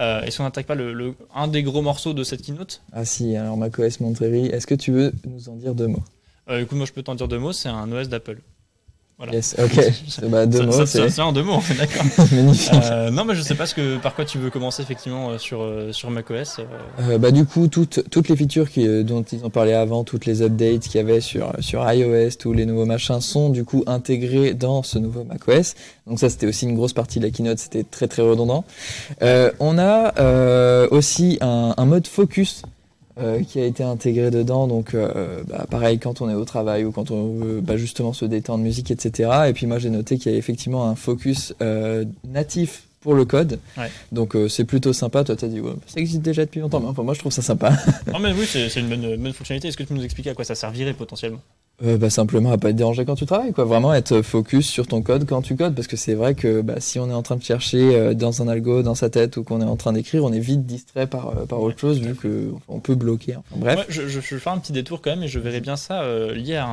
Euh, 0.00 0.20
Est-ce 0.22 0.38
qu'on 0.38 0.44
n'attaque 0.44 0.66
pas 0.66 0.74
le, 0.74 0.92
le- 0.92 1.14
un 1.34 1.48
des 1.48 1.62
gros 1.62 1.82
morceaux 1.82 2.12
de 2.12 2.22
cette 2.24 2.42
keynote? 2.42 2.82
Ah 2.92 3.04
si, 3.04 3.36
alors 3.36 3.56
macOS 3.56 4.00
Monterey, 4.00 4.46
est-ce 4.46 4.66
que 4.66 4.74
tu 4.74 4.90
veux 4.92 5.12
nous 5.28 5.48
en 5.48 5.54
dire 5.56 5.74
deux 5.74 5.86
mots? 5.88 6.02
Euh, 6.50 6.62
Écoute, 6.62 6.76
moi 6.78 6.86
je 6.86 6.92
peux 6.92 7.02
t'en 7.02 7.14
dire 7.14 7.28
deux 7.28 7.38
mots, 7.38 7.52
c'est 7.52 7.68
un 7.68 7.90
OS 7.92 8.08
d'Apple. 8.08 8.38
Voilà. 9.20 9.32
Yes, 9.32 9.56
ok. 9.58 10.28
bah, 10.30 10.46
deux 10.46 10.58
Ça- 10.58 10.64
mots, 10.64 10.86
c'est 10.86 11.20
en 11.20 11.32
deux 11.32 11.42
mots, 11.42 11.60
d'accord. 11.76 12.04
magnifique. 12.32 12.72
Euh, 12.84 13.10
non, 13.10 13.24
mais 13.24 13.34
je 13.34 13.42
sais 13.42 13.56
pas 13.56 13.66
ce 13.66 13.74
que, 13.74 13.96
par 13.98 14.14
quoi 14.14 14.24
tu 14.24 14.38
veux 14.38 14.48
commencer 14.48 14.80
effectivement 14.80 15.30
euh, 15.30 15.38
sur, 15.38 15.68
sur 15.90 16.08
macOS. 16.10 16.60
euh, 17.00 17.18
bah, 17.18 17.32
du 17.32 17.44
coup, 17.44 17.66
toutes, 17.66 18.08
toutes 18.10 18.28
les 18.28 18.36
features 18.36 18.70
qui, 18.70 18.86
dont 19.02 19.22
ils 19.24 19.44
ont 19.44 19.50
parlé 19.50 19.72
avant, 19.72 20.04
toutes 20.04 20.24
les 20.24 20.40
updates 20.42 20.82
qu'il 20.82 20.94
y 20.94 20.98
avait 21.00 21.20
sur, 21.20 21.52
sur 21.58 21.82
iOS, 21.92 22.36
tous 22.38 22.52
les 22.52 22.64
nouveaux 22.64 22.86
machins 22.86 23.20
sont 23.20 23.48
du 23.50 23.64
coup 23.64 23.82
intégrés 23.88 24.54
dans 24.54 24.84
ce 24.84 25.00
nouveau 25.00 25.24
macOS. 25.24 25.74
Donc 26.06 26.20
ça, 26.20 26.30
c'était 26.30 26.46
aussi 26.46 26.66
une 26.66 26.76
grosse 26.76 26.92
partie 26.92 27.18
de 27.18 27.24
la 27.24 27.32
keynote, 27.32 27.58
c'était 27.58 27.82
très 27.82 28.06
très 28.06 28.22
redondant. 28.22 28.64
Euh, 29.22 29.50
on 29.58 29.78
a 29.78 30.86
aussi 30.92 31.38
un, 31.40 31.74
un 31.76 31.84
mode 31.86 32.06
focus 32.06 32.62
euh, 33.20 33.42
qui 33.42 33.60
a 33.60 33.64
été 33.64 33.82
intégré 33.82 34.30
dedans. 34.30 34.66
Donc 34.66 34.94
euh, 34.94 35.42
bah, 35.46 35.66
pareil, 35.70 35.98
quand 35.98 36.20
on 36.20 36.30
est 36.30 36.34
au 36.34 36.44
travail 36.44 36.84
ou 36.84 36.92
quand 36.92 37.10
on 37.10 37.34
veut 37.34 37.60
bah, 37.60 37.76
justement 37.76 38.12
se 38.12 38.24
détendre, 38.24 38.62
musique, 38.62 38.90
etc. 38.90 39.30
Et 39.48 39.52
puis 39.52 39.66
moi, 39.66 39.78
j'ai 39.78 39.90
noté 39.90 40.18
qu'il 40.18 40.32
y 40.32 40.34
a 40.34 40.38
effectivement 40.38 40.88
un 40.88 40.94
focus 40.94 41.54
euh, 41.60 42.04
natif 42.26 42.84
pour 43.00 43.14
le 43.14 43.24
code. 43.24 43.58
Ouais. 43.76 43.90
Donc 44.12 44.34
euh, 44.34 44.48
c'est 44.48 44.64
plutôt 44.64 44.92
sympa. 44.92 45.24
Toi, 45.24 45.36
t'as 45.36 45.48
dit, 45.48 45.60
ouais, 45.60 45.72
ça 45.86 46.00
existe 46.00 46.22
déjà 46.22 46.44
depuis 46.44 46.60
longtemps, 46.60 46.80
mais 46.80 46.88
enfin, 46.88 47.02
moi, 47.02 47.14
je 47.14 47.20
trouve 47.20 47.32
ça 47.32 47.42
sympa. 47.42 47.72
Non, 48.12 48.18
mais 48.18 48.32
oui, 48.32 48.46
c'est 48.46 48.68
c'est 48.68 48.80
une 48.80 48.88
bonne, 48.88 49.16
bonne 49.16 49.32
fonctionnalité. 49.32 49.68
Est-ce 49.68 49.76
que 49.76 49.82
tu 49.82 49.88
peux 49.88 49.94
nous 49.94 50.04
expliquer 50.04 50.30
à 50.30 50.34
quoi 50.34 50.44
ça 50.44 50.54
servirait 50.54 50.94
potentiellement? 50.94 51.40
Euh, 51.84 51.96
bah, 51.96 52.10
simplement 52.10 52.50
à 52.50 52.58
pas 52.58 52.70
être 52.70 52.76
dérangé 52.76 53.04
quand 53.04 53.14
tu 53.14 53.24
travailles, 53.24 53.52
quoi. 53.52 53.64
Vraiment 53.64 53.94
être 53.94 54.20
focus 54.22 54.66
sur 54.66 54.88
ton 54.88 55.00
code 55.00 55.26
quand 55.28 55.42
tu 55.42 55.54
codes, 55.54 55.76
parce 55.76 55.86
que 55.86 55.96
c'est 55.96 56.14
vrai 56.14 56.34
que 56.34 56.60
bah, 56.60 56.80
si 56.80 56.98
on 56.98 57.08
est 57.08 57.12
en 57.14 57.22
train 57.22 57.36
de 57.36 57.42
chercher 57.44 57.94
euh, 57.94 58.14
dans 58.14 58.42
un 58.42 58.48
algo, 58.48 58.82
dans 58.82 58.96
sa 58.96 59.10
tête, 59.10 59.36
ou 59.36 59.44
qu'on 59.44 59.60
est 59.60 59.64
en 59.64 59.76
train 59.76 59.92
d'écrire, 59.92 60.24
on 60.24 60.32
est 60.32 60.40
vite 60.40 60.66
distrait 60.66 61.06
par, 61.06 61.28
euh, 61.28 61.46
par 61.46 61.60
autre 61.62 61.78
chose, 61.78 62.00
vu 62.00 62.16
que 62.16 62.50
on 62.66 62.80
peut 62.80 62.96
bloquer. 62.96 63.36
Enfin, 63.36 63.56
bref. 63.60 63.78
Ouais, 63.78 63.84
je, 63.88 64.08
je, 64.08 64.18
je 64.20 64.34
vais 64.34 64.40
faire 64.40 64.52
un 64.54 64.58
petit 64.58 64.72
détour 64.72 65.00
quand 65.00 65.10
même 65.10 65.22
et 65.22 65.28
je 65.28 65.38
verrais 65.38 65.60
bien 65.60 65.76
ça 65.76 66.02
euh, 66.02 66.34
lié 66.34 66.56
à 66.56 66.66
un, 66.66 66.68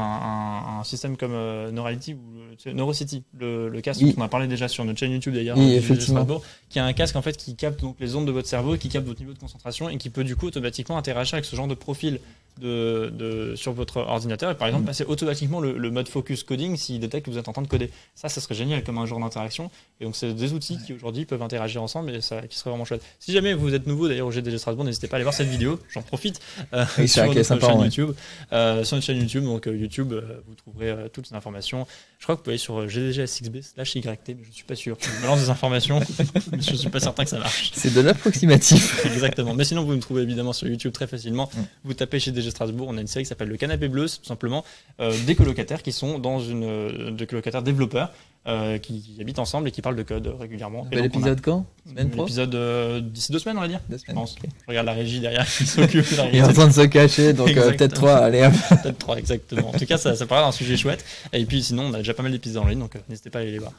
un- 0.77 0.79
un 0.79 0.83
système 0.83 1.17
comme 1.17 1.33
euh, 1.33 1.69
Neurality 1.69 2.15
ou 2.15 2.71
Neurocity, 2.73 3.21
le, 3.39 3.69
le 3.69 3.81
casque 3.81 4.01
Oui. 4.01 4.15
on 4.17 4.21
en 4.21 4.25
a 4.25 4.27
parlé 4.27 4.47
déjà 4.47 4.67
sur 4.67 4.83
notre 4.85 4.97
chaîne 4.97 5.11
YouTube 5.11 5.35
d'ailleurs, 5.35 5.57
Oui, 5.57 5.77
euh, 5.77 6.39
qui 6.69 6.79
a 6.79 6.85
un 6.85 6.93
casque 6.93 7.15
en 7.15 7.21
fait 7.21 7.37
qui 7.37 7.55
capte 7.55 7.79
donc 7.79 7.97
les 7.99 8.15
ondes 8.15 8.25
de 8.25 8.31
votre 8.31 8.47
cerveau, 8.47 8.75
qui 8.75 8.89
capte 8.89 9.05
votre 9.05 9.19
niveau 9.19 9.33
de 9.33 9.39
concentration 9.39 9.87
et 9.87 9.97
qui 9.97 10.09
peut 10.09 10.23
du 10.23 10.35
coup 10.35 10.47
automatiquement 10.47 10.97
interagir 10.97 11.35
avec 11.35 11.45
ce 11.45 11.55
genre 11.55 11.67
de 11.67 11.75
profil 11.75 12.19
de, 12.59 13.11
de, 13.13 13.55
sur 13.55 13.73
votre 13.73 13.97
ordinateur 13.97 14.49
et 14.51 14.55
par 14.55 14.67
exemple 14.67 14.83
Mhm. 14.83 14.87
passer 14.87 15.03
automatiquement 15.05 15.59
le, 15.59 15.77
le 15.77 15.91
mode 15.91 16.07
focus 16.07 16.43
coding 16.43 16.75
s'il 16.77 16.99
détecte 16.99 17.25
que 17.25 17.31
vous 17.31 17.37
êtes 17.37 17.47
en 17.47 17.53
train 17.53 17.61
de 17.61 17.67
coder. 17.67 17.89
Ça, 18.15 18.29
ça 18.29 18.39
serait 18.41 18.55
génial 18.55 18.83
comme 18.83 18.97
un 18.97 19.05
genre 19.05 19.19
d'interaction. 19.19 19.69
Et 19.99 20.05
donc 20.05 20.15
c'est 20.15 20.33
des 20.33 20.53
outils 20.53 20.77
qui 20.85 20.93
aujourd'hui 20.93 21.25
peuvent 21.25 21.41
interagir 21.41 21.81
ensemble 21.83 22.11
et 22.11 22.21
ça 22.21 22.41
qui 22.47 22.57
serait 22.57 22.69
vraiment 22.69 22.85
chouette. 22.85 23.03
Si 23.19 23.31
jamais 23.31 23.53
vous 23.53 23.73
êtes 23.73 23.87
nouveau 23.87 24.07
d'ailleurs 24.07 24.27
au 24.27 24.31
GDG 24.31 24.57
Strasbourg, 24.57 24.85
n'hésitez 24.85 25.07
pas 25.07 25.15
à 25.15 25.17
aller 25.17 25.23
voir 25.23 25.33
cette 25.33 25.47
vidéo, 25.47 25.79
j'en 25.89 26.01
profite. 26.01 26.39
euh, 26.73 26.85
sur 27.07 27.25
notre 27.25 27.43
sympa, 27.43 27.67
chaîne 27.67 27.77
ouais. 27.79 27.85
YouTube. 27.85 28.11
Euh, 28.53 28.83
sur 28.83 28.95
notre 28.95 29.05
chaîne 29.05 29.17
YouTube, 29.19 29.43
donc 29.43 29.67
euh, 29.67 29.75
YouTube, 29.75 30.13
euh, 30.13 30.41
vous 30.47 30.55
trouverez 30.55 30.89
euh, 30.89 31.07
toutes 31.11 31.29
les 31.29 31.35
informations. 31.35 31.87
Je 32.19 32.23
crois 32.23 32.35
que 32.35 32.39
vous 32.39 32.43
pouvez 32.43 32.53
aller 32.53 32.57
sur 32.57 32.79
euh, 32.79 32.87
gdgs6b 32.87 33.61
slash 33.61 33.95
yt, 33.95 34.05
mais 34.29 34.37
je 34.49 34.51
suis 34.51 34.63
pas 34.63 34.75
sûr. 34.75 34.97
Je 34.99 35.21
me 35.21 35.27
lance 35.27 35.39
des 35.41 35.49
informations, 35.49 35.99
mais 36.51 36.61
je 36.61 36.75
suis 36.75 36.89
pas 36.89 36.99
certain 36.99 37.23
que 37.23 37.29
ça 37.29 37.39
marche. 37.39 37.71
C'est 37.75 37.93
de 37.93 38.01
l'approximatif. 38.01 39.05
Exactement. 39.13 39.53
Mais 39.53 39.63
sinon, 39.65 39.83
vous 39.83 39.93
me 39.93 39.99
trouvez 39.99 40.23
évidemment 40.23 40.53
sur 40.53 40.67
YouTube 40.67 40.91
très 40.91 41.07
facilement. 41.07 41.49
Mm. 41.53 41.61
Vous 41.83 41.93
tapez 41.93 42.19
chez 42.19 42.31
DG 42.31 42.49
Strasbourg, 42.49 42.87
on 42.89 42.97
a 42.97 43.01
une 43.01 43.07
série 43.07 43.23
qui 43.25 43.29
s'appelle 43.29 43.49
Le 43.49 43.57
Canapé 43.57 43.87
Bleu, 43.87 44.07
c'est 44.07 44.19
tout 44.19 44.25
simplement 44.25 44.63
euh, 44.99 45.15
des 45.25 45.35
colocataires 45.35 45.83
qui 45.83 45.91
sont 45.91 46.19
dans 46.19 46.39
une. 46.39 46.63
euh, 46.63 47.11
de 47.11 47.25
colocataires 47.25 47.63
développeurs 47.63 48.11
euh, 48.47 48.77
qui, 48.77 49.01
qui 49.01 49.19
habitent 49.21 49.39
ensemble 49.39 49.67
et 49.67 49.71
qui 49.71 49.81
parlent 49.81 49.95
de 49.95 50.03
code 50.03 50.33
régulièrement. 50.39 50.85
Et 50.91 50.95
Bel 50.95 51.03
donc, 51.03 51.11
on 51.13 51.17
a 51.17 51.19
épisode 51.19 51.41
quand? 51.41 51.65
Semaine 51.89 52.09
pro? 52.09 52.21
L'épisode 52.23 52.53
euh, 52.55 53.01
d'ici 53.01 53.31
deux 53.31 53.39
semaines, 53.39 53.57
on 53.57 53.61
va 53.61 53.67
dire. 53.67 53.79
Deux 53.89 53.97
Je 53.97 54.01
semaines. 54.03 54.15
pense. 54.15 54.35
Je 54.41 54.67
regarde 54.67 54.85
la 54.85 54.93
régie 54.93 55.19
derrière 55.19 55.45
qui 55.45 55.65
s'occupe 55.65 56.05
Il 56.31 56.37
est 56.39 56.43
en 56.43 56.53
train 56.53 56.67
de 56.67 56.73
se 56.73 56.81
cacher, 56.81 57.33
donc 57.33 57.49
euh, 57.49 57.71
peut-être 57.71 57.93
trois, 57.95 58.17
allez. 58.17 58.47
Peut-être 58.69 58.97
trois, 58.99 59.17
exactement. 59.17 59.69
En 59.69 59.77
tout 59.77 59.85
cas, 59.85 59.97
ça, 59.97 60.15
ça 60.15 60.25
paraît 60.25 60.43
un 60.45 60.51
sujet 60.51 60.77
chouette. 60.77 61.03
Et 61.33 61.45
puis 61.45 61.63
sinon, 61.63 61.83
on 61.83 61.93
a 61.93 61.97
déjà 61.99 62.13
pas 62.13 62.23
mal 62.23 62.31
d'épisodes 62.31 62.63
en 62.63 62.67
ligne, 62.67 62.79
donc 62.79 62.95
euh, 62.95 62.99
n'hésitez 63.09 63.29
pas 63.29 63.39
à 63.39 63.41
aller 63.41 63.51
les 63.51 63.59
voir. 63.59 63.71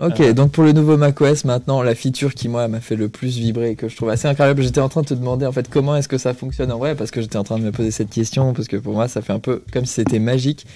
Ok, 0.00 0.18
Euh. 0.20 0.32
donc 0.32 0.50
pour 0.50 0.64
le 0.64 0.72
nouveau 0.72 0.96
macOS, 0.96 1.44
maintenant, 1.44 1.80
la 1.80 1.94
feature 1.94 2.34
qui, 2.34 2.48
moi, 2.48 2.66
m'a 2.66 2.80
fait 2.80 2.96
le 2.96 3.08
plus 3.08 3.36
vibrer 3.38 3.70
et 3.70 3.74
que 3.76 3.88
je 3.88 3.94
trouve 3.96 4.08
assez 4.08 4.26
incroyable, 4.26 4.60
j'étais 4.62 4.80
en 4.80 4.88
train 4.88 5.02
de 5.02 5.06
te 5.06 5.14
demander, 5.14 5.46
en 5.46 5.52
fait, 5.52 5.68
comment 5.70 5.94
est-ce 5.96 6.08
que 6.08 6.18
ça 6.18 6.34
fonctionne 6.34 6.72
en 6.72 6.78
vrai, 6.78 6.96
parce 6.96 7.12
que 7.12 7.20
j'étais 7.20 7.36
en 7.36 7.44
train 7.44 7.58
de 7.60 7.64
me 7.64 7.70
poser 7.70 7.92
cette 7.92 8.10
question, 8.10 8.54
parce 8.54 8.66
que 8.66 8.76
pour 8.76 8.94
moi, 8.94 9.06
ça 9.06 9.22
fait 9.22 9.32
un 9.32 9.38
peu 9.38 9.62
comme 9.72 9.86
si 9.86 9.94
c'était 9.94 10.18
magique. 10.18 10.66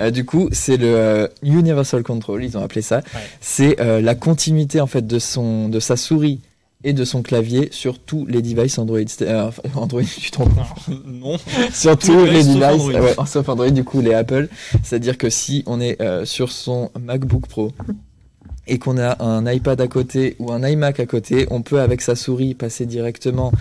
Euh, 0.00 0.10
du 0.12 0.24
coup, 0.24 0.48
c'est 0.52 0.76
le 0.76 0.86
euh, 0.94 1.26
Universal 1.42 2.04
Control, 2.04 2.44
ils 2.44 2.56
ont 2.56 2.62
appelé 2.62 2.82
ça. 2.82 3.02
C'est 3.40 3.80
euh, 3.80 4.00
la 4.00 4.14
continuité, 4.14 4.80
en 4.80 4.86
fait, 4.86 5.04
de, 5.04 5.18
son, 5.18 5.68
de 5.68 5.80
sa 5.80 5.96
souris 5.96 6.40
et 6.84 6.92
de 6.92 7.04
son 7.04 7.22
clavier 7.22 7.70
sur 7.72 7.98
tous 7.98 8.26
les 8.26 8.40
devices 8.42 8.78
Android. 8.78 9.00
Euh, 9.22 9.50
Android, 9.74 10.02
tu 10.02 10.30
te 10.30 10.36
trompes. 10.36 10.50
Non. 11.04 11.36
sur 11.72 11.98
Tous 11.98 12.24
les 12.24 12.44
devices, 12.44 12.46
sauf 12.46 12.54
devices, 12.54 12.64
Android. 12.84 13.00
ouais, 13.00 13.14
sauf 13.26 13.48
Android, 13.48 13.70
du 13.70 13.82
coup, 13.82 14.00
les 14.00 14.14
Apple. 14.14 14.48
C'est-à-dire 14.84 15.18
que 15.18 15.28
si 15.30 15.64
on 15.66 15.80
est 15.80 16.00
euh, 16.00 16.24
sur 16.24 16.52
son 16.52 16.92
MacBook 17.00 17.48
Pro 17.48 17.72
et 18.68 18.78
qu'on 18.78 18.98
a 18.98 19.22
un 19.22 19.50
iPad 19.50 19.80
à 19.80 19.88
côté 19.88 20.36
ou 20.38 20.52
un 20.52 20.66
iMac 20.66 21.00
à 21.00 21.06
côté, 21.06 21.46
on 21.50 21.62
peut 21.62 21.80
avec 21.80 22.00
sa 22.00 22.14
souris 22.14 22.54
passer 22.54 22.86
directement 22.86 23.52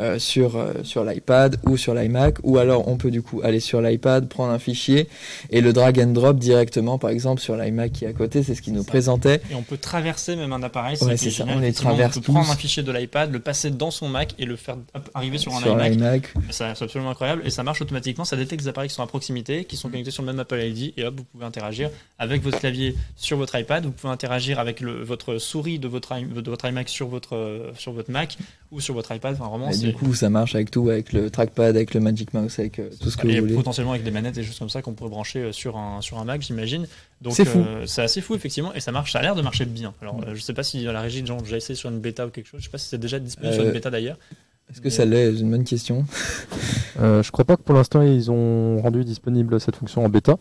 euh, 0.00 0.18
sur, 0.18 0.56
euh, 0.56 0.72
sur 0.82 1.04
l'iPad 1.04 1.58
ou 1.64 1.76
sur 1.76 1.94
l'iMac, 1.94 2.36
ou 2.42 2.58
alors 2.58 2.88
on 2.88 2.96
peut 2.96 3.10
du 3.10 3.22
coup 3.22 3.40
aller 3.42 3.60
sur 3.60 3.80
l'iPad, 3.80 4.28
prendre 4.28 4.52
un 4.52 4.58
fichier 4.58 5.08
et 5.50 5.60
le 5.60 5.72
drag 5.72 6.00
and 6.00 6.08
drop 6.08 6.38
directement, 6.38 6.98
par 6.98 7.10
exemple, 7.10 7.40
sur 7.40 7.56
l'iMac 7.56 7.92
qui 7.92 8.04
est 8.04 8.08
à 8.08 8.12
côté, 8.12 8.42
c'est 8.42 8.54
ce 8.54 8.62
qu'il 8.62 8.72
nous 8.72 8.82
ça. 8.82 8.88
présentait. 8.88 9.40
Et 9.50 9.54
on 9.54 9.62
peut 9.62 9.76
traverser 9.76 10.36
même 10.36 10.52
un 10.52 10.62
appareil. 10.62 10.96
Ouais, 11.02 11.16
c'est 11.16 11.30
ça, 11.30 11.44
génial. 11.44 11.56
on 11.56 11.60
les 11.60 11.66
Effectivement, 11.68 11.90
traverse 11.92 12.16
On 12.16 12.20
peut 12.20 12.32
prendre 12.32 12.50
un 12.50 12.56
fichier 12.56 12.82
de 12.82 12.92
l'iPad, 12.92 13.32
le 13.32 13.40
passer 13.40 13.70
dans 13.70 13.90
son 13.90 14.08
Mac 14.08 14.34
et 14.38 14.44
le 14.44 14.56
faire 14.56 14.76
arriver 15.14 15.38
sur 15.38 15.54
un 15.54 15.60
sur 15.60 15.86
iMac. 15.86 16.34
C'est 16.50 16.64
absolument 16.64 17.10
incroyable 17.10 17.42
et 17.44 17.50
ça 17.50 17.62
marche 17.62 17.80
automatiquement. 17.80 18.24
Ça 18.24 18.36
détecte 18.36 18.62
les 18.62 18.68
appareils 18.68 18.88
qui 18.88 18.94
sont 18.94 19.02
à 19.02 19.06
proximité, 19.06 19.64
qui 19.64 19.76
sont 19.76 19.88
connectés 19.88 20.10
sur 20.10 20.22
le 20.22 20.26
même 20.26 20.38
Apple 20.40 20.60
ID 20.60 20.92
et 20.96 21.04
hop, 21.04 21.14
vous 21.16 21.24
pouvez 21.24 21.44
interagir 21.44 21.90
avec 22.18 22.42
votre 22.42 22.58
clavier 22.58 22.96
sur 23.16 23.36
votre 23.36 23.56
iPad. 23.58 23.84
Vous 23.84 23.92
pouvez 23.92 24.12
interagir 24.12 24.58
avec 24.58 24.80
le, 24.80 25.02
votre 25.02 25.38
souris 25.38 25.78
de 25.78 25.88
votre, 25.88 26.14
de 26.18 26.50
votre 26.50 26.64
iMac 26.66 26.88
sur 26.88 27.08
votre, 27.08 27.36
euh, 27.36 27.72
sur 27.76 27.92
votre 27.92 28.10
Mac 28.10 28.36
ou 28.70 28.80
sur 28.80 28.94
votre 28.94 29.14
iPad. 29.14 29.36
Enfin, 29.38 29.48
vraiment, 29.48 29.70
du 29.84 29.92
coup, 29.94 30.14
ça 30.14 30.30
marche 30.30 30.54
avec 30.54 30.70
tout, 30.70 30.88
avec 30.90 31.12
le 31.12 31.30
trackpad, 31.30 31.76
avec 31.76 31.94
le 31.94 32.00
Magic 32.00 32.32
Mouse, 32.34 32.58
avec 32.58 32.78
euh, 32.78 32.88
tout 33.00 33.10
ce 33.10 33.16
que 33.16 33.26
et 33.28 33.34
vous 33.36 33.42
voulez. 33.46 33.54
potentiellement 33.54 33.92
avec 33.92 34.04
des 34.04 34.10
manettes 34.10 34.36
et 34.36 34.40
des 34.40 34.46
choses 34.46 34.58
comme 34.58 34.68
ça 34.68 34.82
qu'on 34.82 34.92
pourrait 34.92 35.10
brancher 35.10 35.38
euh, 35.40 35.52
sur 35.52 35.76
un, 35.76 36.00
sur 36.00 36.18
un 36.18 36.24
Mac, 36.24 36.42
j'imagine. 36.42 36.86
Donc 37.20 37.34
C'est 37.34 37.44
fou. 37.44 37.58
euh, 37.60 37.86
c'est 37.86 38.02
assez 38.02 38.20
fou 38.20 38.34
effectivement 38.34 38.72
et 38.74 38.80
ça 38.80 38.92
marche, 38.92 39.12
ça 39.12 39.20
a 39.20 39.22
l'air 39.22 39.34
de 39.34 39.42
marcher 39.42 39.64
bien. 39.64 39.94
Alors 40.02 40.20
euh, 40.26 40.34
je 40.34 40.40
sais 40.40 40.52
pas 40.54 40.62
si 40.62 40.86
à 40.86 40.92
la 40.92 41.00
régie 41.00 41.22
de 41.22 41.26
gens 41.26 41.38
j'ai 41.44 41.56
essayé 41.56 41.74
sur 41.74 41.90
une 41.90 42.00
bêta 42.00 42.26
ou 42.26 42.30
quelque 42.30 42.46
chose, 42.48 42.60
je 42.60 42.64
sais 42.66 42.70
pas 42.70 42.78
si 42.78 42.88
c'est 42.88 42.98
déjà 42.98 43.18
disponible 43.18 43.54
sur 43.54 43.64
une 43.64 43.72
bêta 43.72 43.90
d'ailleurs. 43.90 44.18
Est-ce 44.70 44.80
que 44.80 44.88
ça 44.90 45.04
l'est? 45.04 45.32
C'est 45.34 45.40
une 45.40 45.50
bonne 45.50 45.64
question. 45.64 46.04
Euh, 47.00 47.24
je 47.24 47.32
crois 47.32 47.44
pas 47.44 47.56
que 47.56 47.62
pour 47.62 47.74
l'instant 47.74 48.02
ils 48.02 48.30
ont 48.30 48.80
rendu 48.80 49.04
disponible 49.04 49.58
cette 49.58 49.74
fonction 49.74 50.04
en 50.04 50.08
bêta. 50.08 50.36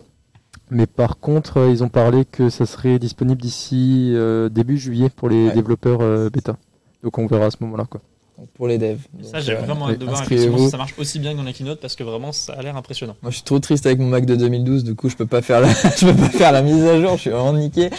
Mais 0.70 0.86
par 0.86 1.18
contre, 1.18 1.68
ils 1.72 1.84
ont 1.84 1.89
parlé 1.89 2.26
que 2.26 2.52
ça 2.52 2.68
serait 2.68 3.00
disponible 3.00 3.41
d'ici 3.41 4.12
euh, 4.14 4.50
début 4.50 4.78
juillet 4.78 5.10
pour 5.10 5.30
les 5.30 5.48
Ouais. 5.48 5.54
développeurs 5.56 6.02
euh, 6.02 6.30
bêta. 6.30 6.56
Donc 7.02 7.18
on 7.18 7.26
verra 7.26 7.48
à 7.48 7.50
ce 7.52 7.58
moment-là. 7.62 7.86
Quoi. 7.89 8.02
Donc, 8.38 8.49
pour 8.55 8.67
les 8.67 8.77
devs. 8.77 8.99
Ça 9.21 9.39
j'ai 9.39 9.53
euh, 9.55 9.61
vraiment 9.61 9.89
hâte 9.89 9.99
de 9.99 10.05
voir 10.05 10.25
si 10.27 10.69
ça 10.69 10.77
marche 10.77 10.95
aussi 10.97 11.19
bien 11.19 11.34
que 11.34 11.38
dans 11.38 11.43
la 11.43 11.53
keynote 11.53 11.79
parce 11.79 11.95
que 11.95 12.03
vraiment 12.03 12.31
ça 12.31 12.53
a 12.53 12.61
l'air 12.61 12.75
impressionnant. 12.75 13.15
Moi, 13.21 13.29
je 13.29 13.36
suis 13.38 13.43
trop 13.43 13.59
triste 13.59 13.86
avec 13.86 13.99
mon 13.99 14.07
Mac 14.07 14.25
de 14.25 14.36
2012, 14.36 14.84
du 14.84 14.95
coup, 14.95 15.09
je 15.09 15.15
peux 15.15 15.27
pas 15.27 15.41
faire 15.41 15.61
la, 15.61 15.69
je 15.97 16.05
peux 16.05 16.15
pas 16.15 16.29
faire 16.29 16.51
la 16.51 16.61
mise 16.61 16.84
à 16.84 16.99
jour, 16.99 17.15
je 17.15 17.21
suis 17.21 17.29
vraiment 17.29 17.53
niqué. 17.53 17.89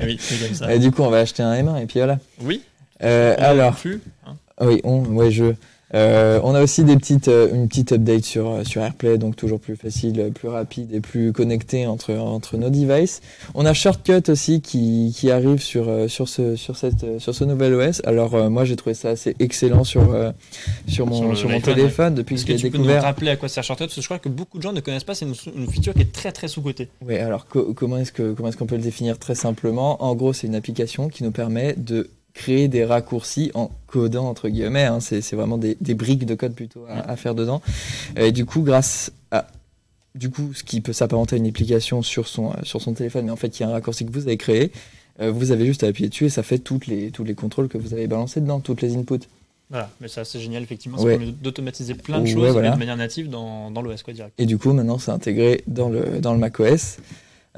Et 0.00 0.04
oui, 0.04 0.16
c'est 0.20 0.46
comme 0.46 0.54
ça. 0.54 0.74
Et 0.74 0.78
du 0.78 0.90
coup, 0.90 1.02
on 1.02 1.10
va 1.10 1.20
acheter 1.20 1.42
un 1.42 1.54
M1 1.54 1.82
et 1.82 1.86
puis 1.86 2.00
voilà. 2.00 2.18
Oui. 2.42 2.62
Euh, 3.02 3.34
alors, 3.38 3.74
plus, 3.76 4.02
hein. 4.26 4.34
oui, 4.60 4.80
on, 4.84 5.04
ouais, 5.04 5.30
je. 5.30 5.54
Euh, 5.94 6.38
on 6.44 6.54
a 6.54 6.62
aussi 6.62 6.84
des 6.84 6.96
petites, 6.96 7.28
euh, 7.28 7.48
une 7.54 7.66
petite 7.66 7.92
update 7.92 8.24
sur, 8.24 8.48
euh, 8.50 8.64
sur 8.64 8.82
AirPlay, 8.82 9.16
donc 9.16 9.36
toujours 9.36 9.58
plus 9.58 9.74
facile, 9.74 10.30
plus 10.34 10.48
rapide 10.48 10.92
et 10.92 11.00
plus 11.00 11.32
connecté 11.32 11.86
entre, 11.86 12.12
entre 12.14 12.58
nos 12.58 12.68
devices. 12.68 13.22
On 13.54 13.64
a 13.64 13.72
Shortcut 13.72 14.28
aussi 14.30 14.60
qui, 14.60 15.14
qui 15.16 15.30
arrive 15.30 15.60
sur, 15.62 15.88
euh, 15.88 16.06
sur, 16.06 16.28
ce, 16.28 16.56
sur, 16.56 16.76
cette, 16.76 17.18
sur 17.20 17.34
ce 17.34 17.44
nouvel 17.44 17.72
OS. 17.74 18.02
Alors 18.04 18.34
euh, 18.34 18.50
moi 18.50 18.64
j'ai 18.66 18.76
trouvé 18.76 18.92
ça 18.94 19.08
assez 19.10 19.34
excellent 19.38 19.84
sur, 19.84 20.14
sur 20.86 21.06
mon, 21.06 21.34
Sur 21.34 21.48
mon 21.48 21.60
téléphone 21.60 22.14
depuis 22.14 22.34
Est-ce 22.34 22.44
que 22.44 22.52
que 22.52 22.58
je 22.58 22.64
l'ai 22.64 22.70
peux 22.70 22.78
nous 22.78 22.84
rappeler 23.00 23.30
à 23.30 23.36
quoi 23.36 23.48
sert 23.48 23.64
Shortcut? 23.64 23.84
Parce 23.86 23.94
que 23.96 24.02
je 24.02 24.06
crois 24.06 24.18
que 24.18 24.28
beaucoup 24.28 24.58
de 24.58 24.62
gens 24.62 24.72
ne 24.72 24.80
connaissent 24.80 25.04
pas, 25.04 25.14
c'est 25.14 25.24
une, 25.24 25.34
une 25.56 25.68
feature 25.70 25.94
qui 25.94 26.02
est 26.02 26.12
très 26.12 26.32
très 26.32 26.48
sous-cotée. 26.48 26.88
Oui, 27.06 27.16
alors 27.16 27.46
co- 27.46 27.72
comment 27.74 27.96
est-ce 27.96 28.12
que 28.12 28.32
comment 28.34 28.50
est-ce 28.50 28.56
qu'on 28.58 28.66
peut 28.66 28.76
le 28.76 28.82
définir 28.82 29.18
très 29.18 29.34
simplement? 29.34 30.02
En 30.04 30.14
gros, 30.14 30.32
c'est 30.34 30.46
une 30.46 30.54
application 30.54 31.08
qui 31.08 31.24
nous 31.24 31.30
permet 31.30 31.74
de 31.76 32.10
créer 32.42 32.68
des 32.68 32.84
raccourcis 32.84 33.50
en 33.54 33.70
codant 33.86 34.26
entre 34.28 34.48
guillemets. 34.48 34.84
hein. 34.84 35.00
c'est, 35.00 35.20
c'est 35.20 35.36
vraiment 35.36 35.58
des, 35.58 35.76
des 35.80 35.94
briques 35.94 36.24
de 36.26 36.34
code 36.34 36.54
plutôt 36.54 36.84
à, 36.88 37.10
à 37.10 37.16
faire 37.16 37.34
dedans. 37.34 37.60
Et 38.16 38.32
du 38.32 38.44
coup, 38.46 38.62
grâce 38.62 39.10
à 39.30 39.46
du 40.14 40.30
coup, 40.30 40.52
ce 40.54 40.64
qui 40.64 40.80
peut 40.80 40.92
s'apparenter 40.94 41.36
à 41.36 41.38
une 41.38 41.46
application 41.46 42.02
sur 42.02 42.26
son 42.26 42.52
sur 42.62 42.80
son 42.80 42.92
téléphone, 42.94 43.26
mais 43.26 43.30
en 43.30 43.36
fait, 43.36 43.58
il 43.58 43.62
y 43.62 43.64
a 43.64 43.68
un 43.68 43.72
raccourci 43.72 44.04
que 44.06 44.12
vous 44.12 44.26
avez 44.26 44.36
créé. 44.36 44.72
euh, 45.20 45.30
vous 45.30 45.50
avez 45.52 45.66
juste 45.66 45.82
à 45.84 45.88
appuyer 45.88 46.08
dessus 46.08 46.26
et 46.26 46.30
ça 46.30 46.42
fait 46.42 46.58
toutes 46.58 46.86
les 46.86 47.10
tous 47.10 47.24
les 47.24 47.34
contrôles 47.34 47.68
que 47.68 47.78
vous 47.78 47.92
avez 47.92 48.06
balancés 48.08 48.40
dedans, 48.40 48.58
toutes 48.60 48.82
les 48.82 48.96
inputs. 48.96 49.26
Voilà, 49.70 49.90
mais 50.00 50.08
ça 50.08 50.24
c'est 50.24 50.40
génial 50.40 50.62
effectivement, 50.62 50.96
ça 50.98 51.04
Ouais. 51.04 51.18
permet 51.18 51.32
d'automatiser 51.32 51.94
plein 51.94 52.20
de 52.20 52.24
Ouais, 52.24 52.32
choses 52.32 52.52
voilà. 52.52 52.70
de 52.70 52.78
manière 52.78 52.96
native 52.96 53.28
dans, 53.28 53.70
dans 53.70 53.82
l'OS 53.82 54.02
quoi 54.02 54.14
direct. 54.14 54.32
Et 54.38 54.46
du 54.46 54.56
coup, 54.58 54.72
maintenant, 54.72 54.98
c'est 54.98 55.10
intégré 55.10 55.62
dans 55.66 55.90
le, 55.90 56.20
dans 56.20 56.32
le 56.32 56.38
macOS. 56.38 56.96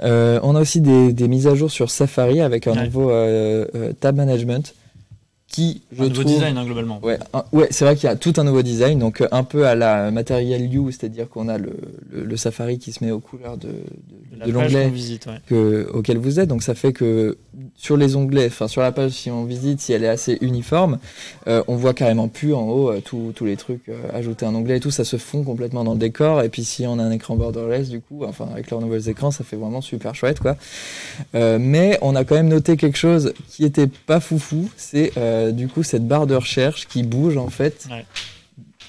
Euh, 0.03 0.41
on 0.43 0.55
a 0.57 0.61
aussi 0.61 0.81
des, 0.81 1.13
des 1.13 1.29
mises 1.29 1.47
à 1.47 1.55
jour 1.55 1.71
sur 1.71 1.91
Safari 1.91 2.41
avec 2.41 2.67
un 2.67 2.73
Ouais. 2.77 2.85
nouveau 2.85 3.11
euh, 3.11 3.67
euh, 3.75 3.93
tab 3.99 4.17
management 4.17 4.75
qui, 5.51 5.83
je 5.91 6.03
Un 6.03 6.09
nouveau 6.09 6.23
trouve, 6.23 6.35
design 6.35 6.57
hein, 6.57 6.65
globalement. 6.65 7.01
Ouais, 7.03 7.19
un- 7.35 7.45
ouais 7.53 7.67
c'est 7.71 7.85
vrai 7.85 7.97
qu'il 7.97 8.05
y 8.05 8.13
a 8.13 8.15
tout 8.17 8.33
un 8.37 8.45
nouveau 8.45 8.63
design, 8.63 9.01
donc 9.01 9.21
euh, 9.21 9.27
un 9.33 9.43
peu 9.43 9.67
à 9.67 9.75
la 9.75 10.11
Material 10.13 10.63
You, 10.63 10.93
c'est-à-dire 10.93 11.29
qu'on 11.29 11.49
a 11.49 11.59
le, 11.59 11.73
le, 12.11 12.25
le 12.25 12.37
Safari 12.37 12.79
qui 12.79 12.93
se 12.93 13.03
met 13.05 13.11
aux 13.11 13.19
couleurs 13.19 13.57
de, 13.57 13.71
l'onglet 14.47 14.87
ouais. 14.87 15.19
que, 15.47 15.89
auquel 15.93 16.19
vous 16.19 16.39
êtes. 16.39 16.49
Donc 16.49 16.63
ça 16.63 16.75
fait 16.75 16.93
que 16.93 17.37
sur 17.77 17.97
les 17.97 18.15
onglets, 18.15 18.47
enfin 18.47 18.69
sur 18.69 18.81
la 18.81 18.93
page, 18.93 19.11
si 19.11 19.31
on 19.31 19.45
visite, 19.45 19.81
si 19.81 19.93
elle 19.93 20.05
est 20.05 20.09
assez 20.09 20.39
uniforme, 20.41 20.99
euh, 21.49 21.63
on 21.67 21.75
voit 21.75 21.95
carrément 21.95 22.29
plus 22.29 22.55
en 22.55 22.69
haut 22.69 22.91
euh, 22.91 23.01
tous 23.05 23.45
les 23.45 23.57
trucs, 23.57 23.89
euh, 23.89 23.99
ajouter 24.15 24.47
un 24.47 24.55
onglet 24.55 24.77
et 24.77 24.81
tout, 24.81 24.93
ça 24.93 25.05
se 25.05 25.17
fond 25.17 25.43
complètement 25.43 25.83
dans 25.83 25.95
le 25.95 25.99
décor. 25.99 26.43
Et 26.43 26.49
puis 26.49 26.63
si 26.63 26.87
on 26.87 26.99
a 26.99 27.03
un 27.03 27.11
écran 27.11 27.35
borderless, 27.35 27.89
du 27.89 28.01
coup, 28.01 28.25
enfin 28.25 28.47
avec 28.53 28.71
leurs 28.71 28.81
nouveaux 28.81 28.99
écrans, 28.99 29.33
ça 29.33 29.43
fait 29.43 29.57
vraiment 29.57 29.81
super 29.81 30.15
chouette, 30.15 30.39
quoi. 30.39 30.57
Mais 31.35 31.99
on 32.03 32.15
a 32.15 32.25
quand 32.25 32.37
même 32.37 32.49
noté 32.49 32.77
quelque 32.77 32.99
chose 32.99 33.33
qui 33.49 33.65
était 33.65 33.89
pas 33.89 34.21
foufou, 34.21 34.69
c'est 34.77 35.13
euh, 35.49 35.53
du 35.53 35.69
coup 35.69 35.83
cette 35.83 36.07
barre 36.07 36.27
de 36.27 36.35
recherche 36.35 36.87
qui 36.89 37.03
bouge 37.03 37.37
en 37.37 37.51
fait. 37.51 37.87
Ouais. 37.91 38.05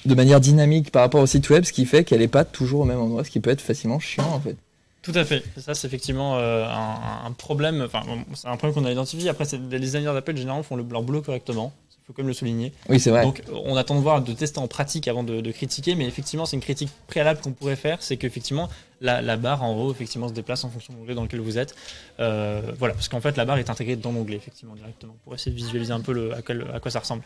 De 0.04 0.14
manière 0.14 0.40
dynamique 0.40 0.90
par 0.90 1.02
rapport 1.02 1.20
au 1.20 1.26
site 1.26 1.48
web, 1.50 1.64
ce 1.64 1.72
qui 1.72 1.86
fait 1.86 2.04
qu'elle 2.04 2.22
est 2.22 2.28
pas 2.28 2.44
toujours 2.44 2.80
au 2.80 2.84
même 2.84 2.98
endroit, 3.00 3.24
ce 3.24 3.30
qui 3.30 3.40
peut 3.40 3.50
être 3.50 3.60
facilement 3.60 4.00
chiant 4.00 4.30
en 4.32 4.40
fait. 4.40 4.56
Tout 5.02 5.12
à 5.16 5.24
fait. 5.24 5.42
Ça, 5.56 5.74
c'est 5.74 5.88
effectivement 5.88 6.38
euh, 6.38 6.64
un, 6.64 7.26
un 7.26 7.32
problème. 7.32 7.82
Enfin, 7.84 8.02
c'est 8.34 8.46
un 8.46 8.56
problème 8.56 8.74
qu'on 8.74 8.88
a 8.88 8.92
identifié. 8.92 9.28
Après, 9.28 9.44
les 9.70 9.80
designers 9.80 10.12
d'Apple 10.12 10.36
généralement 10.36 10.62
font 10.62 10.76
le, 10.76 10.84
leur 10.88 11.02
boulot 11.02 11.22
correctement. 11.22 11.72
Faut 12.12 12.16
quand 12.16 12.22
même 12.22 12.28
le 12.28 12.34
souligner. 12.34 12.72
Oui, 12.90 13.00
c'est 13.00 13.08
vrai. 13.08 13.22
Donc, 13.22 13.42
on 13.64 13.74
attend 13.76 13.94
de 13.94 14.00
voir, 14.00 14.20
de 14.22 14.32
tester 14.34 14.58
en 14.58 14.68
pratique 14.68 15.08
avant 15.08 15.22
de, 15.22 15.40
de 15.40 15.50
critiquer. 15.50 15.94
Mais 15.94 16.04
effectivement, 16.06 16.44
c'est 16.44 16.56
une 16.56 16.62
critique 16.62 16.90
préalable 17.06 17.40
qu'on 17.40 17.52
pourrait 17.52 17.74
faire. 17.76 17.96
C'est 18.00 18.18
qu'effectivement, 18.18 18.68
la, 19.00 19.22
la 19.22 19.36
barre 19.38 19.62
en 19.62 19.74
haut, 19.80 19.90
effectivement, 19.92 20.28
se 20.28 20.34
déplace 20.34 20.62
en 20.64 20.68
fonction 20.68 20.92
de 20.92 20.98
l'onglet 20.98 21.14
dans 21.14 21.22
lequel 21.22 21.40
vous 21.40 21.56
êtes. 21.56 21.74
Euh, 22.20 22.60
voilà, 22.78 22.92
parce 22.92 23.08
qu'en 23.08 23.20
fait, 23.22 23.36
la 23.38 23.46
barre 23.46 23.56
est 23.58 23.70
intégrée 23.70 23.96
dans 23.96 24.12
l'onglet, 24.12 24.36
effectivement, 24.36 24.74
directement, 24.74 25.16
pour 25.24 25.34
essayer 25.34 25.52
de 25.52 25.56
visualiser 25.56 25.92
un 25.92 26.00
peu 26.00 26.12
le, 26.12 26.34
à, 26.34 26.42
quel- 26.42 26.66
à 26.74 26.80
quoi 26.80 26.90
ça 26.90 26.98
ressemble. 27.00 27.22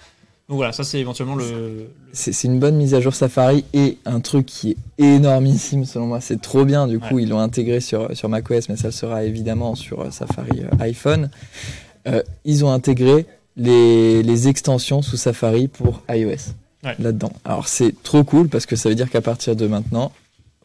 Donc 0.49 0.59
voilà, 0.59 0.71
ça 0.71 0.85
c'est 0.85 1.01
éventuellement 1.01 1.35
le. 1.35 1.45
le- 1.51 1.91
C'est 2.13 2.45
une 2.45 2.61
bonne 2.61 2.77
mise 2.77 2.95
à 2.95 3.01
jour 3.01 3.13
Safari 3.13 3.65
et 3.75 3.99
un 4.05 4.21
truc 4.21 4.47
qui 4.47 4.77
est 4.99 5.03
énormissime 5.05 5.85
selon 5.85 6.07
moi. 6.07 6.21
C'est 6.21 6.41
trop 6.41 6.65
bien. 6.65 6.87
Du 6.87 7.01
coup, 7.01 7.17
Ouais. 7.17 7.25
ils 7.25 7.29
l'ont 7.29 7.41
intégré 7.41 7.81
sur, 7.81 8.17
sur 8.17 8.29
macOS, 8.29 8.69
mais 8.69 8.77
ça 8.77 8.87
le 8.87 8.93
sera 8.93 9.25
évidemment 9.25 9.75
sur 9.75 10.03
euh, 10.03 10.11
Safari 10.13 10.61
euh, 10.61 10.69
iPhone. 10.85 11.31
Euh, 12.07 12.23
ils 12.45 12.65
ont 12.65 12.71
intégré 12.71 13.27
les, 13.57 14.23
les 14.23 14.49
extensions 14.49 15.03
sous 15.03 15.17
Safari 15.17 15.69
pour 15.69 16.03
iOS 16.11 16.53
Ouais. 16.85 16.95
là-dedans. 17.01 17.33
Alors 17.45 17.67
c'est 17.67 18.01
trop 18.05 18.23
cool 18.23 18.49
parce 18.49 18.65
que 18.67 18.77
ça 18.77 18.89
veut 18.89 18.95
dire 18.95 19.11
qu'à 19.11 19.21
partir 19.23 19.57
de 19.57 19.67
maintenant, 19.67 20.13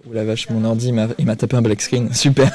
Oh 0.08 0.14
la 0.14 0.24
vache, 0.24 0.50
mon 0.50 0.66
ordi 0.66 0.88
il 1.20 1.26
m'a- 1.26 1.36
tapé 1.36 1.56
un 1.56 1.62
black 1.62 1.82
screen, 1.82 2.14
super. 2.14 2.52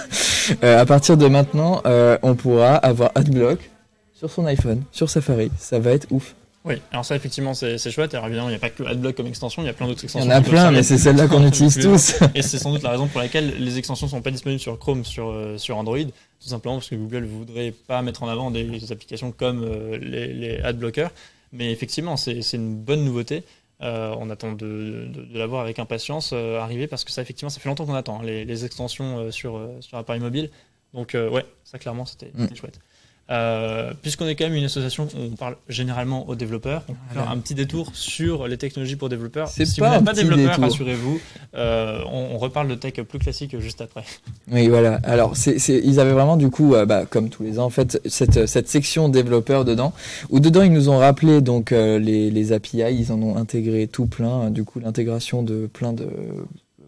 Euh, 0.65 0.81
à 0.81 0.85
partir 0.87 1.17
de 1.17 1.27
maintenant, 1.27 1.81
euh, 1.87 2.19
on 2.23 2.35
pourra 2.35 2.75
avoir 2.77 3.11
AdBlock 3.15 3.71
sur 4.15 4.31
son 4.31 4.47
iPhone, 4.47 4.83
sur 4.93 5.09
Safari. 5.11 5.51
Ça 5.59 5.79
va 5.79 5.93
être 5.93 6.07
ouf. 6.11 6.35
Oui, 6.65 6.75
alors 6.93 7.05
ça 7.05 7.15
effectivement 7.17 7.55
c'est 7.55 7.79
chouette. 7.91 8.15
Alors 8.15 8.27
évidemment, 8.27 8.49
il 8.49 8.53
n'y 8.53 8.57
a 8.57 8.61
pas 8.61 8.71
que 8.71 8.83
AdBlock 8.85 9.15
comme 9.17 9.27
extension, 9.29 9.63
il 9.63 9.67
y 9.67 9.69
a 9.69 9.73
plein 9.73 9.87
d'autres 9.87 10.01
Il 10.01 10.03
y 10.03 10.07
extensions. 10.07 10.29
en 10.29 10.35
a 10.35 10.41
plein, 10.41 10.71
mais 10.73 10.83
c'est 10.83 10.99
celle-là 10.99 11.29
qu'on 11.29 11.47
utilise 11.47 11.79
tous. 11.79 12.15
Et 12.35 12.43
c'est 12.43 12.59
sans 12.59 12.73
doute 12.73 12.83
la 12.83 12.91
raison 12.91 13.07
pour 13.07 13.21
laquelle 13.21 13.55
les 13.59 13.79
extensions 13.79 14.07
sont 14.09 14.21
pas 14.23 14.33
disponibles 14.33 14.61
sur 14.61 14.77
Chrome, 14.79 15.05
sur, 15.05 15.29
euh, 15.31 15.57
sur 15.59 15.77
Android, 15.79 15.99
tout 16.41 16.49
simplement 16.49 16.77
parce 16.77 16.89
que 16.89 16.95
Google 16.95 17.25
voudrait 17.25 17.73
pas 17.73 18.03
mettre 18.03 18.23
en 18.23 18.29
avant 18.29 18.51
des 18.51 18.93
applications 18.93 19.33
comme 19.33 19.63
euh, 19.65 19.99
les, 19.99 20.33
les 20.33 20.59
adblockers. 20.59 21.11
Mais 21.53 21.71
effectivement, 21.73 22.17
c'est 22.17 22.41
une 22.53 22.77
bonne 22.77 23.05
nouveauté. 23.05 23.45
Euh, 23.83 24.15
on 24.19 24.31
attend 24.31 24.53
de, 24.53 25.07
de, 25.13 25.23
de 25.23 25.39
la 25.39 25.47
voir 25.47 25.63
avec 25.63 25.79
impatience 25.79 26.31
euh, 26.33 26.59
arriver 26.61 26.87
parce 26.87 27.05
que 27.05 27.11
ça, 27.11 27.23
effectivement, 27.23 27.51
ça 27.51 27.61
fait 27.61 27.69
longtemps 27.69 27.87
qu'on 27.87 27.95
attend 27.95 28.21
hein, 28.21 28.25
les, 28.25 28.45
les 28.45 28.65
extensions 28.65 29.31
sur, 29.31 29.61
sur 29.81 29.99
appareil 29.99 30.21
mobile. 30.21 30.51
Donc, 30.95 31.15
ouais, 31.15 31.45
ça 31.65 31.79
clairement, 31.79 32.05
c'était 32.07 32.27
Mm. 32.35 32.43
c'était 32.43 32.55
chouette. 32.55 32.81
Euh, 33.29 33.93
Puisqu'on 34.03 34.27
est 34.29 34.37
quand 34.37 34.45
même 34.45 34.55
une 34.55 34.65
association 34.65 35.05
où 35.05 35.21
on 35.33 35.37
parle 35.37 35.57
généralement 35.69 36.29
aux 36.29 36.37
développeurs, 36.37 36.85
on 36.89 36.93
va 36.93 37.23
faire 37.23 37.31
un 37.31 37.39
petit 37.39 37.55
détour 37.57 37.91
sur 37.95 38.47
les 38.47 38.57
technologies 38.57 38.95
pour 38.95 39.09
développeurs. 39.09 39.49
C'est 39.49 39.65
si 39.67 39.81
pas 39.81 39.89
vous 39.89 39.95
n'êtes 39.97 40.05
pas 40.05 40.13
développeur, 40.13 40.61
rassurez-vous, 40.61 41.21
euh, 41.57 42.03
on, 42.07 42.35
on 42.35 42.39
reparle 42.39 42.69
de 42.69 42.77
tech 42.77 42.95
plus 43.03 43.19
classique 43.19 43.59
juste 43.59 43.81
après. 43.81 44.05
Oui, 44.53 44.69
voilà. 44.69 45.01
Alors, 45.03 45.37
c'est, 45.37 45.59
c'est- 45.59 45.81
ils 45.83 45.99
avaient 45.99 46.13
vraiment, 46.13 46.37
du 46.37 46.51
coup, 46.51 46.75
euh, 46.77 46.87
bah, 46.87 47.05
comme 47.05 47.29
tous 47.29 47.43
les 47.43 47.59
ans, 47.59 47.65
en 47.65 47.71
fait, 47.71 48.01
cette, 48.07 48.47
cette 48.47 48.69
section 48.69 49.09
développeurs 49.09 49.65
dedans, 49.65 49.93
où 50.31 50.39
dedans, 50.39 50.63
ils 50.63 50.73
nous 50.73 50.89
ont 50.89 50.99
rappelé 50.99 51.41
donc 51.41 51.73
euh, 51.73 51.99
les, 51.99 52.31
les 52.31 52.53
API, 52.53 52.85
ils 52.97 53.11
en 53.11 53.21
ont 53.23 53.37
intégré 53.37 53.89
tout 53.89 54.07
plein, 54.07 54.43
euh, 54.45 54.51
du 54.51 54.63
coup, 54.63 54.79
l'intégration 54.79 55.43
de 55.43 55.67
plein 55.67 55.93
de. 55.93 56.05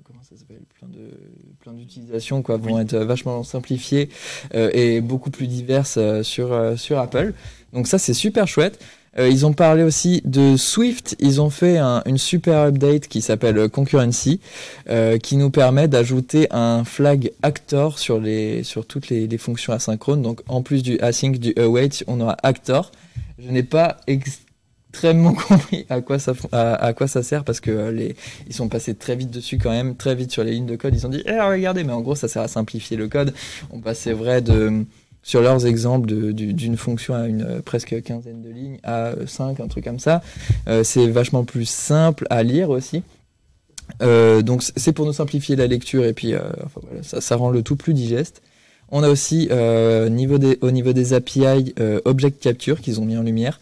Comment 0.05 0.21
ça 0.23 0.37
s'appelle 0.37 0.61
Plein 0.79 0.89
de 0.89 1.11
plein 1.69 1.77
d'utilisations 1.79 2.43
quoi 2.43 2.57
vont 2.57 2.77
Oui. 2.77 2.83
être 2.83 2.97
vachement 2.97 3.43
simplifiées 3.45 4.09
euh, 4.55 4.71
et 4.73 5.01
beaucoup 5.01 5.31
plus 5.31 5.47
diverses 5.47 5.97
euh, 5.99 6.23
sur 6.23 6.53
euh, 6.53 6.77
sur 6.77 6.99
Apple. 6.99 7.35
Donc 7.73 7.87
ça 7.87 7.99
c'est 7.99 8.15
super 8.15 8.49
chouette. 8.49 8.79
Euh, 9.19 9.29
ils 9.29 9.45
ont 9.47 9.53
parlé 9.53 9.83
aussi 9.83 10.23
de 10.25 10.57
Swift. 10.57 11.17
Ils 11.19 11.41
ont 11.41 11.51
fait 11.51 11.77
un- 11.79 12.03
une 12.07 12.19
super 12.19 12.59
update 12.69 13.09
qui 13.09 13.21
s'appelle 13.21 13.69
Concurrency, 13.69 14.41
euh, 14.89 15.19
qui 15.19 15.37
nous 15.37 15.51
permet 15.51 15.89
d'ajouter 15.89 16.47
un 16.51 16.85
flag 16.85 17.33
actor 17.43 17.99
sur 17.99 18.19
les 18.21 18.63
sur 18.63 18.87
toutes 18.87 19.09
les, 19.09 19.27
les 19.27 19.39
fonctions 19.39 19.73
asynchrones. 19.73 20.23
Donc 20.23 20.41
en 20.49 20.63
plus 20.63 20.83
du 20.83 20.99
async, 21.01 21.39
du 21.39 21.53
await, 21.59 21.91
on 22.07 22.21
aura 22.21 22.37
actor. 22.43 22.93
Je 23.39 23.51
n'ai 23.51 23.63
pas 23.63 23.99
extrêmement 24.91 25.33
compris 25.49 25.87
à 25.89 26.01
quoi 26.01 26.19
ça 26.19 26.33
à, 26.53 26.93
quoi 26.93 27.09
ça 27.09 27.23
sert 27.23 27.45
parce 27.45 27.61
que 27.61 27.71
euh, 27.71 27.93
les 27.93 28.17
ils 28.47 28.55
sont 28.55 28.69
passés 28.69 28.95
très 28.95 29.17
vite 29.17 29.31
dessus 29.31 29.59
quand 29.59 29.71
même, 29.71 29.97
très 29.97 30.15
vite 30.15 30.33
sur 30.33 30.45
les 30.45 30.53
lignes 30.53 30.67
de 30.67 30.77
code. 30.77 30.95
Ils 30.95 31.07
ont 31.07 31.11
dit 31.11 31.23
eh 31.27 31.41
regardez, 31.41 31.85
mais 31.85 31.93
en 31.93 32.01
gros 32.01 32.15
ça 32.15 32.29
sert 32.29 32.43
à 32.43 32.49
simplifier 32.49 32.97
le 32.97 33.09
code. 33.09 33.35
On 33.71 33.81
passait 33.81 34.13
vrai 34.13 34.41
de 34.41 34.85
sur 35.23 35.43
leurs 35.43 35.67
exemples 35.67 36.09
d'une 36.33 36.77
fonction 36.77 37.15
à 37.15 37.27
une 37.27 37.43
euh, 37.43 37.61
presque 37.61 38.03
quinzaine 38.03 38.41
de 38.41 38.49
lignes 38.49 38.79
à 38.83 39.13
5, 39.27 39.61
un 39.61 39.69
truc 39.69 39.85
comme 39.85 39.99
ça. 39.99 40.23
Euh, 40.69 40.85
c'est 40.85 41.07
vachement 41.09 41.45
plus 41.45 41.69
simple 41.69 42.27
à 42.31 42.43
lire 42.43 42.71
aussi. 42.71 43.03
Euh, 44.03 44.43
donc 44.43 44.63
c'est 44.63 44.93
pour 44.93 45.07
nous 45.07 45.13
simplifier 45.13 45.57
la 45.57 45.67
lecture 45.67 46.05
et 46.05 46.13
puis 46.13 46.35
euh, 46.35 46.41
enfin, 46.65 46.81
voilà, 46.83 47.03
ça, 47.03 47.21
ça 47.21 47.37
rend 47.37 47.51
le 47.51 47.63
tout 47.63 47.77
plus 47.77 47.95
digeste. 47.95 48.43
On 48.91 49.03
a 49.03 49.09
aussi 49.09 49.49
euh, 49.51 50.09
niveau 50.09 50.39
des, 50.39 50.59
au 50.63 50.71
niveau 50.71 50.93
des 50.93 51.13
API 51.13 51.75
euh, 51.79 52.01
Object 52.05 52.41
Capture 52.43 52.81
qu'ils 52.81 53.01
ont 53.01 53.05
mis 53.05 53.17
en 53.19 53.23
lumière, 53.23 53.61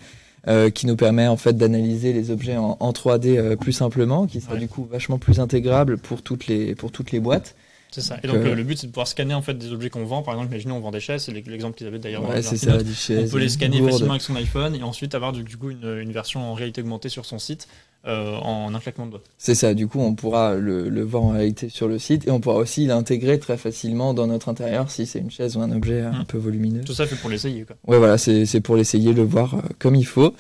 euh, 0.48 0.70
qui 0.70 0.86
nous 0.86 0.96
permet 0.96 1.26
en 1.26 1.36
fait 1.36 1.54
d'analyser 1.56 2.12
les 2.12 2.30
objets 2.30 2.56
en, 2.56 2.76
en 2.78 2.92
3D 2.92 3.36
euh, 3.36 3.56
plus 3.56 3.72
simplement, 3.72 4.26
qui 4.26 4.40
sera 4.40 4.54
Ouais. 4.54 4.60
du 4.60 4.68
coup 4.68 4.84
vachement 4.90 5.18
plus 5.18 5.40
intégrable 5.40 5.98
pour 5.98 6.22
toutes 6.22 6.46
les 6.46 6.74
pour 6.74 6.92
toutes 6.92 7.10
les 7.12 7.20
boîtes. 7.20 7.56
C'est 7.90 8.00
ça. 8.00 8.18
Et 8.22 8.26
Donc, 8.26 8.36
donc, 8.36 8.46
euh, 8.46 8.54
le, 8.54 8.62
but, 8.62 8.76
c'est 8.76 8.86
de 8.88 8.92
pouvoir 8.92 9.08
scanner 9.08 9.32
en 9.32 9.42
fait 9.42 9.54
des 9.54 9.72
objets 9.72 9.90
qu'on 9.90 10.04
vend. 10.04 10.22
Par 10.22 10.34
exemple, 10.34 10.50
imaginez 10.52 10.72
on 10.72 10.80
vend 10.80 10.90
des 10.90 11.00
chaises, 11.00 11.22
c'est 11.24 11.32
l'exemple 11.32 11.76
qu'ils 11.78 11.86
avaient 11.86 11.98
d'ailleurs 11.98 12.28
Ouais, 12.28 12.42
ça, 12.42 12.54
On 12.74 13.28
peut 13.28 13.38
les 13.38 13.48
scanner 13.48 13.80
facilement 13.82 14.12
avec 14.12 14.22
son 14.22 14.36
iPhone 14.36 14.74
et 14.74 14.82
ensuite 14.82 15.14
avoir 15.14 15.32
du, 15.32 15.44
du 15.44 15.56
coup 15.56 15.70
une, 15.70 15.98
une 16.00 16.12
version 16.12 16.40
en 16.40 16.54
réalité 16.54 16.82
augmentée 16.82 17.08
sur 17.08 17.24
son 17.24 17.38
site 17.38 17.68
euh, 18.06 18.36
en 18.36 18.74
un 18.74 18.78
claquement 18.78 19.06
de 19.06 19.12
doigts. 19.12 19.20
C'est 19.38 19.54
ça, 19.54 19.74
du 19.74 19.86
coup 19.88 20.00
on 20.00 20.14
pourra 20.14 20.54
le, 20.54 20.88
le 20.88 21.02
voir 21.02 21.24
en 21.24 21.30
réalité 21.30 21.68
sur 21.68 21.88
le 21.88 21.98
site 21.98 22.26
et 22.26 22.30
on 22.30 22.40
pourra 22.40 22.56
aussi 22.56 22.86
l'intégrer 22.86 23.38
très 23.38 23.56
facilement 23.56 24.14
dans 24.14 24.26
notre 24.26 24.48
intérieur 24.48 24.90
si 24.90 25.06
c'est 25.06 25.18
une 25.18 25.30
chaise 25.30 25.56
ou 25.56 25.60
un 25.60 25.72
objet 25.72 26.00
un 26.02 26.22
Mm. 26.22 26.24
peu 26.26 26.38
volumineux. 26.38 26.82
Tout 26.84 26.94
ça 26.94 27.06
fait 27.06 27.16
pour 27.16 27.30
l'essayer. 27.30 27.64
quoi. 27.64 27.76
Ouais 27.86 27.98
voilà, 27.98 28.16
c'est 28.18 28.60
pour 28.60 28.76
l'essayer, 28.76 29.12
le 29.12 29.22
voir 29.24 29.54
euh, 29.54 29.58
comme 29.78 29.94
il 29.94 30.06
faut. 30.06 30.34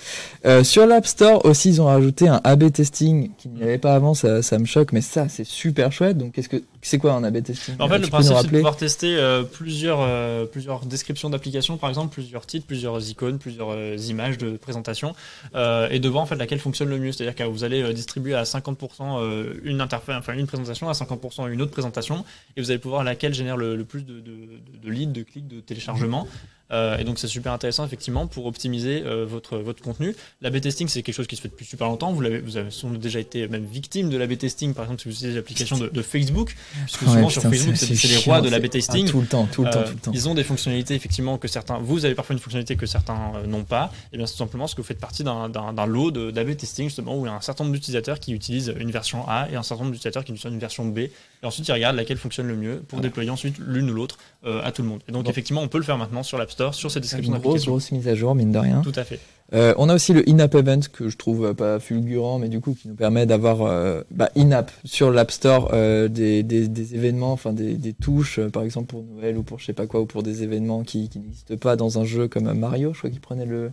Euh, 0.44 0.64
sur 0.64 0.86
l'App 0.86 1.06
Store 1.06 1.44
aussi 1.44 1.68
ils 1.70 1.80
ont 1.82 1.86
rajouté 1.86 2.28
un 2.28 2.40
A/B 2.44 2.70
testing 2.72 3.30
qu'il 3.36 3.52
n'y 3.52 3.62
avait 3.62 3.78
pas 3.78 3.94
avant, 3.94 4.14
ça, 4.14 4.42
ça 4.42 4.58
me 4.58 4.64
choque, 4.64 4.92
mais 4.92 5.00
ça 5.00 5.28
c'est 5.28 5.44
super 5.44 5.92
chouette. 5.92 6.16
Donc 6.18 6.32
qu'est-ce 6.32 6.48
que 6.48 6.62
c'est 6.82 6.98
quoi 6.98 7.12
un 7.14 7.24
A/B 7.24 7.42
testing? 7.42 7.74
En 7.80 7.88
fait, 7.88 7.98
le 7.98 8.06
principe, 8.06 8.36
c'est 8.40 8.46
de 8.46 8.50
pouvoir 8.56 8.76
tester 8.76 9.16
plusieurs, 9.52 10.48
plusieurs 10.50 10.86
descriptions 10.86 11.30
d'applications, 11.30 11.76
par 11.78 11.88
exemple, 11.90 12.12
plusieurs 12.12 12.46
titres, 12.46 12.66
plusieurs 12.66 13.08
icônes, 13.10 13.38
plusieurs 13.38 13.74
images 14.08 14.38
de 14.38 14.50
présentation, 14.56 15.14
et 15.54 15.98
de 15.98 16.08
voir 16.08 16.22
en 16.22 16.26
fait 16.26 16.36
laquelle 16.36 16.58
fonctionne 16.60 16.88
le 16.88 16.98
mieux. 16.98 17.12
C'est-à-dire 17.12 17.34
qu'au 17.34 17.55
vous 17.56 17.64
allez 17.64 17.82
euh, 17.82 17.92
distribuer 17.92 18.34
à 18.34 18.42
50% 18.42 18.76
euh, 19.00 19.54
une 19.64 19.80
interface, 19.80 20.16
enfin 20.18 20.34
une 20.34 20.46
présentation, 20.46 20.88
à 20.88 20.92
50% 20.92 21.50
une 21.50 21.62
autre 21.62 21.72
présentation, 21.72 22.24
et 22.56 22.60
vous 22.60 22.70
allez 22.70 22.78
pouvoir 22.78 23.02
laquelle 23.02 23.34
génère 23.34 23.56
le, 23.56 23.82
plus 23.84 24.04
de, 24.04 24.20
de 24.20 24.90
leads, 24.90 25.12
de 25.12 25.22
clics, 25.22 25.48
de 25.48 25.60
téléchargements. 25.60 26.28
Euh, 26.72 26.98
et 26.98 27.04
donc 27.04 27.18
c'est 27.20 27.28
super 27.28 27.52
intéressant 27.52 27.84
effectivement 27.86 28.26
pour 28.26 28.46
optimiser 28.46 29.02
euh, 29.06 29.24
votre 29.24 29.58
votre 29.58 29.82
contenu. 29.82 30.16
L'A/B 30.42 30.60
testing 30.60 30.88
c'est 30.88 31.02
quelque 31.02 31.14
chose 31.14 31.28
qui 31.28 31.36
se 31.36 31.40
fait 31.42 31.48
depuis 31.48 31.64
super 31.64 31.86
longtemps. 31.86 32.12
Vous 32.12 32.20
l'avez 32.20 32.40
vous 32.40 32.56
avez 32.56 32.70
sans 32.72 32.90
doute 32.90 33.00
déjà 33.00 33.20
été 33.20 33.46
même 33.46 33.64
victime 33.64 34.10
de 34.10 34.16
l'A/B 34.16 34.36
testing 34.36 34.74
par 34.74 34.84
exemple 34.84 35.02
si 35.02 35.08
vous 35.08 35.14
utilisez 35.14 35.36
l'application 35.36 35.78
de, 35.78 35.88
de 35.88 36.02
Facebook, 36.02 36.56
puisque 36.86 37.02
Ouais, 37.02 37.08
souvent 37.08 37.28
sur 37.28 37.42
Facebook 37.42 37.76
c'est- 37.76 38.08
les 38.08 38.16
rois 38.18 38.40
de 38.40 38.48
l'A/B 38.48 38.68
testing. 38.68 39.06
ah, 39.06 39.10
tout 39.10 39.20
le 39.20 39.26
temps, 39.26 39.46
tout 39.52 39.64
le 39.64 39.70
temps, 39.70 39.78
Euh, 39.78 39.84
tout 39.84 39.92
le 39.92 39.98
temps. 40.00 40.10
Ils 40.12 40.28
ont 40.28 40.34
des 40.34 40.42
fonctionnalités 40.44 40.94
effectivement 40.94 41.38
que 41.38 41.46
certains. 41.48 41.78
Vous 41.78 42.04
avez 42.04 42.14
parfois 42.16 42.34
une 42.34 42.40
fonctionnalité 42.40 42.74
que 42.76 42.86
certains 42.86 43.32
euh, 43.36 43.46
n'ont 43.46 43.64
pas. 43.64 43.92
Et 44.12 44.16
bien 44.16 44.26
c'est 44.26 44.32
tout 44.32 44.38
simplement 44.38 44.64
parce 44.64 44.74
que 44.74 44.80
vous 44.80 44.86
faites 44.88 44.98
partie 45.00 45.22
d'un- 45.22 45.48
lot 45.86 46.10
d'AB 46.10 46.56
testing 46.56 46.86
justement 46.88 47.16
où 47.16 47.24
il 47.26 47.28
y 47.28 47.30
a 47.30 47.34
un 47.34 47.40
certain 47.40 47.62
nombre 47.64 47.74
d'utilisateurs 47.76 48.18
qui 48.18 48.32
utilisent 48.32 48.74
une 48.78 48.90
version 48.90 49.28
A 49.28 49.48
et 49.52 49.56
un 49.56 49.62
certain 49.62 49.84
nombre 49.84 49.92
d'utilisateurs 49.92 50.24
qui 50.24 50.32
utilisent 50.32 50.52
une 50.52 50.58
version 50.58 50.84
B. 50.84 51.00
Et 51.42 51.46
ensuite 51.46 51.66
ils 51.68 51.72
regardent 51.72 51.96
laquelle 51.96 52.16
fonctionne 52.16 52.46
le 52.48 52.56
mieux 52.56 52.76
pour 52.88 53.00
déployer 53.00 53.30
ensuite 53.30 53.56
l'une 53.58 53.90
ou 53.90 53.94
l'autre 53.94 54.18
euh, 54.44 54.60
à 54.64 54.72
tout 54.72 54.82
le 54.82 54.88
monde. 54.88 55.00
Et 55.08 55.12
donc 55.12 55.24
Bon. 55.24 55.30
effectivement 55.30 55.62
on 55.62 55.68
peut 55.68 55.78
le 55.78 55.84
faire 55.84 55.98
maintenant 55.98 56.22
sur 56.22 56.38
l'App 56.38 56.50
Store, 56.50 56.74
sur 56.74 56.90
ces 56.90 57.00
descriptions 57.00 57.34
Une 57.34 57.40
grosse, 57.40 57.66
grosse 57.66 57.92
mise 57.92 58.08
à 58.08 58.14
jour, 58.14 58.34
mine 58.34 58.52
de 58.52 58.58
rien. 58.58 58.80
Tout 58.82 58.92
à 58.96 59.04
fait. 59.04 59.20
Euh, 59.54 59.74
on 59.76 59.88
a 59.88 59.94
aussi 59.94 60.12
le 60.12 60.28
in-app 60.28 60.56
event 60.56 60.80
que 60.92 61.08
je 61.08 61.16
trouve 61.16 61.54
pas 61.54 61.78
fulgurant, 61.78 62.40
mais 62.40 62.48
du 62.48 62.60
coup 62.60 62.74
qui 62.74 62.88
nous 62.88 62.96
permet 62.96 63.26
d'avoir 63.26 63.62
euh, 63.62 64.02
bah, 64.10 64.28
in-app 64.36 64.72
sur 64.84 65.12
l'App 65.12 65.30
Store 65.30 65.70
euh, 65.72 66.08
des, 66.08 66.42
des, 66.42 66.66
des 66.66 66.94
événements, 66.96 67.32
enfin 67.32 67.52
des, 67.52 67.74
des 67.74 67.92
touches, 67.92 68.40
par 68.48 68.64
exemple 68.64 68.88
pour 68.88 69.04
Noël 69.04 69.38
ou 69.38 69.44
pour 69.44 69.60
je 69.60 69.66
sais 69.66 69.72
pas 69.72 69.86
quoi, 69.86 70.00
ou 70.00 70.06
pour 70.06 70.24
des 70.24 70.42
événements 70.42 70.82
qui, 70.82 71.08
qui 71.08 71.20
n'existent 71.20 71.56
pas 71.56 71.76
dans 71.76 72.00
un 72.00 72.04
jeu 72.04 72.26
comme 72.26 72.52
Mario, 72.54 72.92
je 72.92 72.98
crois 72.98 73.10
qu'il 73.10 73.20
prenait 73.20 73.46
le 73.46 73.70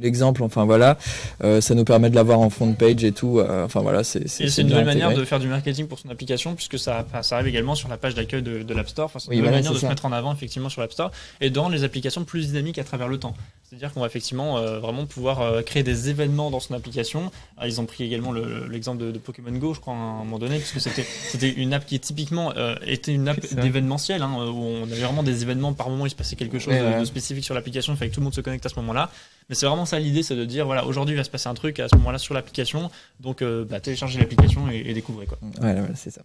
l'exemple. 0.00 0.42
Enfin 0.42 0.64
voilà, 0.64 0.98
Euh, 1.42 1.60
ça 1.60 1.74
nous 1.74 1.84
permet 1.84 2.10
de 2.10 2.14
l'avoir 2.14 2.40
en 2.40 2.50
front 2.50 2.72
page 2.72 3.04
et 3.04 3.12
tout. 3.12 3.38
euh, 3.38 3.64
enfin 3.64 3.80
voilà, 3.80 4.04
c'est 4.04 4.20
une 4.58 4.68
nouvelle 4.68 4.84
manière 4.84 5.14
de 5.14 5.24
faire 5.24 5.38
du 5.40 5.48
marketing 5.48 5.86
pour 5.86 5.98
son 5.98 6.08
application, 6.10 6.54
puisque 6.54 6.78
ça, 6.78 7.06
ça 7.22 7.36
arrive 7.36 7.48
également 7.48 7.74
sur 7.74 7.88
la 7.88 7.96
page 7.96 8.14
d'accueil 8.14 8.42
de, 8.42 8.62
de 8.62 8.74
l'App 8.74 8.88
Store. 8.88 9.06
Enfin, 9.06 9.18
c'est 9.18 9.26
une 9.26 9.30
Oui, 9.32 9.36
nouvelle 9.38 9.50
voilà, 9.52 9.58
manière 9.62 9.72
de 9.72 9.78
se 9.78 9.86
mettre 9.86 10.06
en 10.06 10.12
avant 10.12 10.32
effectivement 10.32 10.68
sur 10.68 10.80
l'App 10.80 10.92
Store 10.92 11.10
et 11.40 11.50
dans 11.50 11.68
les 11.68 11.84
applications 11.84 12.24
plus 12.24 12.48
dynamiques 12.48 12.78
à 12.78 12.84
travers 12.84 13.08
le 13.08 13.18
temps. 13.18 13.34
C'est-à-dire 13.68 13.92
qu'on 13.92 14.00
va 14.00 14.06
effectivement 14.06 14.58
euh, 14.58 14.80
vraiment 14.80 15.06
pouvoir 15.06 15.40
euh, 15.42 15.62
créer 15.62 15.84
des 15.84 16.08
événements 16.10 16.50
dans 16.50 16.58
son 16.58 16.74
application. 16.74 17.30
Ah, 17.56 17.68
ils 17.68 17.80
ont 17.80 17.86
pris 17.86 18.02
également 18.04 18.32
le- 18.32 18.66
l'exemple 18.68 18.98
de, 19.04 19.12
de 19.12 19.18
Pokémon 19.18 19.52
Go, 19.52 19.74
je 19.74 19.80
crois, 19.80 19.94
à 19.94 19.96
un 19.96 20.18
moment 20.24 20.38
donné, 20.40 20.58
puisque 20.58 20.80
c'était 20.80 21.04
c'était 21.28 21.50
une 21.52 21.72
app 21.72 21.86
qui 21.86 21.98
typiquement 22.00 22.52
euh, 22.56 22.74
était 22.84 23.12
une 23.14 23.28
app 23.28 23.38
d'événementiel, 23.54 24.22
hein, 24.22 24.30
où 24.52 24.60
on 24.64 24.82
avait 24.84 24.96
vraiment 25.02 25.22
des 25.22 25.42
événements 25.42 25.72
par 25.72 25.88
moment, 25.88 26.06
il 26.06 26.10
se 26.10 26.16
passait 26.16 26.34
quelque 26.36 26.58
chose 26.58 26.74
Ouais, 26.74 26.80
de, 26.80 26.84
ouais. 26.86 27.00
de 27.00 27.04
spécifique 27.04 27.44
sur 27.44 27.54
l'application, 27.54 27.92
il 27.92 27.96
fallait 27.96 28.10
que 28.10 28.14
tout 28.14 28.20
le 28.20 28.24
monde 28.24 28.34
se 28.34 28.40
connecte 28.40 28.66
à 28.66 28.68
ce 28.68 28.76
moment-là. 28.76 29.08
Mais 29.50 29.56
c'est 29.56 29.66
vraiment 29.66 29.84
ça 29.84 29.98
l'idée, 29.98 30.22
c'est 30.22 30.36
de 30.36 30.44
dire 30.44 30.64
voilà, 30.64 30.86
aujourd'hui 30.86 31.14
il 31.14 31.18
va 31.18 31.24
se 31.24 31.30
passer 31.30 31.48
un 31.48 31.54
truc 31.54 31.80
à 31.80 31.88
ce 31.88 31.96
moment-là 31.96 32.18
sur 32.18 32.34
l'application, 32.34 32.88
donc 33.18 33.42
euh, 33.42 33.64
bah, 33.64 33.80
téléchargez 33.80 34.20
l'application 34.20 34.70
et, 34.70 34.94
découvrez 34.94 35.26
quoi. 35.26 35.38
Voilà, 35.58 35.80
voilà, 35.80 35.96
c'est 35.96 36.10
ça. 36.10 36.22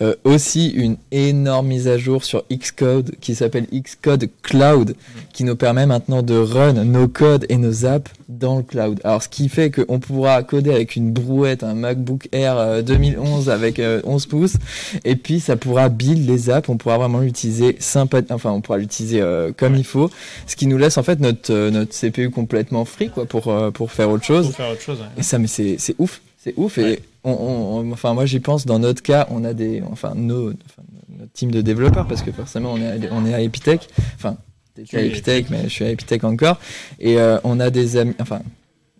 Euh, 0.00 0.14
aussi 0.24 0.68
une 0.68 0.96
énorme 1.12 1.68
mise 1.68 1.88
à 1.88 1.98
jour 1.98 2.24
sur 2.24 2.44
Xcode 2.52 3.16
qui 3.20 3.34
s'appelle 3.34 3.66
Xcode 3.72 4.28
Cloud, 4.42 4.96
qui 5.32 5.44
nous 5.44 5.56
permet 5.56 5.86
maintenant 5.86 6.22
de 6.22 6.34
run 6.34 6.84
nos 6.84 7.08
codes 7.08 7.46
et 7.48 7.56
nos 7.56 7.84
apps 7.84 8.10
dans 8.28 8.56
le 8.56 8.62
cloud. 8.62 9.00
Alors 9.04 9.22
ce 9.22 9.28
qui 9.28 9.48
fait 9.48 9.70
qu'on 9.70 10.00
pourra 10.00 10.42
coder 10.42 10.72
avec 10.72 10.96
une 10.96 11.12
brouette, 11.12 11.62
un 11.62 11.74
MacBook 11.74 12.28
Air 12.32 12.56
euh, 12.58 12.82
2011 12.82 13.50
avec 13.50 13.78
euh, 13.78 14.00
11 14.04 14.26
pouces, 14.26 14.56
et 15.04 15.16
puis 15.16 15.40
ça 15.40 15.56
pourra 15.56 15.88
build 15.88 16.26
les 16.28 16.50
apps, 16.50 16.68
on 16.68 16.76
pourra 16.76 16.98
vraiment 16.98 17.20
l'utiliser 17.20 17.76
sympa, 17.78 18.20
enfin 18.30 18.50
on 18.50 18.60
pourra 18.60 18.78
l'utiliser 18.78 19.20
euh, 19.20 19.52
comme 19.56 19.76
il 19.76 19.84
faut, 19.84 20.10
ce 20.46 20.56
qui 20.56 20.66
nous 20.66 20.78
laisse 20.78 20.98
en 20.98 21.02
fait 21.02 21.20
notre 21.20 21.52
euh, 21.52 21.70
notre 21.70 21.92
CPU 21.92 22.30
complètement 22.30 22.84
free 22.84 23.10
quoi 23.10 23.26
pour 23.26 23.48
euh, 23.48 23.70
pour 23.70 23.92
faire 23.92 24.10
autre 24.10 24.24
chose. 24.24 24.46
Pour 24.46 24.56
faire 24.56 24.70
autre 24.70 24.82
chose. 24.82 24.98
ouais. 25.00 25.06
Et 25.18 25.22
ça, 25.22 25.38
mais 25.38 25.46
c'est 25.46 25.78
ouf, 25.98 26.20
c'est 26.46 26.54
ouf. 26.56 26.76
Ouais. 26.76 26.92
Et 26.94 27.02
on, 27.24 27.32
on- 27.32 27.78
on- 27.80 27.92
enfin, 27.92 28.14
moi, 28.14 28.24
j'y 28.26 28.38
pense. 28.40 28.66
Dans 28.66 28.78
notre 28.78 29.02
cas, 29.02 29.26
on 29.30 29.44
a 29.44 29.52
des, 29.52 29.82
enfin, 29.90 30.12
nos, 30.14 30.50
enfin, 30.50 30.82
notre 31.18 31.32
team 31.32 31.50
de 31.50 31.60
développeurs, 31.60 32.06
parce 32.06 32.22
que 32.22 32.30
forcément, 32.32 32.72
on 32.72 32.76
est, 32.78 33.06
à- 33.06 33.12
on 33.12 33.26
est 33.26 33.34
à 33.34 33.40
Epitech. 33.40 33.88
Enfin, 34.14 34.36
t'étais 34.74 34.96
à 34.98 35.00
Epitech, 35.02 35.50
mais 35.50 35.64
je 35.64 35.68
suis 35.68 35.84
à 35.84 35.90
Epitech 35.90 36.22
encore. 36.24 36.58
Et 37.00 37.18
euh, 37.18 37.38
on 37.44 37.58
a 37.58 37.70
des 37.70 37.96
amis, 37.96 38.14
enfin, 38.20 38.40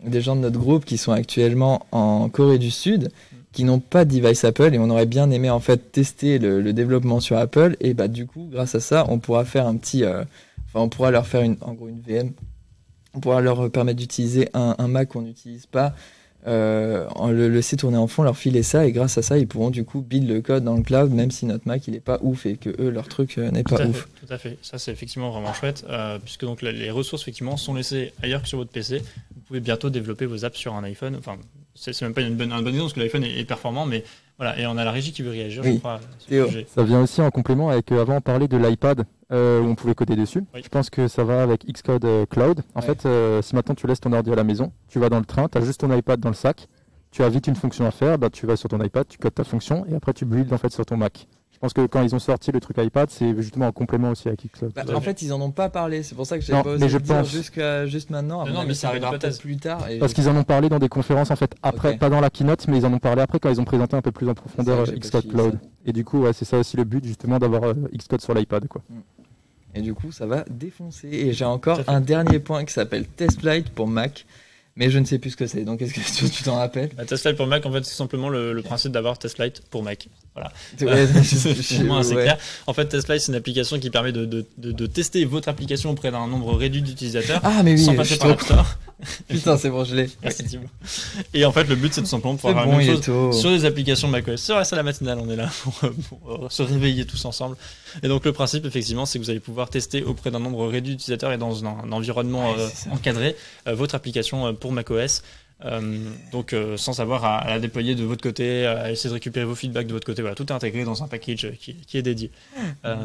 des 0.05 0.21
gens 0.21 0.35
de 0.37 0.41
notre 0.41 0.59
groupe 0.59 0.85
qui 0.85 0.99
sont 0.99 1.13
actuellement 1.13 1.87
en 1.93 2.29
Corée 2.29 2.59
du 2.59 2.71
Sud, 2.71 3.11
qui 3.53 3.65
n'ont 3.65 3.79
pas 3.79 4.05
de 4.05 4.19
device 4.19 4.45
Apple, 4.45 4.75
et 4.75 4.79
on 4.79 4.91
aurait 4.91 5.07
bien 5.07 5.31
aimé 5.31 5.49
en 5.49 5.61
fait 5.61 5.93
tester 5.93 6.39
le, 6.39 6.61
le 6.61 6.73
développement 6.73 7.21
sur 7.21 7.37
Apple. 7.39 7.77
Et 7.81 7.95
bah, 7.95 8.09
du 8.09 8.27
coup, 8.27 8.49
grâce 8.53 8.75
à 8.75 8.81
ça, 8.81 9.07
on 9.09 9.19
pourra 9.19 9.45
faire 9.45 9.67
un 9.67 9.77
petit, 9.77 10.05
euh, 10.05 10.23
enfin, 10.67 10.81
on 10.85 10.89
pourra 10.89 11.11
leur 11.11 11.27
faire 11.27 11.43
une, 11.43 11.57
en 11.61 11.73
gros, 11.75 11.89
une 11.89 12.01
VM. 12.01 12.33
On 13.15 13.21
pourra 13.21 13.41
leur 13.41 13.71
permettre 13.71 13.99
d'utiliser 13.99 14.49
un, 14.53 14.75
un 14.79 14.89
Mac 14.89 15.09
qu'on 15.09 15.23
n'utilise 15.23 15.65
pas 15.67 15.95
euh, 16.47 17.07
en 17.15 17.31
le 17.31 17.49
laisser 17.49 17.77
tourner 17.77 17.97
en 17.97 18.07
fond, 18.07 18.23
leur 18.23 18.37
filer 18.37 18.63
ça, 18.63 18.87
et 18.87 18.93
grâce 18.93 19.19
à 19.19 19.23
ça, 19.23 19.39
ils 19.39 19.49
pourront 19.49 19.71
du 19.71 19.85
coup 19.85 20.01
build 20.01 20.29
le 20.29 20.41
code 20.41 20.65
dans 20.65 20.77
le 20.77 20.83
cloud, 20.83 21.13
même 21.13 21.31
si 21.31 21.47
notre 21.47 21.67
Mac 21.67 21.87
il 21.89 21.95
est 21.95 22.01
pas 22.01 22.19
ouf 22.23 22.47
et 22.47 22.57
que 22.57 22.71
eux 22.81 22.91
leur 22.91 23.09
truc 23.09 23.39
euh, 23.39 23.51
n'est 23.51 23.63
pas 23.63 23.85
ouf. 23.85 24.09
tout 24.21 24.33
à 24.33 24.39
fait. 24.39 24.59
Ça, 24.63 24.79
c'est 24.79 24.93
effectivement 24.93 25.31
vraiment 25.31 25.53
chouette, 25.53 25.85
euh, 25.89 26.19
puisque 26.19 26.45
donc 26.45 26.63
les 26.63 26.91
ressources 26.91 27.23
effectivement 27.23 27.57
sont 27.57 27.75
laissées 27.75 28.13
ailleurs 28.23 28.43
que 28.43 28.49
sur 28.49 28.59
votre 28.59 28.71
PC. 28.71 28.99
Vous 29.35 29.41
pouvez 29.47 29.61
bientôt 29.61 29.91
développer 29.91 30.27
vos 30.27 30.45
apps 30.45 30.59
sur 30.59 30.75
un 30.75 30.85
iPhone. 30.85 31.17
Enfin, 31.19 31.37
c'est 31.75 32.01
même 32.03 32.15
pas 32.15 32.23
une 32.23 32.37
bonne, 32.37 32.53
un 32.53 32.63
bon 32.63 32.69
exemple 32.69 32.85
parce 32.85 32.93
que 32.95 33.01
l'iPhone 33.01 33.25
est, 33.25 33.39
est 33.39 33.45
performant, 33.45 33.87
mais 33.87 34.05
voilà. 34.39 34.59
Et 34.59 34.67
on 34.67 34.77
a 34.77 34.85
la 34.85 34.91
régie 34.91 35.13
qui 35.13 35.23
veut 35.23 35.31
réagir, 35.31 35.63
je 35.63 35.79
crois. 35.79 36.01
sur 36.19 36.29
Théo. 36.29 36.45
le 36.45 36.51
sujet. 36.51 36.67
Ça 36.75 36.83
vient 36.85 37.01
aussi 37.01 37.21
en 37.21 37.31
complément 37.31 37.71
avec 37.71 37.91
euh, 37.93 38.01
avant 38.01 38.17
on 38.17 38.21
parlait 38.21 38.49
de 38.49 38.57
l'iPad 38.57 39.05
euh, 39.33 39.61
où 39.61 39.65
on 39.67 39.75
pouvait 39.75 39.95
coder 39.95 40.17
dessus. 40.17 40.45
Oui. 40.55 40.61
Je 40.63 40.69
pense 40.69 40.91
que 40.91 41.09
ça 41.09 41.25
va 41.25 41.43
avec 41.43 41.65
Xcode 41.67 42.05
euh, 42.05 42.27
Cloud. 42.27 42.63
En 42.75 42.81
Ouais. 42.81 42.87
fait, 42.87 43.07
euh, 43.07 43.43
si 43.43 43.55
maintenant 43.55 43.75
tu 43.75 43.87
laisses 43.87 44.01
ton 44.01 44.13
ordi 44.13 44.31
à 44.33 44.37
la 44.37 44.45
maison, 44.45 44.73
tu 44.89 44.99
vas 44.99 45.09
dans 45.09 45.19
le 45.19 45.25
train, 45.25 45.49
tu 45.49 45.59
as 45.59 45.61
juste 45.63 45.81
ton 45.81 45.93
iPad 45.97 46.21
dans 46.21 46.29
le 46.31 46.35
sac, 46.35 46.69
tu 47.11 47.23
as 47.23 47.29
vite 47.29 47.47
une 47.47 47.57
fonction 47.57 47.87
à 47.87 47.91
faire, 47.91 48.19
bah, 48.19 48.31
tu 48.31 48.47
vas 48.47 48.57
sur 48.57 48.69
ton 48.69 48.81
iPad, 48.83 49.07
tu 49.09 49.19
codes 49.19 49.35
ta 49.35 49.45
fonction 49.45 49.85
et 49.87 49.95
après 49.95 50.13
tu 50.13 50.25
builds 50.25 50.53
en 50.53 50.59
fait 50.59 50.71
sur 50.73 50.85
ton 50.87 50.97
Mac. 50.97 51.27
Je 51.67 51.73
pense 51.75 51.85
que 51.85 51.91
quand 51.91 52.03
ils 52.03 52.15
ont 52.15 52.21
sorti 52.21 52.53
le 52.53 52.61
truc 52.61 52.77
iPad, 52.79 53.11
c'est 53.11 53.35
justement 53.43 53.67
en 53.67 53.73
complément 53.73 54.11
aussi 54.11 54.29
avec 54.29 54.47
Xcode. 54.47 54.73
Bah, 54.73 54.85
à 54.89 54.95
en 54.95 55.01
fait. 55.01 55.21
ils 55.23 55.33
en 55.33 55.41
ont 55.41 55.51
pas 55.51 55.69
parlé, 55.69 56.05
c'est 56.05 56.15
pour 56.15 56.25
ça 56.25 56.39
que 56.39 56.45
j'ai 56.45 56.53
pas 56.53 56.63
osé 56.63 56.79
mais 56.79 56.89
je 56.89 56.99
pense- 56.99 57.29
jusqu'à 57.29 57.87
juste 57.87 58.11
maintenant. 58.11 58.43
À 58.43 58.45
Non, 58.47 58.53
non, 58.53 58.59
avis, 58.61 58.69
mais 58.69 58.75
ça 58.75 58.91
arrivera 58.91 59.11
peut-être 59.11 59.41
plus 59.41 59.57
tard. 59.57 59.91
et 59.91 59.99
Parce 59.99 60.13
qu'ils 60.15 60.29
en 60.29 60.37
ont 60.37 60.45
parlé 60.45 60.69
dans 60.69 60.79
des 60.79 60.89
conférences 60.89 61.33
en 61.33 61.37
fait 61.37 61.57
après, 61.65 61.97
pas 61.97 62.09
dans 62.09 62.21
la 62.21 62.31
keynote, 62.31 62.69
mais 62.69 62.79
ils 62.79 62.87
en 62.87 62.93
ont 62.93 63.01
parlé 63.01 63.23
après 63.23 63.41
quand 63.41 63.51
ils 63.51 63.61
ont 63.61 63.65
présenté 63.65 63.97
un 63.97 64.01
peu 64.03 64.13
plus 64.13 64.29
en 64.29 64.35
profondeur 64.35 64.85
Xcode 64.85 65.27
Cloud. 65.29 65.53
ça. 65.55 65.69
Et 65.87 65.93
du 65.93 66.05
coup, 66.05 66.21
ouais, 66.21 66.33
c'est 66.33 66.45
ça 66.45 66.57
aussi 66.59 66.77
le 66.77 66.85
but 66.85 67.05
justement 67.05 67.41
d'avoir 67.41 67.65
euh, 67.65 67.75
Xcode 67.97 68.21
sur 68.21 68.33
l'iPad 68.33 68.69
quoi. 68.69 68.83
Et 69.75 69.81
du 69.81 69.93
coup, 69.93 70.13
ça 70.13 70.27
va 70.27 70.45
défoncer. 70.49 71.09
Et 71.09 71.33
j'ai 71.33 71.45
encore 71.45 71.81
à 71.89 71.97
un 71.97 72.01
dernier 72.01 72.39
point 72.39 72.65
qui 72.65 72.73
s'appelle 72.73 73.07
TestFlight 73.07 73.71
pour 73.71 73.89
Mac, 73.89 74.25
mais 74.77 74.91
je 74.91 74.99
ne 74.99 75.05
sais 75.07 75.19
plus 75.19 75.31
ce 75.31 75.37
que 75.37 75.47
c'est. 75.47 75.65
Donc, 75.65 75.81
est-ce 75.81 75.95
que 75.95 76.27
tu 76.27 76.43
t'en 76.43 76.57
rappelles 76.57 76.91
Bah, 76.97 77.07
TestLight 77.07 77.37
pour 77.37 77.47
Mac, 77.47 77.65
en 77.65 77.73
fait, 77.73 77.85
c'est 77.85 77.95
simplement 77.95 78.29
le, 78.29 78.53
le 78.53 78.63
principe 78.63 78.93
d'avoir 78.93 79.19
TestLight 79.19 79.63
pour 79.71 79.83
Mac. 79.83 80.09
Voilà. 80.35 80.53
Ouais, 80.83 81.07
c'est 81.25 81.51
assez 81.51 82.15
ouais. 82.15 82.23
clair. 82.23 82.39
En 82.67 82.75
fait, 82.75 82.87
TestLight, 82.87 83.21
c'est 83.21 83.33
une 83.33 83.39
application 83.39 83.79
qui 83.79 83.89
permet 83.89 84.13
de, 84.13 84.27
de, 84.27 84.45
de, 84.59 84.73
de 84.73 84.87
tester 84.87 85.25
votre 85.25 85.49
application 85.49 85.91
auprès 85.91 86.11
d'un 86.11 86.27
nombre 86.27 86.55
réduit 86.55 86.83
d'utilisateurs 86.83 87.41
Ah, 87.43 87.63
mais 87.63 87.73
oui, 87.73 87.79
sans 87.79 87.95
passer 87.95 88.19
par 88.19 88.29
l'App 88.29 88.43
Store. 88.43 88.79
Putain, 89.29 89.57
c'est 89.57 89.71
bon, 89.71 89.85
je 89.85 89.95
l'ai. 89.95 90.11
Merci. 90.23 90.45
Et 91.33 91.45
en 91.45 91.53
fait, 91.53 91.65
le 91.65 91.75
but, 91.77 91.95
c'est 91.95 92.03
tout 92.03 92.07
simplement 92.07 92.35
de 92.35 92.39
pouvoir 92.41 92.55
faire 92.55 92.67
bon, 92.67 92.79
la 92.79 92.85
même 92.85 93.03
chose 93.03 93.41
sur 93.41 93.51
les 93.51 93.65
applications 93.65 94.09
macOS. 94.09 94.53
C'est 94.65 94.77
la 94.77 94.83
matinale, 94.83 95.19
on 95.21 95.31
est 95.31 95.37
là 95.37 95.51
pour, 95.63 95.73
pour, 95.73 96.45
euh, 96.45 96.49
se 96.51 96.63
réveiller 96.63 97.07
tous 97.07 97.25
ensemble. 97.25 97.57
Et 98.03 98.09
donc, 98.09 98.25
le 98.25 98.33
principe, 98.33 98.65
effectivement, 98.67 99.07
c'est 99.07 99.19
que 99.19 99.25
vous 99.25 99.31
allez 99.31 99.41
pouvoir 99.41 99.71
tester 99.71 100.03
auprès 100.03 100.31
d'un 100.31 100.41
nombre 100.41 100.67
réduit 100.67 100.93
d'utilisateurs 100.93 101.33
et 101.33 101.39
dans 101.39 101.65
un, 101.65 101.77
un 101.85 101.93
environnement 101.93 102.53
Ouais, 102.53 102.61
euh, 102.61 102.91
encadré 102.93 103.37
euh, 103.69 103.75
votre 103.75 103.95
application 103.95 104.47
euh, 104.47 104.53
pour 104.53 104.73
macOS. 104.73 105.23
Euh, 105.65 105.81
donc, 106.33 106.53
euh, 106.53 106.77
sans 106.77 107.01
avoir 107.01 107.25
à, 107.25 107.39
à 107.39 107.49
la 107.49 107.59
déployer 107.61 107.95
de 107.95 108.05
votre 108.05 108.23
côté, 108.23 108.67
à 108.67 108.91
essayer 108.93 109.09
de 109.09 109.15
récupérer 109.15 109.47
vos 109.47 109.55
feedbacks 109.55 109.87
de 109.87 109.93
votre 109.95 110.05
côté. 110.07 110.21
Voilà, 110.21 110.35
tout 110.35 110.45
est 110.45 110.53
intégré 110.53 110.85
dans 110.85 111.03
un 111.03 111.09
package 111.09 111.53
qui, 111.59 111.75
qui 111.77 111.97
est 111.97 112.03
dédié. 112.03 112.31
Euh, 112.85 112.97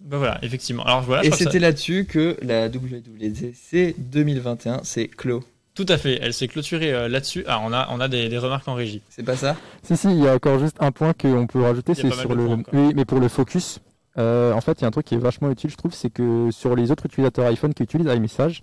bah 0.00 0.18
voilà, 0.18 0.38
effectivement. 0.42 0.84
Alors 0.84 1.02
voilà, 1.02 1.24
Et 1.24 1.30
ça- 1.30 1.36
c'était 1.38 1.58
là-dessus 1.58 2.04
que 2.08 2.36
la 2.40 2.68
WWDC 2.68 3.96
2021, 3.98 4.80
c'est 4.84 5.08
clos. 5.08 5.42
tout 5.74 5.86
à 5.88 5.98
fait. 5.98 6.18
Elle 6.22 6.34
s'est 6.34 6.46
clôturée 6.48 6.92
euh, 6.92 7.08
là-dessus. 7.08 7.42
Ah, 7.48 7.60
on 7.64 7.72
a, 7.72 7.88
on 7.90 7.98
a 8.00 8.06
des, 8.08 8.28
des 8.28 8.38
remarques 8.38 8.68
en 8.68 8.74
régie. 8.74 9.02
C'est 9.10 9.24
pas 9.24 9.36
ça? 9.36 9.56
Si, 9.82 9.96
si, 9.96 10.08
il 10.08 10.22
y 10.22 10.28
a 10.28 10.34
encore 10.34 10.58
juste 10.60 10.76
un 10.80 10.92
point 10.92 11.12
qu'on 11.14 11.46
peut 11.48 11.62
rajouter, 11.62 11.94
c'est 11.96 12.10
sur 12.12 12.34
le. 12.34 12.44
points. 12.46 12.62
Oui, 12.72 12.92
mais 12.94 13.04
pour 13.04 13.18
le 13.18 13.26
focus, 13.28 13.80
euh, 14.18 14.52
en 14.52 14.60
fait, 14.60 14.80
il 14.80 14.82
y 14.82 14.84
a 14.84 14.88
un 14.88 14.90
truc 14.90 15.06
qui 15.06 15.14
est 15.14 15.18
vachement 15.18 15.50
utile, 15.50 15.70
je 15.70 15.76
trouve, 15.76 15.92
c'est 15.94 16.10
que 16.10 16.50
sur 16.50 16.74
les 16.76 16.90
autres 16.90 17.06
utilisateurs 17.06 17.46
iPhone 17.46 17.72
qui 17.74 17.82
utilisent 17.82 18.08
iMessage, 18.12 18.62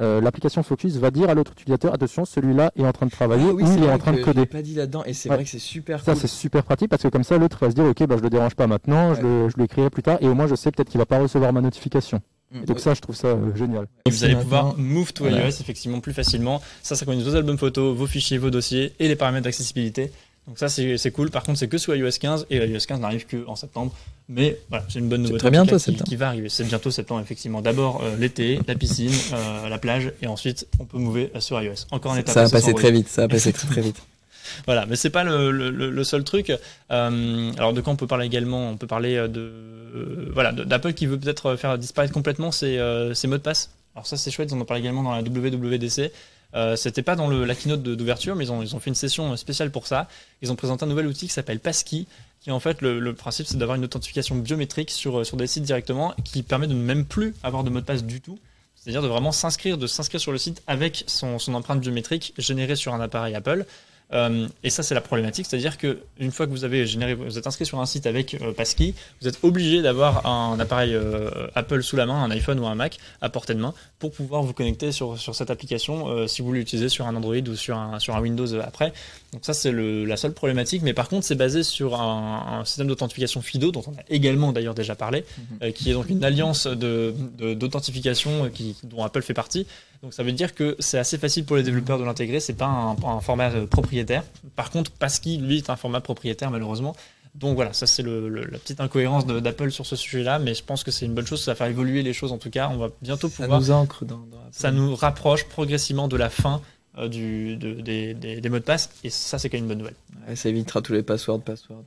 euh, 0.00 0.20
l'application 0.20 0.62
Focus 0.62 0.96
va 0.96 1.10
dire 1.10 1.28
à 1.28 1.34
l'autre 1.34 1.52
utilisateur 1.52 1.92
attention, 1.92 2.24
celui-là 2.24 2.72
est 2.76 2.84
en 2.86 2.92
train 2.92 3.06
de 3.06 3.10
travailler 3.10 3.44
Ah 3.50 3.52
oui, 3.52 3.62
ou 3.62 3.66
c'est 3.66 3.74
il 3.74 3.84
est 3.84 3.90
en 3.90 3.98
train 3.98 4.12
que 4.12 4.18
de 4.20 4.24
coder. 4.24 4.46
pas 4.46 4.62
dit 4.62 4.74
là-dedans 4.74 5.02
et 5.04 5.12
c'est 5.12 5.28
Ouais. 5.28 5.34
vrai 5.36 5.44
que 5.44 5.50
c'est 5.50 5.58
super 5.58 6.00
Ça, 6.02 6.12
cool. 6.12 6.20
c'est 6.22 6.26
super 6.26 6.62
pratique 6.64 6.88
parce 6.88 7.02
que 7.02 7.08
comme 7.08 7.22
ça, 7.24 7.36
l'autre 7.36 7.58
va 7.60 7.70
se 7.70 7.74
dire 7.74 7.84
ok, 7.84 8.06
bah, 8.06 8.14
je 8.16 8.22
le 8.22 8.30
dérange 8.30 8.54
pas 8.54 8.66
maintenant, 8.66 9.14
je, 9.14 9.20
le, 9.20 9.48
je 9.50 9.54
le 9.58 9.64
écrirai 9.64 9.90
plus 9.90 10.02
tard 10.02 10.16
et 10.22 10.26
au 10.28 10.34
moins 10.34 10.46
je 10.46 10.54
sais 10.54 10.70
peut-être 10.70 10.88
qu'il 10.88 10.98
va 10.98 11.04
pas 11.06 11.18
recevoir 11.18 11.52
ma 11.52 11.60
notification. 11.60 12.22
Mm. 12.50 12.62
Et 12.62 12.64
donc, 12.66 12.80
ça, 12.80 12.94
je 12.94 13.00
trouve 13.00 13.14
ça 13.14 13.28
euh, 13.28 13.54
génial. 13.54 13.86
Et 14.06 14.10
vous 14.10 14.24
allez 14.24 14.36
pouvoir 14.36 14.74
move 14.78 15.12
to 15.12 15.24
voilà. 15.24 15.44
iOS 15.44 15.60
effectivement 15.60 16.00
plus 16.00 16.12
facilement. 16.14 16.62
Ça 16.82 16.96
synchronise 16.96 17.24
vos 17.28 17.36
albums 17.36 17.58
photos, 17.58 17.94
vos 17.94 18.06
fichiers, 18.06 18.38
vos 18.38 18.50
dossiers 18.50 18.94
et 18.98 19.06
les 19.06 19.16
paramètres 19.16 19.44
d'accessibilité. 19.44 20.12
Donc 20.46 20.58
ça 20.58 20.68
c'est 20.68 21.10
cool. 21.12 21.30
Par 21.30 21.42
contre 21.44 21.58
c'est 21.58 21.68
que 21.68 21.78
sous 21.78 21.92
iOS 21.94 22.10
15 22.20 22.46
et 22.50 22.56
iOS 22.56 22.80
15 22.88 23.00
n'arrive 23.00 23.26
que 23.26 23.46
en 23.46 23.56
septembre. 23.56 23.92
Mais 24.28 24.56
voilà, 24.68 24.84
c'est 24.88 24.98
une 25.00 25.08
bonne 25.08 25.22
nouveauté 25.22 25.38
très 25.40 25.50
bientôt, 25.50 25.76
qui, 25.78 25.94
qui 25.96 26.16
va 26.16 26.28
arriver. 26.28 26.48
C'est 26.48 26.64
bientôt 26.64 26.90
septembre 26.90 27.20
effectivement. 27.20 27.62
D'abord 27.62 28.00
euh, 28.02 28.16
l'été, 28.16 28.60
la 28.66 28.74
piscine, 28.74 29.12
euh, 29.32 29.68
la 29.68 29.78
plage 29.78 30.12
et 30.22 30.26
ensuite 30.26 30.66
on 30.78 30.84
peut 30.84 30.98
mouver 30.98 31.30
sur 31.40 31.60
iOS. 31.62 31.86
Encore 31.90 32.12
un 32.12 32.16
étape. 32.18 32.34
Ça 32.34 32.44
va 32.44 32.50
passer 32.50 32.74
très 32.74 32.90
vite, 32.90 33.08
ça 33.08 33.22
va 33.22 33.28
passer 33.28 33.52
très 33.52 33.68
très 33.68 33.80
vite. 33.82 33.96
voilà, 34.66 34.86
mais 34.86 34.96
c'est 34.96 35.10
pas 35.10 35.22
le, 35.24 35.50
le- 35.52 35.90
le 35.90 36.04
seul 36.04 36.24
truc. 36.24 36.52
Euh, 36.90 37.52
alors 37.56 37.72
de 37.72 37.80
quoi 37.80 37.92
on 37.92 37.96
peut 37.96 38.06
parler 38.08 38.26
également? 38.26 38.70
On 38.70 38.76
peut 38.76 38.86
parler 38.86 39.16
euh, 39.16 39.28
de 39.28 39.40
euh, 39.40 40.30
voilà 40.32 40.52
d'Apple 40.52 40.92
qui 40.94 41.06
veut 41.06 41.18
peut-être 41.18 41.56
faire 41.56 41.76
disparaître 41.78 42.12
complètement 42.14 42.50
ses, 42.50 42.78
euh, 42.78 43.14
ses 43.14 43.28
mots 43.28 43.36
de 43.36 43.42
passe. 43.42 43.70
Alors 43.94 44.06
ça 44.06 44.16
c'est 44.16 44.30
chouette, 44.30 44.50
ils 44.50 44.54
en 44.54 44.60
ont 44.60 44.64
parlé 44.64 44.82
également 44.82 45.02
dans 45.02 45.12
la 45.12 45.22
WWDC. 45.22 46.10
Euh, 46.54 46.76
C'était 46.76 47.02
pas 47.02 47.16
dans 47.16 47.28
la 47.28 47.54
keynote 47.54 47.82
d'ouverture, 47.82 48.34
mais 48.36 48.44
ils 48.44 48.52
ont, 48.52 48.62
ils 48.62 48.68
fait 48.68 48.90
une 48.90 48.94
session 48.94 49.36
spéciale 49.36 49.70
pour 49.70 49.86
ça. 49.86 50.08
Ils 50.42 50.50
ont 50.50 50.56
présenté 50.56 50.84
un 50.84 50.88
nouvel 50.88 51.06
outil 51.06 51.26
qui 51.26 51.32
s'appelle 51.32 51.60
Passkey, 51.60 52.06
qui 52.40 52.50
en 52.50 52.60
fait 52.60 52.80
le, 52.82 52.98
le 52.98 53.14
principe 53.14 53.46
c'est 53.46 53.56
d'avoir 53.58 53.76
une 53.76 53.84
authentification 53.84 54.36
biométrique 54.36 54.90
sur, 54.90 55.24
sur 55.24 55.36
des 55.36 55.46
sites 55.46 55.64
directement, 55.64 56.14
qui 56.24 56.42
permet 56.42 56.66
de 56.66 56.74
ne 56.74 56.82
même 56.82 57.04
plus 57.04 57.34
avoir 57.42 57.64
de 57.64 57.70
mot 57.70 57.80
de 57.80 57.84
passe 57.84 58.04
du 58.04 58.20
tout. 58.20 58.38
C'est-à-dire 58.74 59.02
de 59.02 59.08
vraiment 59.08 59.30
s'inscrire, 59.30 59.76
de 59.76 59.86
s'inscrire 59.86 60.20
sur 60.20 60.32
le 60.32 60.38
site 60.38 60.62
avec 60.66 61.04
son, 61.06 61.38
son 61.38 61.52
empreinte 61.52 61.80
biométrique 61.80 62.32
générée 62.38 62.76
sur 62.76 62.94
un 62.94 63.00
appareil 63.00 63.34
Apple. 63.34 63.66
Euh, 64.12 64.48
et 64.64 64.70
ça, 64.70 64.82
c'est 64.82 64.94
la 64.94 65.00
problématique, 65.00 65.46
c'est-à-dire 65.48 65.78
que 65.78 65.98
une 66.18 66.32
fois 66.32 66.46
que 66.46 66.50
vous 66.50 66.64
avez 66.64 66.84
généré, 66.86 67.14
vous 67.14 67.38
êtes 67.38 67.46
inscrit 67.46 67.64
sur 67.64 67.78
un 67.80 67.86
site 67.86 68.06
avec 68.06 68.34
euh, 68.34 68.52
Passkey, 68.52 68.92
vous 69.20 69.28
êtes 69.28 69.38
obligé 69.44 69.82
d'avoir 69.82 70.26
un 70.26 70.58
appareil 70.58 70.94
euh, 70.94 71.30
Apple 71.54 71.82
sous 71.82 71.94
la 71.96 72.06
main, 72.06 72.22
un 72.24 72.30
iPhone 72.32 72.58
ou 72.58 72.66
un 72.66 72.74
Mac 72.74 72.98
à 73.20 73.28
portée 73.28 73.54
de 73.54 73.60
main 73.60 73.72
pour 74.00 74.10
pouvoir 74.10 74.42
vous 74.42 74.52
connecter 74.52 74.90
sur, 74.90 75.16
sur 75.18 75.34
cette 75.36 75.50
application 75.50 76.08
euh, 76.08 76.26
si 76.26 76.42
vous 76.42 76.52
l'utilisez 76.52 76.88
sur 76.88 77.06
un 77.06 77.14
Android 77.14 77.36
ou 77.36 77.54
sur 77.54 77.76
un, 77.78 78.00
sur 78.00 78.16
un 78.16 78.20
Windows 78.20 78.52
après. 78.60 78.92
Donc 79.32 79.44
ça, 79.44 79.52
c'est 79.54 79.70
la 79.72 80.16
seule 80.16 80.32
problématique. 80.32 80.82
Mais 80.82 80.92
par 80.94 81.08
contre, 81.08 81.24
c'est 81.24 81.36
basé 81.36 81.62
sur 81.62 82.00
un, 82.00 82.58
un 82.60 82.64
système 82.64 82.88
d'authentification 82.88 83.40
FIDO, 83.42 83.70
dont 83.70 83.84
on 83.86 83.92
a 83.92 84.02
également 84.08 84.50
d'ailleurs 84.52 84.74
déjà 84.74 84.96
parlé, 84.96 85.24
euh, 85.62 85.70
qui 85.70 85.88
est 85.90 85.92
donc 85.94 86.10
une 86.10 86.24
alliance 86.24 86.66
de- 86.66 87.14
d'authentification 87.54 88.50
dont 88.84 89.04
Apple 89.04 89.22
fait 89.22 89.34
partie. 89.34 89.66
Donc 90.02 90.14
ça 90.14 90.22
veut 90.22 90.32
dire 90.32 90.54
que 90.54 90.76
c'est 90.78 90.98
assez 90.98 91.18
facile 91.18 91.44
pour 91.44 91.56
les 91.56 91.62
développeurs 91.62 91.98
de 91.98 92.04
l'intégrer, 92.04 92.40
c'est 92.40 92.54
pas 92.54 92.66
un, 92.66 92.96
un 93.06 93.20
format 93.20 93.50
euh, 93.50 93.66
propriétaire. 93.66 94.24
Par 94.56 94.70
contre, 94.70 94.90
Passkey, 94.92 95.36
lui, 95.36 95.58
est 95.58 95.68
un 95.70 95.76
format 95.76 96.00
propriétaire 96.00 96.50
malheureusement. 96.50 96.96
Donc 97.34 97.54
voilà, 97.54 97.72
ça 97.72 97.86
c'est 97.86 98.02
le- 98.02 98.28
le- 98.28 98.44
la 98.44 98.58
petite 98.58 98.80
incohérence 98.80 99.24
d'Apple 99.26 99.70
sur 99.70 99.86
ce 99.86 99.94
sujet-là, 99.96 100.38
mais 100.40 100.54
je 100.54 100.64
pense 100.64 100.82
que 100.82 100.90
c'est 100.90 101.06
une 101.06 101.14
bonne 101.14 101.26
chose, 101.26 101.42
ça 101.42 101.52
va 101.52 101.54
faire 101.54 101.66
évoluer 101.68 102.02
les 102.02 102.12
choses 102.12 102.32
en 102.32 102.38
tout 102.38 102.50
cas. 102.50 102.70
On 102.72 102.76
va 102.78 102.88
bientôt 103.02 103.28
Ça 103.28 103.42
pouvoir, 103.44 103.60
nous 103.60 103.70
ancre 103.70 104.04
dans, 104.04 104.16
dans 104.16 104.38
ça 104.50 104.72
nous 104.72 104.96
rapproche 104.96 105.44
progressivement 105.44 106.08
de 106.08 106.16
la 106.16 106.28
fin 106.30 106.60
euh, 106.98 107.06
du, 107.06 107.56
de- 107.56 107.74
des, 107.80 108.14
des- 108.14 108.40
des 108.40 108.48
mots 108.48 108.58
de 108.58 108.64
passe, 108.64 108.90
et 109.04 109.10
ça 109.10 109.38
c'est 109.38 109.48
quand 109.48 109.58
même 109.58 109.64
une 109.64 109.68
bonne 109.68 109.78
nouvelle. 109.78 109.94
Ouais, 110.26 110.34
ça 110.34 110.48
évitera 110.48 110.80
tous 110.82 110.92
les 110.92 111.02
passwords, 111.04 111.40
passwords. 111.40 111.84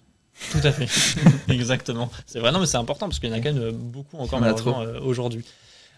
Tout 0.52 0.60
à 0.66 0.72
fait, 0.72 0.88
exactement. 1.54 2.10
C'est 2.26 2.40
vrai, 2.40 2.52
non 2.54 2.60
mais 2.60 2.66
c'est 2.66 2.78
important 2.78 3.08
parce 3.08 3.20
qu'il 3.20 3.30
y 3.30 3.34
en 3.34 3.36
a 3.36 3.42
quand 3.42 3.54
même 3.54 3.72
beaucoup 3.72 4.18
encore 4.18 4.40
malheureusement 4.40 4.82
euh, 4.82 5.00
aujourd'hui. 5.02 5.44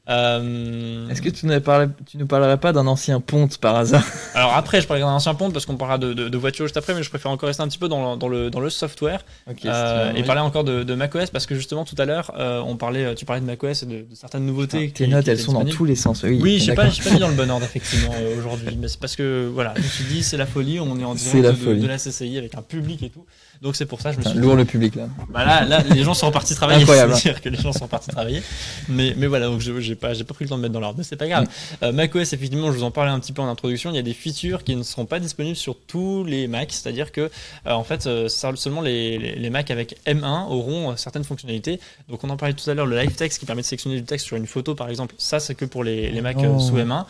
Euh, 0.09 1.07
Est-ce 1.09 1.21
que 1.21 1.29
tu, 1.29 1.45
nous 1.47 1.59
parlé- 1.61 1.87
tu 2.05 2.17
nous 2.17 2.27
parlerais 2.27 2.57
pas 2.57 2.71
d'un 2.73 2.85
ancien 2.87 3.19
ponte 3.19 3.57
par 3.57 3.75
hasard 3.75 4.03
Alors 4.35 4.53
après, 4.53 4.79
je 4.81 4.87
parlerai 4.87 5.05
d'un 5.07 5.13
ancien 5.13 5.33
ponte 5.33 5.51
parce 5.53 5.65
qu'on 5.65 5.77
parlera 5.77 5.97
de, 5.97 6.13
de, 6.13 6.29
de 6.29 6.37
voiture 6.37 6.65
juste 6.65 6.77
après, 6.77 6.93
mais 6.93 7.03
je 7.03 7.09
préfère 7.09 7.31
encore 7.31 7.47
rester 7.47 7.63
un 7.63 7.67
petit 7.67 7.79
peu 7.79 7.87
dans 7.87 8.11
le, 8.13 8.17
dans 8.17 8.27
le, 8.27 8.49
dans 8.49 8.59
le 8.59 8.69
software 8.69 9.25
euh, 9.65 10.13
et 10.13 10.23
parler 10.23 10.41
encore 10.41 10.63
de, 10.63 10.83
de 10.83 10.95
macOS 10.95 11.29
parce 11.31 11.45
que 11.45 11.55
justement 11.55 11.85
tout 11.85 11.95
à 11.97 12.05
l'heure, 12.05 12.31
euh, 12.37 12.61
on 12.65 12.75
parlait, 12.77 13.15
tu 13.15 13.25
parlais 13.25 13.41
de 13.41 13.45
macOS 13.47 13.83
et 13.83 13.85
de, 13.87 14.05
certaines 14.13 14.45
nouveautés. 14.45 14.87
Qui- 14.87 14.93
Tes 14.93 15.07
notes, 15.07 15.27
elles 15.27 15.39
sont 15.39 15.53
dans 15.53 15.65
tous 15.65 15.85
les 15.85 15.95
sens. 15.95 16.23
Oui, 16.23 16.39
Oui, 16.41 16.59
j'ai 16.59 16.73
pas, 16.75 16.83
d'accord. 16.83 16.95
j'ai 16.97 17.03
pas 17.03 17.11
mis 17.15 17.19
dans 17.19 17.29
le 17.29 17.33
bon 17.35 17.49
ordre 17.49 17.65
effectivement 17.65 18.13
euh, 18.15 18.37
aujourd'hui, 18.37 18.77
mais 18.79 18.87
c'est 18.87 18.99
parce 18.99 19.15
que 19.15 19.49
voilà, 19.51 19.73
je 19.77 19.81
me 19.81 19.87
suis 19.87 20.03
dit 20.05 20.23
c'est 20.23 20.37
la 20.37 20.45
folie, 20.45 20.79
on 20.79 20.99
est 20.99 21.03
en 21.03 21.15
direct 21.15 21.43
la 21.65 21.73
de 21.75 21.87
la 21.87 21.97
CCI 21.97 22.37
avec 22.37 22.55
un 22.55 22.61
public 22.61 23.01
et 23.03 23.09
tout, 23.09 23.25
donc 23.61 23.75
c'est 23.75 23.85
pour 23.85 24.01
ça 24.01 24.09
que 24.09 24.15
je 24.15 24.19
me 24.19 24.23
suis 24.25 24.33
dit, 24.33 24.39
lourd 24.45 24.55
le 24.55 24.65
public 24.65 24.95
là. 24.95 25.07
bah 25.29 25.45
là, 25.45 25.65
là, 25.65 25.83
les 25.89 26.03
gens 26.03 26.13
sont 26.13 26.27
repartis 26.27 26.55
travailler. 26.55 26.81
Incroyable. 26.81 27.15
C'est-à-dire 27.15 27.41
que 27.41 27.49
les 27.49 27.57
gens 27.57 27.71
sont 27.73 27.85
repartis 27.85 28.09
travailler. 28.09 28.41
Mais, 28.89 29.13
mais 29.17 29.27
voilà, 29.27 29.47
donc 29.47 29.61
je- 29.61 29.79
j'ai 29.79 29.95
pas, 29.95 30.13
j'ai 30.13 30.23
pas 30.23 30.33
pris 30.33 30.45
le 30.45 30.49
temps 30.49 30.57
de 30.57 30.61
mettre 30.61 30.73
dans 30.73 30.79
l'ordre. 30.79 30.95
Mais 30.97 31.03
c'est 31.03 31.15
pas 31.15 31.27
grave. 31.27 31.47
Euh, 31.83 31.91
macOS, 31.91 32.33
effectivement, 32.33 32.71
je 32.71 32.77
vous 32.77 32.83
en 32.83 32.91
parlais 32.91 33.11
un 33.11 33.19
petit 33.19 33.33
peu 33.33 33.41
en 33.41 33.47
introduction. 33.49 33.89
Il 33.91 33.95
y 33.95 33.99
a 33.99 34.03
des 34.03 34.13
features 34.13 34.63
qui 34.63 34.75
ne 34.75 34.83
seront 34.83 35.05
pas 35.05 35.19
disponibles 35.19 35.55
sur 35.55 35.75
tous 35.87 36.23
les 36.23 36.47
Macs. 36.47 36.71
C'est-à-dire 36.71 37.11
que, 37.11 37.21
euh, 37.21 37.29
en 37.71 37.83
fait, 37.83 38.07
euh, 38.07 38.27
seulement 38.29 38.81
les, 38.81 39.17
les, 39.17 39.35
les 39.35 39.49
Macs 39.49 39.71
avec 39.71 39.97
M1 40.05 40.47
auront 40.49 40.91
euh, 40.91 40.95
certaines 40.95 41.23
fonctionnalités. 41.23 41.79
Donc, 42.09 42.23
on 42.23 42.29
en 42.29 42.37
parlait 42.37 42.53
tout 42.53 42.69
à 42.69 42.73
l'heure, 42.73 42.85
le 42.85 42.97
live 42.99 43.13
text 43.15 43.39
qui 43.39 43.45
permet 43.45 43.61
de 43.61 43.67
sélectionner 43.67 43.95
du 43.97 44.03
texte 44.03 44.25
sur 44.27 44.37
une 44.37 44.47
photo, 44.47 44.75
par 44.75 44.89
exemple. 44.89 45.15
Ça, 45.17 45.39
c'est 45.39 45.55
que 45.55 45.65
pour 45.65 45.83
les, 45.83 46.09
les 46.11 46.21
Macs 46.21 46.37
euh, 46.37 46.53
Oh. 46.55 46.59
sous 46.59 46.77
M1. 46.77 47.05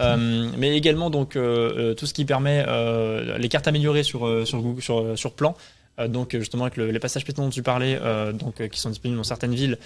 Euh, 0.00 0.48
mais 0.56 0.76
également 0.76 1.10
donc 1.10 1.36
euh, 1.36 1.40
euh, 1.90 1.94
tout 1.94 2.06
ce 2.06 2.14
qui 2.14 2.24
permet 2.24 2.64
les 3.38 3.48
cartes 3.48 3.68
améliorées 3.68 4.02
sur 4.02 4.46
sur 4.46 4.60
Google, 4.60 4.82
sur, 4.82 5.18
sur 5.18 5.32
plan. 5.32 5.56
Donc 6.08 6.36
justement 6.38 6.62
avec 6.64 6.76
le- 6.76 6.92
les 6.92 7.00
passages 7.00 7.24
piétons 7.24 7.42
dont 7.42 7.50
tu 7.50 7.64
parlais, 7.64 7.98
donc 8.32 8.68
qui 8.68 8.78
sont 8.78 8.88
disponibles 8.90 9.16
dans 9.18 9.24
certaines 9.24 9.54
villes, 9.54 9.78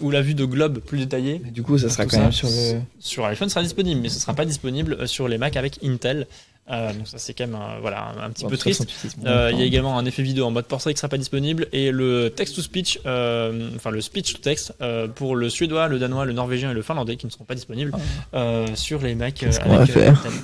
ou 0.00 0.10
la 0.10 0.22
vue 0.22 0.34
de 0.34 0.44
globe 0.44 0.78
plus 0.78 0.98
détaillée 0.98 1.40
Mais 1.42 1.50
du 1.50 1.62
coup, 1.64 1.76
ça 1.76 1.88
sera 1.88 2.04
quand 2.04 2.10
ça, 2.16 2.20
même 2.22 2.32
sur 2.32 2.46
le. 2.48 2.80
sur 3.00 3.24
iPhone 3.26 3.48
sera 3.48 3.62
disponible, 3.62 4.00
mais 4.00 4.08
ce 4.10 4.20
sera 4.20 4.34
pas 4.34 4.44
disponible 4.44 5.08
sur 5.08 5.26
les 5.26 5.38
Mac 5.38 5.56
avec 5.56 5.82
Intel. 5.82 6.28
Euh, 6.70 6.94
donc 6.94 7.06
ça 7.06 7.18
c'est 7.18 7.34
quand 7.34 7.46
même 7.46 7.56
euh, 7.60 7.78
voilà 7.82 8.08
un, 8.08 8.24
un 8.26 8.30
petit 8.30 8.44
Bon, 8.44 8.48
peu 8.50 8.56
triste. 8.56 8.86
Euh, 9.26 9.50
Il 9.52 9.58
y 9.58 9.62
a 9.62 9.66
également 9.66 9.98
un 9.98 10.04
effet 10.06 10.22
vidéo 10.22 10.46
en 10.46 10.50
mode 10.50 10.64
portrait 10.64 10.94
qui 10.94 10.98
sera 10.98 11.10
pas 11.10 11.18
disponible 11.18 11.66
et 11.72 11.90
le 11.90 12.30
text 12.30 12.56
to 12.56 12.62
speech, 12.62 13.00
euh, 13.04 13.68
enfin 13.76 13.90
le 13.90 14.00
speech 14.00 14.32
to 14.32 14.38
text 14.38 14.72
euh, 14.80 15.06
pour 15.06 15.36
le 15.36 15.50
suédois, 15.50 15.88
le 15.88 15.98
danois, 15.98 16.24
le 16.24 16.32
norvégien 16.32 16.70
et 16.70 16.74
le 16.74 16.80
finlandais 16.80 17.16
qui 17.16 17.26
ne 17.26 17.30
seront 17.30 17.44
pas 17.44 17.54
disponibles 17.54 17.92
euh, 18.32 18.66
sur 18.76 19.02
les 19.02 19.14
Mac. 19.14 19.44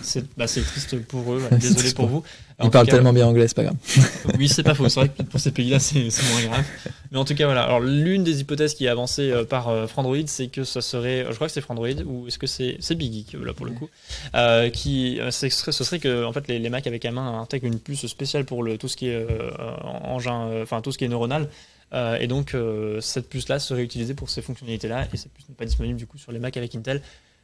C'est 0.02 0.36
bah, 0.36 0.46
c'est 0.46 0.60
triste 0.62 1.00
pour 1.06 1.32
eux, 1.32 1.38
voilà, 1.38 1.56
désolé 1.60 1.92
pour- 1.94 2.06
vous. 2.08 2.22
En 2.60 2.64
Il 2.64 2.66
tout 2.66 2.70
parle 2.72 2.88
tellement 2.88 3.12
bien 3.12 3.26
anglais, 3.26 3.48
c'est 3.48 3.56
pas 3.56 3.62
grave. 3.62 3.76
oui, 4.38 4.48
c'est 4.48 4.62
pas 4.62 4.74
faux. 4.74 4.88
C'est 4.88 5.00
vrai 5.00 5.08
que 5.08 5.22
pour 5.22 5.40
ces 5.40 5.50
pays-là, 5.50 5.78
c'est 5.78 6.00
moins 6.00 6.42
grave. 6.42 6.64
Mais 7.10 7.18
en 7.18 7.24
tout 7.24 7.34
cas, 7.34 7.46
voilà. 7.46 7.62
Alors, 7.62 7.80
l'une 7.80 8.22
des 8.22 8.40
hypothèses 8.40 8.74
qui 8.74 8.84
est 8.84 8.88
avancée 8.88 9.30
euh, 9.30 9.44
par 9.44 9.68
euh, 9.68 9.86
Frandroid, 9.86 10.26
c'est 10.26 10.48
que 10.48 10.64
ça 10.64 10.82
serait, 10.82 11.24
je 11.28 11.34
crois 11.34 11.46
que 11.46 11.52
c'est 11.52 11.62
Frandroid, 11.62 11.88
ou 12.04 12.26
est-ce 12.28 12.38
que 12.38 12.46
c'est 12.46 12.76
c'est 12.80 12.94
Big 12.94 13.12
Geek, 13.12 13.32
là, 13.32 13.54
pour 13.54 13.66
le 13.66 13.72
coup, 13.72 13.88
euh, 14.34 14.68
qui, 14.70 15.18
ce 15.30 15.48
serait, 15.48 15.98
que, 15.98 16.24
en 16.24 16.32
fait, 16.32 16.48
les, 16.48 16.58
les 16.58 16.68
Mac 16.68 16.86
avec 16.86 17.04
M1 17.04 17.18
intègrent 17.18 17.66
une 17.66 17.78
puce 17.78 18.06
spéciale 18.06 18.44
pour 18.44 18.62
le, 18.62 18.76
tout 18.76 18.88
ce 18.88 18.96
qui 18.96 19.08
est 19.08 19.14
euh, 19.14 19.50
engin, 20.04 20.62
enfin, 20.62 20.82
tout 20.82 20.92
ce 20.92 20.98
qui 20.98 21.04
est 21.04 21.08
neuronal. 21.08 21.48
Euh, 21.92 22.18
et 22.20 22.26
donc, 22.26 22.54
cette 23.00 23.28
puce-là 23.28 23.58
serait 23.58 23.82
utilisée 23.82 24.14
pour 24.14 24.30
ces 24.30 24.42
fonctionnalités-là, 24.42 25.08
et 25.12 25.16
cette 25.16 25.32
puce 25.32 25.48
n'est 25.48 25.54
pas 25.54 25.64
disponible, 25.64 25.98
du 25.98 26.06
coup, 26.06 26.18
sur 26.18 26.32
les 26.32 26.38
Mac 26.38 26.56
avec 26.56 26.74
Intel. 26.74 27.00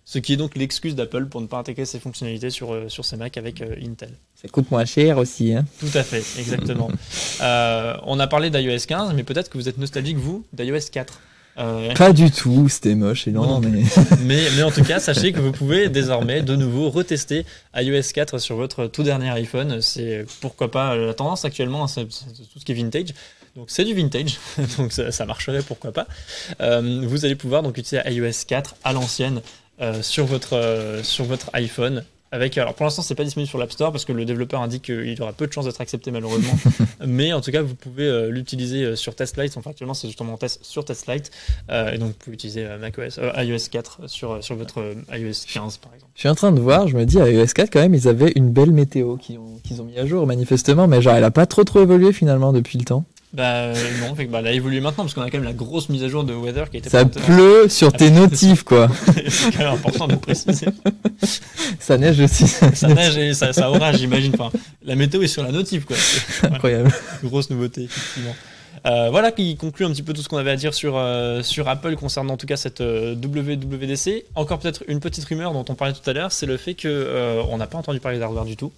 Ce 0.08 0.20
qui 0.20 0.34
est 0.34 0.36
donc 0.36 0.54
l'excuse 0.54 0.94
d'Apple 0.94 1.26
pour 1.26 1.40
ne 1.40 1.48
pas 1.48 1.58
intégrer 1.58 1.84
ces 1.84 1.98
fonctionnalités 1.98 2.50
sur, 2.50 2.72
euh, 2.72 2.88
sur 2.88 3.04
ces 3.04 3.16
Mac 3.16 3.36
avec 3.36 3.60
euh, 3.60 3.74
Intel. 3.84 4.10
Ça 4.36 4.46
coûte 4.46 4.70
moins 4.70 4.84
cher 4.84 5.18
aussi. 5.18 5.52
Hein. 5.52 5.64
Tout 5.80 5.90
à 5.94 6.04
fait, 6.04 6.24
exactement. 6.38 6.90
Euh, 7.42 7.94
on 8.04 8.18
a 8.18 8.26
parlé 8.26 8.48
d'iOS 8.48 8.86
15, 8.88 9.12
mais 9.12 9.22
peut-être 9.22 9.50
que 9.50 9.58
vous 9.58 9.68
êtes 9.68 9.76
nostalgique, 9.76 10.16
vous, 10.16 10.46
d'iOS 10.54 10.88
4. 10.90 11.20
Euh, 11.58 11.92
Pas 11.94 12.14
du 12.14 12.30
tout, 12.30 12.66
c'était 12.70 12.94
moche 12.94 13.28
et 13.28 13.30
non 13.30 13.60
mais. 13.60 13.82
mais, 14.24 14.42
mais 14.56 14.62
en 14.62 14.70
tout 14.70 14.82
cas, 14.82 15.00
sachez 15.00 15.32
que 15.32 15.40
vous 15.40 15.52
pouvez 15.52 15.90
désormais 15.90 16.40
de 16.40 16.56
nouveau 16.56 16.88
retester 16.88 17.44
iOS 17.74 18.12
4 18.14 18.38
sur 18.38 18.56
votre 18.56 18.86
tout 18.86 19.02
dernier 19.02 19.28
iPhone. 19.30 19.82
C'est 19.82 20.24
pourquoi 20.40 20.70
pas 20.70 20.96
la 20.96 21.12
tendance 21.12 21.44
actuellement, 21.44 21.84
hein, 21.84 21.88
c'est 21.88 22.06
tout 22.06 22.58
ce 22.58 22.64
qui 22.64 22.72
est 22.72 22.74
vintage. 22.74 23.08
Donc 23.54 23.66
c'est 23.68 23.84
du 23.84 23.92
vintage, 23.92 24.38
donc 24.78 24.92
ça, 24.92 25.12
ça 25.12 25.26
marcherait 25.26 25.62
pourquoi 25.62 25.92
pas. 25.92 26.06
Vous 26.58 27.24
allez 27.26 27.36
pouvoir 27.36 27.62
donc 27.62 27.76
utiliser 27.76 28.00
iOS 28.10 28.44
4 28.46 28.76
à 28.82 28.94
l'ancienne 28.94 29.42
sur 30.02 30.26
votre 30.26 30.54
euh, 30.54 31.02
sur 31.02 31.24
votre 31.24 31.50
iPhone. 31.52 32.04
Avec, 32.32 32.58
alors 32.58 32.74
pour 32.74 32.84
l'instant, 32.84 33.02
c'est 33.02 33.14
pas 33.14 33.22
disponible 33.22 33.48
sur 33.48 33.58
l'App 33.58 33.70
Store 33.70 33.92
parce 33.92 34.04
que 34.04 34.12
le 34.12 34.24
développeur 34.24 34.60
indique 34.60 34.82
qu'il 34.82 35.22
aura 35.22 35.32
peu 35.32 35.46
de 35.46 35.52
chances 35.52 35.66
d'être 35.66 35.80
accepté 35.80 36.10
malheureusement. 36.10 36.58
Mais 37.06 37.32
en 37.32 37.40
tout 37.40 37.52
cas, 37.52 37.62
vous 37.62 37.76
pouvez 37.76 38.04
euh, 38.04 38.30
l'utiliser 38.30 38.82
euh, 38.82 38.96
sur 38.96 39.14
TestLite. 39.14 39.56
Enfin, 39.56 39.70
actuellement, 39.70 39.94
c'est 39.94 40.08
justement 40.08 40.32
en 40.32 40.36
test 40.36 40.58
sur 40.64 40.84
TestLite. 40.84 41.30
Euh, 41.70 41.92
et 41.92 41.98
donc, 41.98 42.08
vous 42.08 42.14
pouvez 42.14 42.34
utiliser 42.34 42.66
euh, 42.66 42.78
macOS, 42.78 43.18
euh, 43.18 43.30
iOS 43.36 43.68
4 43.70 44.08
sur, 44.08 44.32
euh, 44.32 44.40
sur 44.40 44.56
votre 44.56 44.80
euh, 44.80 44.94
iOS 45.16 45.46
15 45.52 45.76
par 45.76 45.94
exemple. 45.94 46.12
Je 46.16 46.20
suis 46.20 46.28
en 46.28 46.34
train 46.34 46.50
de 46.50 46.60
voir, 46.60 46.88
je 46.88 46.96
me 46.96 47.06
dis, 47.06 47.20
à 47.20 47.30
iOS 47.30 47.46
4, 47.54 47.70
quand 47.72 47.80
même, 47.80 47.94
ils 47.94 48.08
avaient 48.08 48.32
une 48.34 48.50
belle 48.50 48.72
météo 48.72 49.16
qu'ils 49.16 49.38
ont, 49.38 49.60
qu'ils 49.62 49.80
ont 49.80 49.84
mis 49.84 49.96
à 49.96 50.04
jour, 50.04 50.26
manifestement, 50.26 50.88
mais 50.88 51.00
genre, 51.00 51.14
elle 51.14 51.24
a 51.24 51.30
pas 51.30 51.46
trop 51.46 51.62
trop 51.62 51.80
évolué 51.80 52.12
finalement 52.12 52.52
depuis 52.52 52.76
le 52.78 52.84
temps. 52.84 53.04
Bah 53.36 53.54
euh, 53.54 53.74
non, 54.00 54.14
fait 54.14 54.26
que, 54.26 54.32
bah, 54.32 54.38
elle 54.40 54.46
a 54.46 54.52
évolué 54.52 54.80
maintenant 54.80 55.04
parce 55.04 55.12
qu'on 55.12 55.20
a 55.20 55.30
quand 55.30 55.36
même 55.36 55.44
la 55.44 55.52
grosse 55.52 55.90
mise 55.90 56.02
à 56.02 56.08
jour 56.08 56.24
de 56.24 56.32
Weather 56.32 56.70
qui 56.70 56.78
été 56.78 56.88
Ça 56.88 57.04
pleut 57.04 57.68
sur 57.68 57.92
tes 57.92 58.10
notifs, 58.10 58.62
quoi. 58.62 58.88
c'est 59.28 59.52
quand 59.52 59.58
même 59.58 59.74
important 59.74 60.08
de 60.08 60.16
préciser. 60.16 60.66
Ça 61.78 61.98
neige 61.98 62.18
aussi. 62.18 62.46
Ça 62.46 62.88
neige 62.88 63.18
et 63.18 63.34
ça, 63.34 63.52
ça 63.52 63.70
orage, 63.70 63.98
j'imagine. 63.98 64.32
Enfin, 64.38 64.50
la 64.82 64.94
météo 64.94 65.20
est 65.20 65.26
sur 65.26 65.42
la 65.42 65.52
notif, 65.52 65.84
quoi. 65.84 65.96
Incroyable. 66.44 66.90
grosse 67.24 67.50
nouveauté, 67.50 67.82
effectivement. 67.82 68.34
Euh, 68.86 69.10
voilà 69.10 69.32
qui 69.32 69.56
conclut 69.56 69.84
un 69.84 69.90
petit 69.90 70.02
peu 70.02 70.12
tout 70.12 70.22
ce 70.22 70.28
qu'on 70.28 70.36
avait 70.36 70.52
à 70.52 70.56
dire 70.56 70.72
sur, 70.72 70.96
euh, 70.96 71.42
sur 71.42 71.68
Apple 71.68 71.96
concernant 71.96 72.34
en 72.34 72.36
tout 72.36 72.46
cas 72.46 72.56
cette 72.56 72.80
euh, 72.80 73.14
WWDC. 73.14 74.24
Encore 74.34 74.60
peut-être 74.60 74.84
une 74.86 75.00
petite 75.00 75.24
rumeur 75.24 75.52
dont 75.52 75.64
on 75.68 75.74
parlait 75.74 75.94
tout 75.94 76.08
à 76.08 76.12
l'heure, 76.12 76.30
c'est 76.30 76.46
le 76.46 76.56
fait 76.56 76.74
que 76.74 76.86
euh, 76.88 77.42
on 77.50 77.58
n'a 77.58 77.66
pas 77.66 77.78
entendu 77.78 77.98
parler 78.00 78.18
d'hardware 78.18 78.44
du 78.44 78.56
tout. 78.56 78.72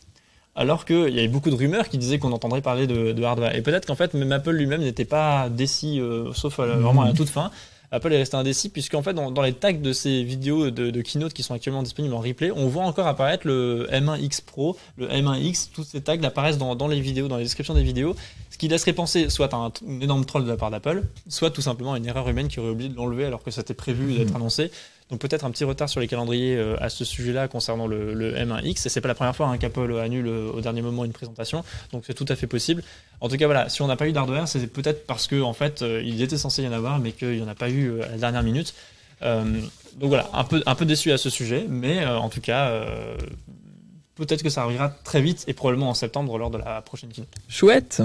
Alors 0.58 0.84
qu'il 0.84 1.14
y 1.14 1.20
avait 1.20 1.28
beaucoup 1.28 1.50
de 1.50 1.54
rumeurs 1.54 1.88
qui 1.88 1.98
disaient 1.98 2.18
qu'on 2.18 2.32
entendrait 2.32 2.62
parler 2.62 2.88
de, 2.88 3.12
de 3.12 3.22
hardware. 3.22 3.54
Et 3.54 3.62
peut-être 3.62 3.86
qu'en 3.86 3.94
fait, 3.94 4.12
même 4.14 4.32
Apple 4.32 4.50
lui-même 4.50 4.80
n'était 4.82 5.04
pas 5.04 5.48
décis, 5.48 6.00
euh, 6.00 6.32
sauf 6.32 6.58
à 6.58 6.66
la- 6.66 6.74
vraiment 6.74 7.02
à 7.02 7.06
la 7.06 7.12
toute 7.12 7.28
fin. 7.28 7.52
Apple 7.92 8.12
est 8.12 8.18
resté 8.18 8.36
indécis, 8.36 8.68
puisqu'en 8.68 9.02
fait, 9.02 9.14
dans, 9.14 9.30
dans 9.30 9.40
les 9.40 9.52
tags 9.54 9.72
de 9.72 9.92
ces 9.94 10.22
vidéos 10.24 10.70
de, 10.70 10.90
de 10.90 11.00
keynote 11.00 11.32
qui 11.32 11.42
sont 11.42 11.54
actuellement 11.54 11.82
disponibles 11.82 12.12
en 12.12 12.18
replay, 12.18 12.50
on 12.54 12.66
voit 12.66 12.82
encore 12.84 13.06
apparaître 13.06 13.46
le 13.46 13.86
M1X 13.90 14.42
Pro, 14.44 14.76
le 14.98 15.06
M1X, 15.08 15.68
tous 15.72 15.84
ces 15.84 16.02
tags 16.02 16.20
apparaissent 16.22 16.58
dans, 16.58 16.74
dans 16.74 16.88
les 16.88 17.00
vidéos, 17.00 17.28
dans 17.28 17.38
les 17.38 17.44
descriptions 17.44 17.72
des 17.72 17.82
vidéos, 17.84 18.14
ce 18.50 18.58
qui 18.58 18.68
laisserait 18.68 18.92
penser 18.92 19.30
soit 19.30 19.54
à 19.54 19.56
un, 19.56 19.72
énorme 20.02 20.24
troll 20.26 20.44
de 20.44 20.50
la 20.50 20.56
part 20.58 20.70
d'Apple, 20.70 21.04
soit 21.28 21.50
tout 21.50 21.62
simplement 21.62 21.94
à 21.94 21.98
une 21.98 22.04
erreur 22.06 22.28
humaine 22.28 22.48
qui 22.48 22.58
aurait 22.60 22.70
oublié 22.70 22.90
de 22.90 22.96
l'enlever 22.96 23.24
alors 23.24 23.42
que 23.42 23.50
c'était 23.50 23.72
prévu 23.74 24.12
d'être 24.18 24.36
annoncé. 24.36 24.70
Donc 25.10 25.20
peut-être 25.20 25.44
un 25.44 25.50
petit 25.50 25.64
retard 25.64 25.88
sur 25.88 26.00
les 26.00 26.06
calendriers 26.06 26.56
euh, 26.56 26.76
à 26.80 26.90
ce 26.90 27.04
sujet-là 27.04 27.48
concernant 27.48 27.86
le, 27.86 28.12
le 28.12 28.34
M1X. 28.34 28.86
Et 28.86 28.88
c'est 28.90 29.00
pas 29.00 29.08
la 29.08 29.14
première 29.14 29.34
fois 29.34 29.48
hein, 29.48 29.56
qu'Apple 29.56 29.98
annule 29.98 30.26
euh, 30.26 30.50
au 30.52 30.60
dernier 30.60 30.82
moment 30.82 31.04
une 31.04 31.12
présentation, 31.12 31.64
donc 31.92 32.04
c'est 32.06 32.14
tout 32.14 32.26
à 32.28 32.36
fait 32.36 32.46
possible. 32.46 32.82
En 33.20 33.28
tout 33.28 33.36
cas, 33.36 33.46
voilà, 33.46 33.68
si 33.68 33.82
on 33.82 33.86
n'a 33.86 33.96
pas 33.96 34.06
eu 34.06 34.12
d'hardware, 34.12 34.46
c'est 34.46 34.66
peut-être 34.66 35.06
parce 35.06 35.26
que 35.26 35.40
en 35.40 35.52
fait, 35.54 35.82
euh, 35.82 36.02
il 36.04 36.20
était 36.22 36.36
censé 36.36 36.62
y 36.62 36.68
en 36.68 36.72
avoir, 36.72 36.98
mais 36.98 37.12
qu'il 37.12 37.36
n'y 37.36 37.42
en 37.42 37.48
a 37.48 37.54
pas 37.54 37.70
eu 37.70 38.02
à 38.02 38.08
la 38.08 38.18
dernière 38.18 38.42
minute. 38.42 38.74
Euh, 39.22 39.60
donc 39.98 40.10
voilà, 40.10 40.28
un 40.32 40.44
peu, 40.44 40.62
un 40.64 40.74
peu 40.74 40.84
déçu 40.84 41.10
à 41.12 41.18
ce 41.18 41.30
sujet, 41.30 41.66
mais 41.68 42.04
euh, 42.04 42.18
en 42.18 42.28
tout 42.28 42.40
cas, 42.40 42.68
euh, 42.68 43.16
peut-être 44.14 44.42
que 44.42 44.50
ça 44.50 44.62
arrivera 44.62 44.88
très 44.88 45.20
vite 45.20 45.44
et 45.48 45.54
probablement 45.54 45.90
en 45.90 45.94
septembre 45.94 46.38
lors 46.38 46.50
de 46.50 46.58
la 46.58 46.82
prochaine 46.82 47.10
keynote. 47.10 47.30
Chouette. 47.48 48.02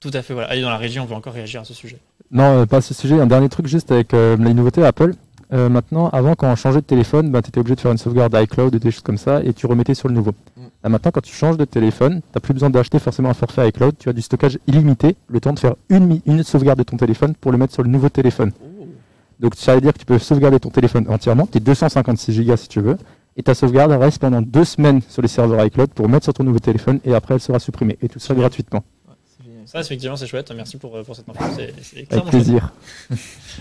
Tout 0.00 0.10
à 0.12 0.22
fait, 0.22 0.34
voilà. 0.34 0.48
Allez, 0.48 0.62
dans 0.62 0.70
la 0.70 0.76
régie, 0.76 0.98
on 1.00 1.06
peut 1.06 1.14
encore 1.14 1.32
réagir 1.32 1.60
à 1.60 1.64
ce 1.64 1.74
sujet. 1.74 1.98
Non, 2.30 2.66
pas 2.66 2.78
à 2.78 2.80
ce 2.80 2.92
sujet. 2.92 3.18
Un 3.20 3.26
dernier 3.26 3.48
truc 3.48 3.66
juste 3.66 3.92
avec 3.92 4.14
euh, 4.14 4.36
les 4.36 4.52
nouveautés 4.52 4.84
Apple. 4.84 5.14
Euh, 5.52 5.68
maintenant, 5.68 6.08
avant, 6.08 6.34
quand 6.34 6.50
on 6.50 6.56
changeait 6.56 6.80
de 6.80 6.86
téléphone, 6.86 7.30
bah, 7.30 7.42
tu 7.42 7.48
étais 7.48 7.60
obligé 7.60 7.74
de 7.76 7.80
faire 7.80 7.92
une 7.92 7.98
sauvegarde 7.98 8.34
iCloud 8.34 8.74
et 8.74 8.78
des 8.78 8.90
choses 8.90 9.02
comme 9.02 9.18
ça, 9.18 9.42
et 9.44 9.52
tu 9.52 9.66
remettais 9.66 9.94
sur 9.94 10.08
le 10.08 10.14
nouveau. 10.14 10.32
Mm. 10.56 10.62
Là, 10.82 10.90
maintenant, 10.90 11.10
quand 11.12 11.20
tu 11.20 11.34
changes 11.34 11.58
de 11.58 11.66
téléphone, 11.66 12.20
tu 12.20 12.28
n'as 12.34 12.40
plus 12.40 12.54
besoin 12.54 12.70
d'acheter 12.70 12.98
forcément 12.98 13.28
un 13.28 13.34
forfait 13.34 13.68
iCloud. 13.68 13.96
Tu 13.98 14.08
as 14.08 14.14
du 14.14 14.22
stockage 14.22 14.58
illimité, 14.66 15.14
le 15.28 15.40
temps 15.40 15.52
de 15.52 15.58
faire 15.58 15.74
une, 15.90 16.42
sauvegarde 16.42 16.78
de 16.78 16.84
ton 16.84 16.96
téléphone 16.96 17.34
pour 17.38 17.52
le 17.52 17.58
mettre 17.58 17.74
sur 17.74 17.82
le 17.82 17.90
nouveau 17.90 18.08
téléphone. 18.08 18.52
Donc, 19.40 19.54
ça 19.56 19.74
veut 19.74 19.82
dire 19.82 19.92
que 19.92 19.98
tu 19.98 20.06
peux 20.06 20.18
sauvegarder 20.18 20.58
ton 20.58 20.70
téléphone 20.70 21.06
entièrement, 21.08 21.46
tes 21.46 21.60
256 21.60 22.46
Go 22.46 22.56
si 22.56 22.68
tu 22.68 22.80
veux, 22.80 22.96
et 23.36 23.42
ta 23.42 23.54
sauvegarde 23.54 23.92
reste 23.92 24.20
pendant 24.20 24.40
deux 24.40 24.64
semaines 24.64 25.00
sur 25.08 25.20
les 25.20 25.28
serveurs 25.28 25.64
iCloud 25.66 25.90
pour 25.90 26.08
mettre 26.08 26.24
sur 26.24 26.34
ton 26.34 26.44
nouveau 26.44 26.60
téléphone, 26.60 26.98
et 27.04 27.14
après, 27.14 27.34
elle 27.34 27.40
sera 27.40 27.58
supprimée. 27.58 27.98
Et 28.00 28.08
tout 28.08 28.20
ça 28.20 28.34
gratuitement. 28.34 28.84
Ça, 29.66 29.80
effectivement, 29.80 30.16
c'est 30.16 30.26
chouette. 30.26 30.50
Merci 30.54 30.76
pour, 30.76 30.96
euh, 30.96 31.02
pour 31.02 31.14
cette 31.16 31.28
info. 31.28 31.44
C'est 31.56 31.74
c'est 31.82 31.96
Avec 31.98 32.10
chouette. 32.12 32.24
plaisir. 32.30 32.72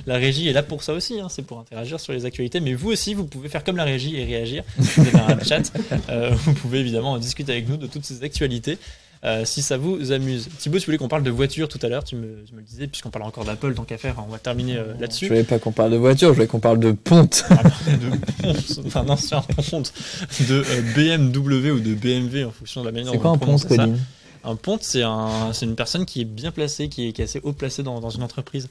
La 0.07 0.15
régie 0.15 0.47
est 0.47 0.53
là 0.53 0.63
pour 0.63 0.83
ça 0.83 0.93
aussi, 0.93 1.19
hein, 1.19 1.27
c'est 1.29 1.41
pour 1.43 1.59
interagir 1.59 1.99
sur 1.99 2.13
les 2.13 2.25
actualités. 2.25 2.59
Mais 2.59 2.73
vous 2.73 2.91
aussi, 2.91 3.13
vous 3.13 3.25
pouvez 3.25 3.49
faire 3.49 3.63
comme 3.63 3.77
la 3.77 3.83
régie 3.85 4.15
et 4.17 4.25
réagir. 4.25 4.63
Vous 4.77 5.01
avez 5.07 5.33
un 5.33 5.43
chat. 5.43 5.71
Euh, 6.09 6.31
vous 6.31 6.53
pouvez 6.53 6.79
évidemment 6.79 7.17
discuter 7.17 7.51
avec 7.51 7.67
nous 7.69 7.77
de 7.77 7.87
toutes 7.87 8.05
ces 8.05 8.23
actualités. 8.23 8.77
euh, 9.23 9.45
si 9.45 9.61
ça 9.61 9.77
vous 9.77 10.11
amuse. 10.11 10.49
Thibaut, 10.57 10.79
tu 10.79 10.85
voulais 10.85 10.97
qu'on 10.97 11.07
parle 11.07 11.21
de 11.21 11.29
voiture 11.29 11.67
tout 11.69 11.77
à 11.83 11.89
l'heure, 11.89 12.03
tu 12.03 12.15
me, 12.15 12.43
tu 12.43 12.53
me 12.55 12.59
le 12.59 12.65
disais, 12.65 12.87
puisqu'on 12.87 13.11
parle 13.11 13.25
encore 13.25 13.45
d'Apple, 13.45 13.75
tant 13.75 13.83
qu'à 13.83 13.99
faire, 13.99 14.15
on 14.27 14.31
va 14.31 14.39
terminer 14.39 14.77
euh, 14.77 14.95
Je 14.95 15.01
là-dessus. 15.01 15.27
voulais 15.27 15.43
pas 15.43 15.59
qu'on 15.59 15.71
parle 15.71 15.91
de 15.91 15.97
voiture, 15.97 16.29
je 16.29 16.33
voulais 16.33 16.47
qu'on 16.47 16.59
parle 16.59 16.79
de 16.79 16.91
ponte. 16.91 17.45
De 17.87 18.09
ponte, 18.41 18.93
d'un 18.93 19.09
ancien 19.09 19.41
ponte 19.69 19.93
de 20.49 20.63
euh, 20.67 20.81
BMW 20.95 21.69
ou 21.69 21.79
de 21.79 21.93
BMW 21.93 22.45
en 22.47 22.51
fonction 22.51 22.81
de 22.81 22.87
la 22.87 22.91
manière 22.91 23.11
C'est 23.11 23.17
dont 23.17 23.21
quoi 23.21 23.31
on 23.31 23.33
un 23.35 23.37
ponte, 23.37 23.41
prononce 23.43 23.61
ça. 23.67 23.75
Colline? 23.75 23.99
Un 24.43 24.55
ponte, 24.55 24.81
c'est 24.83 25.03
un, 25.03 25.53
c'est 25.53 25.65
une 25.65 25.75
personne 25.75 26.05
qui 26.05 26.21
est 26.21 26.25
bien 26.25 26.51
placée, 26.51 26.89
qui 26.89 27.07
est, 27.07 27.11
qui 27.13 27.21
est 27.21 27.25
assez 27.25 27.39
haut 27.43 27.53
placée 27.53 27.83
dans, 27.83 27.99
dans 27.99 28.09
une 28.09 28.23
entreprise. 28.23 28.67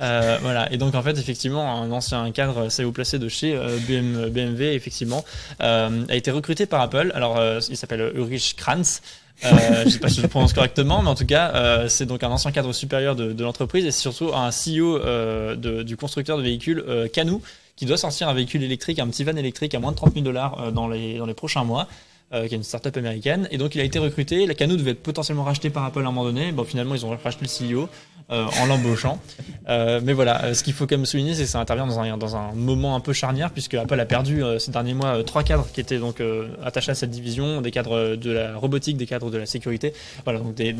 Euh, 0.00 0.38
voilà, 0.42 0.70
et 0.72 0.76
donc 0.76 0.94
en 0.94 1.02
fait, 1.02 1.16
effectivement, 1.18 1.80
un 1.82 1.90
ancien 1.92 2.30
cadre 2.32 2.66
assez 2.66 2.84
haut 2.84 2.92
placé 2.92 3.18
de 3.18 3.28
chez 3.28 3.54
euh, 3.54 3.78
BM 3.88 4.28
BMW, 4.28 4.74
effectivement, 4.74 5.24
euh, 5.62 6.04
a 6.08 6.14
été 6.16 6.30
recruté 6.30 6.66
par 6.66 6.80
Apple. 6.82 7.10
Alors, 7.14 7.38
euh, 7.38 7.60
il 7.70 7.76
s'appelle 7.76 8.12
Ulrich 8.14 8.54
Kranz. 8.56 9.00
Euh, 9.44 9.82
je 9.84 9.88
sais 9.90 9.98
pas 9.98 10.08
si 10.08 10.16
je 10.16 10.22
le 10.22 10.28
prononce 10.28 10.52
correctement, 10.52 11.02
mais 11.02 11.08
en 11.08 11.14
tout 11.16 11.26
cas, 11.26 11.50
euh, 11.54 11.88
c'est 11.88 12.06
donc 12.06 12.22
un 12.22 12.30
ancien 12.30 12.52
cadre 12.52 12.72
supérieur 12.72 13.16
de, 13.16 13.32
de 13.32 13.42
l'entreprise 13.44 13.84
et 13.84 13.90
c'est 13.90 14.00
surtout 14.02 14.30
un 14.32 14.50
CEO 14.50 14.96
euh, 14.98 15.56
de- 15.56 15.82
du 15.82 15.96
constructeur 15.96 16.36
de 16.38 16.42
véhicules 16.42 16.84
euh, 16.86 17.08
Canoo 17.08 17.42
qui 17.76 17.84
doit 17.86 17.96
sortir 17.96 18.28
un 18.28 18.34
véhicule 18.34 18.62
électrique, 18.62 19.00
un 19.00 19.08
petit 19.08 19.24
van 19.24 19.34
électrique 19.34 19.74
à 19.74 19.80
moins 19.80 19.90
de 19.90 19.96
30 19.96 20.12
000 20.14 20.24
dollars 20.24 20.60
euh, 20.60 20.70
dans 20.70 20.86
les, 20.86 21.18
dans 21.18 21.26
les 21.26 21.34
prochains 21.34 21.64
mois. 21.64 21.88
Euh, 22.32 22.48
qui 22.48 22.54
est 22.54 22.56
une 22.56 22.62
startup 22.64 22.96
américaine, 22.96 23.46
et 23.50 23.58
donc 23.58 23.74
il 23.74 23.80
a 23.80 23.84
été 23.84 23.98
recruté. 23.98 24.46
La 24.46 24.54
Canoo 24.54 24.76
devait 24.76 24.92
être 24.92 25.02
potentiellement 25.02 25.44
racheté 25.44 25.70
par 25.70 25.84
Apple 25.84 25.98
à 26.00 26.02
un 26.02 26.04
moment 26.06 26.24
donné. 26.24 26.50
Bon, 26.52 26.64
finalement, 26.64 26.94
ils 26.94 27.04
ont 27.06 27.16
racheté 27.22 27.44
le 27.44 27.74
CEO 27.82 27.88
euh, 28.30 28.46
en 28.60 28.66
l'embauchant. 28.66 29.20
Euh, 29.66 29.98
mais 30.04 30.12
voilà, 30.12 30.44
euh, 30.44 30.52
ce 30.54 30.62
qu'il 30.62 30.74
faut 30.74 30.86
quand 30.86 30.98
même 30.98 31.06
souligner, 31.06 31.32
c'est 31.34 31.44
que 31.44 31.48
ça 31.48 31.58
intervient 31.58 31.86
dans 31.86 31.98
un, 31.98 32.18
dans 32.18 32.36
un 32.36 32.52
moment 32.52 32.96
un 32.96 33.00
peu 33.00 33.14
charnière, 33.14 33.50
puisque 33.50 33.72
Apple 33.74 33.98
a 33.98 34.04
perdu 34.04 34.44
euh, 34.44 34.58
ces 34.58 34.70
derniers 34.72 34.92
mois 34.92 35.16
euh, 35.16 35.22
trois 35.22 35.42
cadres 35.42 35.66
qui 35.72 35.80
étaient 35.80 35.96
donc 35.98 36.20
euh, 36.20 36.48
attachés 36.62 36.90
à 36.90 36.94
cette 36.94 37.10
division, 37.10 37.62
des 37.62 37.70
cadres 37.70 38.14
de 38.14 38.30
la 38.30 38.56
robotique, 38.58 38.98
des 38.98 39.06
cadres 39.06 39.30
de 39.30 39.38
la 39.38 39.46
sécurité. 39.46 39.94
Voilà, 40.24 40.40
donc 40.40 40.54
des- 40.54 40.76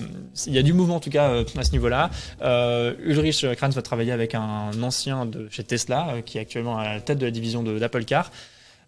il 0.47 0.53
y 0.53 0.59
a 0.59 0.62
du 0.62 0.74
mouvement 0.74 0.97
en 0.97 1.01
tout 1.01 1.09
cas 1.09 1.30
euh, 1.30 1.45
à 1.57 1.62
ce 1.64 1.72
niveau-là. 1.72 2.11
Euh, 2.42 2.92
Ulrich 3.03 3.47
Kranz 3.57 3.74
va 3.74 3.80
travailler 3.80 4.12
avec 4.12 4.34
un 4.34 4.70
ancien 4.82 5.24
de 5.24 5.49
chez 5.51 5.64
Tesla, 5.64 6.09
euh, 6.11 6.20
qui 6.20 6.36
est 6.36 6.42
actuellement 6.42 6.76
à 6.76 6.92
la 6.95 7.01
tête 7.01 7.16
de 7.16 7.24
la 7.24 7.30
division 7.30 7.62
d'Apple 7.62 8.05
Car. 8.05 8.30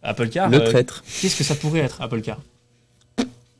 Apple 0.02 0.28
Car, 0.28 0.48
Le 0.48 0.60
euh, 0.62 0.70
traître. 0.70 1.02
Qu'est-ce 1.20 1.36
que 1.36 1.44
ça 1.44 1.54
pourrait 1.54 1.80
être, 1.80 2.00
Apple 2.02 2.20
Car? 2.20 2.38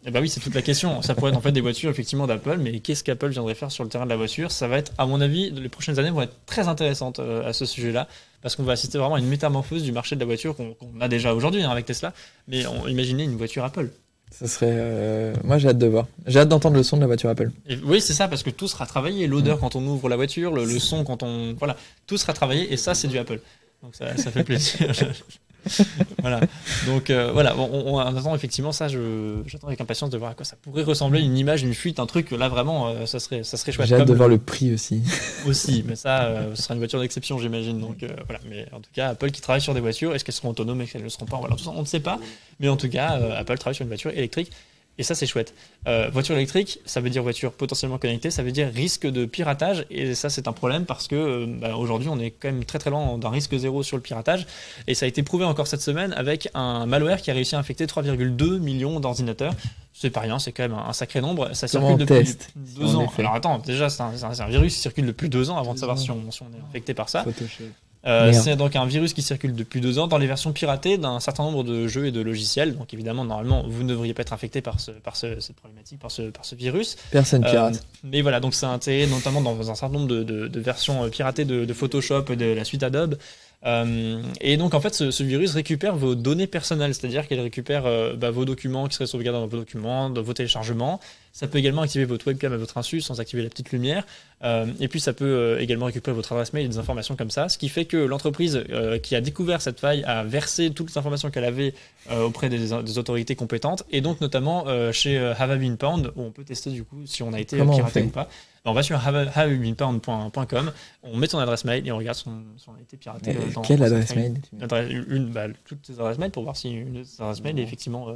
Eh 0.09 0.13
ben 0.13 0.21
oui, 0.21 0.29
c'est 0.29 0.39
toute 0.39 0.55
la 0.55 0.63
question. 0.63 1.03
Ça 1.03 1.17
pourrait 1.17 1.33
être 1.33 1.37
en 1.37 1.41
fait 1.41 1.51
des 1.51 1.61
voitures 1.61 1.91
effectivement 1.91 2.29
d'Apple, 2.29 2.59
mais 2.61 2.79
qu'est-ce 2.79 3.03
qu'Apple 3.03 3.29
viendrait 3.31 3.57
faire 3.57 3.73
sur 3.73 3.83
le 3.83 3.91
terrain 3.91 4.05
de 4.05 4.11
la 4.11 4.17
voiture? 4.17 4.53
Ça 4.53 4.69
va 4.69 4.79
être, 4.79 4.93
à 4.99 5.07
mon 5.07 5.21
avis, 5.21 5.51
les 5.51 5.69
prochaines 5.69 5.99
années 5.99 6.11
vont 6.11 6.23
être 6.23 6.37
très 6.47 6.69
intéressantes 6.69 7.19
euh, 7.19 7.45
à 7.49 7.53
ce 7.53 7.65
sujet-là, 7.65 8.07
parce 8.41 8.55
qu'on 8.55 8.63
va 8.63 8.75
assister 8.75 8.99
vraiment 8.99 9.17
à 9.17 9.19
une 9.19 9.27
métamorphose 9.27 9.83
du 9.83 9.91
marché 9.91 10.15
de 10.15 10.21
la 10.21 10.27
voiture 10.27 10.55
qu'on 10.55 10.77
a 11.01 11.09
déjà 11.09 11.35
aujourd'hui 11.35 11.63
hein, 11.65 11.71
avec 11.71 11.87
Tesla, 11.87 12.13
mais 12.47 12.65
on 12.67 12.87
imaginez 12.87 13.25
une 13.25 13.37
voiture 13.37 13.65
Apple. 13.65 13.89
Ça 14.31 14.47
serait. 14.47 14.67
euh, 14.71 15.35
Moi, 15.43 15.59
j'ai 15.59 15.69
hâte 15.71 15.79
de 15.79 15.87
voir. 15.89 16.07
J'ai 16.27 16.39
hâte 16.39 16.49
d'entendre 16.51 16.77
le 16.77 16.83
son 16.85 16.97
de 16.97 17.01
la 17.01 17.07
voiture 17.09 17.31
Apple. 17.31 17.51
Et 17.69 17.77
oui, 17.85 18.01
c'est 18.01 18.13
ça, 18.13 18.29
parce 18.29 18.45
que 18.45 18.51
tout 18.51 18.69
sera 18.69 18.87
travaillé. 18.87 19.27
L'odeur 19.27 19.59
quand 19.59 19.75
on 19.75 19.85
ouvre 19.87 20.09
la 20.09 20.17
voiture, 20.17 20.53
le, 20.53 20.65
le 20.65 20.79
son 20.79 21.03
quand 21.03 21.25
on. 21.25 21.55
Voilà, 21.55 21.77
tout 22.07 22.17
sera 22.17 22.33
travaillé, 22.33 22.73
et 22.73 22.77
ça, 22.77 22.95
c'est 22.95 23.09
du 23.09 23.19
Apple. 23.19 23.41
Donc 23.83 23.95
ça, 23.97 24.17
ça 24.17 24.31
fait 24.31 24.45
plaisir. 24.45 24.87
voilà. 26.21 26.41
Donc 26.87 27.11
euh, 27.11 27.31
voilà, 27.33 27.57
on, 27.57 27.63
on- 27.65 27.95
on 27.97 27.99
attend 27.99 28.35
effectivement 28.35 28.73
ça. 28.73 28.89
J'attends 28.89 29.67
avec 29.69 29.81
impatience 29.81 30.11
de 30.11 30.19
voir 30.19 30.31
à 30.31 30.35
quoi 30.35 30.45
ça 30.45 30.57
pourrait 30.61 30.83
ressembler, 30.83 31.21
une 31.21 31.37
image, 31.37 31.63
une 31.63 31.75
fuite, 31.75 31.99
un 32.01 32.07
truc. 32.07 32.31
Là 32.31 32.49
vraiment, 32.49 32.89
euh, 32.89 33.07
ça 33.07 33.19
serait, 33.21 33.43
ça 33.45 33.57
serait 33.57 33.73
chouette. 33.73 33.89
J'ai 33.89 33.97
hâte 33.97 34.09
de 34.09 34.15
voir 34.15 34.29
le 34.29 34.39
prix 34.39 34.73
aussi. 34.73 35.03
aussi, 35.47 35.85
mais 35.87 35.97
ça, 35.97 36.25
euh, 36.25 36.55
ce 36.55 36.63
sera 36.63 36.75
une 36.75 36.81
voiture 36.81 37.01
d'exception, 37.01 37.39
j'imagine. 37.39 37.81
Donc 37.81 37.99
voilà. 38.27 38.41
Mais 38.49 38.67
en 38.73 38.81
tout 38.81 38.91
cas, 38.93 39.09
Apple 39.11 39.31
qui 39.31 39.41
travaille 39.41 39.61
sur 39.61 39.75
des 39.75 39.81
voitures, 39.81 40.15
est-ce 40.15 40.25
qu'elles 40.25 40.35
seront 40.35 40.51
autonomes, 40.51 40.81
est-ce 40.81 40.93
qu'elles 40.93 41.01
ne 41.03 41.07
le 41.07 41.11
seront 41.11 41.27
pas? 41.27 41.39
Voilà, 41.39 41.57
on 41.67 41.81
ne 41.81 41.87
sait 41.87 42.01
pas. 42.01 42.19
Mais 42.61 42.69
en 42.69 42.77
tout 42.77 42.89
cas, 42.89 43.19
Apple 43.37 43.59
travaille 43.59 43.75
sur 43.75 43.83
une 43.83 43.89
voiture 43.89 44.11
électrique. 44.11 44.51
Et 44.99 45.03
ça, 45.03 45.15
c'est 45.15 45.27
chouette. 45.27 45.55
Euh, 45.87 46.09
voiture 46.11 46.35
électrique, 46.35 46.81
ça 46.87 47.01
veut 47.01 47.11
dire 47.11 47.23
voiture 47.23 47.53
potentiellement 47.53 47.99
connectée, 47.99 48.31
ça 48.31 48.43
veut 48.43 48.53
dire 48.53 48.71
risque 48.73 49.07
de 49.07 49.27
piratage. 49.27 49.85
Et 49.91 50.15
ça, 50.15 50.31
c'est 50.31 50.49
un 50.49 50.53
problème 50.53 50.87
parce 50.87 51.07
que 51.07 51.17
euh, 51.17 51.47
bah, 51.47 51.77
aujourd'hui, 51.77 52.09
on 52.09 52.19
est 52.19 52.31
quand 52.31 52.49
même 52.49 52.65
très 52.65 52.79
très 52.79 52.91
loin 52.91 53.19
d'un 53.19 53.29
risque 53.29 53.57
zéro 53.57 53.83
sur 53.83 53.97
le 53.97 54.03
piratage. 54.03 54.47
Et 54.87 54.95
ça 54.95 55.05
a 55.05 55.09
été 55.09 55.23
prouvé 55.23 55.45
encore 55.45 55.67
cette 55.67 55.83
semaine 55.83 56.13
avec 56.15 56.49
un 56.55 56.87
malware 56.87 57.21
qui 57.21 57.31
a 57.31 57.35
réussi 57.35 57.57
à 57.57 57.59
infecter 57.59 57.87
3,2 57.87 58.59
millions 58.59 58.99
d'ordinateurs. 59.01 59.55
C'est 59.93 60.11
pas 60.11 60.21
rien, 60.21 60.39
c'est 60.39 60.53
quand 60.53 60.63
même 60.63 60.75
un, 60.75 60.89
un 60.89 60.93
sacré 60.93 61.21
nombre. 61.21 61.55
Ça 61.55 61.69
Comment 61.69 61.97
circule 61.97 62.07
depuis 62.07 62.37
deux 62.57 62.95
ans. 62.97 63.13
Alors 63.19 63.35
attends, 63.35 63.59
déjà, 63.59 63.89
c'est 63.89 64.03
un, 64.03 64.47
virus 64.49 64.75
qui 64.75 64.81
circule 64.81 65.07
depuis 65.07 65.29
deux 65.29 65.51
ans 65.51 65.59
avant 65.59 65.75
de 65.75 65.79
savoir 65.79 65.99
si 65.99 66.11
on, 66.11 66.31
si 66.31 66.43
on 66.43 66.47
est 66.47 66.69
infecté 66.69 66.95
par 66.95 67.09
ça. 67.09 67.23
Photoshop. 67.23 67.65
Euh, 68.07 68.31
Merde. 68.31 68.43
c'est 68.45 68.57
donc 68.57 68.77
un 68.77 68.87
virus 68.87 69.13
qui 69.15 69.23
circule 69.23 69.55
depuis 69.55 69.81
deux 69.81 69.99
ans 69.99 70.07
dans 70.07 70.19
les 70.19 70.27
versions 70.29 70.53
piratées 70.53 70.97
d'un 70.97 71.19
certain 71.19 71.43
nombre 71.43 71.65
de 71.65 71.89
jeux 71.89 72.07
et 72.07 72.13
de 72.13 72.21
logiciels. 72.21 72.77
Donc 72.77 72.95
évidemment, 72.95 73.25
normalement, 73.25 73.65
vous 73.69 73.83
ne 73.83 73.89
devriez 73.89 74.15
pas 74.15 74.23
être 74.23 74.33
infecté 74.33 74.61
par, 74.61 74.79
ce, 74.79 74.93
par 74.93 75.17
ce- 75.17 75.41
cette 75.41 75.57
problématique, 75.57 75.99
par 75.99 76.11
ce, 76.11 76.23
par 76.31 76.45
ce 76.45 76.55
virus. 76.55 76.97
Personne 77.11 77.45
Euh, 77.45 77.51
pirate. 77.51 77.85
mais 78.05 78.23
voilà, 78.23 78.39
donc 78.41 78.55
c'est 78.55 78.67
intégré 78.67 79.07
notamment 79.09 79.41
dans 79.41 79.71
un 79.71 79.75
certain 79.75 79.95
nombre 79.95 80.07
de, 80.09 80.23
de- 80.23 80.47
de 80.47 80.61
versions 80.61 81.05
euh, 81.05 81.09
piratées 81.09 81.45
de, 81.45 81.65
de 81.65 81.73
Photoshop 81.73 82.25
et 82.31 82.37
de 82.37 82.47
la 82.47 82.65
suite 82.65 82.83
Adobe. 82.83 83.17
Euh, 83.65 84.23
et 84.41 84.57
donc 84.57 84.75
en 84.75 84.81
fait, 84.81 84.95
ce, 84.95 85.11
ce 85.11 85.23
virus 85.23 85.55
récupère 85.55 85.97
vos 85.97 86.15
données 86.15 86.47
personnelles, 86.47 86.95
c'est-à-dire 86.95 87.27
qu'il 87.27 87.41
récupère 87.41 87.87
euh, 87.87 88.15
bah, 88.15 88.31
vos 88.31 88.45
documents 88.45 88.87
qui 88.87 88.95
seraient 88.95 89.07
sauvegardés 89.07 89.39
dans 89.39 89.47
vos 89.47 89.57
documents, 89.57 90.11
dans 90.11 90.23
vos 90.23 90.35
téléchargements. 90.35 91.01
Ça 91.33 91.49
peut 91.49 91.59
également 91.59 91.83
activer 91.83 92.05
votre 92.05 92.27
webcam 92.27 92.53
à 92.53 92.57
votre 92.57 92.79
insu 92.79 93.01
sans 93.01 93.21
activer 93.21 93.43
la 93.43 93.49
petite 93.49 93.73
lumière. 93.73 94.07
Euh, 94.45 94.67
et 94.81 94.89
puis 94.89 95.01
ça 95.01 95.13
peut 95.13 95.59
également 95.61 95.87
récupérer 95.87 96.15
votre 96.15 96.33
adresse 96.33 96.53
mail 96.53 96.67
et 96.67 96.69
des 96.69 96.79
informations 96.79 97.17
comme 97.17 97.31
ça, 97.31 97.49
ce 97.49 97.59
qui 97.59 97.69
fait 97.69 97.87
que 97.87 97.97
l'entreprise 97.97 98.65
qui 99.03 99.17
a 99.17 99.21
découvert 99.21 99.61
cette 99.61 99.81
faille 99.81 100.05
a 100.05 100.25
versé 100.25 100.71
toutes 100.71 100.91
les 100.91 100.99
informations 100.99 101.31
qu'elle 101.31 101.45
avait 101.45 101.75
auprès 102.11 102.49
des, 102.49 102.59
des 102.59 102.99
autorités 102.99 103.35
compétentes, 103.35 103.85
et 103.91 104.01
donc 104.01 104.21
notamment 104.21 104.65
chez 104.93 105.19
Have 105.19 105.55
I 105.55 105.59
Been 105.59 105.77
Pwned, 105.77 106.13
où 106.17 106.23
on 106.23 106.31
peut 106.31 106.45
tester 106.45 106.71
du 106.71 106.85
coup 106.85 107.07
si 107.07 107.23
on 107.23 107.33
a 107.33 107.41
été 107.41 107.59
Comment 107.59 107.75
piraté 107.75 108.03
ou 108.03 108.09
pas. 108.09 108.29
On 108.69 108.73
va 108.73 108.83
sur 108.83 108.97
have- 108.99 109.31
haveibeenpwned.com, 109.35 110.73
on 111.05 111.17
met 111.17 111.29
son 111.29 111.39
adresse 111.39 111.65
mail 111.65 111.87
et 111.87 111.93
on 111.93 111.99
regarde 111.99 112.17
son- 112.19 112.43
si 112.57 112.69
on 112.69 112.75
a 112.75 112.81
été 112.81 112.97
piraté. 112.97 113.31
Euh, 113.31 113.53
dans- 113.55 113.63
Quelle 113.63 113.83
adresse 113.83 114.15
mail 114.17 114.35
Une 114.53 114.63
adresse- 114.63 114.91
une, 115.09 115.27
bah, 115.31 115.47
toutes 115.65 115.83
tes 115.83 115.93
adresses 115.95 116.19
mail 116.19 116.31
pour 116.31 116.43
voir 116.43 116.57
si 116.57 116.71
une 116.71 116.93
des 116.95 117.21
adresses 117.21 117.43
mail 117.43 117.59
est 117.59 117.63
effectivement 117.63 118.09
euh, 118.09 118.15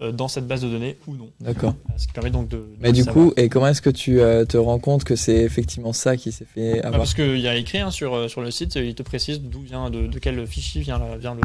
euh, 0.00 0.10
dans 0.12 0.26
cette 0.28 0.46
base 0.48 0.62
de 0.62 0.68
données 0.68 0.96
ou 1.06 1.14
non. 1.14 1.30
D'accord. 1.40 1.74
Ce 1.96 2.06
qui 2.08 2.12
permet 2.12 2.30
donc 2.30 2.48
de. 2.48 2.56
de 2.56 2.66
Mais 2.80 2.92
du 2.92 3.04
savoir. 3.04 3.26
coup, 3.28 3.32
et 3.36 3.48
comment 3.48 3.68
est-ce 3.68 3.82
que 3.82 3.90
tu 3.90 4.16
te 4.48 4.56
rends 4.56 4.78
compte 4.80 5.04
que 5.04 5.14
c'est 5.16 5.36
effectivement 5.36 5.92
ça 5.92 6.16
qui 6.16 6.32
s'est 6.32 6.44
fait 6.46 6.80
Bah, 6.80 6.88
avoir 6.88 6.98
parce 7.02 7.14
qu'il 7.14 7.38
y 7.38 7.46
a 7.48 7.54
écrit 7.56 7.78
hein, 7.78 7.90
sur, 7.92 8.28
sur 8.28 8.40
le 8.40 8.50
site, 8.50 8.74
il 8.74 8.94
te 8.94 9.02
précise 9.02 9.40
d'où 9.40 9.60
vient, 9.60 9.88
de, 9.90 10.06
de 10.08 10.18
quel 10.18 10.44
fichier 10.46 10.82
vient, 10.82 10.98
la, 10.98 11.16
vient 11.16 11.34
le- 11.34 11.40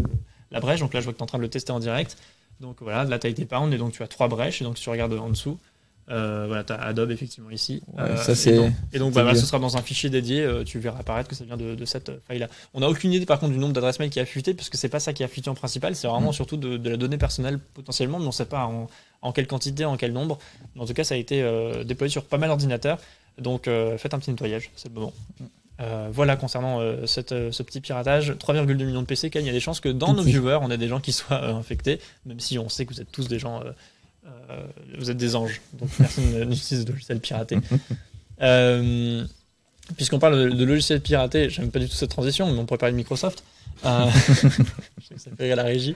la 0.52 0.60
brèche. 0.60 0.80
Donc 0.80 0.94
là, 0.94 1.00
je 1.00 1.06
vois 1.06 1.14
que 1.14 1.18
tu 1.18 1.22
es 1.22 1.24
en 1.24 1.28
train 1.28 1.38
de 1.38 1.44
le 1.44 1.50
tester 1.50 1.72
en 1.72 1.80
direct. 1.80 2.18
Donc 2.60 2.78
voilà, 2.82 3.04
là, 3.04 3.20
tu 3.20 3.28
as 3.28 3.30
été 3.30 3.46
pound 3.46 3.72
et 3.72 3.78
donc 3.78 3.92
tu 3.92 4.02
as 4.02 4.08
trois 4.08 4.28
brèches. 4.28 4.62
Et 4.62 4.66
donc, 4.66 4.76
tu 4.76 4.90
regardes 4.90 5.14
en 5.14 5.30
dessous, 5.30 5.60
euh, 6.10 6.46
voilà, 6.48 6.64
tu 6.64 6.74
as 6.74 6.82
Adobe 6.82 7.12
effectivement 7.12 7.50
ici. 7.50 7.82
Ouais, 7.94 8.04
Euh, 8.04 8.16
ça, 8.18 8.50
et 8.52 8.56
donc, 8.56 8.72
et 8.94 9.00
donc, 9.00 9.14
bah, 9.14 9.24
voilà, 9.24 9.38
ce 9.38 9.46
sera 9.46 9.60
dans 9.60 9.76
un 9.78 9.82
fichier 9.82 10.10
dédié. 10.10 10.42
euh, 10.42 10.64
tu 10.64 10.80
verras 10.80 11.00
apparaître 11.00 11.30
que 11.30 11.36
ça 11.36 11.44
vient 11.44 11.58
de, 11.58 11.76
de 11.76 11.86
cette 11.86 12.12
faille-là. 12.28 12.48
On 12.74 12.80
n'a 12.80 12.90
aucune 12.90 13.12
idée 13.14 13.26
par 13.26 13.40
contre 13.40 13.54
du 13.54 13.60
nombre 13.60 13.74
d'adresses 13.74 14.00
mail 14.00 14.10
qui 14.10 14.20
a 14.20 14.26
fuité, 14.26 14.54
parce 14.54 14.70
que 14.70 14.78
c'est 14.78 14.90
pas 14.90 15.00
ça 15.02 15.12
qui 15.14 15.24
a 15.24 15.28
fuité 15.28 15.50
en 15.50 15.56
principal. 15.56 15.96
C'est 15.96 16.08
vraiment 16.08 16.30
Mm. 16.30 16.34
surtout 16.34 16.58
de, 16.58 16.78
de 16.78 16.90
la 16.90 16.98
donnée 16.98 17.18
personnelle 17.18 17.60
potentiellement, 17.74 18.20
mais 18.20 18.26
on 18.26 18.28
ne 18.28 18.32
sait 18.34 18.46
pas 18.46 18.66
en, 18.66 18.88
en 19.22 19.32
quelle 19.34 19.48
quantité, 19.48 19.84
en 19.86 19.98
quel 19.98 20.14
nombre. 20.14 20.40
Mais 20.76 20.82
en 20.82 20.86
tout 20.86 20.94
cas, 20.94 21.04
ça 21.04 21.16
a 21.16 21.18
été 21.18 21.44
déployé 21.86 22.10
sur 22.12 22.24
pas 22.24 22.38
mal 22.38 22.50
d'ordinateurs. 22.50 23.00
Donc, 23.38 23.70
faites 23.98 24.14
un 24.14 24.20
petit 24.20 24.32
nettoyage, 24.32 24.72
c'est 24.76 24.88
le 24.90 24.94
moment. 24.96 25.14
Euh, 25.80 26.08
voilà 26.12 26.36
concernant 26.38 26.80
euh, 26.82 27.06
cette, 27.06 27.34
euh, 27.34 27.52
ce 27.52 27.62
petit 27.62 27.82
piratage, 27.82 28.32
3,2 28.32 28.84
millions 28.84 29.02
de 29.04 29.06
PC, 29.06 29.30
quand 29.30 29.38
il 29.40 29.46
y 29.46 29.50
a 29.50 29.52
des 29.52 29.60
chances 29.60 29.80
que 29.80 29.90
dans 29.90 30.14
nos 30.16 30.24
viewers, 30.24 30.58
on 30.64 30.72
ait 30.72 30.78
des 30.80 30.88
gens 30.88 31.00
qui 31.00 31.12
soient 31.12 31.46
infectés, 31.46 32.00
même 32.26 32.40
si 32.40 32.58
on 32.58 32.68
sait 32.68 32.88
que 32.88 32.96
vous 32.96 33.00
êtes 33.02 33.12
tous 33.12 33.28
des 33.28 33.38
gens, 33.38 33.62
vous 34.98 35.12
êtes 35.12 35.18
des 35.18 35.36
anges, 35.36 35.62
donc 35.74 35.90
personne 35.90 36.26
n'utilise 36.50 36.86
de 36.86 36.92
logiciel 36.92 37.20
piraté. 37.20 37.58
Euh, 38.42 39.26
Puisqu'on 39.96 40.20
parle 40.20 40.54
de, 40.54 40.66
logiciels 40.66 41.00
piratés, 41.00 41.50
j'aime 41.50 41.72
pas 41.72 41.80
du 41.80 41.88
tout 41.88 41.96
cette 41.96 42.10
transition, 42.10 42.52
mais 42.52 42.60
on 42.60 42.66
pourrait 42.66 42.78
parler 42.78 42.92
de 42.92 42.98
Microsoft. 42.98 43.44
Euh, 43.86 44.06
je 44.28 45.08
sais 45.08 45.16
que 45.16 45.22
ça 45.22 45.32
fait 45.38 45.44
rire 45.46 45.56
la 45.56 45.64
régie. 45.64 45.96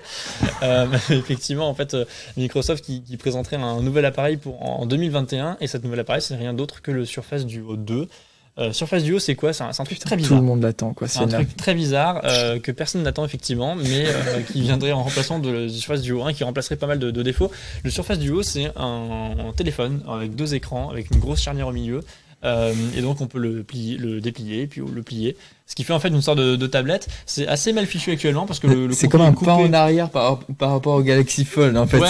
Euh, 0.63 0.87
effectivement, 1.09 1.67
en 1.67 1.73
fait, 1.73 1.93
euh, 1.93 2.05
Microsoft 2.37 2.85
qui, 2.85 3.01
qui 3.01 3.17
présenterait 3.17 3.57
un 3.57 3.81
nouvel 3.81 4.05
appareil 4.05 4.37
pour, 4.37 4.63
en 4.63 4.85
2021, 4.85 5.57
et 5.59 5.67
cet 5.67 5.83
nouvel 5.83 5.99
appareil, 5.99 6.21
c'est 6.21 6.35
rien 6.35 6.53
d'autre 6.53 6.81
que 6.81 6.91
le 6.91 7.05
Surface 7.05 7.45
Duo 7.45 7.75
2. 7.75 8.07
Euh, 8.59 8.73
Surface 8.73 9.03
Duo, 9.03 9.17
c'est 9.19 9.35
quoi? 9.35 9.53
C'est 9.53 9.63
un, 9.63 9.69
un 9.69 9.83
truc 9.85 9.97
très 9.99 10.15
Tout 10.17 10.23
bizarre. 10.23 10.39
le 10.39 10.43
monde 10.45 10.61
l'attend, 10.61 10.93
quoi. 10.93 11.07
C'est 11.07 11.19
un 11.19 11.27
énorme. 11.27 11.45
truc 11.45 11.55
très 11.57 11.73
bizarre 11.73 12.21
euh, 12.25 12.59
que 12.59 12.71
personne 12.71 13.01
n'attend 13.03 13.23
effectivement, 13.23 13.75
mais 13.75 14.05
euh, 14.07 14.41
qui 14.51 14.61
viendrait 14.61 14.91
en 14.91 15.03
remplacement 15.03 15.39
de, 15.39 15.67
du 15.67 15.73
Surface 15.77 16.01
Duo 16.01 16.23
1 16.23 16.33
qui 16.33 16.43
remplacerait 16.43 16.75
pas 16.75 16.87
mal 16.87 16.99
de, 16.99 17.11
de 17.11 17.23
défauts. 17.23 17.49
Le 17.83 17.89
Surface 17.89 18.19
Duo, 18.19 18.43
c'est 18.43 18.71
un, 18.75 19.31
un 19.47 19.53
téléphone 19.55 20.03
avec 20.07 20.35
deux 20.35 20.53
écrans, 20.53 20.89
avec 20.89 21.09
une 21.11 21.19
grosse 21.19 21.41
charnière 21.41 21.67
au 21.67 21.71
milieu. 21.71 22.01
Euh, 22.43 22.73
et 22.97 23.01
donc 23.01 23.21
on 23.21 23.27
peut 23.27 23.37
le, 23.39 23.63
plier, 23.63 23.97
le 23.97 24.19
déplier, 24.19 24.65
puis 24.67 24.81
le 24.81 25.03
plier. 25.03 25.37
Ce 25.67 25.75
qui 25.75 25.83
fait 25.83 25.93
en 25.93 25.99
fait 25.99 26.07
une 26.09 26.21
sorte 26.21 26.39
de, 26.39 26.55
de 26.55 26.67
tablette. 26.67 27.07
C'est 27.25 27.47
assez 27.47 27.71
mal 27.71 27.85
fichu 27.85 28.11
actuellement 28.11 28.45
parce 28.47 28.59
que 28.59 28.67
le, 28.67 28.87
le 28.87 28.93
C'est 28.93 29.07
comme 29.07 29.21
un 29.21 29.27
est 29.29 29.33
pas 29.33 29.37
coupé. 29.37 29.51
en 29.51 29.73
arrière 29.73 30.09
par, 30.09 30.39
par 30.39 30.71
rapport 30.71 30.95
au 30.95 31.03
Galaxy 31.03 31.45
Fold, 31.45 31.77
en 31.77 31.87
fait. 31.87 31.99
Ouais, 31.99 32.09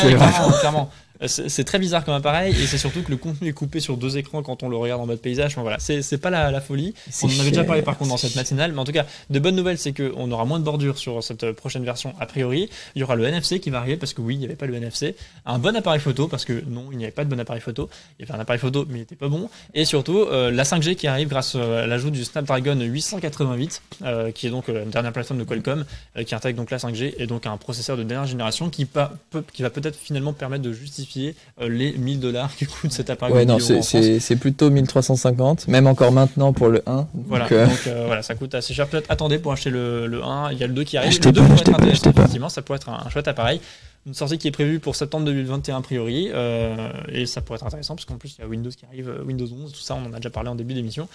clairement. 0.62 0.90
Euh, 1.22 1.28
C'est 1.28 1.64
très 1.64 1.80
bizarre 1.80 2.04
comme 2.06 2.14
appareil 2.16 2.54
et 2.62 2.66
c'est 2.68 2.78
surtout 2.78 3.02
que 3.04 3.12
le 3.12 3.18
contenu 3.18 3.50
est 3.50 3.54
coupé 3.54 3.80
sur 3.80 3.98
deux 3.98 4.18
écrans 4.18 4.42
quand 4.44 4.64
on 4.64 4.70
le 4.70 4.78
regarde 4.78 5.02
en 5.02 5.06
mode 5.06 5.20
paysage. 5.20 5.52
Enfin, 5.54 5.62
voilà, 5.62 5.78
c'est 5.80 6.18
pas 6.18 6.30
la, 6.30 6.52
la 6.52 6.62
folie. 6.62 6.94
On 7.24 7.28
en 7.28 7.40
avait 7.42 7.50
déjà 7.50 7.64
parlé 7.64 7.82
par 7.82 7.98
contre 7.98 8.10
dans 8.12 8.18
cette 8.18 8.36
matinale, 8.36 8.72
mais 8.74 8.80
en 8.80 8.86
tout 8.86 8.92
cas, 8.92 9.06
de 9.30 9.40
bonnes 9.40 9.56
nouvelles, 9.56 9.78
c'est 9.78 9.94
qu'on 9.94 10.32
aura 10.32 10.46
moins 10.46 10.60
de 10.60 10.64
bordures 10.64 10.98
sur 10.98 11.24
cette 11.24 11.44
euh, 11.44 11.54
prochaine 11.54 11.84
version 11.86 12.14
a 12.20 12.26
priori. 12.26 12.70
Il 12.96 13.00
y 13.00 13.04
aura 13.04 13.16
le 13.16 13.24
NFC 13.26 13.60
qui 13.60 13.70
va 13.70 13.80
arriver 13.80 13.98
parce 13.98 14.14
que 14.14 14.22
oui, 14.22 14.36
il 14.36 14.40
n'y 14.40 14.46
avait 14.46 14.56
pas 14.56 14.66
le 14.66 14.76
NFC. 14.76 15.16
Un 15.46 15.60
bon 15.60 15.76
appareil 15.76 16.00
photo 16.00 16.28
parce 16.28 16.46
que 16.46 16.64
non, 16.68 16.86
il 16.92 16.98
n'y 16.98 17.04
avait 17.04 17.12
pas 17.12 17.24
de 17.26 17.30
bon 17.30 17.40
appareil 17.40 17.62
photo. 17.62 17.90
Il 18.20 18.26
y 18.26 18.30
avait 18.30 18.38
un 18.38 18.42
appareil 18.42 18.60
photo, 18.60 18.86
mais 18.90 18.96
il 18.98 19.02
n'était 19.02 19.16
pas 19.16 19.28
bon. 19.28 19.50
Et 19.74 19.86
surtout, 19.86 20.20
euh, 20.20 20.50
la 20.52 20.64
5G 20.64 20.96
qui 20.96 21.08
arrive 21.08 21.28
grâce 21.30 21.54
euh, 21.56 21.84
à 21.84 21.88
l'ajout 21.88 22.10
du 22.10 22.24
Snapdragon 22.24 22.80
888, 22.80 23.82
euh, 24.04 24.32
qui 24.32 24.48
est 24.48 24.50
donc 24.50 24.70
euh, 24.70 24.74
la 24.74 24.86
dernière 24.86 25.14
plateforme 25.14 25.40
de 25.40 25.44
Qualcomm, 25.46 25.86
euh, 26.18 26.24
qui 26.24 26.36
intègre 26.36 26.58
donc 26.58 26.72
la 26.72 26.78
5G 26.78 27.14
et 27.18 27.28
donc 27.28 27.46
un 27.46 27.58
processeur 27.58 27.98
de 27.98 28.04
dernière 28.04 28.28
génération 28.28 28.70
qui, 28.70 28.86
pa- 28.86 29.14
peut- 29.30 29.44
qui 29.54 29.62
va 29.62 29.70
peut-être 29.70 29.96
finalement 29.98 30.34
permettre 30.34 30.64
de 30.64 30.74
justifier 30.74 31.11
euh, 31.18 31.70
les 31.70 31.94
1000 31.94 32.20
dollars 32.20 32.56
que 32.58 32.66
coûte 32.66 32.92
cet 32.92 33.10
appareil. 33.10 33.34
Ouais, 33.36 33.46
non, 33.46 33.60
c'est- 33.60 34.36
plutôt 34.36 34.70
1350, 34.70 35.68
même 35.68 35.88
encore 35.88 36.12
maintenant 36.12 36.54
pour 36.54 36.70
le 36.70 36.82
1. 36.88 37.08
Voilà, 37.14 37.46
Donc, 37.46 37.52
euh, 37.52 37.66
donc 37.68 37.88
euh, 37.88 38.04
voilà, 38.06 38.22
ça 38.24 38.36
coûte 38.36 38.56
assez 38.56 38.74
cher. 38.74 38.88
Peut-être 38.88 39.10
attendez 39.12 39.38
pour 39.40 39.52
acheter 39.52 39.70
le, 39.70 40.08
le 40.08 40.24
1, 40.24 40.52
il 40.52 40.58
y 40.58 40.64
a 40.64 40.68
le 40.68 40.74
2 40.74 40.84
qui 40.84 40.98
arrive. 40.98 41.10
Achetez 41.10 41.28
le 41.30 41.34
2 41.34 41.42
pas, 41.42 41.48
pourrait 41.48 41.60
être 41.62 41.72
pas, 41.72 41.78
intéressant, 41.78 42.10
effectivement, 42.10 42.50
ça 42.50 42.62
pourrait 42.62 42.78
être 42.78 42.90
un, 42.90 43.04
un 43.06 43.10
chouette 43.10 43.28
appareil. 43.28 43.62
Une 44.08 44.16
sortie 44.16 44.40
qui 44.40 44.48
est 44.48 44.52
prévue 44.52 44.80
pour 44.80 44.96
septembre 44.96 45.26
2021 45.26 45.78
a 45.78 45.82
priori, 45.82 46.30
euh, 46.34 46.90
et 47.10 47.28
ça 47.28 47.42
pourrait 47.42 47.58
être 47.58 47.68
intéressant 47.68 47.96
parce 47.96 48.06
qu'en 48.06 48.18
plus 48.18 48.36
il 48.38 48.42
y 48.42 48.44
a 48.44 48.48
Windows 48.48 48.72
qui 48.72 48.84
arrive, 48.86 49.10
euh, 49.10 49.24
Windows 49.24 49.46
11, 49.46 49.72
tout 49.74 49.80
ça, 49.82 49.94
on 49.96 50.10
en 50.10 50.14
a 50.14 50.18
déjà 50.18 50.32
parlé 50.32 50.50
en 50.50 50.56
début 50.56 50.74
d'émission. 50.74 51.08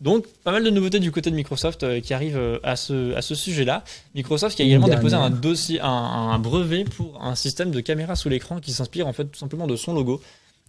Donc 0.00 0.26
pas 0.44 0.52
mal 0.52 0.62
de 0.62 0.70
nouveautés 0.70 1.00
du 1.00 1.10
côté 1.10 1.30
de 1.30 1.34
Microsoft 1.36 1.82
euh, 1.82 2.00
qui 2.00 2.14
arrivent 2.14 2.36
euh, 2.36 2.58
à 2.62 2.76
ce, 2.76 3.14
à 3.14 3.22
ce 3.22 3.34
sujet-là. 3.34 3.82
Microsoft 4.14 4.56
qui 4.56 4.62
a 4.62 4.64
également 4.64 4.88
déposé 4.88 5.16
un 5.16 5.30
dossier, 5.30 5.80
un, 5.80 5.88
un 5.88 6.38
brevet 6.38 6.84
pour 6.84 7.22
un 7.22 7.34
système 7.34 7.70
de 7.70 7.80
caméra 7.80 8.14
sous 8.14 8.28
l'écran 8.28 8.60
qui 8.60 8.72
s'inspire 8.72 9.06
en 9.06 9.12
fait 9.12 9.24
tout 9.24 9.38
simplement 9.38 9.66
de 9.66 9.76
son 9.76 9.94
logo. 9.94 10.20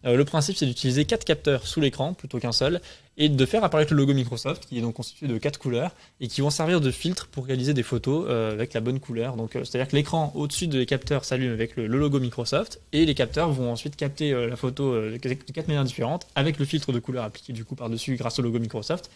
Euh, 0.05 0.15
le 0.15 0.25
principe 0.25 0.55
c'est 0.55 0.65
d'utiliser 0.65 1.05
quatre 1.05 1.25
capteurs 1.25 1.67
sous 1.67 1.81
l'écran 1.81 2.13
plutôt 2.13 2.39
qu'un 2.39 2.53
seul 2.53 2.79
et 3.17 3.27
de 3.27 3.45
faire 3.45 3.63
apparaître 3.65 3.93
le 3.93 3.97
logo 3.97 4.13
Microsoft 4.13 4.65
qui 4.65 4.77
est 4.77 4.81
donc 4.81 4.95
constitué 4.95 5.27
de 5.27 5.37
quatre 5.37 5.59
couleurs 5.59 5.91
et 6.21 6.29
qui 6.29 6.39
vont 6.39 6.49
servir 6.49 6.79
de 6.79 6.89
filtre 6.89 7.27
pour 7.27 7.45
réaliser 7.45 7.73
des 7.73 7.83
photos 7.83 8.25
euh, 8.29 8.51
avec 8.51 8.73
la 8.73 8.79
bonne 8.79 9.01
couleur. 9.01 9.35
Donc 9.35 9.55
euh, 9.55 9.65
c'est-à-dire 9.65 9.89
que 9.89 9.95
l'écran 9.97 10.31
au-dessus 10.35 10.67
des 10.67 10.85
capteurs 10.85 11.25
s'allume 11.25 11.51
avec 11.51 11.75
le, 11.75 11.87
logo 11.87 12.19
Microsoft 12.19 12.79
et 12.93 13.05
les 13.05 13.13
capteurs 13.13 13.49
vont 13.51 13.71
ensuite 13.71 13.97
capter 13.97 14.31
la 14.31 14.55
photo 14.55 14.93
de 14.93 15.17
quatre 15.17 15.67
manières 15.67 15.83
différentes 15.83 16.27
avec 16.35 16.59
le 16.59 16.65
filtre 16.65 16.93
de 16.93 16.99
couleur 16.99 17.25
appliqué 17.25 17.51
du 17.51 17.65
coup 17.65 17.75
par-dessus 17.75 18.15
grâce 18.15 18.39
au 18.39 18.41
logo 18.41 18.57
Microsoft 18.59 19.09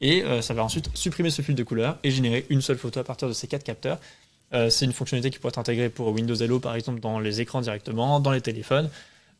et 0.00 0.22
ça 0.40 0.54
va 0.54 0.62
ensuite 0.62 0.90
supprimer 0.94 1.30
ce 1.30 1.42
filtre 1.42 1.58
de 1.58 1.64
couleur 1.64 1.98
et 2.04 2.12
générer 2.12 2.46
une 2.50 2.60
seule 2.60 2.78
photo 2.78 3.00
à 3.00 3.04
partir 3.04 3.26
de 3.26 3.32
ces 3.32 3.48
quatre 3.48 3.64
capteurs. 3.64 3.98
C'est 4.52 4.84
une 4.84 4.92
fonctionnalité 4.92 5.30
qui 5.30 5.40
pourrait 5.40 5.50
être 5.50 5.58
intégrée 5.58 5.88
pour 5.88 6.08
Windows 6.08 6.36
Hello 6.36 6.60
par 6.60 6.76
exemple 6.76 7.00
dans 7.00 7.18
les 7.18 7.40
écrans 7.40 7.60
directement, 7.60 8.20
dans 8.20 8.30
les 8.30 8.40
téléphones 8.40 8.88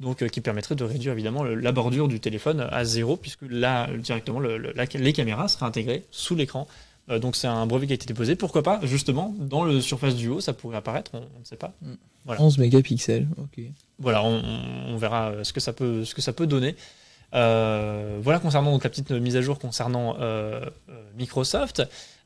donc 0.01 0.22
euh, 0.22 0.28
qui 0.28 0.40
permettrait 0.40 0.74
de 0.76 0.84
réduire 0.84 1.12
évidemment 1.12 1.42
le- 1.42 1.55
la 1.55 1.72
bordure 1.72 2.09
du 2.09 2.20
téléphone 2.20 2.66
à 2.70 2.84
zéro, 2.84 3.16
puisque 3.16 3.42
là, 3.49 3.88
directement, 3.96 4.38
le- 4.40 4.59
le- 4.59 4.72
la- 4.72 4.84
les 4.84 5.12
caméras 5.12 5.49
seraient 5.49 5.66
intégrées 5.66 6.05
sous 6.11 6.34
l'écran. 6.34 6.66
Euh, 7.11 7.18
donc 7.18 7.36
c'est 7.36 7.46
un 7.46 7.64
brevet 7.66 7.86
qui 7.86 7.92
a 7.92 7.94
été 7.94 8.07
déposé. 8.07 8.36
Pourquoi 8.36 8.62
pas, 8.62 8.80
justement, 8.84 9.34
dans 9.38 9.64
le 9.64 9.80
Surface 9.80 10.14
Duo, 10.14 10.40
ça 10.40 10.53
pourrait 10.53 10.76
apparaître, 10.76 11.11
on 11.14 11.18
on 11.36 11.40
ne 11.40 11.44
sait 11.44 11.57
pas. 11.57 11.72
voilà. 12.26 12.42
11 12.42 12.59
mégapixels, 12.59 13.26
ok. 13.38 13.64
Voilà, 13.99 14.22
on, 14.22 14.96
verra 14.99 15.30
euh, 15.30 15.44
ce 15.44 15.53
que 15.53 15.61
ça 15.61 15.72
peut, 15.72 16.05
ce 16.05 16.14
que 16.14 16.20
ça 16.22 16.32
peut 16.32 16.46
donner. 16.46 16.76
Euh, 17.34 18.18
voilà 18.22 18.38
concernant 18.40 18.72
donc 18.72 18.84
la 18.84 18.90
petite 18.90 19.11
mise 19.11 19.36
à 19.36 19.42
jour 19.42 19.59
concernant 19.59 20.16
euh, 20.20 20.61
Microsoft. 21.18 21.82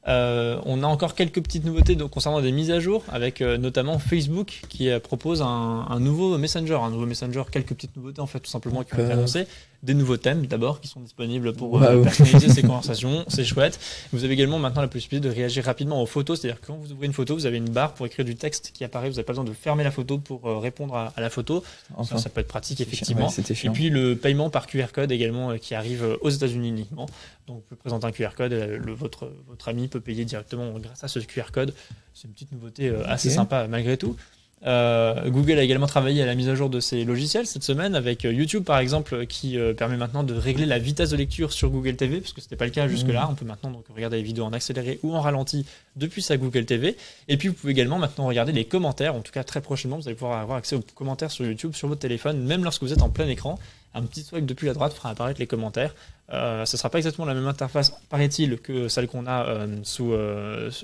Euh, 0.09 0.61
on 0.65 0.83
a 0.83 0.87
encore 0.87 1.15
quelques 1.15 1.41
petites 1.41 1.65
nouveautés 1.65 1.95
donc, 1.95 2.11
concernant 2.11 2.41
des 2.41 2.51
mises 2.51 2.73
à 2.73 2.81
jour, 2.81 3.05
avec 3.13 3.41
euh, 3.41 3.57
notamment 3.57 3.99
Facebook 4.01 4.63
qui 4.69 4.91
euh, 4.91 4.99
propose 4.99 5.43
un, 5.43 5.87
un 5.89 6.01
nouveau 6.01 6.37
Messenger, 6.39 6.75
un 6.83 6.91
nouveau 6.91 7.07
Messenger, 7.07 7.45
quelques 7.53 7.69
petites 7.75 7.97
nouveautés 7.97 8.21
en 8.21 8.27
fait 8.27 8.41
tout 8.41 8.51
simplement 8.51 8.83
qui 8.83 8.95
ont 8.95 8.99
été 8.99 9.11
Euh. 9.11 9.13
annoncées, 9.13 9.47
des 9.83 9.95
nouveaux 9.95 10.17
thèmes 10.17 10.47
d'abord 10.47 10.81
qui 10.81 10.87
sont 10.89 11.01
disponibles 11.01 11.53
pour 11.55 11.83
euh, 11.83 11.95
Waouh. 11.97 12.05
personnaliser 12.05 12.49
ces 12.51 12.63
conversations, 12.69 13.25
c'est 13.29 13.45
chouette. 13.45 13.81
Vous 14.13 14.23
avez 14.25 14.35
également 14.35 14.59
maintenant 14.59 14.81
la 14.83 14.89
possibilité 14.89 15.29
de 15.29 15.35
réagir 15.35 15.65
rapidement 15.65 16.01
aux 16.01 16.07
photos, 16.07 16.41
c'est-à-dire 16.41 16.61
que 16.61 16.67
quand 16.69 16.77
vous 16.77 16.93
ouvrez 16.93 17.07
une 17.07 17.13
photo, 17.13 17.35
vous 17.35 17.47
avez 17.47 17.57
une 17.57 17.69
barre 17.71 17.95
pour 17.95 18.07
écrire 18.07 18.25
du 18.25 18.37
texte 18.37 18.71
qui 18.73 18.85
apparaît, 18.85 19.09
vous 19.09 19.15
n'avez 19.15 19.25
pas 19.25 19.33
besoin 19.33 19.45
de 19.45 19.53
fermer 19.53 19.83
la 19.83 19.91
photo 19.91 20.19
pour 20.19 20.47
euh, 20.47 20.59
répondre 20.59 20.95
à, 20.95 21.13
à 21.17 21.21
la 21.21 21.31
photo. 21.31 21.65
Enfin, 21.97 22.17
Ça, 22.17 22.23
ça 22.23 22.31
peut 22.31 22.41
être 22.41 22.49
pratique 22.49 22.81
effectivement. 22.81 23.29
Ouais, 23.29 23.45
Et 23.65 23.71
puis 23.71 23.91
le 23.91 24.15
paiement 24.17 24.51
par 24.51 24.67
QR 24.69 24.87
code 24.93 25.11
également 25.11 25.51
euh, 25.51 25.57
qui 25.57 25.75
arrive 25.75 26.17
aux 26.21 26.31
États-Unis 26.31 26.69
uniquement. 26.69 27.07
Donc 27.49 27.57
vous 27.57 27.63
pouvez 27.63 27.79
présenter 27.79 28.07
un 28.07 28.13
QR 28.13 28.35
code, 28.37 28.53
le, 28.53 28.93
votre, 28.93 29.33
votre 29.49 29.69
ami 29.69 29.89
peut 29.89 30.01
payer 30.01 30.25
directement 30.25 30.71
grâce 30.79 31.03
à 31.03 31.09
ce 31.09 31.19
QR 31.19 31.51
code. 31.53 31.75
C'est 32.15 32.29
une 32.29 32.35
petite 32.35 32.53
nouveauté 32.53 32.89
assez 33.07 33.31
sympa 33.31 33.67
malgré 33.67 33.97
tout. 33.97 34.17
Euh, 34.65 35.29
Google 35.29 35.59
a 35.59 35.63
également 35.65 35.89
travaillé 35.89 36.23
à 36.23 36.27
la 36.27 36.37
mise 36.37 36.49
à 36.49 36.55
jour 36.55 36.71
de 36.71 36.79
ses 36.79 37.05
logiciels 37.05 37.49
cette 37.49 37.65
semaine 37.65 37.97
avec 37.97 38.25
euh, 38.25 38.33
YouTube 38.33 38.63
par 38.63 38.79
exemple 38.79 39.27
qui 39.27 39.59
euh, 39.59 39.75
permet 39.75 39.97
maintenant 39.97 40.23
de 40.23 40.35
régler 40.35 40.67
la 40.67 40.79
vitesse 40.79 41.11
de 41.11 41.17
lecture 41.17 41.53
sur 41.53 41.69
Google 41.69 41.97
TV 41.97 42.21
parce 42.21 42.33
que 42.33 42.41
c'était 42.41 42.55
pas 42.55 42.67
le 42.67 42.71
cas 42.71 42.87
jusque-là. 42.87 43.27
On 43.29 43.35
peut 43.35 43.45
maintenant 43.45 43.73
donc 43.73 43.85
regarder 43.93 44.19
les 44.19 44.23
vidéos 44.23 44.45
en 44.45 44.53
accéléré 44.53 45.01
ou 45.03 45.17
en 45.17 45.21
ralenti 45.21 45.67
depuis 45.97 46.23
sa 46.23 46.37
Google 46.37 46.65
TV. 46.65 46.97
Et 47.27 47.37
puis 47.39 47.49
vous 47.49 47.55
pouvez 47.55 47.73
également 47.73 47.99
maintenant 47.99 48.27
regarder 48.27 48.53
les 48.53 48.65
commentaires. 48.65 49.17
En 49.17 49.21
tout 49.21 49.33
cas 49.33 49.43
très 49.43 49.61
prochainement 49.61 49.97
vous 49.97 50.07
allez 50.07 50.15
pouvoir 50.15 50.39
avoir 50.41 50.59
accès 50.59 50.77
aux 50.77 50.85
commentaires 50.95 51.33
sur 51.33 51.45
YouTube 51.45 51.75
sur 51.75 51.89
votre 51.89 52.01
téléphone 52.01 52.41
même 52.45 52.63
lorsque 52.63 52.83
vous 52.83 52.93
êtes 52.93 53.03
en 53.03 53.11
plein 53.11 53.27
écran. 53.29 53.59
Un 53.95 54.03
petit 54.03 54.23
swipe 54.23 54.47
depuis 54.47 54.69
la 54.69 54.75
droite 54.75 54.93
fera 54.93 55.11
apparaître 55.11 55.41
les 55.41 55.49
commentaires. 55.49 55.93
Euh, 56.33 56.65
ce 56.65 56.77
sera 56.77 56.89
pas 56.89 56.99
exactement 56.99 57.27
la 57.27 57.35
même 57.35 57.47
interface, 57.49 57.93
paraît-il, 58.09 58.59
que 58.59 58.89
celle 58.89 59.07
qu'on 59.07 59.27
a 59.27 59.67
sous, 59.83 60.15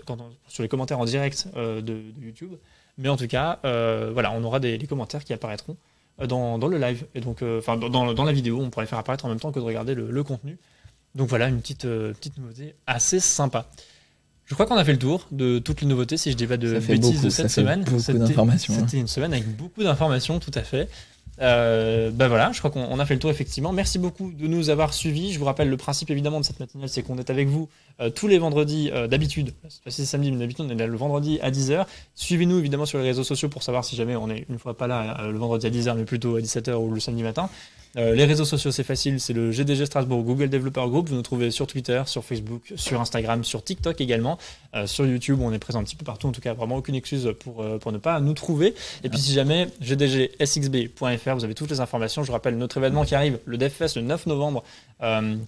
quand 0.05 0.20
on- 0.20 0.31
sur 0.49 0.62
les 0.62 0.68
commentaires 0.68 0.99
en 0.99 1.07
direct 1.07 1.47
de, 1.57 1.81
de 1.81 2.03
YouTube. 2.20 2.51
Mais 2.99 3.09
en 3.09 3.17
tout 3.17 3.27
cas, 3.29 3.61
euh, 3.65 4.11
voilà, 4.13 4.33
on 4.33 4.43
aura 4.45 4.61
des, 4.61 4.77
les 4.77 4.87
commentaires 4.87 5.25
qui 5.25 5.33
apparaîtront 5.33 5.77
euh, 6.21 6.27
dans, 6.27 6.59
dans 6.59 6.67
le 6.69 6.79
live. 6.79 7.07
Et 7.15 7.21
donc, 7.21 7.43
euh, 7.43 7.59
enfin, 7.61 7.77
dans, 7.77 7.89
dans- 7.89 8.13
dans 8.13 8.25
la 8.25 8.33
vidéo, 8.33 8.61
on 8.61 8.71
pourrait 8.71 8.85
les 8.85 8.89
faire 8.91 8.99
apparaître 8.99 9.25
en 9.25 9.29
même 9.29 9.41
temps 9.41 9.53
que 9.53 9.59
de 9.61 9.65
regarder 9.65 9.95
le, 9.95 10.11
le 10.11 10.23
contenu. 10.25 10.59
Donc 11.15 11.29
voilà, 11.29 11.49
une 11.49 11.61
petite, 11.61 11.85
euh, 11.85 12.13
petite 12.13 12.37
nouveauté 12.39 12.75
assez 12.87 13.21
sympa. 13.21 13.67
Je 14.47 14.55
crois 14.55 14.67
qu'on 14.67 14.77
a 14.77 14.85
fait 14.85 14.93
le 14.93 14.99
tour 14.99 15.27
de 15.31 15.59
toutes 15.59 15.81
les 15.83 15.87
nouveautés, 15.87 16.17
si 16.17 16.31
je 16.33 16.37
dis 16.37 16.47
pas 16.47 16.57
de 16.57 16.69
bêtises 16.95 17.11
beaucoup, 17.13 17.25
de 17.27 17.31
ça 17.31 17.37
cette 17.43 17.53
fait 17.53 17.61
semaine. 17.61 17.85
C'était- 18.01 18.19
hein. 18.75 18.87
C'était 18.87 18.99
une 18.99 19.07
semaine 19.09 19.33
avec 19.33 19.47
beaucoup 19.57 19.83
d'informations, 19.83 20.39
tout 20.41 20.51
à 20.55 20.63
fait. 20.63 20.89
Euh, 21.41 22.11
ben 22.11 22.28
voilà, 22.28 22.51
je 22.53 22.59
crois 22.59 22.70
qu'on 22.70 22.84
on 22.84 22.99
a 22.99 23.07
fait 23.07 23.14
le 23.14 23.20
tour 23.20 23.30
effectivement. 23.30 23.72
Merci 23.72 23.99
beaucoup 23.99 24.32
de 24.32 24.47
nous 24.47 24.70
avoir 24.70 24.93
suivis. 24.93 25.32
Je 25.32 25.39
vous 25.39 25.45
rappelle 25.45 25.68
le 25.68 25.76
principe 25.76 26.11
évidemment 26.11 26.41
de 26.41 26.45
cette 26.45 26.61
matinale, 26.61 26.89
c'est 26.89 27.03
qu'on 27.03 27.18
est 27.18 27.30
avec 27.30 27.49
vous 27.49 27.68
euh, 28.01 28.11
tous 28.11 28.26
les 28.26 28.39
vendredis 28.39 28.91
euh, 28.93 29.07
d'habitude. 29.07 29.55
Cette 29.68 29.82
fois-ci, 29.82 30.03
c'est 30.03 30.07
samedi, 30.07 30.32
mais 30.32 30.39
d'habitude 30.39 30.64
on 30.66 30.70
est 30.70 30.74
là 30.74 30.86
le 30.86 30.97
vendredi 30.97 31.39
à 31.41 31.51
10h. 31.51 31.86
Suivez-nous 32.14 32.59
évidemment 32.59 32.86
sur 32.86 32.99
les 32.99 33.05
réseaux 33.05 33.24
sociaux 33.24 33.49
pour 33.49 33.62
savoir 33.62 33.84
si 33.84 33.97
jamais 33.97 34.16
on 34.16 34.30
est 34.30 34.47
une 34.49 34.59
fois 34.59 34.76
pas 34.76 34.86
là 34.86 35.20
euh, 35.20 35.32
le 35.32 35.39
vendredi 35.39 35.66
à 35.66 35.70
10h, 35.70 35.97
mais 35.97 36.05
plutôt 36.05 36.36
à 36.36 36.41
17h 36.41 36.74
ou 36.74 36.91
le 36.91 37.01
samedi 37.01 37.22
matin. 37.22 37.49
Euh, 37.97 38.14
les 38.14 38.24
réseaux 38.24 38.45
sociaux, 38.45 38.70
c'est 38.70 38.84
facile, 38.84 39.18
c'est 39.20 39.32
le 39.32 39.51
GDG 39.51 39.86
Strasbourg 39.86 40.22
Google 40.22 40.49
Developer 40.49 40.84
Group. 40.89 41.09
Vous 41.09 41.14
nous 41.14 41.22
trouvez 41.22 41.51
sur 41.51 41.66
Twitter, 41.66 42.03
sur 42.07 42.24
Facebook, 42.24 42.72
sur 42.76 43.01
Instagram, 43.01 43.45
sur 43.45 43.64
TikTok 43.64 44.01
également. 44.01 44.39
Euh, 44.74 44.86
sur 44.86 45.07
YouTube, 45.07 45.41
on 45.41 45.53
est 45.53 45.59
présent 45.59 45.80
un 45.80 45.84
petit 45.84 45.97
peu 45.97 46.05
partout. 46.05 46.28
En 46.28 46.32
tout 46.32 46.41
cas, 46.41 46.55
vraiment 46.55 46.76
aucune 46.76 46.95
excuse 46.95 47.32
pour, 47.41 47.62
euh, 47.62 47.78
ne 47.91 47.99
pas 47.99 48.20
nous 48.20 48.34
trouver. 48.34 48.74
Et 49.03 49.09
puis, 49.09 49.18
si 49.18 49.32
jamais, 49.32 49.68
gdgsxb.fr, 49.80 51.34
vous 51.34 51.45
avez 51.45 51.55
toutes 51.55 51.70
les 51.70 51.80
informations. 51.80 52.22
Je 52.22 52.32
rappelle 52.32 52.59
notre 52.59 52.76
événement 52.76 53.05
qui 53.05 53.14
arrive, 53.14 53.39
le 53.47 53.57
DevFest, 53.57 53.97
le 53.97 54.03
9 54.03 54.26
novembre, 54.26 54.62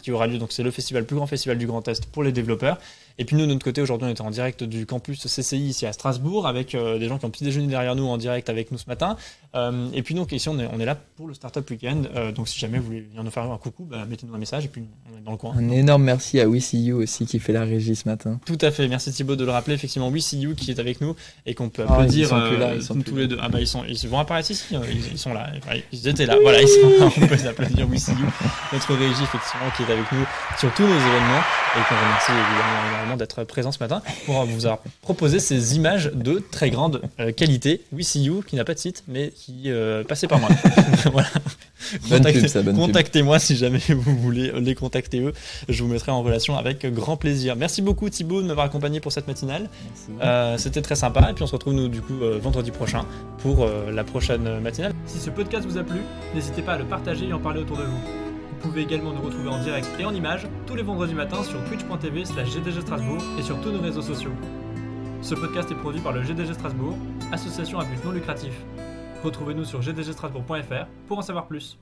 qui 0.03 0.11
aura 0.11 0.27
lieu. 0.27 0.39
Donc, 0.39 0.53
c'est 0.53 0.63
le 0.63 0.71
festival, 0.71 1.03
le 1.03 1.07
plus 1.07 1.17
grand 1.17 1.27
festival 1.27 1.59
du 1.59 1.67
Grand 1.67 1.87
Est 1.89 2.07
pour 2.07 2.23
les 2.23 2.33
développeurs. 2.33 2.79
Et 3.19 3.25
puis 3.25 3.37
nous, 3.37 3.43
de 3.47 3.53
notre 3.53 3.65
côté, 3.65 3.81
aujourd'hui, 3.83 4.07
on 4.09 4.11
était 4.11 4.23
en 4.23 4.31
direct 4.31 4.65
du 4.65 4.87
campus 4.87 5.21
CCI 5.27 5.59
ici 5.69 5.87
à 5.87 5.93
Strasbourg 5.93 6.47
avec 6.47 6.75
euh, 6.75 6.99
des 6.99 7.09
gens 7.09 7.19
qui 7.19 7.25
ont 7.27 7.31
petit 7.31 7.45
déjeuner 7.45 7.67
derrière 7.67 7.95
nous 7.95 8.07
en 8.07 8.17
direct 8.17 8.49
avec 8.49 8.71
nous 8.73 8.79
ce 8.79 8.87
matin. 8.89 9.17
Euh, 9.55 9.89
et 9.93 10.03
puis 10.03 10.15
donc 10.15 10.33
ici, 10.33 10.49
on 10.49 10.59
est, 10.59 10.69
on 10.73 10.81
est 10.81 10.85
là 10.85 10.97
pour 11.17 11.27
le 11.29 11.35
Startup 11.35 11.69
Weekend. 11.69 12.09
Euh, 12.15 12.33
donc 12.33 12.49
si 12.49 12.59
jamais 12.59 12.79
vous 12.79 12.85
voulez 12.87 13.01
venir 13.01 13.23
nous 13.23 13.31
faire 13.31 13.43
un 13.51 13.59
coucou, 13.59 13.85
bah, 13.85 14.05
mettez-nous 14.09 14.35
un 14.35 14.39
message 14.39 14.65
et 14.65 14.69
puis 14.69 14.85
on 15.13 15.19
est 15.19 15.23
dans 15.23 15.33
le 15.33 15.37
coin. 15.37 15.55
Un 15.57 15.69
énorme 15.71 16.03
merci 16.05 16.41
à 16.41 16.49
WeCU 16.49 16.93
aussi 16.93 17.27
qui 17.27 17.39
fait 17.41 17.53
la 17.53 17.65
régie 17.65 17.97
ce 17.97 18.09
matin. 18.09 18.41
Tout 18.47 18.59
à 18.61 18.71
fait. 18.71 18.89
Merci 18.89 19.13
Thibaut 19.13 19.37
de 19.37 19.45
le 19.45 19.51
rappeler. 19.51 19.75
Effectivement, 19.75 20.09
We 20.09 20.23
See 20.25 20.39
You 20.41 20.55
qui 20.55 20.71
est 20.71 20.79
avec 20.79 21.01
nous 21.01 21.15
et 21.47 21.55
qu'on 21.55 21.69
peut 21.69 21.83
Ah, 21.89 21.91
ils 21.91 21.93
applaudir 22.25 22.29
sont 22.29 22.49
plus 22.49 22.57
là, 22.57 22.75
ils 22.75 22.83
sont 22.83 23.01
tous 23.01 23.17
les 23.17 23.27
deux. 23.29 23.39
Ah 23.41 23.49
bah 23.49 23.61
ils 23.61 23.67
sont, 23.67 23.85
ils 23.87 24.09
vont 24.09 24.19
apparaître 24.19 24.51
ici. 24.51 24.75
euh, 24.77 24.81
Ils, 24.91 25.13
ils 25.13 25.19
sont 25.19 25.35
là. 25.35 25.51
Ils 25.93 26.09
étaient 26.09 26.27
là. 26.27 26.37
Voilà, 26.43 26.63
ils 26.63 26.69
sont 26.69 26.89
là. 27.05 27.11
On 27.17 27.27
peut 27.27 27.35
les 27.35 27.47
applaudir. 27.47 27.89
We 27.91 28.01
See 28.01 28.13
You, 28.13 28.27
notre 28.73 28.95
régie 28.95 29.23
effectivement 29.23 29.71
qui 29.77 29.83
est 29.83 29.93
avec 29.93 30.11
nous 30.13 30.25
sur 30.59 30.73
tous 30.75 30.83
nos 30.85 30.89
événements 30.89 31.43
et 31.77 31.81
qu'on 31.89 31.97
remercie 31.97 32.33
évidemment 32.33 33.00
énormément 33.01 33.17
d'être 33.17 33.45
présent 33.45 33.73
ce 33.73 33.79
matin 33.79 34.03
pour 34.27 34.45
vous 34.45 34.67
avoir 34.67 34.81
proposé 35.03 35.41
ces 35.41 35.77
images 35.77 36.11
de 36.15 36.39
très 36.39 36.71
grande 36.71 37.03
euh, 37.19 37.33
qualité. 37.33 37.83
We 37.93 38.07
See 38.07 38.23
You 38.23 38.43
qui 38.47 38.57
n'a 38.57 38.65
pas 38.65 38.75
de 38.75 38.79
site 38.79 39.05
mais 39.09 39.31
qui 39.31 39.65
euh, 39.67 40.05
passait 40.05 40.27
par 40.27 40.39
moi. 40.39 40.49
voilà. 41.13 41.29
Contactez-. 42.09 42.75
Contactez-moi 42.75 43.39
si 43.39 43.57
jamais 43.57 43.81
vous 43.89 44.17
voulez 44.17 44.53
les 44.61 44.75
contacter 44.75 45.21
eux. 45.21 45.33
Je 45.69 45.83
vous 45.83 45.89
mettrai 45.89 46.13
en 46.13 46.23
relation 46.23 46.57
avec 46.57 46.87
grand 46.93 47.17
plaisir. 47.17 47.57
Merci 47.57 47.83
beaucoup 47.83 48.09
Thibaut 48.11 48.43
de 48.43 48.47
m'avoir 48.47 48.67
accompagné 48.67 49.01
pour 49.01 49.13
cette 49.13 49.27
matinale. 49.27 49.69
Euh, 50.23 50.57
C'était 50.59 50.83
très 50.83 50.97
sympa. 50.97 51.29
Et 51.31 51.35
puis 51.35 51.43
on 51.43 51.47
se 51.47 51.53
retrouve 51.53 51.75
nous 51.75 51.89
du 51.89 52.01
coup 52.01 52.23
euh, 52.23 52.39
vendredi 52.41 52.71
prochain 52.71 53.05
pour 53.39 53.65
euh, 53.65 53.91
la 53.91 54.05
prochaine 54.05 54.61
matinale. 54.61 54.93
Si 55.07 55.19
ce 55.19 55.31
podcast 55.31 55.67
vous 55.67 55.79
a 55.79 55.83
plu, 55.83 56.01
n'hésitez 56.35 56.63
pas 56.63 56.75
à 56.75 56.79
le 56.79 56.85
partager 56.85 57.29
et 57.29 57.33
en 57.33 57.39
parler 57.39 57.61
autour 57.61 57.79
de. 57.79 57.83
Vous 57.83 58.20
pouvez 58.61 58.83
également 58.83 59.13
nous 59.13 59.23
retrouver 59.23 59.49
en 59.49 59.61
direct 59.63 59.89
et 59.99 60.05
en 60.05 60.15
images 60.15 60.47
tous 60.67 60.77
les 60.77 60.83
vendredis 60.83 61.15
matins 61.15 61.43
sur 61.43 61.65
twitch.tv 61.65 62.25
slash 62.25 62.51
GDG 62.51 62.81
Strasbourg 62.81 63.23
et 63.39 63.43
sur 63.43 63.61
tous 63.61 63.71
nos 63.71 63.81
réseaux 63.81 64.03
sociaux. 64.03 64.33
Ce 65.23 65.35
podcast 65.35 65.71
est 65.71 65.75
produit 65.75 66.01
par 66.01 66.13
le 66.13 66.23
GDG 66.23 66.55
Strasbourg, 66.55 66.97
association 67.33 67.79
à 67.79 67.85
but 67.85 68.05
non 68.05 68.13
lucratif. 68.13 68.55
Retrouvez-nous 69.25 69.65
sur 69.65 69.81
gdgstrasbourg.fr 69.81 70.87
pour 71.09 71.19
en 71.19 71.23
savoir 71.23 71.47
plus. 71.47 71.79